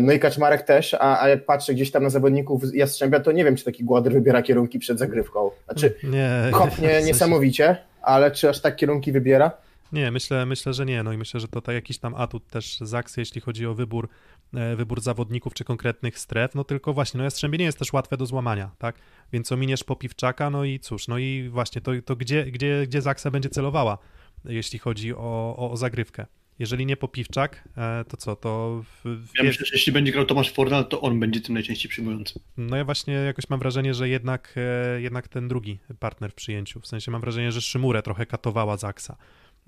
no 0.00 0.12
i 0.12 0.18
Kaczmarek 0.18 0.62
też, 0.62 0.94
a, 0.94 1.20
a 1.22 1.28
jak 1.28 1.44
patrzę 1.44 1.74
gdzieś 1.74 1.90
tam 1.90 2.02
na 2.02 2.10
zawodników 2.10 2.62
Jastrzębia, 2.74 3.20
to 3.20 3.32
nie 3.32 3.44
wiem, 3.44 3.56
czy 3.56 3.64
taki 3.64 3.84
Głodyr 3.84 4.12
wybiera 4.12 4.42
kierunki 4.42 4.78
przed 4.78 4.98
zagrywką. 4.98 5.50
Znaczy, 5.64 5.94
nie, 6.04 6.30
kopnie 6.52 7.02
niesamowicie, 7.02 7.76
ale 8.02 8.30
czy 8.30 8.48
aż 8.48 8.60
tak 8.60 8.76
kierunki 8.76 9.12
wybiera? 9.12 9.50
Nie, 9.92 10.10
myślę, 10.10 10.46
myślę, 10.46 10.74
że 10.74 10.86
nie. 10.86 11.02
No 11.02 11.12
i 11.12 11.18
myślę, 11.18 11.40
że 11.40 11.48
to, 11.48 11.60
to 11.60 11.72
jakiś 11.72 11.98
tam 11.98 12.14
atut 12.14 12.48
też 12.48 12.78
z 12.80 13.16
jeśli 13.16 13.40
chodzi 13.40 13.66
o 13.66 13.74
wybór, 13.74 14.08
e, 14.54 14.76
wybór 14.76 15.00
zawodników 15.00 15.54
czy 15.54 15.64
konkretnych 15.64 16.18
stref. 16.18 16.54
No 16.54 16.64
tylko 16.64 16.92
właśnie, 16.92 17.18
no 17.18 17.24
Jastrzębie 17.24 17.58
nie 17.58 17.64
jest 17.64 17.78
też 17.78 17.92
łatwe 17.92 18.16
do 18.16 18.26
złamania, 18.26 18.70
tak? 18.78 18.94
Więc 19.32 19.52
ominiesz 19.52 19.84
Popiwczaka, 19.84 20.50
no 20.50 20.64
i 20.64 20.80
cóż, 20.80 21.08
no 21.08 21.18
i 21.18 21.48
właśnie 21.48 21.80
to, 21.80 21.92
to 22.04 22.16
gdzie, 22.16 22.44
gdzie, 22.44 22.86
gdzie 22.86 23.02
Zaksa 23.02 23.30
będzie 23.30 23.48
celowała, 23.48 23.98
jeśli 24.44 24.78
chodzi 24.78 25.14
o, 25.14 25.54
o, 25.58 25.70
o 25.70 25.76
zagrywkę. 25.76 26.26
Jeżeli 26.62 26.86
nie 26.86 26.96
Popiwczak, 26.96 27.68
e, 27.76 28.04
to 28.08 28.16
co, 28.16 28.36
to... 28.36 28.82
W... 29.04 29.28
Ja 29.38 29.44
myślę, 29.44 29.66
że 29.66 29.74
jeśli 29.74 29.92
będzie 29.92 30.12
grał 30.12 30.24
Tomasz 30.24 30.52
Fornal, 30.52 30.88
to 30.88 31.00
on 31.00 31.20
będzie 31.20 31.40
tym 31.40 31.54
najczęściej 31.54 31.90
przyjmujący. 31.90 32.40
No 32.56 32.76
ja 32.76 32.84
właśnie 32.84 33.14
jakoś 33.14 33.48
mam 33.48 33.60
wrażenie, 33.60 33.94
że 33.94 34.08
jednak, 34.08 34.54
e, 34.56 35.00
jednak 35.00 35.28
ten 35.28 35.48
drugi 35.48 35.78
partner 35.98 36.30
w 36.30 36.34
przyjęciu, 36.34 36.80
w 36.80 36.86
sensie 36.86 37.10
mam 37.10 37.20
wrażenie, 37.20 37.52
że 37.52 37.60
Szymurę 37.60 38.02
trochę 38.02 38.26
katowała 38.26 38.76
Zaksa 38.76 39.16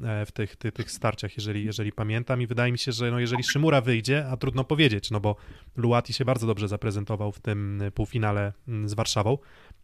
E, 0.03 0.27
w 0.27 0.33
tych, 0.33 0.57
tych, 0.57 0.73
tych 0.73 0.91
starciach, 0.91 1.37
jeżeli, 1.37 1.65
jeżeli 1.65 1.93
pamiętam 1.93 2.43
i 2.43 2.47
wydaje 2.47 2.73
mi 2.73 2.79
się, 2.79 2.93
że 2.93 3.11
no 3.11 3.21
jeżeli 3.21 3.43
Szymura 3.43 3.81
wyjdzie, 3.81 4.27
a 4.27 4.37
trudno 4.37 4.65
powiedzieć, 4.65 5.11
no 5.11 5.21
bo 5.21 5.37
Luati 5.77 6.13
się 6.13 6.25
bardzo 6.25 6.47
dobrze 6.47 6.69
zaprezentował 6.69 7.33
w 7.33 7.41
tym 7.41 7.83
półfinale 7.95 8.53
mm, 8.69 8.89
z 8.89 8.95
Warszawą, 8.95 9.39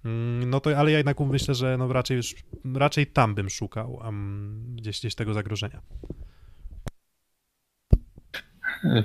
mm, 0.05 0.51
no 0.51 0.61
to, 0.61 0.79
ale 0.79 0.91
ja 0.91 0.97
jednak 0.97 1.21
myślę, 1.21 1.55
że 1.55 1.77
no 1.79 1.93
raczej 1.93 2.17
już, 2.17 2.35
raczej 2.75 3.07
tam 3.07 3.35
bym 3.35 3.51
szukał 3.51 3.93
um, 3.93 4.77
gdzieś, 4.77 5.01
gdzieś 5.01 5.15
tego 5.15 5.35
zagrożenia. 5.35 5.83
E, 8.85 9.05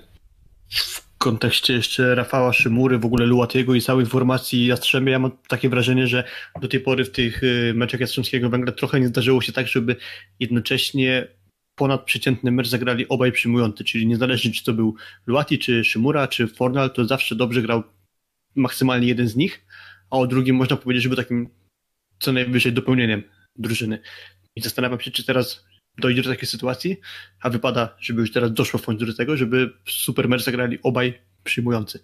kontekście 1.18 1.74
jeszcze 1.74 2.16
Rafała 2.16 2.54
Szymury, 2.54 3.00
w 3.00 3.06
ogóle 3.06 3.26
Luatiego 3.26 3.76
i 3.76 3.82
całej 3.82 4.06
formacji 4.06 4.66
Jastrzębia, 4.66 5.12
ja 5.12 5.20
mam 5.20 5.32
takie 5.48 5.70
wrażenie, 5.70 6.08
że 6.08 6.24
do 6.62 6.68
tej 6.68 6.80
pory 6.80 7.06
w 7.06 7.12
tych 7.12 7.44
y, 7.44 7.74
meczach 7.76 8.00
Jastrzębskiego 8.00 8.50
Węgla 8.50 8.72
trochę 8.72 9.00
nie 9.00 9.08
zdarzyło 9.08 9.42
się 9.42 9.54
tak, 9.54 9.68
żeby 9.68 9.96
jednocześnie 10.40 11.28
ponadprzeciętny 11.76 12.52
mecz 12.52 12.68
zagrali 12.68 13.08
obaj 13.08 13.32
przyjmujący, 13.32 13.84
czyli 13.84 14.08
niezależnie 14.08 14.52
czy 14.52 14.64
to 14.64 14.74
był 14.74 14.96
Luati, 15.26 15.60
czy 15.60 15.84
Szymura, 15.84 16.28
czy 16.28 16.48
Fornal, 16.48 16.92
to 16.92 17.06
zawsze 17.06 17.36
dobrze 17.36 17.62
grał 17.62 17.84
maksymalnie 18.56 19.08
jeden 19.08 19.28
z 19.28 19.36
nich, 19.36 19.66
a 20.12 20.18
o 20.18 20.28
drugim 20.28 20.56
można 20.56 20.78
powiedzieć, 20.78 21.04
że 21.04 21.10
był 21.10 21.16
takim 21.16 21.50
co 22.20 22.32
najwyżej 22.32 22.74
dopełnieniem 22.74 23.24
drużyny. 23.56 24.00
I 24.56 24.62
zastanawiam 24.62 25.00
się, 25.00 25.12
czy 25.12 25.26
teraz 25.26 25.65
dojdzie 25.98 26.22
do 26.22 26.30
takiej 26.30 26.48
sytuacji, 26.48 26.98
a 27.42 27.50
wypada, 27.50 27.96
żeby 28.00 28.22
już 28.22 28.32
teraz 28.32 28.54
doszło 28.54 28.80
w 28.80 28.86
końcu 28.86 29.06
do 29.06 29.14
tego, 29.14 29.38
żeby 29.38 29.74
super 29.86 30.30
mecz 30.30 30.44
zagrali 30.44 30.80
obaj 30.84 31.20
przyjmujący. 31.44 32.00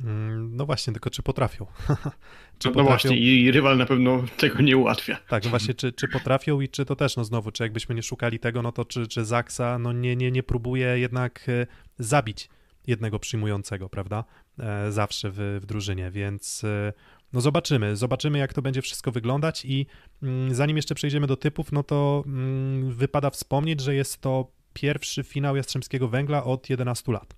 Mm, 0.00 0.56
no 0.56 0.66
właśnie, 0.66 0.92
tylko 0.92 1.10
czy 1.10 1.22
potrafią? 1.22 1.66
czy 2.58 2.68
no, 2.68 2.74
potrafią... 2.74 2.76
no, 2.76 2.84
właśnie, 2.84 3.18
i 3.18 3.50
rywal 3.50 3.76
na 3.76 3.86
pewno 3.86 4.24
tego 4.36 4.62
nie 4.62 4.76
ułatwia. 4.76 5.16
Tak, 5.28 5.44
no 5.44 5.50
właśnie, 5.50 5.74
czy, 5.74 5.92
czy 5.92 6.08
potrafią 6.08 6.60
i 6.60 6.68
czy 6.68 6.84
to 6.84 6.96
też, 6.96 7.16
no 7.16 7.24
znowu, 7.24 7.50
czy 7.50 7.62
jakbyśmy 7.62 7.94
nie 7.94 8.02
szukali 8.02 8.38
tego, 8.38 8.62
no 8.62 8.72
to 8.72 8.84
czy, 8.84 9.06
czy 9.06 9.24
Zaksa 9.24 9.78
no 9.78 9.92
nie, 9.92 10.16
nie, 10.16 10.30
nie 10.30 10.42
próbuje 10.42 10.98
jednak 10.98 11.46
e, 11.48 11.66
zabić 11.98 12.48
jednego 12.86 13.18
przyjmującego, 13.18 13.88
prawda? 13.88 14.24
E, 14.58 14.92
zawsze 14.92 15.30
w, 15.30 15.58
w 15.62 15.66
drużynie, 15.66 16.10
więc 16.10 16.64
e, 16.64 16.92
No 17.34 17.40
zobaczymy, 17.40 17.96
zobaczymy 17.96 18.38
jak 18.38 18.54
to 18.54 18.62
będzie 18.62 18.82
wszystko 18.82 19.12
wyglądać 19.12 19.64
i 19.64 19.86
mm, 20.22 20.54
zanim 20.54 20.76
jeszcze 20.76 20.94
przejdziemy 20.94 21.26
do 21.26 21.36
typów, 21.36 21.72
no 21.72 21.82
to 21.82 22.24
mm, 22.26 22.92
wypada 22.92 23.30
wspomnieć, 23.30 23.80
że 23.80 23.94
jest 23.94 24.20
to 24.20 24.50
pierwszy 24.72 25.22
finał 25.22 25.56
Jastrzębskiego 25.56 26.08
Węgla 26.08 26.44
od 26.44 26.70
11 26.70 27.12
lat. 27.12 27.34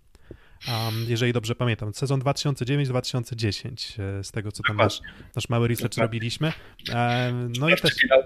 Um, 0.69 0.95
jeżeli 1.09 1.33
dobrze 1.33 1.55
pamiętam, 1.55 1.95
sezon 1.95 2.21
2009-2010, 2.21 4.03
e, 4.03 4.25
z 4.25 4.31
tego 4.31 4.53
co 4.53 4.63
tam 4.69 4.77
nasz, 4.77 5.01
nasz 5.37 5.49
mały 5.49 5.69
research 5.69 5.95
Dokładnie. 5.95 6.03
robiliśmy. 6.03 6.53
Um, 6.89 7.53
no 7.59 7.69
i 7.69 7.77
też, 7.77 7.95
finał 7.95 8.23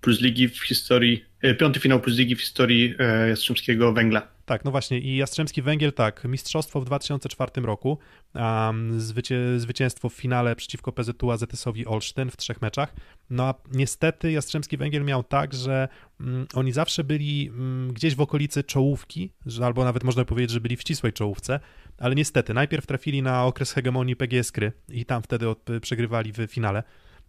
plus 0.00 0.20
ligi 0.20 0.48
w 0.48 0.66
historii, 0.66 1.24
e, 1.24 1.31
piąty 1.58 1.80
finał 1.80 2.00
plus 2.00 2.16
w 2.16 2.40
historii 2.40 2.94
e, 2.98 3.28
Jastrzębskiego 3.28 3.92
Węgla. 3.92 4.28
tak, 4.44 4.64
no 4.64 4.70
właśnie 4.70 4.98
i 4.98 5.16
Jastrzębski 5.16 5.62
Węgiel, 5.62 5.92
tak, 5.92 6.24
mistrzostwo 6.24 6.80
w 6.80 6.84
2004 6.84 7.50
roku, 7.62 7.98
um, 8.34 9.00
zwycię, 9.00 9.60
zwycięstwo 9.60 10.08
w 10.08 10.14
finale 10.14 10.56
przeciwko 10.56 10.92
PZU 10.92 11.30
AZS-owi 11.30 11.86
Olsztyn 11.86 12.30
w 12.30 12.36
trzech 12.36 12.62
meczach, 12.62 12.94
no 13.30 13.44
a 13.44 13.54
niestety 13.72 14.32
Jastrzębski 14.32 14.76
Węgiel 14.76 15.04
miał 15.04 15.22
tak, 15.22 15.54
że 15.54 15.88
mm, 16.20 16.46
oni 16.54 16.72
zawsze 16.72 17.04
byli 17.04 17.48
mm, 17.48 17.92
gdzieś 17.92 18.14
w 18.14 18.20
okolicy 18.20 18.64
czołówki, 18.64 19.32
że, 19.46 19.66
albo 19.66 19.84
nawet 19.84 20.04
można 20.04 20.24
powiedzieć, 20.24 20.50
że 20.50 20.60
byli 20.60 20.76
w 20.76 20.80
ścisłej 20.80 21.12
czołówce, 21.12 21.60
ale 21.98 22.14
niestety 22.14 22.54
najpierw 22.54 22.86
trafili 22.86 23.22
na 23.22 23.44
okres 23.44 23.72
hegemonii 23.72 24.16
PGS 24.16 24.52
Kry 24.52 24.72
i 24.88 25.04
tam 25.04 25.22
wtedy 25.22 25.48
od, 25.48 25.66
przegrywali 25.82 26.32
w 26.32 26.46
finale. 26.46 26.82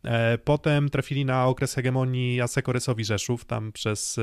E, 0.04 0.38
Potem 0.38 0.89
trafili 0.89 1.26
na 1.26 1.47
okres 1.47 1.74
hegemonii 1.74 2.41
Aseko 2.41 2.74
Resowi 2.74 3.06
Rzeszów, 3.06 3.45
tam 3.45 3.72
przez, 3.72 4.20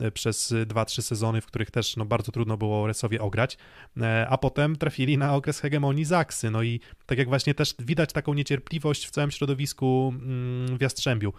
e, 0.00 0.10
przez 0.10 0.54
2-3 0.66 1.02
sezony, 1.02 1.40
w 1.40 1.46
których 1.46 1.70
też 1.70 1.96
no, 1.96 2.04
bardzo 2.04 2.32
trudno 2.32 2.56
było 2.56 2.86
Resowie 2.86 3.20
ograć, 3.20 3.58
E, 4.00 4.26
a 4.28 4.38
potem 4.38 4.76
trafili 4.76 5.18
na 5.18 5.34
okres 5.34 5.60
hegemonii 5.60 6.04
Zaksy. 6.04 6.50
No 6.50 6.62
i 6.62 6.80
tak 7.06 7.18
jak 7.18 7.28
właśnie 7.28 7.54
też 7.54 7.74
widać 7.78 8.12
taką 8.12 8.34
niecierpliwość 8.34 9.06
w 9.06 9.10
całym 9.10 9.30
środowisku 9.30 10.14
mm, 10.14 10.78
w 10.78 10.80
Jastrzębiu, 10.80 11.32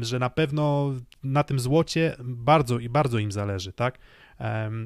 że 0.00 0.18
na 0.18 0.30
pewno 0.30 0.94
na 1.22 1.44
tym 1.44 1.60
złocie 1.60 2.16
bardzo 2.20 2.78
i 2.78 2.88
bardzo 2.88 3.18
im 3.18 3.32
zależy, 3.32 3.72
tak? 3.72 3.98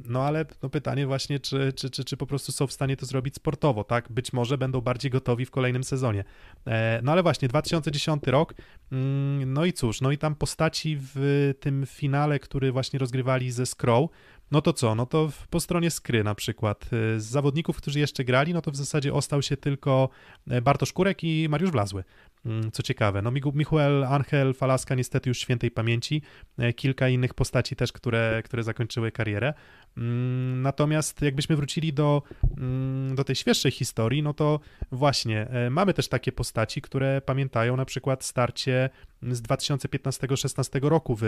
No 0.05 0.23
ale 0.23 0.45
no 0.63 0.69
pytanie 0.69 1.07
właśnie, 1.07 1.41
czy, 1.41 1.73
czy, 1.73 1.91
czy, 1.91 2.05
czy 2.05 2.17
po 2.17 2.27
prostu 2.27 2.53
są 2.53 2.67
w 2.67 2.73
stanie 2.73 2.97
to 2.97 3.07
zrobić 3.07 3.35
sportowo, 3.35 3.85
tak? 3.85 4.13
Być 4.13 4.33
może 4.33 4.59
będą 4.59 4.81
bardziej 4.81 5.11
gotowi 5.11 5.47
w 5.47 5.51
kolejnym 5.51 5.85
sezonie. 5.85 6.25
E, 6.67 7.01
No 7.03 7.13
ale 7.13 7.23
właśnie, 7.23 7.49
2010 7.49 8.23
rok, 8.27 8.55
mm, 8.93 9.53
no 9.53 9.65
i 9.65 9.73
cóż, 9.73 10.01
no 10.01 10.13
i 10.13 10.19
tam 10.19 10.35
postaci 10.35 10.99
w 11.15 11.55
tym 11.61 11.87
finale, 11.87 12.39
który 12.39 12.73
właśnie 12.73 12.99
rozgrywali 12.99 13.51
ze 13.51 13.67
Skrow, 13.67 14.11
no 14.51 14.63
to 14.63 14.73
co? 14.73 14.95
No 14.95 15.07
to 15.07 15.31
po 15.51 15.61
stronie 15.61 15.91
Skry 15.91 16.25
na 16.25 16.35
przykład. 16.35 16.91
e, 17.17 17.21
Z 17.21 17.25
zawodników, 17.25 17.77
którzy 17.77 17.99
jeszcze 17.99 18.25
grali, 18.25 18.55
no 18.55 18.63
to 18.63 18.71
w 18.71 18.77
zasadzie 18.77 19.15
ostał 19.15 19.43
się 19.43 19.57
tylko 19.57 20.09
e, 20.51 20.63
Bartosz 20.63 20.93
Kurek 20.93 21.25
i 21.25 21.47
Mariusz 21.49 21.71
Wlazły. 21.71 22.05
Mm, 22.47 22.71
Co 22.73 22.83
ciekawe, 22.83 23.23
no 23.23 23.31
Michael 23.55 24.05
Angel 24.05 24.55
Falaska 24.55 24.95
niestety 24.95 25.31
już 25.31 25.39
świętej 25.39 25.71
pamięci, 25.71 26.23
e, 26.59 26.73
kilka 26.73 27.09
innych 27.09 27.35
postaci 27.35 27.77
też, 27.77 27.93
które, 27.93 28.43
które 28.45 28.63
zakończyły 28.63 29.13
karierę. 29.13 29.55
Mm, 29.97 30.63
Natomiast 30.63 31.23
jakbyśmy 31.23 31.57
wrócili 31.57 31.93
do, 31.93 32.23
mm, 32.57 33.15
do 33.15 33.25
tej 33.25 33.37
świeższej 33.37 33.73
historii, 33.73 34.23
no 34.23 34.35
to 34.35 34.61
właśnie 34.93 35.49
e, 35.49 35.71
mamy 35.71 35.95
też 35.95 36.09
takie 36.09 36.33
postaci, 36.33 36.83
które 36.83 37.21
pamiętają 37.21 37.77
na 37.77 37.85
przykład 37.85 38.25
starcie 38.25 38.91
z 39.23 39.43
2015-16 39.43 40.89
roku 40.89 41.17
w, 41.17 41.23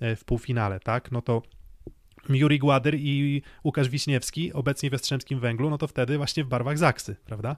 w 0.00 0.24
półfinale, 0.24 0.80
tak? 0.80 1.12
No 1.12 1.22
to 1.22 1.42
Juri 2.28 2.58
Gładyr 2.58 2.94
i 2.94 3.42
Łukasz 3.64 3.88
Wiśniewski, 3.88 4.52
obecnie 4.52 4.90
w 4.90 4.92
Jastrzębskim 4.92 5.40
Węglu, 5.40 5.70
no 5.70 5.78
to 5.78 5.86
wtedy 5.86 6.16
właśnie 6.16 6.44
w 6.44 6.48
barwach 6.48 6.78
Zaksy, 6.78 7.16
prawda? 7.26 7.56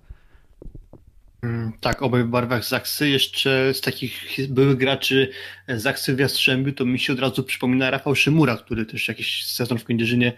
Mm, 1.42 1.72
Tak, 1.80 2.02
obaj 2.02 2.24
w 2.24 2.26
barwach 2.26 2.64
Zaksy. 2.64 3.08
Jeszcze 3.08 3.74
z 3.74 3.80
takich 3.80 4.36
byłych 4.48 4.76
graczy 4.76 5.30
Zaksy 5.68 6.16
w 6.16 6.18
Jastrzębiu 6.18 6.72
to 6.72 6.84
mi 6.84 6.98
się 6.98 7.12
od 7.12 7.20
razu 7.20 7.44
przypomina 7.44 7.90
Rafał 7.90 8.14
Szymura, 8.14 8.56
który 8.56 8.86
też 8.86 9.08
jakiś 9.08 9.46
sezon 9.46 9.78
w 9.78 9.84
Kędzierzynie 9.84 10.32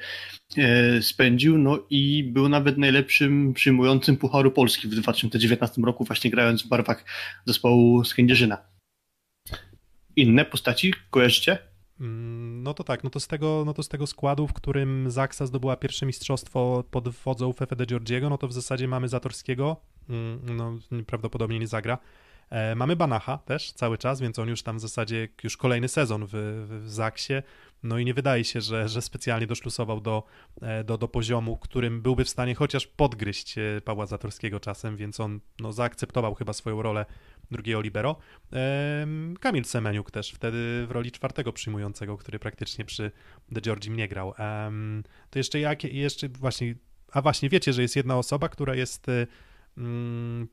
e, 0.57 1.03
spędził, 1.03 1.59
no 1.59 1.87
i 1.91 2.24
był 2.24 2.49
nawet 2.49 2.79
najlepszym 2.79 3.55
przyjmującym 3.55 4.16
Pucharu 4.16 4.51
Polski 4.51 4.89
w 4.89 4.91
2019 4.91 5.83
roku, 5.83 6.05
właśnie 6.05 6.31
grając 6.31 6.62
w 6.62 6.68
barwach 6.68 7.05
zespołu 7.47 8.05
z 8.05 8.14
Kędzierzyna. 8.14 8.59
Inne 10.16 10.45
postaci 10.45 10.95
kojarzycie? 11.11 11.59
Mm, 12.01 12.62
No 12.62 12.74
to 12.74 12.84
tak, 12.84 13.05
no 13.05 13.11
to 13.11 13.20
z 13.20 13.26
tego, 13.26 13.62
no 13.66 13.74
to 13.74 13.82
z 13.82 13.88
tego 13.88 14.07
składu, 14.07 14.46
w 14.46 14.53
którym 14.53 15.11
Zaksa 15.11 15.46
zdobyła 15.46 15.76
pierwsze 15.76 16.07
mistrzostwo 16.07 16.84
pod 16.90 17.09
wodzą 17.09 17.53
Fefe 17.53 17.76
de 17.76 17.86
Giorgiego, 17.86 18.30
no 18.30 18.38
to 18.38 18.49
w 18.49 18.53
zasadzie 18.53 18.88
mamy 18.88 19.09
Zatorskiego, 19.09 19.76
mm, 20.09 20.57
no 20.57 20.78
prawdopodobnie 21.07 21.59
nie 21.59 21.66
zagra. 21.66 21.99
E, 22.51 22.74
Mamy 22.74 22.96
Banacha 22.96 23.38
też 23.38 23.72
cały 23.72 23.99
czas, 23.99 24.20
więc 24.20 24.38
on 24.38 24.49
już 24.49 24.62
tam 24.62 24.76
w 24.76 24.80
zasadzie 24.80 25.28
już 25.44 25.57
kolejny 25.57 25.88
sezon 25.88 26.26
w, 26.26 26.30
w 26.84 26.90
Zaksie. 26.90 27.34
No 27.83 27.99
i 27.99 28.05
nie 28.05 28.14
wydaje 28.14 28.45
się, 28.45 28.61
że, 28.61 28.89
że 28.89 29.03
specjalnie 29.03 29.47
doszlusował 29.47 30.01
do, 30.01 30.22
e, 30.62 30.85
do, 30.85 30.99
do 30.99 31.09
poziomu, 31.09 31.57
którym 31.57 32.03
byłby 32.03 32.24
w 32.24 32.29
stanie 32.29 32.55
chociaż 32.55 32.87
podgryźć 32.87 33.59
e, 33.59 33.81
Pawła 33.85 34.07
Zatorskiego 34.07 34.61
czasem, 34.61 34.97
więc 34.97 35.20
on 35.20 35.41
no, 35.61 35.72
zaakceptował 35.72 36.35
chyba 36.35 36.53
swoją 36.53 36.83
rolę 36.83 37.07
drugiego 37.51 37.81
libero. 37.81 38.16
Kamil 39.41 39.64
Semeniuk 39.64 40.11
też 40.11 40.31
wtedy 40.31 40.87
w 40.87 40.91
roli 40.91 41.12
czwartego 41.12 41.53
przyjmującego, 41.53 42.16
który 42.16 42.39
praktycznie 42.39 42.85
przy 42.85 43.11
The 43.55 43.61
Georgim 43.61 43.97
nie 43.97 44.09
grał. 44.09 44.35
To 45.31 45.39
jeszcze 45.39 45.61
jakie, 45.61 45.89
jeszcze 45.89 46.29
właśnie, 46.29 46.74
a 47.12 47.22
właśnie 47.22 47.49
wiecie, 47.49 47.72
że 47.72 47.83
jest 47.83 47.97
jedna 47.97 48.18
osoba, 48.18 48.49
która 48.49 48.74
jest 48.74 49.07
mm, 49.09 49.26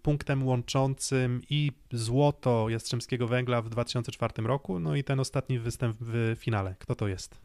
punktem 0.02 0.46
łączącym 0.48 1.42
i 1.50 1.72
złoto 1.92 2.70
Jastrzębskiego 2.70 3.28
Węgla 3.28 3.62
w 3.62 3.70
2004 3.70 4.34
roku, 4.44 4.80
no 4.80 4.96
i 4.96 5.04
ten 5.04 5.20
ostatni 5.20 5.60
występ 5.60 5.98
w 6.02 6.36
finale. 6.40 6.76
Kto 6.80 6.96
to 6.96 7.08
jest? 7.08 7.42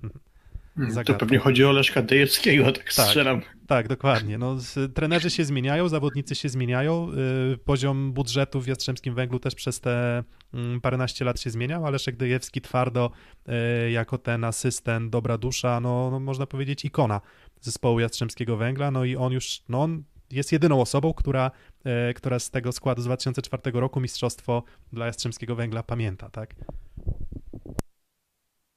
To 0.77 0.91
Zagadka. 0.93 1.15
pewnie 1.15 1.39
chodzi 1.39 1.65
o 1.65 1.73
Leszka 1.73 2.03
Dejewskiego, 2.03 2.65
tak, 2.73 2.85
Tak. 2.85 2.93
strzelam. 2.93 3.41
Tak, 3.67 3.89
dokładnie. 3.89 4.39
No, 4.39 4.57
trenerzy 4.95 5.31
się 5.31 5.45
zmieniają, 5.45 5.89
zawodnicy 5.89 6.35
się 6.35 6.49
zmieniają. 6.49 7.09
y, 7.55 7.59
Poziom 7.59 8.13
budżetu 8.13 8.61
w 8.61 8.67
Jastrzębskim 8.67 9.15
Węglu 9.15 9.39
też 9.39 9.55
przez 9.55 9.81
te 9.81 10.23
mm, 10.55 10.81
paręnaście 10.81 11.25
lat 11.25 11.41
się 11.41 11.51
zmieniał, 11.51 11.83
ale 11.87 11.93
Leszek 11.93 12.17
Dejewski 12.17 12.61
twardo 12.61 13.11
y, 13.87 13.91
jako 13.91 14.19
ten 14.19 14.45
asystent, 14.45 15.11
dobra 15.11 15.39
dusza, 15.39 15.81
no, 15.81 16.11
no 16.11 16.21
można 16.21 16.47
powiedzieć 16.47 16.85
ikona 16.85 17.21
zespołu 17.61 18.01
Jastrzębskiego 18.01 18.57
Węgla, 18.57 18.91
no 18.91 19.05
i 19.05 19.17
on 19.17 19.33
już, 19.33 19.63
no 19.69 19.83
on 19.83 20.03
jest 20.33 20.53
jedyną 20.53 20.81
osobą, 20.81 21.15
która, 21.15 21.51
y, 22.11 22.15
która 22.15 22.39
z 22.39 22.51
tego 22.51 22.73
składu 22.73 23.03
z 23.03 23.05
2004 23.05 23.81
roku 23.81 24.01
mistrzostwo 24.01 24.63
dla 24.93 25.07
Jastrzębskiego 25.07 25.57
Węgla 25.57 25.83
pamięta, 25.83 26.31
tak? 26.31 26.55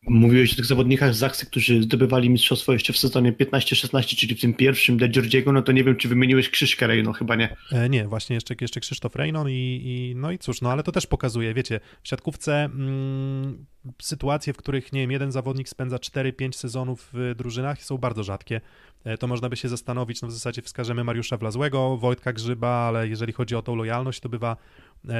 Mówiłeś 0.08 0.54
o 0.54 0.56
tych 0.56 0.66
zawodnikach 0.66 1.14
z 1.16 1.18
Zaksy, 1.18 1.46
którzy 1.46 1.84
zdobywali 1.84 2.30
mistrzostwo 2.30 2.74
jeszcze 2.74 2.94
w 2.94 2.98
sezonie 2.98 3.34
15-16, 3.34 4.04
czyli 4.16 4.36
w 4.36 4.42
tym 4.42 4.54
pierwszym 4.54 4.98
dla 4.98 5.08
Georgiego, 5.08 5.52
no 5.52 5.62
to 5.62 5.72
nie 5.72 5.84
wiem, 5.84 5.96
czy 5.96 6.08
wymieniłeś 6.08 6.50
Krzyżka 6.50 6.88
Rejno, 6.88 7.14
chyba 7.14 7.36
nie. 7.36 7.56
E, 7.72 7.90
Nie, 7.90 8.08
właśnie 8.08 8.34
jeszcze, 8.34 8.56
jeszcze 8.62 8.80
Krzysztof 8.80 9.16
Rejnon 9.16 9.50
i, 9.50 9.82
i 9.86 10.14
no 10.16 10.32
i 10.32 10.38
cóż, 10.40 10.62
no 10.62 10.72
ale 10.72 10.84
to 10.84 10.92
też 10.92 11.08
pokazuje, 11.08 11.54
wiecie, 11.54 11.80
w 12.04 12.08
siatkówce 12.08 12.64
mm, 12.64 13.66
sytuacje, 14.02 14.54
w 14.54 14.58
których, 14.58 14.94
nie 14.94 15.02
wiem, 15.02 15.12
jeden 15.12 15.32
zawodnik 15.32 15.70
spędza 15.70 15.98
4-5 15.98 16.52
sezonów 16.52 17.10
w 17.14 17.36
drużynach 17.38 17.84
są 17.84 17.98
bardzo 17.98 18.24
rzadkie. 18.24 18.62
E, 19.04 19.18
To 19.18 19.28
można 19.28 19.50
by 19.50 19.56
się 19.58 19.70
zastanowić, 19.70 20.22
no 20.22 20.28
w 20.28 20.32
zasadzie 20.32 20.62
wskażemy 20.62 21.04
Mariusza 21.04 21.38
Wlazłego, 21.38 21.98
Wojtka 21.98 22.34
Grzyba, 22.34 22.68
ale 22.70 23.08
jeżeli 23.08 23.34
chodzi 23.34 23.56
o 23.56 23.62
tą 23.62 23.76
lojalność, 23.76 24.20
to 24.20 24.30
bywa, 24.30 24.58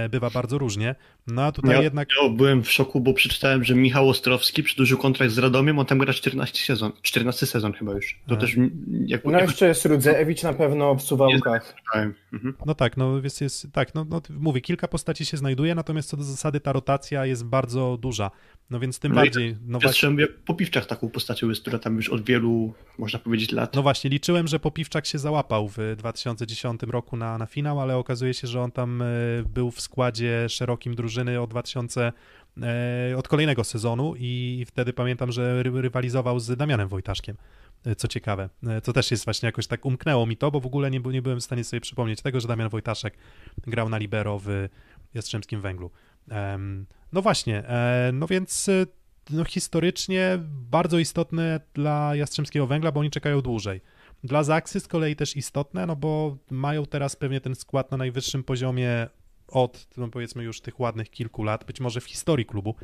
bywa 0.10 0.30
bardzo 0.30 0.58
różnie. 0.58 0.96
No 1.28 1.44
a 1.44 1.52
tutaj 1.52 1.76
Ja, 1.76 1.82
jednak... 1.82 2.10
ja 2.24 2.30
byłem 2.30 2.64
w 2.64 2.72
szoku, 2.72 3.02
bo 3.02 3.14
przeczytałem, 3.14 3.64
że 3.64 3.76
Michał 3.76 4.10
Ostrowski 4.10 4.64
przedłużył 4.64 4.98
kontrakt 4.98 5.34
z 5.34 5.38
Radomiem, 5.38 5.80
on 5.80 5.86
tam 5.86 5.98
gra 5.98 6.14
14 6.14 6.66
sezon, 6.66 6.92
14 7.02 7.46
sezon 7.46 7.74
chyba 7.74 7.94
już. 7.94 8.20
To 8.28 8.36
A. 8.36 8.38
też 8.38 8.58
mm, 8.58 8.72
jak 9.08 9.26
No 9.26 9.40
jeszcze 9.40 9.68
jest 9.68 9.86
Rudzewicz 9.86 10.44
na 10.44 10.54
pewno 10.54 10.96
w 10.96 11.02
Suwałkach. 11.02 11.76
czytałem. 11.86 12.14
Mhm. 12.34 12.54
No 12.66 12.76
tak, 12.76 12.98
no 12.98 13.22
więc 13.22 13.42
jest, 13.42 13.68
tak, 13.72 13.96
no, 13.96 14.06
no 14.10 14.22
mówię, 14.30 14.62
kilka 14.62 14.88
postaci 14.88 15.26
się 15.26 15.38
znajduje, 15.38 15.76
natomiast 15.76 16.10
co 16.10 16.18
do 16.18 16.24
zasady 16.24 16.60
ta 16.60 16.74
rotacja 16.74 17.26
jest 17.26 17.46
bardzo 17.46 17.98
duża, 18.02 18.32
no 18.70 18.80
więc 18.80 19.00
tym 19.00 19.12
No 19.12 19.16
bardziej, 19.16 19.52
no 19.62 19.72
właśnie... 19.72 19.88
Jastrzębiu 19.88 20.28
po 20.46 20.54
piwczach 20.54 20.86
taką 20.86 21.10
postacią 21.10 21.50
jest, 21.50 21.62
która 21.62 21.80
tam 21.80 21.96
już 21.96 22.10
od 22.10 22.26
wielu, 22.26 22.74
można 22.98 23.20
powiedzieć, 23.20 23.52
lat. 23.52 23.76
No 23.76 23.82
właśnie, 23.82 24.10
liczyłem, 24.10 24.48
że 24.48 24.60
Popiwczak 24.60 25.06
się 25.06 25.18
załapał 25.20 25.70
w 25.78 25.78
2010 25.98 26.82
roku 26.84 27.18
na, 27.18 27.38
na 27.38 27.46
finał, 27.46 27.80
ale 27.80 27.98
okazuje 27.98 28.34
się, 28.34 28.48
że 28.48 28.62
on 28.62 28.72
tam 28.72 29.02
e, 29.02 29.06
był 29.54 29.72
w 29.74 29.82
składzie 29.82 30.50
szerokim 30.50 30.96
drużyny 30.96 31.42
od 31.42 31.50
2000, 31.50 32.14
e, 32.62 33.18
od 33.18 33.28
kolejnego 33.28 33.64
sezonu 33.64 34.14
i 34.18 34.64
wtedy 34.68 34.94
pamiętam, 34.94 35.32
że 35.32 35.64
ry- 35.64 35.82
rywalizował 35.82 36.40
z 36.40 36.58
Damianem 36.58 36.88
Wojtaszkiem. 36.88 37.38
E, 37.86 37.96
Co 37.96 38.08
ciekawe, 38.08 38.50
E, 38.68 38.82
to 38.82 38.94
też 38.94 39.12
jest 39.12 39.26
właśnie 39.26 39.46
jakoś 39.48 39.68
tak 39.68 39.86
umknęło 39.86 40.26
mi 40.26 40.38
to, 40.38 40.52
bo 40.52 40.60
w 40.60 40.66
ogóle 40.66 40.92
nie, 40.92 41.00
nie 41.00 41.22
byłem 41.22 41.40
w 41.40 41.44
stanie 41.44 41.64
sobie 41.64 41.82
przypomnieć 41.82 42.22
tego, 42.22 42.40
że 42.40 42.48
Damian 42.48 42.70
Wojtaszek 42.70 43.18
grał 43.68 43.90
na 43.90 43.98
libero 43.98 44.40
w 44.40 44.68
Jastrzębskim 45.14 45.62
Węglu. 45.62 45.92
No 47.14 47.22
właśnie, 47.22 47.68
e, 47.68 48.12
no 48.14 48.28
więc 48.28 48.70
e, 48.70 48.86
no 49.30 49.46
historycznie 49.46 50.40
bardzo 50.72 51.00
istotne 51.00 51.60
dla 51.74 52.16
Jastrzębskiego 52.16 52.68
Węgla, 52.68 52.92
bo 52.92 53.00
oni 53.00 53.10
czekają 53.12 53.42
dłużej. 53.42 53.82
Dla 54.24 54.44
Zaksy 54.44 54.80
z 54.80 54.88
kolei 54.88 55.16
też 55.16 55.38
istotne, 55.38 55.86
no 55.86 55.96
bo 55.96 56.38
mają 56.52 56.86
teraz 56.86 57.16
pewnie 57.16 57.42
ten 57.42 57.56
skład 57.56 57.92
na 57.92 57.98
najwyższym 57.98 58.44
poziomie 58.44 59.08
od, 59.54 59.88
no 59.98 60.08
powiedzmy 60.08 60.44
już 60.44 60.62
tych 60.62 60.80
ładnych 60.80 61.10
kilku 61.10 61.44
lat, 61.44 61.66
być 61.66 61.80
może 61.80 62.02
w 62.02 62.06
historii 62.06 62.46
klubu, 62.46 62.76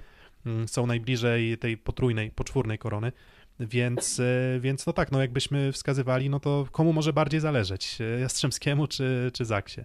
mm, 0.45 0.67
są 0.67 0.85
najbliżej 0.85 1.57
tej 1.57 1.77
potrójnej, 1.77 2.31
poczwórnej 2.31 2.77
korony, 2.77 3.11
więc, 3.59 4.19
e, 4.19 4.59
więc 4.59 4.85
no 4.85 4.93
tak, 4.93 5.11
no 5.11 5.21
jakbyśmy 5.21 5.71
wskazywali, 5.71 6.29
no 6.29 6.39
to 6.39 6.67
komu 6.71 6.93
może 6.93 7.13
bardziej 7.13 7.39
zależeć, 7.39 7.97
e, 8.01 8.19
Jastrzębskiemu 8.19 8.87
czy, 8.87 9.31
czy 9.33 9.45
Zaksie? 9.45 9.81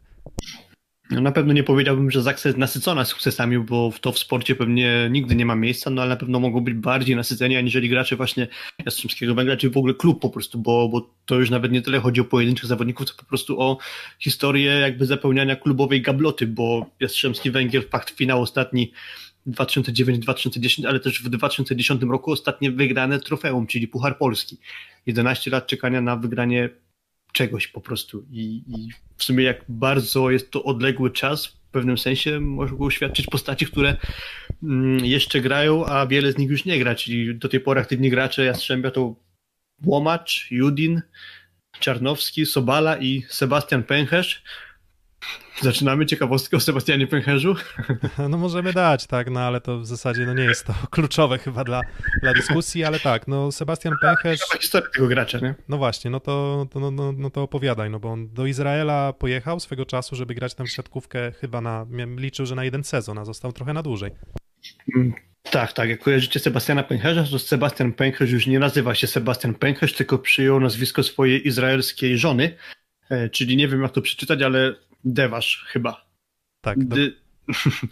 No 1.10 1.20
na 1.20 1.32
pewno 1.32 1.52
nie 1.52 1.64
powiedziałbym, 1.64 2.10
że 2.10 2.34
jest 2.44 2.58
nasycona 2.58 3.04
sukcesami, 3.04 3.58
bo 3.58 3.92
to 4.00 4.12
w 4.12 4.18
sporcie 4.18 4.54
pewnie 4.54 5.08
nigdy 5.10 5.34
nie 5.34 5.46
ma 5.46 5.54
miejsca, 5.54 5.90
no 5.90 6.02
ale 6.02 6.08
na 6.08 6.16
pewno 6.16 6.40
mogą 6.40 6.60
być 6.60 6.74
bardziej 6.74 7.16
nasyceni 7.16 7.56
aniżeli 7.56 7.88
gracze 7.88 8.16
właśnie 8.16 8.48
Jastrzębskiego 8.84 9.34
Węgla, 9.34 9.56
czy 9.56 9.70
w 9.70 9.76
ogóle 9.76 9.94
klub 9.94 10.20
po 10.20 10.30
prostu, 10.30 10.58
bo, 10.58 10.88
bo 10.88 11.10
to 11.26 11.34
już 11.34 11.50
nawet 11.50 11.72
nie 11.72 11.82
tyle 11.82 12.00
chodzi 12.00 12.20
o 12.20 12.24
pojedynczych 12.24 12.66
zawodników, 12.66 13.06
co 13.06 13.14
po 13.16 13.24
prostu 13.24 13.60
o 13.60 13.78
historię 14.18 14.70
jakby 14.70 15.06
zapełniania 15.06 15.56
klubowej 15.56 16.02
gabloty, 16.02 16.46
bo 16.46 16.86
Jastrzębski 17.00 17.50
Węgiel 17.50 17.88
fakt 17.90 18.10
finał 18.10 18.42
ostatni 18.42 18.92
2009-2010, 19.46 20.86
ale 20.86 21.00
też 21.00 21.22
w 21.22 21.28
2010 21.28 22.02
roku 22.02 22.32
ostatnie 22.32 22.70
wygrane 22.70 23.18
trofeum, 23.20 23.66
czyli 23.66 23.88
Puchar 23.88 24.18
Polski. 24.18 24.58
11 25.06 25.50
lat 25.50 25.66
czekania 25.66 26.00
na 26.00 26.16
wygranie 26.16 26.68
czegoś 27.34 27.68
po 27.68 27.80
prostu. 27.80 28.26
I, 28.30 28.62
i 28.68 28.88
w 29.16 29.24
sumie 29.24 29.44
jak 29.44 29.64
bardzo 29.68 30.30
jest 30.30 30.50
to 30.50 30.64
odległy 30.64 31.10
czas, 31.10 31.46
w 31.46 31.70
pewnym 31.70 31.98
sensie 31.98 32.40
mogą 32.40 32.90
świadczyć 32.90 33.26
postaci, 33.26 33.66
które 33.66 33.96
mm, 34.62 35.04
jeszcze 35.04 35.40
grają, 35.40 35.86
a 35.86 36.06
wiele 36.06 36.32
z 36.32 36.38
nich 36.38 36.50
już 36.50 36.64
nie 36.64 36.78
gra, 36.78 36.94
czyli 36.94 37.38
do 37.38 37.48
tej 37.48 37.60
pory 37.60 37.80
aktywni 37.80 38.10
gracze 38.10 38.44
Jastrzębia 38.44 38.90
to 38.90 39.16
Łomacz, 39.84 40.46
Judin, 40.50 41.02
Czarnowski, 41.80 42.46
Sobala 42.46 42.96
i 42.96 43.22
Sebastian 43.28 43.82
Pęcherz, 43.82 44.42
Zaczynamy 45.60 46.06
ciekawostkę 46.06 46.56
o 46.56 46.60
Sebastianie 46.60 47.06
Pęcherzu? 47.06 47.54
No 48.28 48.38
możemy 48.38 48.72
dać, 48.72 49.06
tak, 49.06 49.30
no 49.30 49.40
ale 49.40 49.60
to 49.60 49.78
w 49.78 49.86
zasadzie 49.86 50.26
no 50.26 50.34
nie 50.34 50.44
jest 50.44 50.66
to 50.66 50.74
kluczowe 50.90 51.38
chyba 51.38 51.64
dla, 51.64 51.80
dla 52.22 52.34
dyskusji, 52.34 52.84
ale 52.84 53.00
tak, 53.00 53.28
no 53.28 53.52
Sebastian 53.52 53.94
Pęcherz... 54.00 54.40
Historia 54.60 54.88
tego 54.94 55.06
gracza, 55.06 55.38
nie? 55.38 55.54
No 55.68 55.78
właśnie, 55.78 56.10
no 56.10 56.20
to, 56.20 56.66
to, 56.70 56.80
no, 56.80 56.90
no, 56.90 57.12
no 57.12 57.30
to 57.30 57.42
opowiadaj, 57.42 57.90
no 57.90 58.00
bo 58.00 58.12
on 58.12 58.28
do 58.28 58.46
Izraela 58.46 59.12
pojechał 59.12 59.60
swego 59.60 59.86
czasu, 59.86 60.16
żeby 60.16 60.34
grać 60.34 60.54
tam 60.54 60.66
w 60.66 60.70
siatkówkę 60.70 61.32
chyba 61.32 61.60
na, 61.60 61.86
liczył, 62.16 62.46
że 62.46 62.54
na 62.54 62.64
jeden 62.64 62.84
sezon, 62.84 63.18
a 63.18 63.24
został 63.24 63.52
trochę 63.52 63.72
na 63.72 63.82
dłużej. 63.82 64.10
Mm, 64.96 65.12
tak, 65.50 65.72
tak. 65.72 65.88
Jak 65.88 66.00
kojarzycie 66.00 66.40
Sebastiana 66.40 66.82
Pęcherza, 66.82 67.24
to 67.24 67.38
Sebastian 67.38 67.92
Pęcherz 67.92 68.30
już 68.30 68.46
nie 68.46 68.58
nazywa 68.58 68.94
się 68.94 69.06
Sebastian 69.06 69.54
Pęcherz, 69.54 69.92
tylko 69.92 70.18
przyjął 70.18 70.60
nazwisko 70.60 71.02
swojej 71.02 71.48
izraelskiej 71.48 72.18
żony, 72.18 72.56
e, 73.10 73.28
czyli 73.28 73.56
nie 73.56 73.68
wiem 73.68 73.82
jak 73.82 73.92
to 73.92 74.02
przeczytać, 74.02 74.42
ale 74.42 74.74
Dewasz 75.04 75.64
chyba. 75.68 76.06
Tak. 76.60 76.84
Do... 76.84 76.96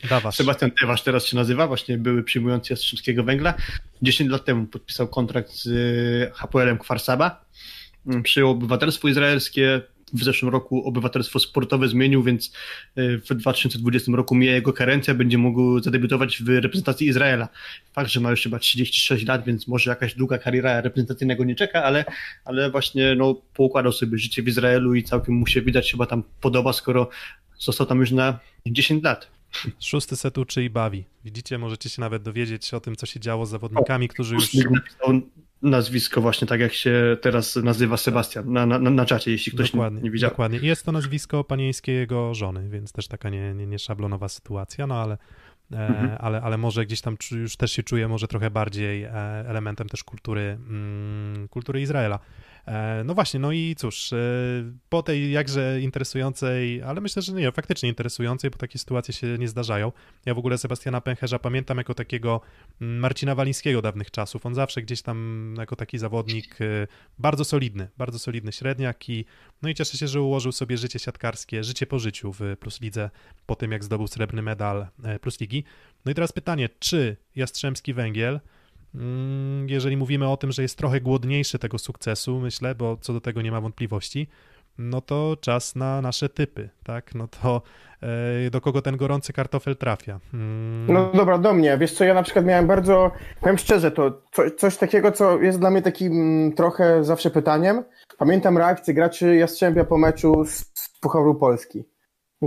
Dawasz. 0.09 0.37
Sebastian 0.41 0.71
Dewasz 0.81 1.03
teraz 1.03 1.27
się 1.27 1.37
nazywa, 1.37 1.67
właśnie 1.67 1.99
były 1.99 2.23
przyjmujący 2.23 2.73
Jastrzębskiego 2.73 3.25
Węgla. 3.25 3.55
10 4.03 4.31
lat 4.31 4.45
temu 4.45 4.67
podpisał 4.67 5.09
kontrakt 5.09 5.53
z 5.53 5.67
e, 5.67 6.33
Hapoelem 6.35 6.79
Kwarsaba. 6.79 7.45
Mm, 8.07 8.23
przyjął 8.23 8.51
obywatelstwo 8.51 9.09
izraelskie, 9.09 9.81
w 10.13 10.25
zeszłym 10.25 10.53
roku 10.53 10.89
obywatelstwo 10.89 11.39
sportowe 11.39 11.89
zmienił, 11.89 12.23
więc 12.23 12.53
e, 12.97 13.19
w 13.19 13.35
2020 13.35 14.13
roku 14.13 14.35
mija 14.35 14.53
jego 14.53 14.73
karencja, 14.73 15.15
będzie 15.15 15.39
mógł 15.39 15.81
zadebiutować 15.81 16.43
w 16.43 16.49
reprezentacji 16.49 17.07
Izraela. 17.09 17.49
Fakt, 17.93 18.11
że 18.11 18.21
ma 18.21 18.31
już 18.31 18.43
chyba 18.43 18.59
36 18.59 19.27
lat, 19.27 19.45
więc 19.45 19.69
może 19.69 19.91
jakaś 19.91 20.15
długa 20.15 20.39
kariera 20.39 20.81
reprezentacyjnego 20.81 21.45
nie 21.45 21.55
czeka, 21.55 21.85
ale, 21.85 22.05
ale 22.45 22.71
właśnie 22.71 23.15
no, 23.15 23.35
poukładał 23.55 23.93
sobie 23.93 24.19
życie 24.19 24.43
w 24.43 24.49
Izraelu 24.49 24.95
i 24.95 25.03
całkiem 25.03 25.35
mu 25.35 25.47
się 25.47 25.63
widać 25.63 25.91
chyba 25.91 26.07
tam 26.07 26.23
podoba, 26.41 26.73
skoro 26.73 27.09
został 27.59 27.87
tam 27.87 28.01
już 28.01 28.11
na 28.11 28.39
10 28.67 29.05
lat. 29.05 29.31
Szósty 29.81 30.17
set 30.17 30.39
uczy 30.39 30.65
i 30.65 30.71
bawi. 30.71 31.05
Widzicie, 31.25 31.59
możecie 31.59 31.89
się 31.89 32.01
nawet 32.01 32.23
dowiedzieć 32.23 32.75
o 32.75 32.81
tym, 32.81 32.97
co 32.97 33.07
się 33.07 33.21
działo 33.21 33.47
z 33.47 33.51
zawodnikami, 33.51 34.09
którzy 34.09 34.35
już 34.35 34.51
nazwisko 35.63 36.21
właśnie 36.21 36.49
tak 36.49 36.61
jak 36.61 36.73
się 36.73 37.17
teraz 37.21 37.57
nazywa 37.57 37.97
Sebastian 37.97 38.53
na, 38.53 38.67
na, 38.67 38.79
na 38.79 39.07
czacie, 39.07 39.31
jeśli 39.31 39.53
ktoś 39.53 39.71
dokładnie, 39.71 39.97
nie, 39.97 40.05
nie 40.05 40.11
widział. 40.11 40.31
Dokładnie. 40.31 40.59
I 40.59 40.67
jest 40.67 40.85
to 40.85 40.93
nazwisko 40.93 41.45
panieńskiej 41.45 41.97
jego 41.97 42.35
żony, 42.35 42.69
więc 42.69 42.93
też 42.93 43.09
taka 43.09 43.31
nie, 43.31 43.55
nie, 43.55 43.67
nie 43.67 43.79
szablonowa 43.79 44.29
sytuacja, 44.29 44.87
no 44.87 44.95
ale, 45.03 45.19
e, 45.73 45.87
mhm. 45.87 46.17
ale, 46.21 46.43
ale 46.43 46.59
może 46.59 46.87
gdzieś 46.87 47.01
tam 47.01 47.17
już 47.33 47.57
też 47.57 47.73
się 47.73 47.83
czuje 47.83 48.09
może 48.09 48.29
trochę 48.29 48.51
bardziej 48.51 49.03
e, 49.03 49.13
elementem 49.49 49.89
też 49.89 50.05
kultury, 50.05 50.59
mm, 50.69 51.49
kultury 51.49 51.81
Izraela. 51.81 52.19
E, 52.67 53.03
no 53.05 53.15
właśnie, 53.15 53.41
no 53.41 53.53
i 53.53 53.75
cóż, 53.79 54.13
e, 54.13 54.17
po 54.89 55.03
tej 55.03 55.33
jakże 55.33 55.81
interesującej, 55.81 56.83
ale 56.83 57.01
myślę, 57.01 57.23
że 57.23 57.33
nie, 57.33 57.53
faktycznie 57.53 57.89
interesującej, 57.89 58.51
bo 58.51 58.57
takie 58.59 58.79
sytuacje 58.79 59.15
się 59.15 59.39
nie 59.39 59.49
zdarzają. 59.49 59.93
Ja 60.27 60.35
w 60.35 60.39
ogóle 60.39 60.59
Sebastiana 60.59 61.01
Pęcherza 61.01 61.39
pamiętam 61.39 61.79
jako 61.79 61.95
takiego 61.95 62.41
mm, 62.81 62.99
Marcina 62.99 63.35
Walińskiego 63.35 63.83
dawnych 63.83 64.11
czasów. 64.11 64.47
On 64.47 64.55
zawsze 64.55 64.83
gdzieś 64.83 65.03
tam 65.03 65.55
jako 65.59 65.77
taki 65.77 65.99
zawodnik 65.99 66.61
e, 66.61 66.87
bardzo 67.19 67.45
solidny, 67.45 67.89
bardzo 67.99 68.19
solidny 68.19 68.53
średniak 68.53 69.09
i 69.09 69.25
no 69.63 69.69
i 69.69 69.75
cieszę 69.75 69.99
się, 69.99 70.09
że 70.09 70.23
ułożył 70.23 70.53
sobie 70.53 70.79
życie 70.79 70.99
siatkarskie, 70.99 71.65
życie 71.65 71.87
po 71.87 71.99
życiu 71.99 72.33
w 72.33 72.41
Plus 72.61 72.81
Lidze 72.81 73.11
po 73.47 73.57
tym, 73.57 73.73
jak 73.73 73.85
zdobył 73.85 74.07
srebrny 74.07 74.43
medal 74.43 74.87
Plus 75.21 75.41
Ligi. 75.41 75.65
No 76.05 76.13
i 76.13 76.15
teraz 76.15 76.33
pytanie, 76.33 76.69
czy 76.79 77.17
Jastrzębski 77.37 77.95
Węgiel 77.95 78.41
jeżeli 79.67 79.97
mówimy 79.97 80.29
o 80.29 80.37
tym, 80.37 80.53
że 80.53 80.63
jest 80.63 80.79
trochę 80.79 81.01
głodniejszy 81.01 81.59
tego 81.59 81.79
sukcesu, 81.79 82.41
myślę, 82.41 82.75
bo 82.75 82.97
co 83.01 83.13
do 83.13 83.21
tego 83.21 83.43
nie 83.43 83.53
ma 83.53 83.61
wątpliwości, 83.61 84.29
no 84.79 85.01
to 85.01 85.37
czas 85.41 85.77
na 85.77 86.03
nasze 86.03 86.29
typy, 86.29 86.69
tak? 86.85 87.15
No 87.15 87.29
to 87.29 87.63
e, 88.47 88.51
do 88.51 88.61
kogo 88.61 88.83
ten 88.83 88.97
gorący 88.97 89.33
kartofel 89.33 89.77
trafia? 89.77 90.21
Hmm. 90.33 90.87
No 90.89 91.11
dobra, 91.15 91.39
do 91.39 91.53
mnie. 91.53 91.79
Wiesz 91.79 91.93
co, 91.93 92.05
ja 92.05 92.15
na 92.15 92.23
przykład 92.23 92.45
miałem 92.45 92.67
bardzo, 92.67 93.11
powiem 93.41 93.59
szczerze, 93.59 93.91
to 93.91 94.23
co, 94.33 94.51
coś 94.51 94.77
takiego, 94.77 95.13
co 95.13 95.41
jest 95.41 95.59
dla 95.59 95.71
mnie 95.71 95.83
takim 95.83 96.13
mm, 96.13 96.53
trochę 96.53 97.05
zawsze 97.05 97.31
pytaniem. 97.31 97.85
Pamiętam 98.19 98.59
reakcję 98.59 98.95
graczy 98.95 99.37
Jastrzębia 99.37 99.85
po 99.85 99.99
meczu 99.99 100.45
z 100.45 100.73
Pucharu 101.01 101.35
Polski. 101.35 101.85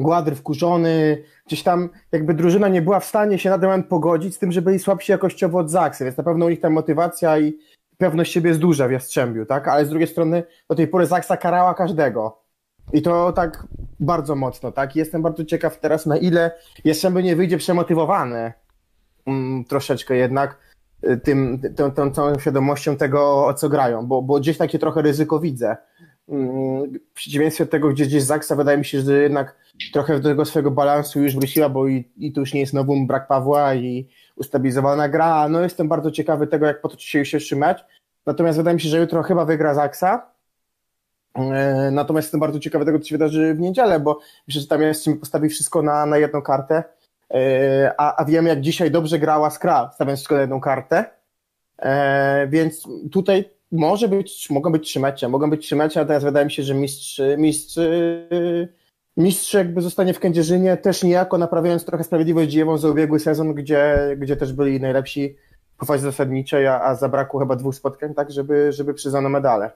Gładr 0.02 0.36
wkurzony, 0.36 1.24
gdzieś 1.48 1.64
tam 1.64 1.90
jakby 2.12 2.34
drużyna 2.34 2.68
nie 2.68 2.82
była 2.82 3.00
w 3.00 3.06
stanie 3.06 3.40
się 3.40 3.50
na 3.50 3.60
ten 3.60 3.70
moment 3.70 3.88
pogodzić 3.88 4.36
z 4.36 4.40
tym, 4.40 4.52
że 4.52 4.62
byli 4.62 4.80
słabsi 4.80 5.12
jakościowo 5.12 5.60
od 5.60 5.70
Zaksy, 5.70 6.04
więc 6.04 6.18
na 6.18 6.24
pewno 6.24 6.46
u 6.46 6.50
nich 6.50 6.60
ta 6.60 6.70
motywacja 6.70 7.40
i 7.40 7.60
pewność 7.98 8.34
siebie 8.34 8.48
jest 8.50 8.60
duża 8.60 8.88
w 8.88 8.92
Jastrzębiu, 8.92 9.46
tak? 9.46 9.68
Ale 9.68 9.86
z 9.86 9.90
drugiej 9.90 10.08
strony 10.08 10.44
do 10.70 10.76
tej 10.76 10.88
pory 10.88 11.06
Zaksa 11.06 11.38
karała 11.38 11.74
każdego. 11.74 12.42
I 12.94 13.02
to 13.02 13.32
tak 13.32 13.68
bardzo 14.00 14.36
mocno, 14.36 14.72
tak? 14.72 14.96
Jestem 14.96 15.22
bardzo 15.22 15.46
ciekaw 15.46 15.80
teraz, 15.80 16.06
na 16.06 16.18
ile 16.18 16.52
Jastrzębiu 16.84 17.20
nie 17.20 17.36
wyjdzie 17.36 17.58
przemotywowany 17.58 18.54
mm, 19.26 19.64
troszeczkę 19.64 20.16
jednak 20.16 20.58
y, 21.04 21.18
tym, 21.18 21.62
tą, 21.76 21.92
tą 21.92 22.12
całą 22.12 22.40
świadomością 22.40 22.98
tego, 22.98 23.46
o 23.46 23.54
co 23.54 23.70
grają, 23.70 24.08
bo, 24.08 24.22
bo 24.22 24.40
gdzieś 24.40 24.58
takie 24.58 24.80
trochę 24.80 25.02
ryzyko 25.02 25.40
widzę. 25.40 25.78
W 26.28 27.14
przeciwieństwie 27.14 27.66
do 27.66 27.72
tego, 27.72 27.90
gdzie 27.90 28.06
gdzieś 28.06 28.24
Zaksa 28.24 28.56
wydaje 28.56 28.78
mi 28.78 28.86
się, 28.86 29.02
że 29.02 29.22
jednak 29.22 29.56
trochę 29.94 30.20
do 30.20 30.30
tego 30.30 30.46
swojego 30.46 30.72
balansu 30.72 31.24
już 31.24 31.36
wróciła, 31.36 31.70
bo 31.70 31.88
i, 31.88 32.12
i 32.18 32.32
tu 32.32 32.40
już 32.40 32.54
nie 32.54 32.60
jest 32.60 32.74
nowym 32.74 33.08
brak 33.08 33.28
Pawła 33.28 33.76
i 33.76 34.10
ustabilizowana 34.36 35.10
gra. 35.10 35.50
No 35.50 35.62
jestem 35.62 35.88
bardzo 35.88 36.12
ciekawy 36.12 36.48
tego, 36.48 36.66
jak 36.66 36.82
potoczy 36.82 37.08
się 37.08 37.24
dzisiejszy 37.24 37.56
mecz. 37.56 37.86
Natomiast 38.26 38.58
wydaje 38.58 38.76
mi 38.76 38.82
się, 38.82 38.90
że 38.90 39.00
jutro 39.00 39.24
chyba 39.24 39.46
wygra 39.46 39.74
Zaksa. 39.74 40.32
E, 41.36 41.92
natomiast 41.92 42.26
jestem 42.26 42.40
bardzo 42.40 42.60
ciekawy 42.60 42.86
tego, 42.86 43.00
co 43.00 43.06
się 43.06 43.16
wydarzy 43.16 43.54
w 43.54 43.60
niedzielę, 43.60 44.00
bo 44.00 44.20
myślę, 44.48 44.62
że 44.62 44.68
tam 44.68 44.82
jest 44.82 45.06
postawi 45.20 45.50
wszystko 45.50 45.82
na, 45.82 46.06
na 46.06 46.18
jedną 46.18 46.42
kartę. 46.42 46.84
E, 47.34 47.94
a, 47.98 48.16
a 48.22 48.26
wiemy, 48.26 48.50
jak 48.50 48.62
dzisiaj 48.62 48.92
dobrze 48.92 49.20
grała 49.20 49.50
Skra, 49.50 49.92
stawiając 49.94 50.20
wszystko 50.20 50.36
na 50.36 50.42
jedną 50.42 50.62
kartę. 50.62 51.06
E, 51.80 52.48
więc 52.48 52.84
tutaj 53.12 53.55
może 53.76 54.08
być, 54.08 54.50
mogą 54.50 54.72
być 54.72 54.88
trzy 54.88 55.00
mecze, 55.00 55.30
mogą 55.30 55.50
być 55.50 55.66
trzy 55.66 55.76
mecze, 55.76 56.00
natomiast 56.00 56.26
wydaje 56.26 56.46
mi 56.46 56.52
się, 56.52 56.64
że 56.64 56.74
mistrz, 56.74 57.22
mistrz, 57.38 57.80
mistrz 59.18 59.54
jakby 59.54 59.82
zostanie 59.82 60.14
w 60.14 60.20
Kędzierzynie 60.20 60.78
też 60.78 61.04
niejako 61.04 61.38
naprawiając 61.38 61.86
trochę 61.86 62.04
sprawiedliwość 62.04 62.52
dziejową 62.52 62.78
za 62.78 62.90
ubiegły 62.90 63.20
sezon, 63.20 63.54
gdzie, 63.54 63.98
gdzie 64.18 64.36
też 64.36 64.54
byli 64.54 64.80
najlepsi 64.80 65.36
po 65.78 65.86
fazie 65.86 66.04
zasadniczej, 66.04 66.68
a, 66.68 66.82
a 66.82 66.96
zabrakło 66.96 67.40
chyba 67.40 67.56
dwóch 67.56 67.76
spotkań, 67.76 68.14
tak, 68.14 68.32
żeby, 68.32 68.72
żeby 68.72 68.94
przyznano 68.94 69.30
medale. 69.30 69.72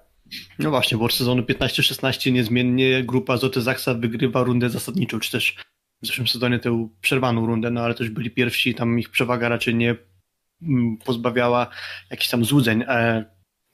No 0.60 0.70
właśnie, 0.70 0.98
bo 0.98 1.06
od 1.06 1.14
sezonu 1.14 1.42
15-16 1.42 2.32
niezmiennie 2.32 3.04
grupa 3.04 3.38
Zoty 3.38 3.62
Zaksa 3.62 3.94
wygrywa 3.94 4.44
rundę 4.44 4.70
zasadniczą, 4.70 5.20
czy 5.20 5.32
też 5.32 5.56
w 6.04 6.08
zeszłym 6.08 6.28
sezonie 6.28 6.60
tę 6.60 6.88
przerwaną 7.02 7.46
rundę, 7.46 7.72
no 7.72 7.82
ale 7.82 7.94
też 7.94 8.10
byli 8.10 8.32
pierwsi, 8.32 8.76
tam 8.76 9.00
ich 9.00 9.10
przewaga 9.10 9.50
raczej 9.50 9.76
nie 9.76 9.96
mm, 10.62 10.98
pozbawiała 10.98 11.68
jakichś 12.10 12.30
tam 12.30 12.46
złudzeń. 12.46 12.84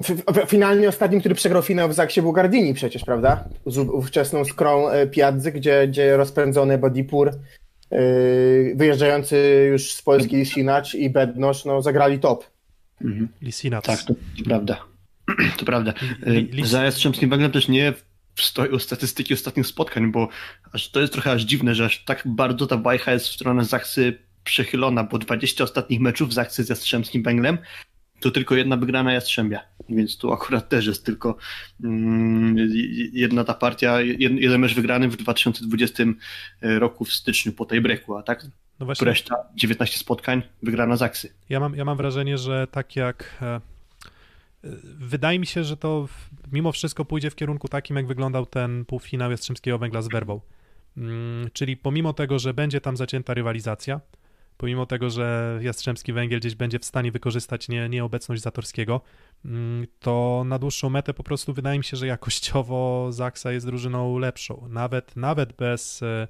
E, 0.03 0.45
Finalnie 0.47 0.89
ostatnim, 0.89 1.19
który 1.19 1.35
przegrał 1.35 1.61
finał 1.61 1.89
w 1.89 1.93
Zaksie 1.93 2.21
był 2.21 2.31
Gardini 2.31 2.73
przecież, 2.73 3.03
prawda? 3.03 3.43
Z 3.65 3.77
ówczesną 3.77 4.45
skrą 4.45 4.89
e, 4.89 5.07
Piazzy, 5.07 5.51
gdzie, 5.51 5.87
gdzie 5.87 6.17
rozpędzony 6.17 6.77
Bodipur, 6.77 7.31
yy, 7.91 8.73
wyjeżdżający 8.75 9.67
już 9.71 9.93
z 9.93 10.01
Polski 10.01 10.35
Lisinacz 10.35 10.95
i 10.95 11.09
Bednosz, 11.09 11.65
no, 11.65 11.81
zagrali 11.81 12.19
top. 12.19 12.45
Mhm. 13.01 13.27
Tak, 13.81 14.03
to, 14.03 14.13
to 14.13 14.43
prawda. 14.45 14.77
To 15.57 15.65
prawda. 15.65 15.93
Li, 16.25 16.67
Za 16.67 16.83
Jastrzębskim 16.83 17.29
Węglem 17.29 17.51
też 17.51 17.67
nie 17.67 17.93
stoją 18.39 18.79
statystyki 18.79 19.33
ostatnich 19.33 19.67
spotkań, 19.67 20.11
bo 20.11 20.27
aż 20.71 20.91
to 20.91 21.01
jest 21.01 21.13
trochę 21.13 21.31
aż 21.31 21.41
dziwne, 21.41 21.75
że 21.75 21.85
aż 21.85 22.03
tak 22.03 22.23
bardzo 22.25 22.67
ta 22.67 22.77
bajka 22.77 23.11
jest 23.11 23.27
w 23.27 23.33
stronę 23.33 23.65
Zachsy 23.65 24.17
przechylona, 24.43 25.03
bo 25.03 25.17
20 25.17 25.63
ostatnich 25.63 25.99
meczów 25.99 26.33
Zachsy 26.33 26.63
z 26.63 26.69
Jastrzębskim 26.69 27.23
Węglem 27.23 27.57
to 28.19 28.31
tylko 28.31 28.55
jedna 28.55 28.77
wygrana 28.77 29.13
Jastrzębia, 29.13 29.59
więc 29.89 30.17
tu 30.17 30.33
akurat 30.33 30.69
też 30.69 30.85
jest 30.85 31.05
tylko 31.05 31.37
mm, 31.83 32.55
jedna 33.13 33.43
ta 33.43 33.53
partia, 33.53 34.01
jeden 34.01 34.59
mecz 34.59 34.75
wygrany 34.75 35.09
w 35.09 35.15
2020 35.15 36.03
roku 36.61 37.05
w 37.05 37.13
styczniu 37.13 37.51
po 37.53 37.65
tej 37.65 37.81
breaku, 37.81 38.17
a 38.17 38.23
tak 38.23 38.45
no 38.79 38.85
właśnie, 38.85 39.05
reszta 39.05 39.35
19 39.55 39.97
spotkań 39.97 40.41
wygrana 40.63 40.95
Zaksy. 40.95 41.33
Ja 41.49 41.59
mam, 41.59 41.75
ja 41.75 41.85
mam 41.85 41.97
wrażenie, 41.97 42.37
że 42.37 42.67
tak 42.71 42.95
jak 42.95 43.37
e, 43.41 43.61
wydaje 44.99 45.39
mi 45.39 45.45
się, 45.45 45.63
że 45.63 45.77
to 45.77 46.07
mimo 46.51 46.71
wszystko 46.71 47.05
pójdzie 47.05 47.29
w 47.29 47.35
kierunku 47.35 47.67
takim, 47.67 47.95
jak 47.95 48.07
wyglądał 48.07 48.45
ten 48.45 48.85
półfinał 48.85 49.31
Jastrzębskiego 49.31 49.77
Węgla 49.77 50.01
z 50.01 50.07
Werbą. 50.07 50.41
Mm, 50.97 51.49
czyli 51.53 51.77
pomimo 51.77 52.13
tego, 52.13 52.39
że 52.39 52.53
będzie 52.53 52.81
tam 52.81 52.97
zacięta 52.97 53.33
rywalizacja, 53.33 54.01
pomimo 54.57 54.85
tego, 54.85 55.09
że 55.09 55.59
Jastrzębski 55.61 56.13
Węgiel 56.13 56.39
gdzieś 56.39 56.55
będzie 56.55 56.79
w 56.79 56.85
stanie 56.85 57.11
wykorzystać 57.11 57.69
nie, 57.69 57.89
nieobecność 57.89 58.41
Zatorskiego, 58.41 59.01
mm, 59.45 59.87
to 59.99 60.43
na 60.45 60.59
dłuższą 60.59 60.89
metę 60.89 61.13
po 61.13 61.23
prostu 61.23 61.53
wydaje 61.53 61.77
mi 61.77 61.83
się, 61.83 61.97
że 61.97 62.07
jakościowo 62.07 63.07
Zaksa 63.11 63.51
jest 63.51 63.65
drużyną 63.65 64.17
lepszą. 64.17 64.67
Nawet, 64.69 65.15
nawet 65.15 65.53
bez 65.53 66.03
e, 66.03 66.27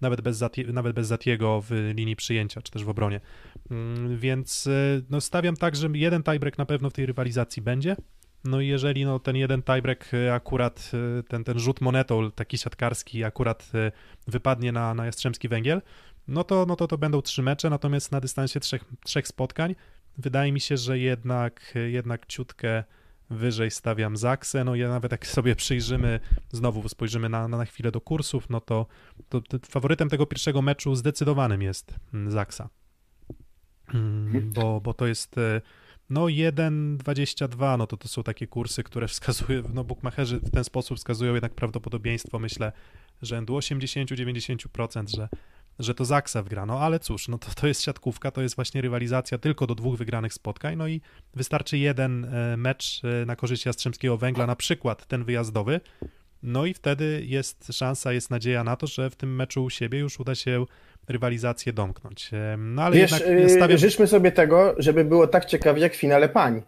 nawet 0.00 0.20
bez, 0.20 0.36
Zatie, 0.36 0.64
nawet 0.72 0.92
bez 0.92 1.06
Zatiego 1.06 1.60
w 1.60 1.92
linii 1.94 2.16
przyjęcia, 2.16 2.62
czy 2.62 2.72
też 2.72 2.84
w 2.84 2.88
obronie. 2.88 3.20
Mm, 3.70 4.18
więc 4.18 4.66
e, 4.66 5.02
no, 5.10 5.20
stawiam 5.20 5.56
tak, 5.56 5.76
że 5.76 5.88
jeden 5.94 6.22
tiebreak 6.22 6.58
na 6.58 6.66
pewno 6.66 6.90
w 6.90 6.92
tej 6.92 7.06
rywalizacji 7.06 7.62
będzie. 7.62 7.96
No 8.44 8.60
i 8.60 8.66
jeżeli 8.66 9.04
no, 9.04 9.18
ten 9.18 9.36
jeden 9.36 9.62
tiebreak 9.62 10.14
e, 10.14 10.34
akurat, 10.34 10.90
ten, 11.28 11.44
ten 11.44 11.58
rzut 11.58 11.80
monetą 11.80 12.30
taki 12.30 12.58
siatkarski 12.58 13.24
akurat 13.24 13.72
wypadnie 14.28 14.72
na, 14.72 14.94
na 14.94 15.06
Jastrzębski 15.06 15.48
Węgiel, 15.48 15.82
no 16.28 16.44
to, 16.44 16.66
no 16.66 16.76
to 16.76 16.86
to 16.86 16.98
będą 16.98 17.22
trzy 17.22 17.42
mecze, 17.42 17.70
natomiast 17.70 18.12
na 18.12 18.20
dystansie 18.20 18.60
trzech, 18.60 18.84
trzech 19.04 19.28
spotkań. 19.28 19.74
Wydaje 20.18 20.52
mi 20.52 20.60
się, 20.60 20.76
że 20.76 20.98
jednak, 20.98 21.74
jednak 21.88 22.26
ciutkę 22.26 22.84
wyżej 23.30 23.70
stawiam 23.70 24.16
Zaksę, 24.16 24.64
no 24.64 24.74
i 24.74 24.80
nawet 24.82 25.12
jak 25.12 25.26
sobie 25.26 25.56
przyjrzymy, 25.56 26.20
znowu 26.52 26.88
spojrzymy 26.88 27.28
na, 27.28 27.48
na 27.48 27.64
chwilę 27.64 27.90
do 27.90 28.00
kursów, 28.00 28.50
no 28.50 28.60
to, 28.60 28.86
to, 29.28 29.40
to 29.40 29.58
faworytem 29.68 30.08
tego 30.08 30.26
pierwszego 30.26 30.62
meczu 30.62 30.94
zdecydowanym 30.94 31.62
jest 31.62 31.94
mm, 32.14 32.30
Zaksa, 32.30 32.68
mm, 33.94 34.52
bo, 34.52 34.80
bo 34.80 34.94
to 34.94 35.06
jest 35.06 35.38
e, 35.38 35.60
no 36.10 36.24
1,22, 36.24 37.78
no 37.78 37.86
to 37.86 37.96
to 37.96 38.08
są 38.08 38.22
takie 38.22 38.46
kursy, 38.46 38.82
które 38.82 39.08
wskazują, 39.08 39.62
no 39.74 39.84
bookmacherzy 39.84 40.40
w 40.40 40.50
ten 40.50 40.64
sposób 40.64 40.98
wskazują 40.98 41.34
jednak 41.34 41.54
prawdopodobieństwo, 41.54 42.38
myślę, 42.38 42.72
rzędu 43.22 43.58
80-90%, 43.58 45.16
że 45.16 45.28
że 45.78 45.94
to 45.94 46.04
Zaksa 46.04 46.42
wgra. 46.42 46.66
No 46.66 46.80
ale 46.80 47.00
cóż, 47.00 47.28
no 47.28 47.38
to, 47.38 47.46
to 47.60 47.66
jest 47.66 47.82
siatkówka, 47.82 48.30
to 48.30 48.42
jest 48.42 48.56
właśnie 48.56 48.80
rywalizacja 48.80 49.38
tylko 49.38 49.66
do 49.66 49.74
dwóch 49.74 49.98
wygranych 49.98 50.34
spotkań, 50.34 50.76
no 50.76 50.88
i 50.88 51.00
wystarczy 51.34 51.78
jeden 51.78 52.24
e, 52.24 52.56
mecz 52.56 53.02
e, 53.22 53.26
na 53.26 53.36
korzyść 53.36 53.66
Jastrzębskiego 53.66 54.16
Węgla, 54.16 54.46
na 54.46 54.56
przykład 54.56 55.06
ten 55.06 55.24
wyjazdowy, 55.24 55.80
no 56.42 56.66
i 56.66 56.74
wtedy 56.74 57.22
jest 57.26 57.72
szansa, 57.72 58.12
jest 58.12 58.30
nadzieja 58.30 58.64
na 58.64 58.76
to, 58.76 58.86
że 58.86 59.10
w 59.10 59.16
tym 59.16 59.36
meczu 59.36 59.64
u 59.64 59.70
siebie 59.70 59.98
już 59.98 60.20
uda 60.20 60.34
się 60.34 60.64
rywalizację 61.08 61.72
domknąć. 61.72 62.30
E, 62.32 62.56
no 62.58 62.82
ale 62.82 62.96
Wiesz, 62.96 63.10
jednak 63.10 63.38
ja 63.38 63.48
stawiam... 63.48 63.78
życzmy 63.78 64.06
sobie 64.06 64.32
tego, 64.32 64.74
żeby 64.78 65.04
było 65.04 65.26
tak 65.26 65.44
ciekawie 65.44 65.82
jak 65.82 65.92
w 65.94 65.96
finale 65.96 66.28
pań. 66.28 66.62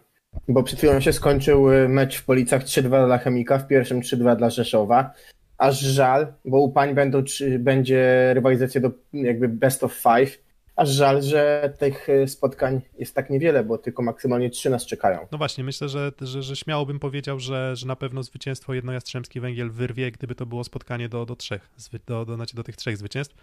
Bo 0.47 0.63
przed 0.63 0.79
chwilą 0.79 0.99
się 0.99 1.13
skończył 1.13 1.67
mecz 1.87 2.17
w 2.17 2.25
Policach 2.25 2.63
3-2 2.63 3.05
dla 3.05 3.17
Chemika, 3.17 3.57
w 3.57 3.67
pierwszym 3.67 4.01
3-2 4.01 4.35
dla 4.35 4.49
Rzeszowa 4.49 5.13
aż 5.59 5.79
żal, 5.79 6.33
bo 6.45 6.59
u 6.61 6.71
pań 6.71 6.95
będą, 6.95 7.23
czy, 7.23 7.59
będzie 7.59 8.31
rywalizacja 8.33 8.81
do 8.81 8.91
jakby 9.13 9.47
best 9.47 9.83
of 9.83 9.93
five, 9.93 10.37
aż 10.75 10.89
żal, 10.89 11.21
że 11.21 11.73
tych 11.79 12.09
e, 12.09 12.27
spotkań 12.27 12.81
jest 12.99 13.15
tak 13.15 13.29
niewiele, 13.29 13.63
bo 13.63 13.77
tylko 13.77 14.03
maksymalnie 14.03 14.49
trzy 14.49 14.69
nas 14.69 14.85
czekają. 14.85 15.27
No 15.31 15.37
właśnie, 15.37 15.63
myślę, 15.63 15.89
że, 15.89 16.11
że, 16.21 16.43
że 16.43 16.55
śmiało 16.55 16.85
bym 16.85 16.99
powiedział, 16.99 17.39
że, 17.39 17.75
że 17.75 17.87
na 17.87 17.95
pewno 17.95 18.23
zwycięstwo 18.23 18.73
jednojastrzębski 18.73 19.39
węgiel 19.39 19.71
wyrwie, 19.71 20.11
gdyby 20.11 20.35
to 20.35 20.45
było 20.45 20.63
spotkanie 20.63 21.09
do, 21.09 21.25
do 21.25 21.35
trzech, 21.35 21.69
do, 22.07 22.25
do, 22.25 22.35
znaczy 22.35 22.55
do 22.55 22.63
tych 22.63 22.75
trzech 22.75 22.97
zwycięstw. 22.97 23.35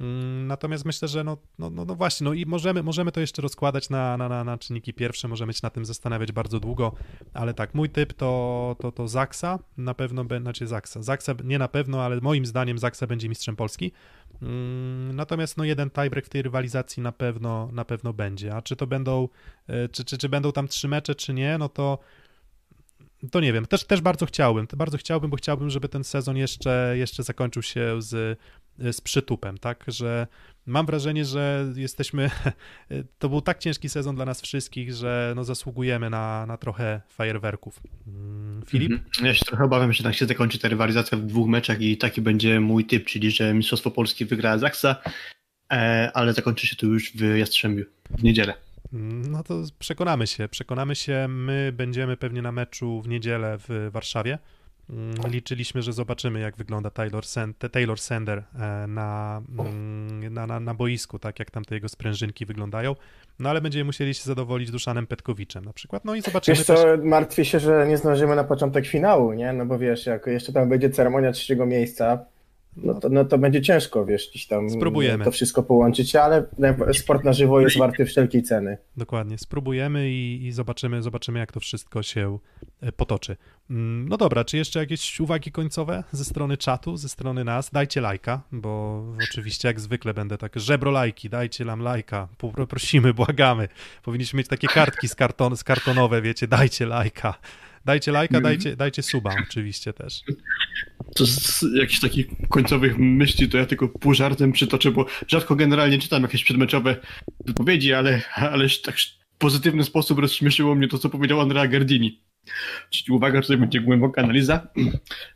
Mm, 0.00 0.46
natomiast 0.46 0.84
myślę, 0.84 1.08
że 1.08 1.24
no, 1.24 1.36
no, 1.58 1.70
no, 1.70 1.84
no, 1.84 1.94
właśnie, 1.94 2.24
no 2.24 2.32
i 2.32 2.46
możemy, 2.46 2.82
możemy 2.82 3.12
to 3.12 3.20
jeszcze 3.20 3.42
rozkładać 3.42 3.90
na, 3.90 4.16
na, 4.16 4.28
na, 4.28 4.44
na 4.44 4.58
czynniki 4.58 4.94
pierwsze, 4.94 5.28
możemy 5.28 5.52
się 5.52 5.60
na 5.62 5.70
tym 5.70 5.84
zastanawiać 5.84 6.32
bardzo 6.32 6.60
długo, 6.60 6.92
ale 7.34 7.54
tak, 7.54 7.74
mój 7.74 7.90
typ 7.90 8.12
to, 8.12 8.76
to, 8.80 8.92
to 8.92 9.08
Zaksa, 9.08 9.58
na 9.76 9.94
pewno, 9.94 10.24
znaczy 10.40 10.66
Zaksa, 10.66 11.02
Zaksa 11.02 11.34
nie 11.44 11.58
na 11.58 11.68
pewno, 11.68 12.02
ale 12.02 12.20
moim 12.20 12.46
zdaniem 12.46 12.78
Zaksa 12.78 13.06
będzie 13.06 13.28
mistrzem 13.28 13.56
Polski, 13.56 13.92
mm, 14.42 15.16
natomiast 15.16 15.56
no 15.56 15.64
jeden 15.64 15.90
tiebreak 15.90 16.26
w 16.26 16.28
tej 16.28 16.42
rywalizacji 16.42 17.02
na 17.02 17.12
pewno, 17.12 17.68
na 17.72 17.84
pewno 17.84 18.12
będzie, 18.12 18.54
a 18.54 18.62
czy 18.62 18.76
to 18.76 18.86
będą, 18.86 19.28
e, 19.66 19.88
czy, 19.88 20.04
czy, 20.04 20.18
czy 20.18 20.28
będą 20.28 20.52
tam 20.52 20.68
trzy 20.68 20.88
mecze, 20.88 21.14
czy 21.14 21.34
nie, 21.34 21.58
no 21.58 21.68
to 21.68 21.98
to 23.30 23.40
nie 23.40 23.52
wiem, 23.52 23.66
też, 23.66 23.84
też 23.84 24.00
bardzo 24.00 24.26
chciałbym, 24.26 24.66
bardzo 24.76 24.98
chciałbym, 24.98 25.30
bo 25.30 25.36
chciałbym, 25.36 25.70
żeby 25.70 25.88
ten 25.88 26.04
sezon 26.04 26.36
jeszcze, 26.36 26.94
jeszcze 26.98 27.22
zakończył 27.22 27.62
się 27.62 28.02
z 28.02 28.38
z 28.78 29.00
przytupem, 29.00 29.58
tak, 29.58 29.84
że 29.88 30.26
mam 30.66 30.86
wrażenie, 30.86 31.24
że 31.24 31.72
jesteśmy, 31.76 32.30
to 33.18 33.28
był 33.28 33.40
tak 33.40 33.58
ciężki 33.58 33.88
sezon 33.88 34.16
dla 34.16 34.24
nas 34.24 34.40
wszystkich, 34.40 34.92
że 34.92 35.32
no 35.36 35.44
zasługujemy 35.44 36.10
na, 36.10 36.46
na 36.46 36.56
trochę 36.56 37.00
fajerwerków. 37.08 37.80
Mm, 38.06 38.62
Filip? 38.66 38.92
Mhm. 38.92 39.26
Ja 39.26 39.34
się 39.34 39.44
trochę 39.44 39.64
obawiam, 39.64 39.92
że 39.92 40.04
tak 40.04 40.14
się 40.14 40.26
zakończy 40.26 40.58
ta 40.58 40.68
rywalizacja 40.68 41.18
w 41.18 41.22
dwóch 41.22 41.48
meczach 41.48 41.80
i 41.80 41.96
taki 41.96 42.20
będzie 42.20 42.60
mój 42.60 42.84
typ, 42.84 43.06
czyli 43.06 43.30
że 43.30 43.54
Mistrzostwo 43.54 43.90
Polski 43.90 44.24
wygra 44.24 44.58
Zaksa, 44.58 44.96
e, 45.72 46.10
ale 46.14 46.32
zakończy 46.32 46.66
się 46.66 46.76
to 46.76 46.86
już 46.86 47.12
w 47.12 47.36
Jastrzębiu 47.36 47.84
w 48.10 48.22
niedzielę. 48.22 48.54
Mm, 48.92 49.30
no 49.30 49.42
to 49.42 49.62
przekonamy 49.78 50.26
się, 50.26 50.48
przekonamy 50.48 50.94
się, 50.94 51.26
my 51.28 51.72
będziemy 51.76 52.16
pewnie 52.16 52.42
na 52.42 52.52
meczu 52.52 53.02
w 53.02 53.08
niedzielę 53.08 53.58
w 53.68 53.88
Warszawie, 53.92 54.38
liczyliśmy, 55.28 55.82
że 55.82 55.92
zobaczymy, 55.92 56.40
jak 56.40 56.56
wygląda 56.56 56.90
Taylor, 56.90 57.26
Sand, 57.26 57.56
Taylor 57.72 58.00
Sander 58.00 58.38
e, 58.38 58.86
na, 58.86 59.42
mm, 59.58 60.34
na, 60.34 60.46
na, 60.46 60.60
na, 60.60 60.74
boisku, 60.74 61.18
tak 61.18 61.38
jak 61.38 61.50
tam 61.50 61.64
te 61.64 61.74
jego 61.74 61.88
sprężynki 61.88 62.46
wyglądają. 62.46 62.94
No 63.38 63.50
ale 63.50 63.60
będziemy 63.60 63.84
musieli 63.84 64.14
się 64.14 64.22
zadowolić 64.22 64.70
Duszanem 64.70 65.06
Petkowiczem 65.06 65.64
na 65.64 65.72
przykład. 65.72 66.04
No 66.04 66.14
i 66.14 66.22
zobaczymy. 66.22 66.56
Wiesz 66.56 66.66
co, 66.66 66.74
też... 66.74 67.00
martwię 67.02 67.44
się, 67.44 67.60
że 67.60 67.86
nie 67.88 67.96
zdążymy 67.96 68.36
na 68.36 68.44
początek 68.44 68.86
finału, 68.86 69.32
nie? 69.32 69.52
No 69.52 69.66
bo 69.66 69.78
wiesz, 69.78 70.06
jak 70.06 70.26
jeszcze 70.26 70.52
tam 70.52 70.68
będzie 70.68 70.90
ceremonia 70.90 71.32
trzeciego 71.32 71.66
miejsca, 71.66 72.24
no 72.76 72.94
to, 72.94 73.08
no 73.08 73.24
to 73.24 73.38
będzie 73.38 73.62
ciężko, 73.62 74.06
wiesz, 74.06 74.28
gdzieś 74.30 74.46
tam 74.46 74.70
spróbujemy. 74.70 75.24
to 75.24 75.30
wszystko 75.30 75.62
połączyć, 75.62 76.16
ale 76.16 76.44
sport 76.92 77.24
na 77.24 77.32
żywo 77.32 77.60
jest 77.60 77.78
warty 77.78 78.04
wszelkiej 78.04 78.42
ceny. 78.42 78.78
Dokładnie, 78.96 79.38
spróbujemy 79.38 80.10
i, 80.10 80.46
i 80.46 80.52
zobaczymy, 80.52 81.02
zobaczymy, 81.02 81.38
jak 81.38 81.52
to 81.52 81.60
wszystko 81.60 82.02
się 82.02 82.38
e, 82.80 82.92
potoczy. 82.92 83.36
Mm, 83.70 84.08
no 84.08 84.16
dobra, 84.16 84.44
czy 84.44 84.56
jeszcze 84.56 84.78
jakieś 84.78 85.20
uwagi 85.20 85.52
końcowe 85.52 86.04
ze 86.12 86.24
strony 86.24 86.56
czatu, 86.56 86.96
ze 86.96 87.08
strony 87.08 87.44
nas? 87.44 87.70
Dajcie 87.70 88.00
lajka, 88.00 88.42
bo 88.52 89.04
oczywiście 89.30 89.68
jak 89.68 89.80
zwykle 89.80 90.14
będę 90.14 90.38
tak, 90.38 90.52
żebro 90.56 90.90
lajki, 90.90 91.30
dajcie 91.30 91.64
nam 91.64 91.80
lajka, 91.80 92.28
prosimy, 92.68 93.14
błagamy. 93.14 93.68
Powinniśmy 94.02 94.38
mieć 94.38 94.48
takie 94.48 94.68
kartki 94.68 95.08
z, 95.08 95.14
karton, 95.14 95.56
z 95.56 95.64
kartonowe, 95.64 96.22
wiecie, 96.22 96.48
dajcie 96.48 96.86
lajka. 96.86 97.34
Dajcie 97.86 98.12
lajka, 98.12 98.36
mhm. 98.36 98.54
dajcie, 98.54 98.76
dajcie 98.76 99.02
suba 99.02 99.34
oczywiście 99.48 99.92
też. 99.92 100.22
To 101.16 101.26
z 101.26 101.64
jakichś 101.74 102.00
takich 102.00 102.26
końcowych 102.48 102.98
myśli 102.98 103.48
to 103.48 103.58
ja 103.58 103.66
tylko 103.66 103.88
pół 103.88 104.14
żartem 104.14 104.52
przytoczę, 104.52 104.90
bo 104.90 105.06
rzadko 105.28 105.56
generalnie 105.56 105.98
czytam 105.98 106.22
jakieś 106.22 106.44
przedmeczowe 106.44 106.96
wypowiedzi, 107.44 107.94
ale, 107.94 108.22
ale 108.34 108.68
tak 108.84 108.96
w 108.98 109.38
pozytywny 109.38 109.84
sposób 109.84 110.18
rozśmieszyło 110.18 110.74
mnie 110.74 110.88
to, 110.88 110.98
co 110.98 111.10
powiedział 111.10 111.40
Andrea 111.40 111.66
Gardini. 111.66 112.20
Czyli 112.90 113.16
uwaga, 113.16 113.42
tutaj 113.42 113.56
będzie 113.56 113.80
głęboka 113.80 114.22
analiza. 114.22 114.68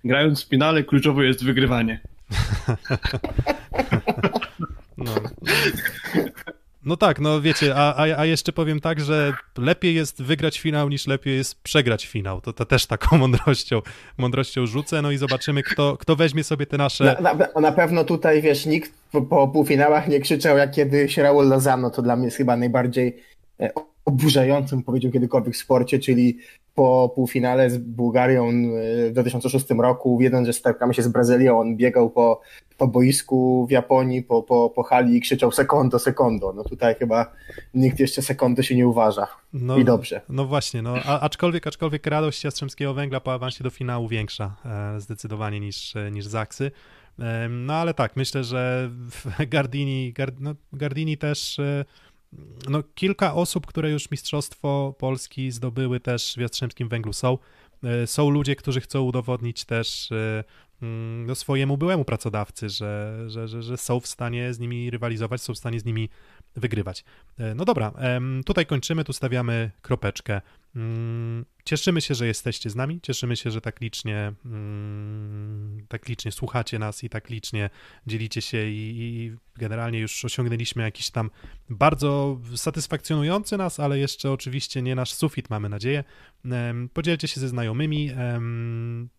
Grając 0.05 0.45
w 0.45 0.49
finale 0.49 0.85
kluczowe 0.85 1.27
jest 1.27 1.45
wygrywanie. 1.45 2.01
No. 4.97 5.15
No 6.85 6.97
tak, 6.97 7.21
no 7.21 7.41
wiecie, 7.41 7.75
a, 7.77 7.95
a, 7.95 8.19
a 8.19 8.25
jeszcze 8.25 8.53
powiem 8.53 8.81
tak, 8.81 9.01
że 9.01 9.33
lepiej 9.59 9.95
jest 9.95 10.23
wygrać 10.23 10.61
finał 10.61 10.89
niż 10.89 11.07
lepiej 11.07 11.37
jest 11.37 11.63
przegrać 11.63 12.07
finał. 12.07 12.41
To, 12.41 12.53
to 12.53 12.65
też 12.65 12.87
taką 12.87 13.19
mądrością, 13.25 13.83
mądrością 14.19 14.67
rzucę, 14.67 15.03
no 15.03 15.11
i 15.11 15.17
zobaczymy, 15.17 15.63
kto, 15.63 15.97
kto 15.97 16.17
weźmie 16.17 16.45
sobie 16.45 16.67
te 16.67 16.77
nasze... 16.77 17.17
Na, 17.21 17.35
na, 17.35 17.61
na 17.61 17.73
pewno 17.73 18.05
tutaj, 18.05 18.43
wiesz, 18.43 18.67
nikt 18.67 18.93
po, 19.13 19.23
po 19.23 19.49
półfinałach 19.49 20.09
nie 20.09 20.21
krzyczał 20.21 20.59
jak 20.59 20.71
kiedyś 20.71 21.17
Raul 21.17 21.49
Lozano, 21.49 21.91
to 21.91 22.03
dla 22.03 22.17
mnie 22.17 22.25
jest 22.25 22.37
chyba 22.37 22.57
najbardziej 22.57 23.17
e, 23.61 23.71
oburzającym, 24.11 24.83
powiedział 24.83 25.13
kiedykolwiek 25.13 25.55
w 25.55 25.59
sporcie, 25.59 25.99
czyli 25.99 26.39
po 26.75 27.13
półfinale 27.15 27.71
z 27.71 27.79
Bułgarią 27.79 28.49
e, 28.49 29.09
w 29.09 29.13
2006 29.13 29.67
roku, 29.71 30.19
wiedząc, 30.19 30.47
że 30.47 30.53
spotkamy 30.53 30.95
się 30.95 31.03
z 31.03 31.09
Brazylią, 31.09 31.61
on 31.61 31.77
biegał 31.77 32.11
po, 32.11 32.41
po 32.79 32.89
boisku 32.89 33.67
w 33.67 33.71
Japonii, 33.71 34.23
po, 34.23 34.43
po, 34.43 34.71
po 34.71 34.83
hali 34.83 35.17
i 35.17 35.21
krzyczał 35.21 35.53
sekondo, 35.53 35.99
sekondo. 35.99 36.53
No 36.53 36.65
tutaj 36.65 36.95
chyba 36.95 37.33
nikt 37.75 38.01
jeszcze 38.01 38.23
sekundy 38.23 38.63
się 38.63 38.77
nie 38.77 38.89
uważa. 38.89 39.27
No, 39.53 39.79
I 39.79 39.85
dobrze. 39.85 40.21
No 40.29 40.45
właśnie, 40.45 40.83
no, 40.83 40.95
a, 41.05 41.21
aczkolwiek, 41.21 41.67
aczkolwiek 41.67 42.07
radość 42.07 42.45
Jastrzębskiego 42.45 42.95
Węgla 42.95 43.21
po 43.21 43.33
awansie 43.33 43.65
do 43.65 43.71
finału 43.71 44.09
większa 44.09 44.57
e, 44.65 45.01
zdecydowanie 45.01 45.61
niż, 45.61 45.97
e, 45.97 46.11
niż 46.11 46.27
Zaksy. 46.27 46.71
E, 47.19 47.49
no 47.49 47.75
ale 47.75 47.95
tak, 47.95 48.17
myślę, 48.17 48.45
że 48.45 48.91
Gardini, 49.55 50.13
Gard, 50.13 50.35
no, 50.41 50.55
Gardini 50.73 51.19
też 51.19 51.61
no, 52.69 52.83
kilka 52.95 53.35
osób, 53.35 53.67
które 53.67 53.91
już 53.91 54.11
Mistrzostwo 54.11 54.95
Polski 54.99 55.51
zdobyły 55.51 56.01
też 56.01 56.35
w 56.37 56.41
Jastrzębskim 56.41 56.89
Węglu 56.89 57.13
są. 57.13 57.39
E, 57.85 58.07
Są 58.07 58.31
ludzie, 58.31 58.57
którzy 58.57 58.81
chcą 58.81 59.03
udowodnić 59.03 59.65
też 59.65 60.13
e, 60.13 60.45
mm, 60.83 61.27
no, 61.27 61.35
swojemu 61.35 61.77
byłemu 61.77 62.05
pracodawcy, 62.05 62.69
że, 62.69 63.25
że, 63.27 63.49
że, 63.49 63.63
że 63.63 63.77
są 63.77 64.01
w 64.01 64.07
stanie 64.07 64.55
z 64.55 64.59
nimi 64.59 64.91
rywalizować, 64.91 65.43
są 65.43 65.55
w 65.55 65.59
stanie 65.59 65.81
z 65.81 65.85
nimi 65.85 66.09
wygrywać. 66.57 67.05
E, 67.39 67.55
No 67.55 67.65
dobra, 67.65 67.93
tutaj 68.47 68.67
kończymy, 68.67 69.05
tu 69.05 69.13
stawiamy 69.13 69.71
kropeczkę. 69.83 70.41
Mm, 70.77 71.45
Cieszymy 71.65 72.01
się, 72.01 72.15
że 72.15 72.27
jesteście 72.27 72.71
z 72.71 72.77
nami, 72.77 73.01
cieszymy 73.01 73.37
się, 73.37 73.51
że 73.51 73.61
tak 73.61 73.81
licznie, 73.81 74.33
mm, 74.45 75.87
tak 75.89 76.09
licznie 76.09 76.33
słuchacie 76.33 76.79
nas 76.79 77.05
i 77.05 77.09
tak 77.09 77.31
licznie 77.31 77.71
dzielicie 78.07 78.43
się 78.43 78.69
i, 78.69 78.97
i 79.01 79.37
generalnie 79.57 79.99
już 79.99 80.25
osiągnęliśmy 80.25 80.83
jakiś 80.83 81.11
tam 81.11 81.31
bardzo 81.69 82.41
satysfakcjonujący 82.55 83.57
nas, 83.57 83.81
ale 83.81 83.99
jeszcze 83.99 84.31
oczywiście 84.31 84.83
nie 84.83 84.95
nasz 84.95 85.13
sufit, 85.13 85.51
mamy 85.51 85.69
nadzieję. 85.69 86.05
Podzielcie 86.93 87.29
się 87.29 87.41
ze 87.41 87.49
znajomymi. 87.49 88.11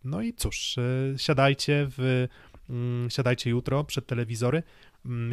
No 0.03 0.21
i 0.21 0.33
cóż, 0.33 0.77
e, 0.77 0.81
siadajcie 1.17 1.87
w 1.97 2.27
mm, 2.69 3.09
siadajcie 3.09 3.49
jutro 3.49 3.83
przed 3.83 4.07
telewizory, 4.07 4.63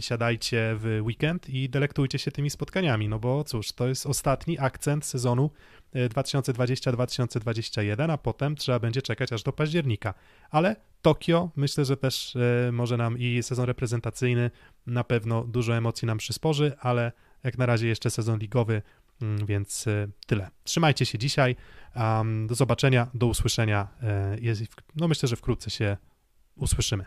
siadajcie 0.01 0.77
w 0.79 1.01
weekend 1.03 1.51
i 1.51 1.69
delektujcie 1.69 2.19
się 2.19 2.31
tymi 2.31 2.51
spotkaniami, 2.51 3.09
no 3.09 3.19
bo 3.19 3.45
cóż, 3.45 3.73
to 3.73 3.89
jest 3.89 4.07
ostatni 4.07 4.59
akcent 4.59 5.05
sezonu 5.05 5.51
e, 5.93 6.09
2020-2021, 6.09 8.11
a 8.11 8.19
potem 8.19 8.57
trzeba 8.57 8.79
będzie 8.79 9.03
czekać 9.03 9.33
aż 9.33 9.43
do 9.43 9.53
października. 9.53 10.15
Ale 10.51 10.77
Tokio 11.03 11.51
myślę, 11.57 11.85
że 11.85 11.97
też 11.97 12.37
e, 12.37 12.73
może 12.73 12.97
nam 12.97 13.19
i 13.19 13.43
sezon 13.43 13.67
reprezentacyjny 13.67 14.51
na 14.87 15.05
pewno 15.05 15.45
dużo 15.45 15.77
emocji 15.77 16.07
nam 16.07 16.19
przysporzy, 16.19 16.73
ale 16.81 17.13
jak 17.45 17.59
na 17.59 17.67
razie 17.67 17.89
jeszcze 17.89 18.11
sezon 18.11 18.39
ligowy, 18.39 18.83
mm, 19.23 19.47
więc 19.47 19.87
e, 19.87 20.09
tyle. 20.27 20.51
Trzymajcie 20.65 21.07
się 21.07 21.19
dzisiaj. 21.19 21.57
Do 22.47 22.55
zobaczenia, 22.55 23.11
do 23.15 23.27
usłyszenia. 23.27 23.89
E, 24.03 24.37
no 24.97 25.09
myślę, 25.09 25.29
że 25.29 25.37
wkrótce 25.37 25.71
się 25.71 25.97
usłyszymy. 26.57 27.05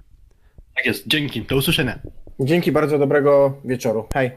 Tak 0.82 0.88
jest, 0.88 1.08
dzięki, 1.08 1.42
do 1.42 1.56
usłyszenia. 1.56 2.00
Dzięki 2.40 2.72
bardzo, 2.72 3.00
dobrego 3.00 3.62
wieczoru. 3.66 4.08
Hej. 4.14 4.32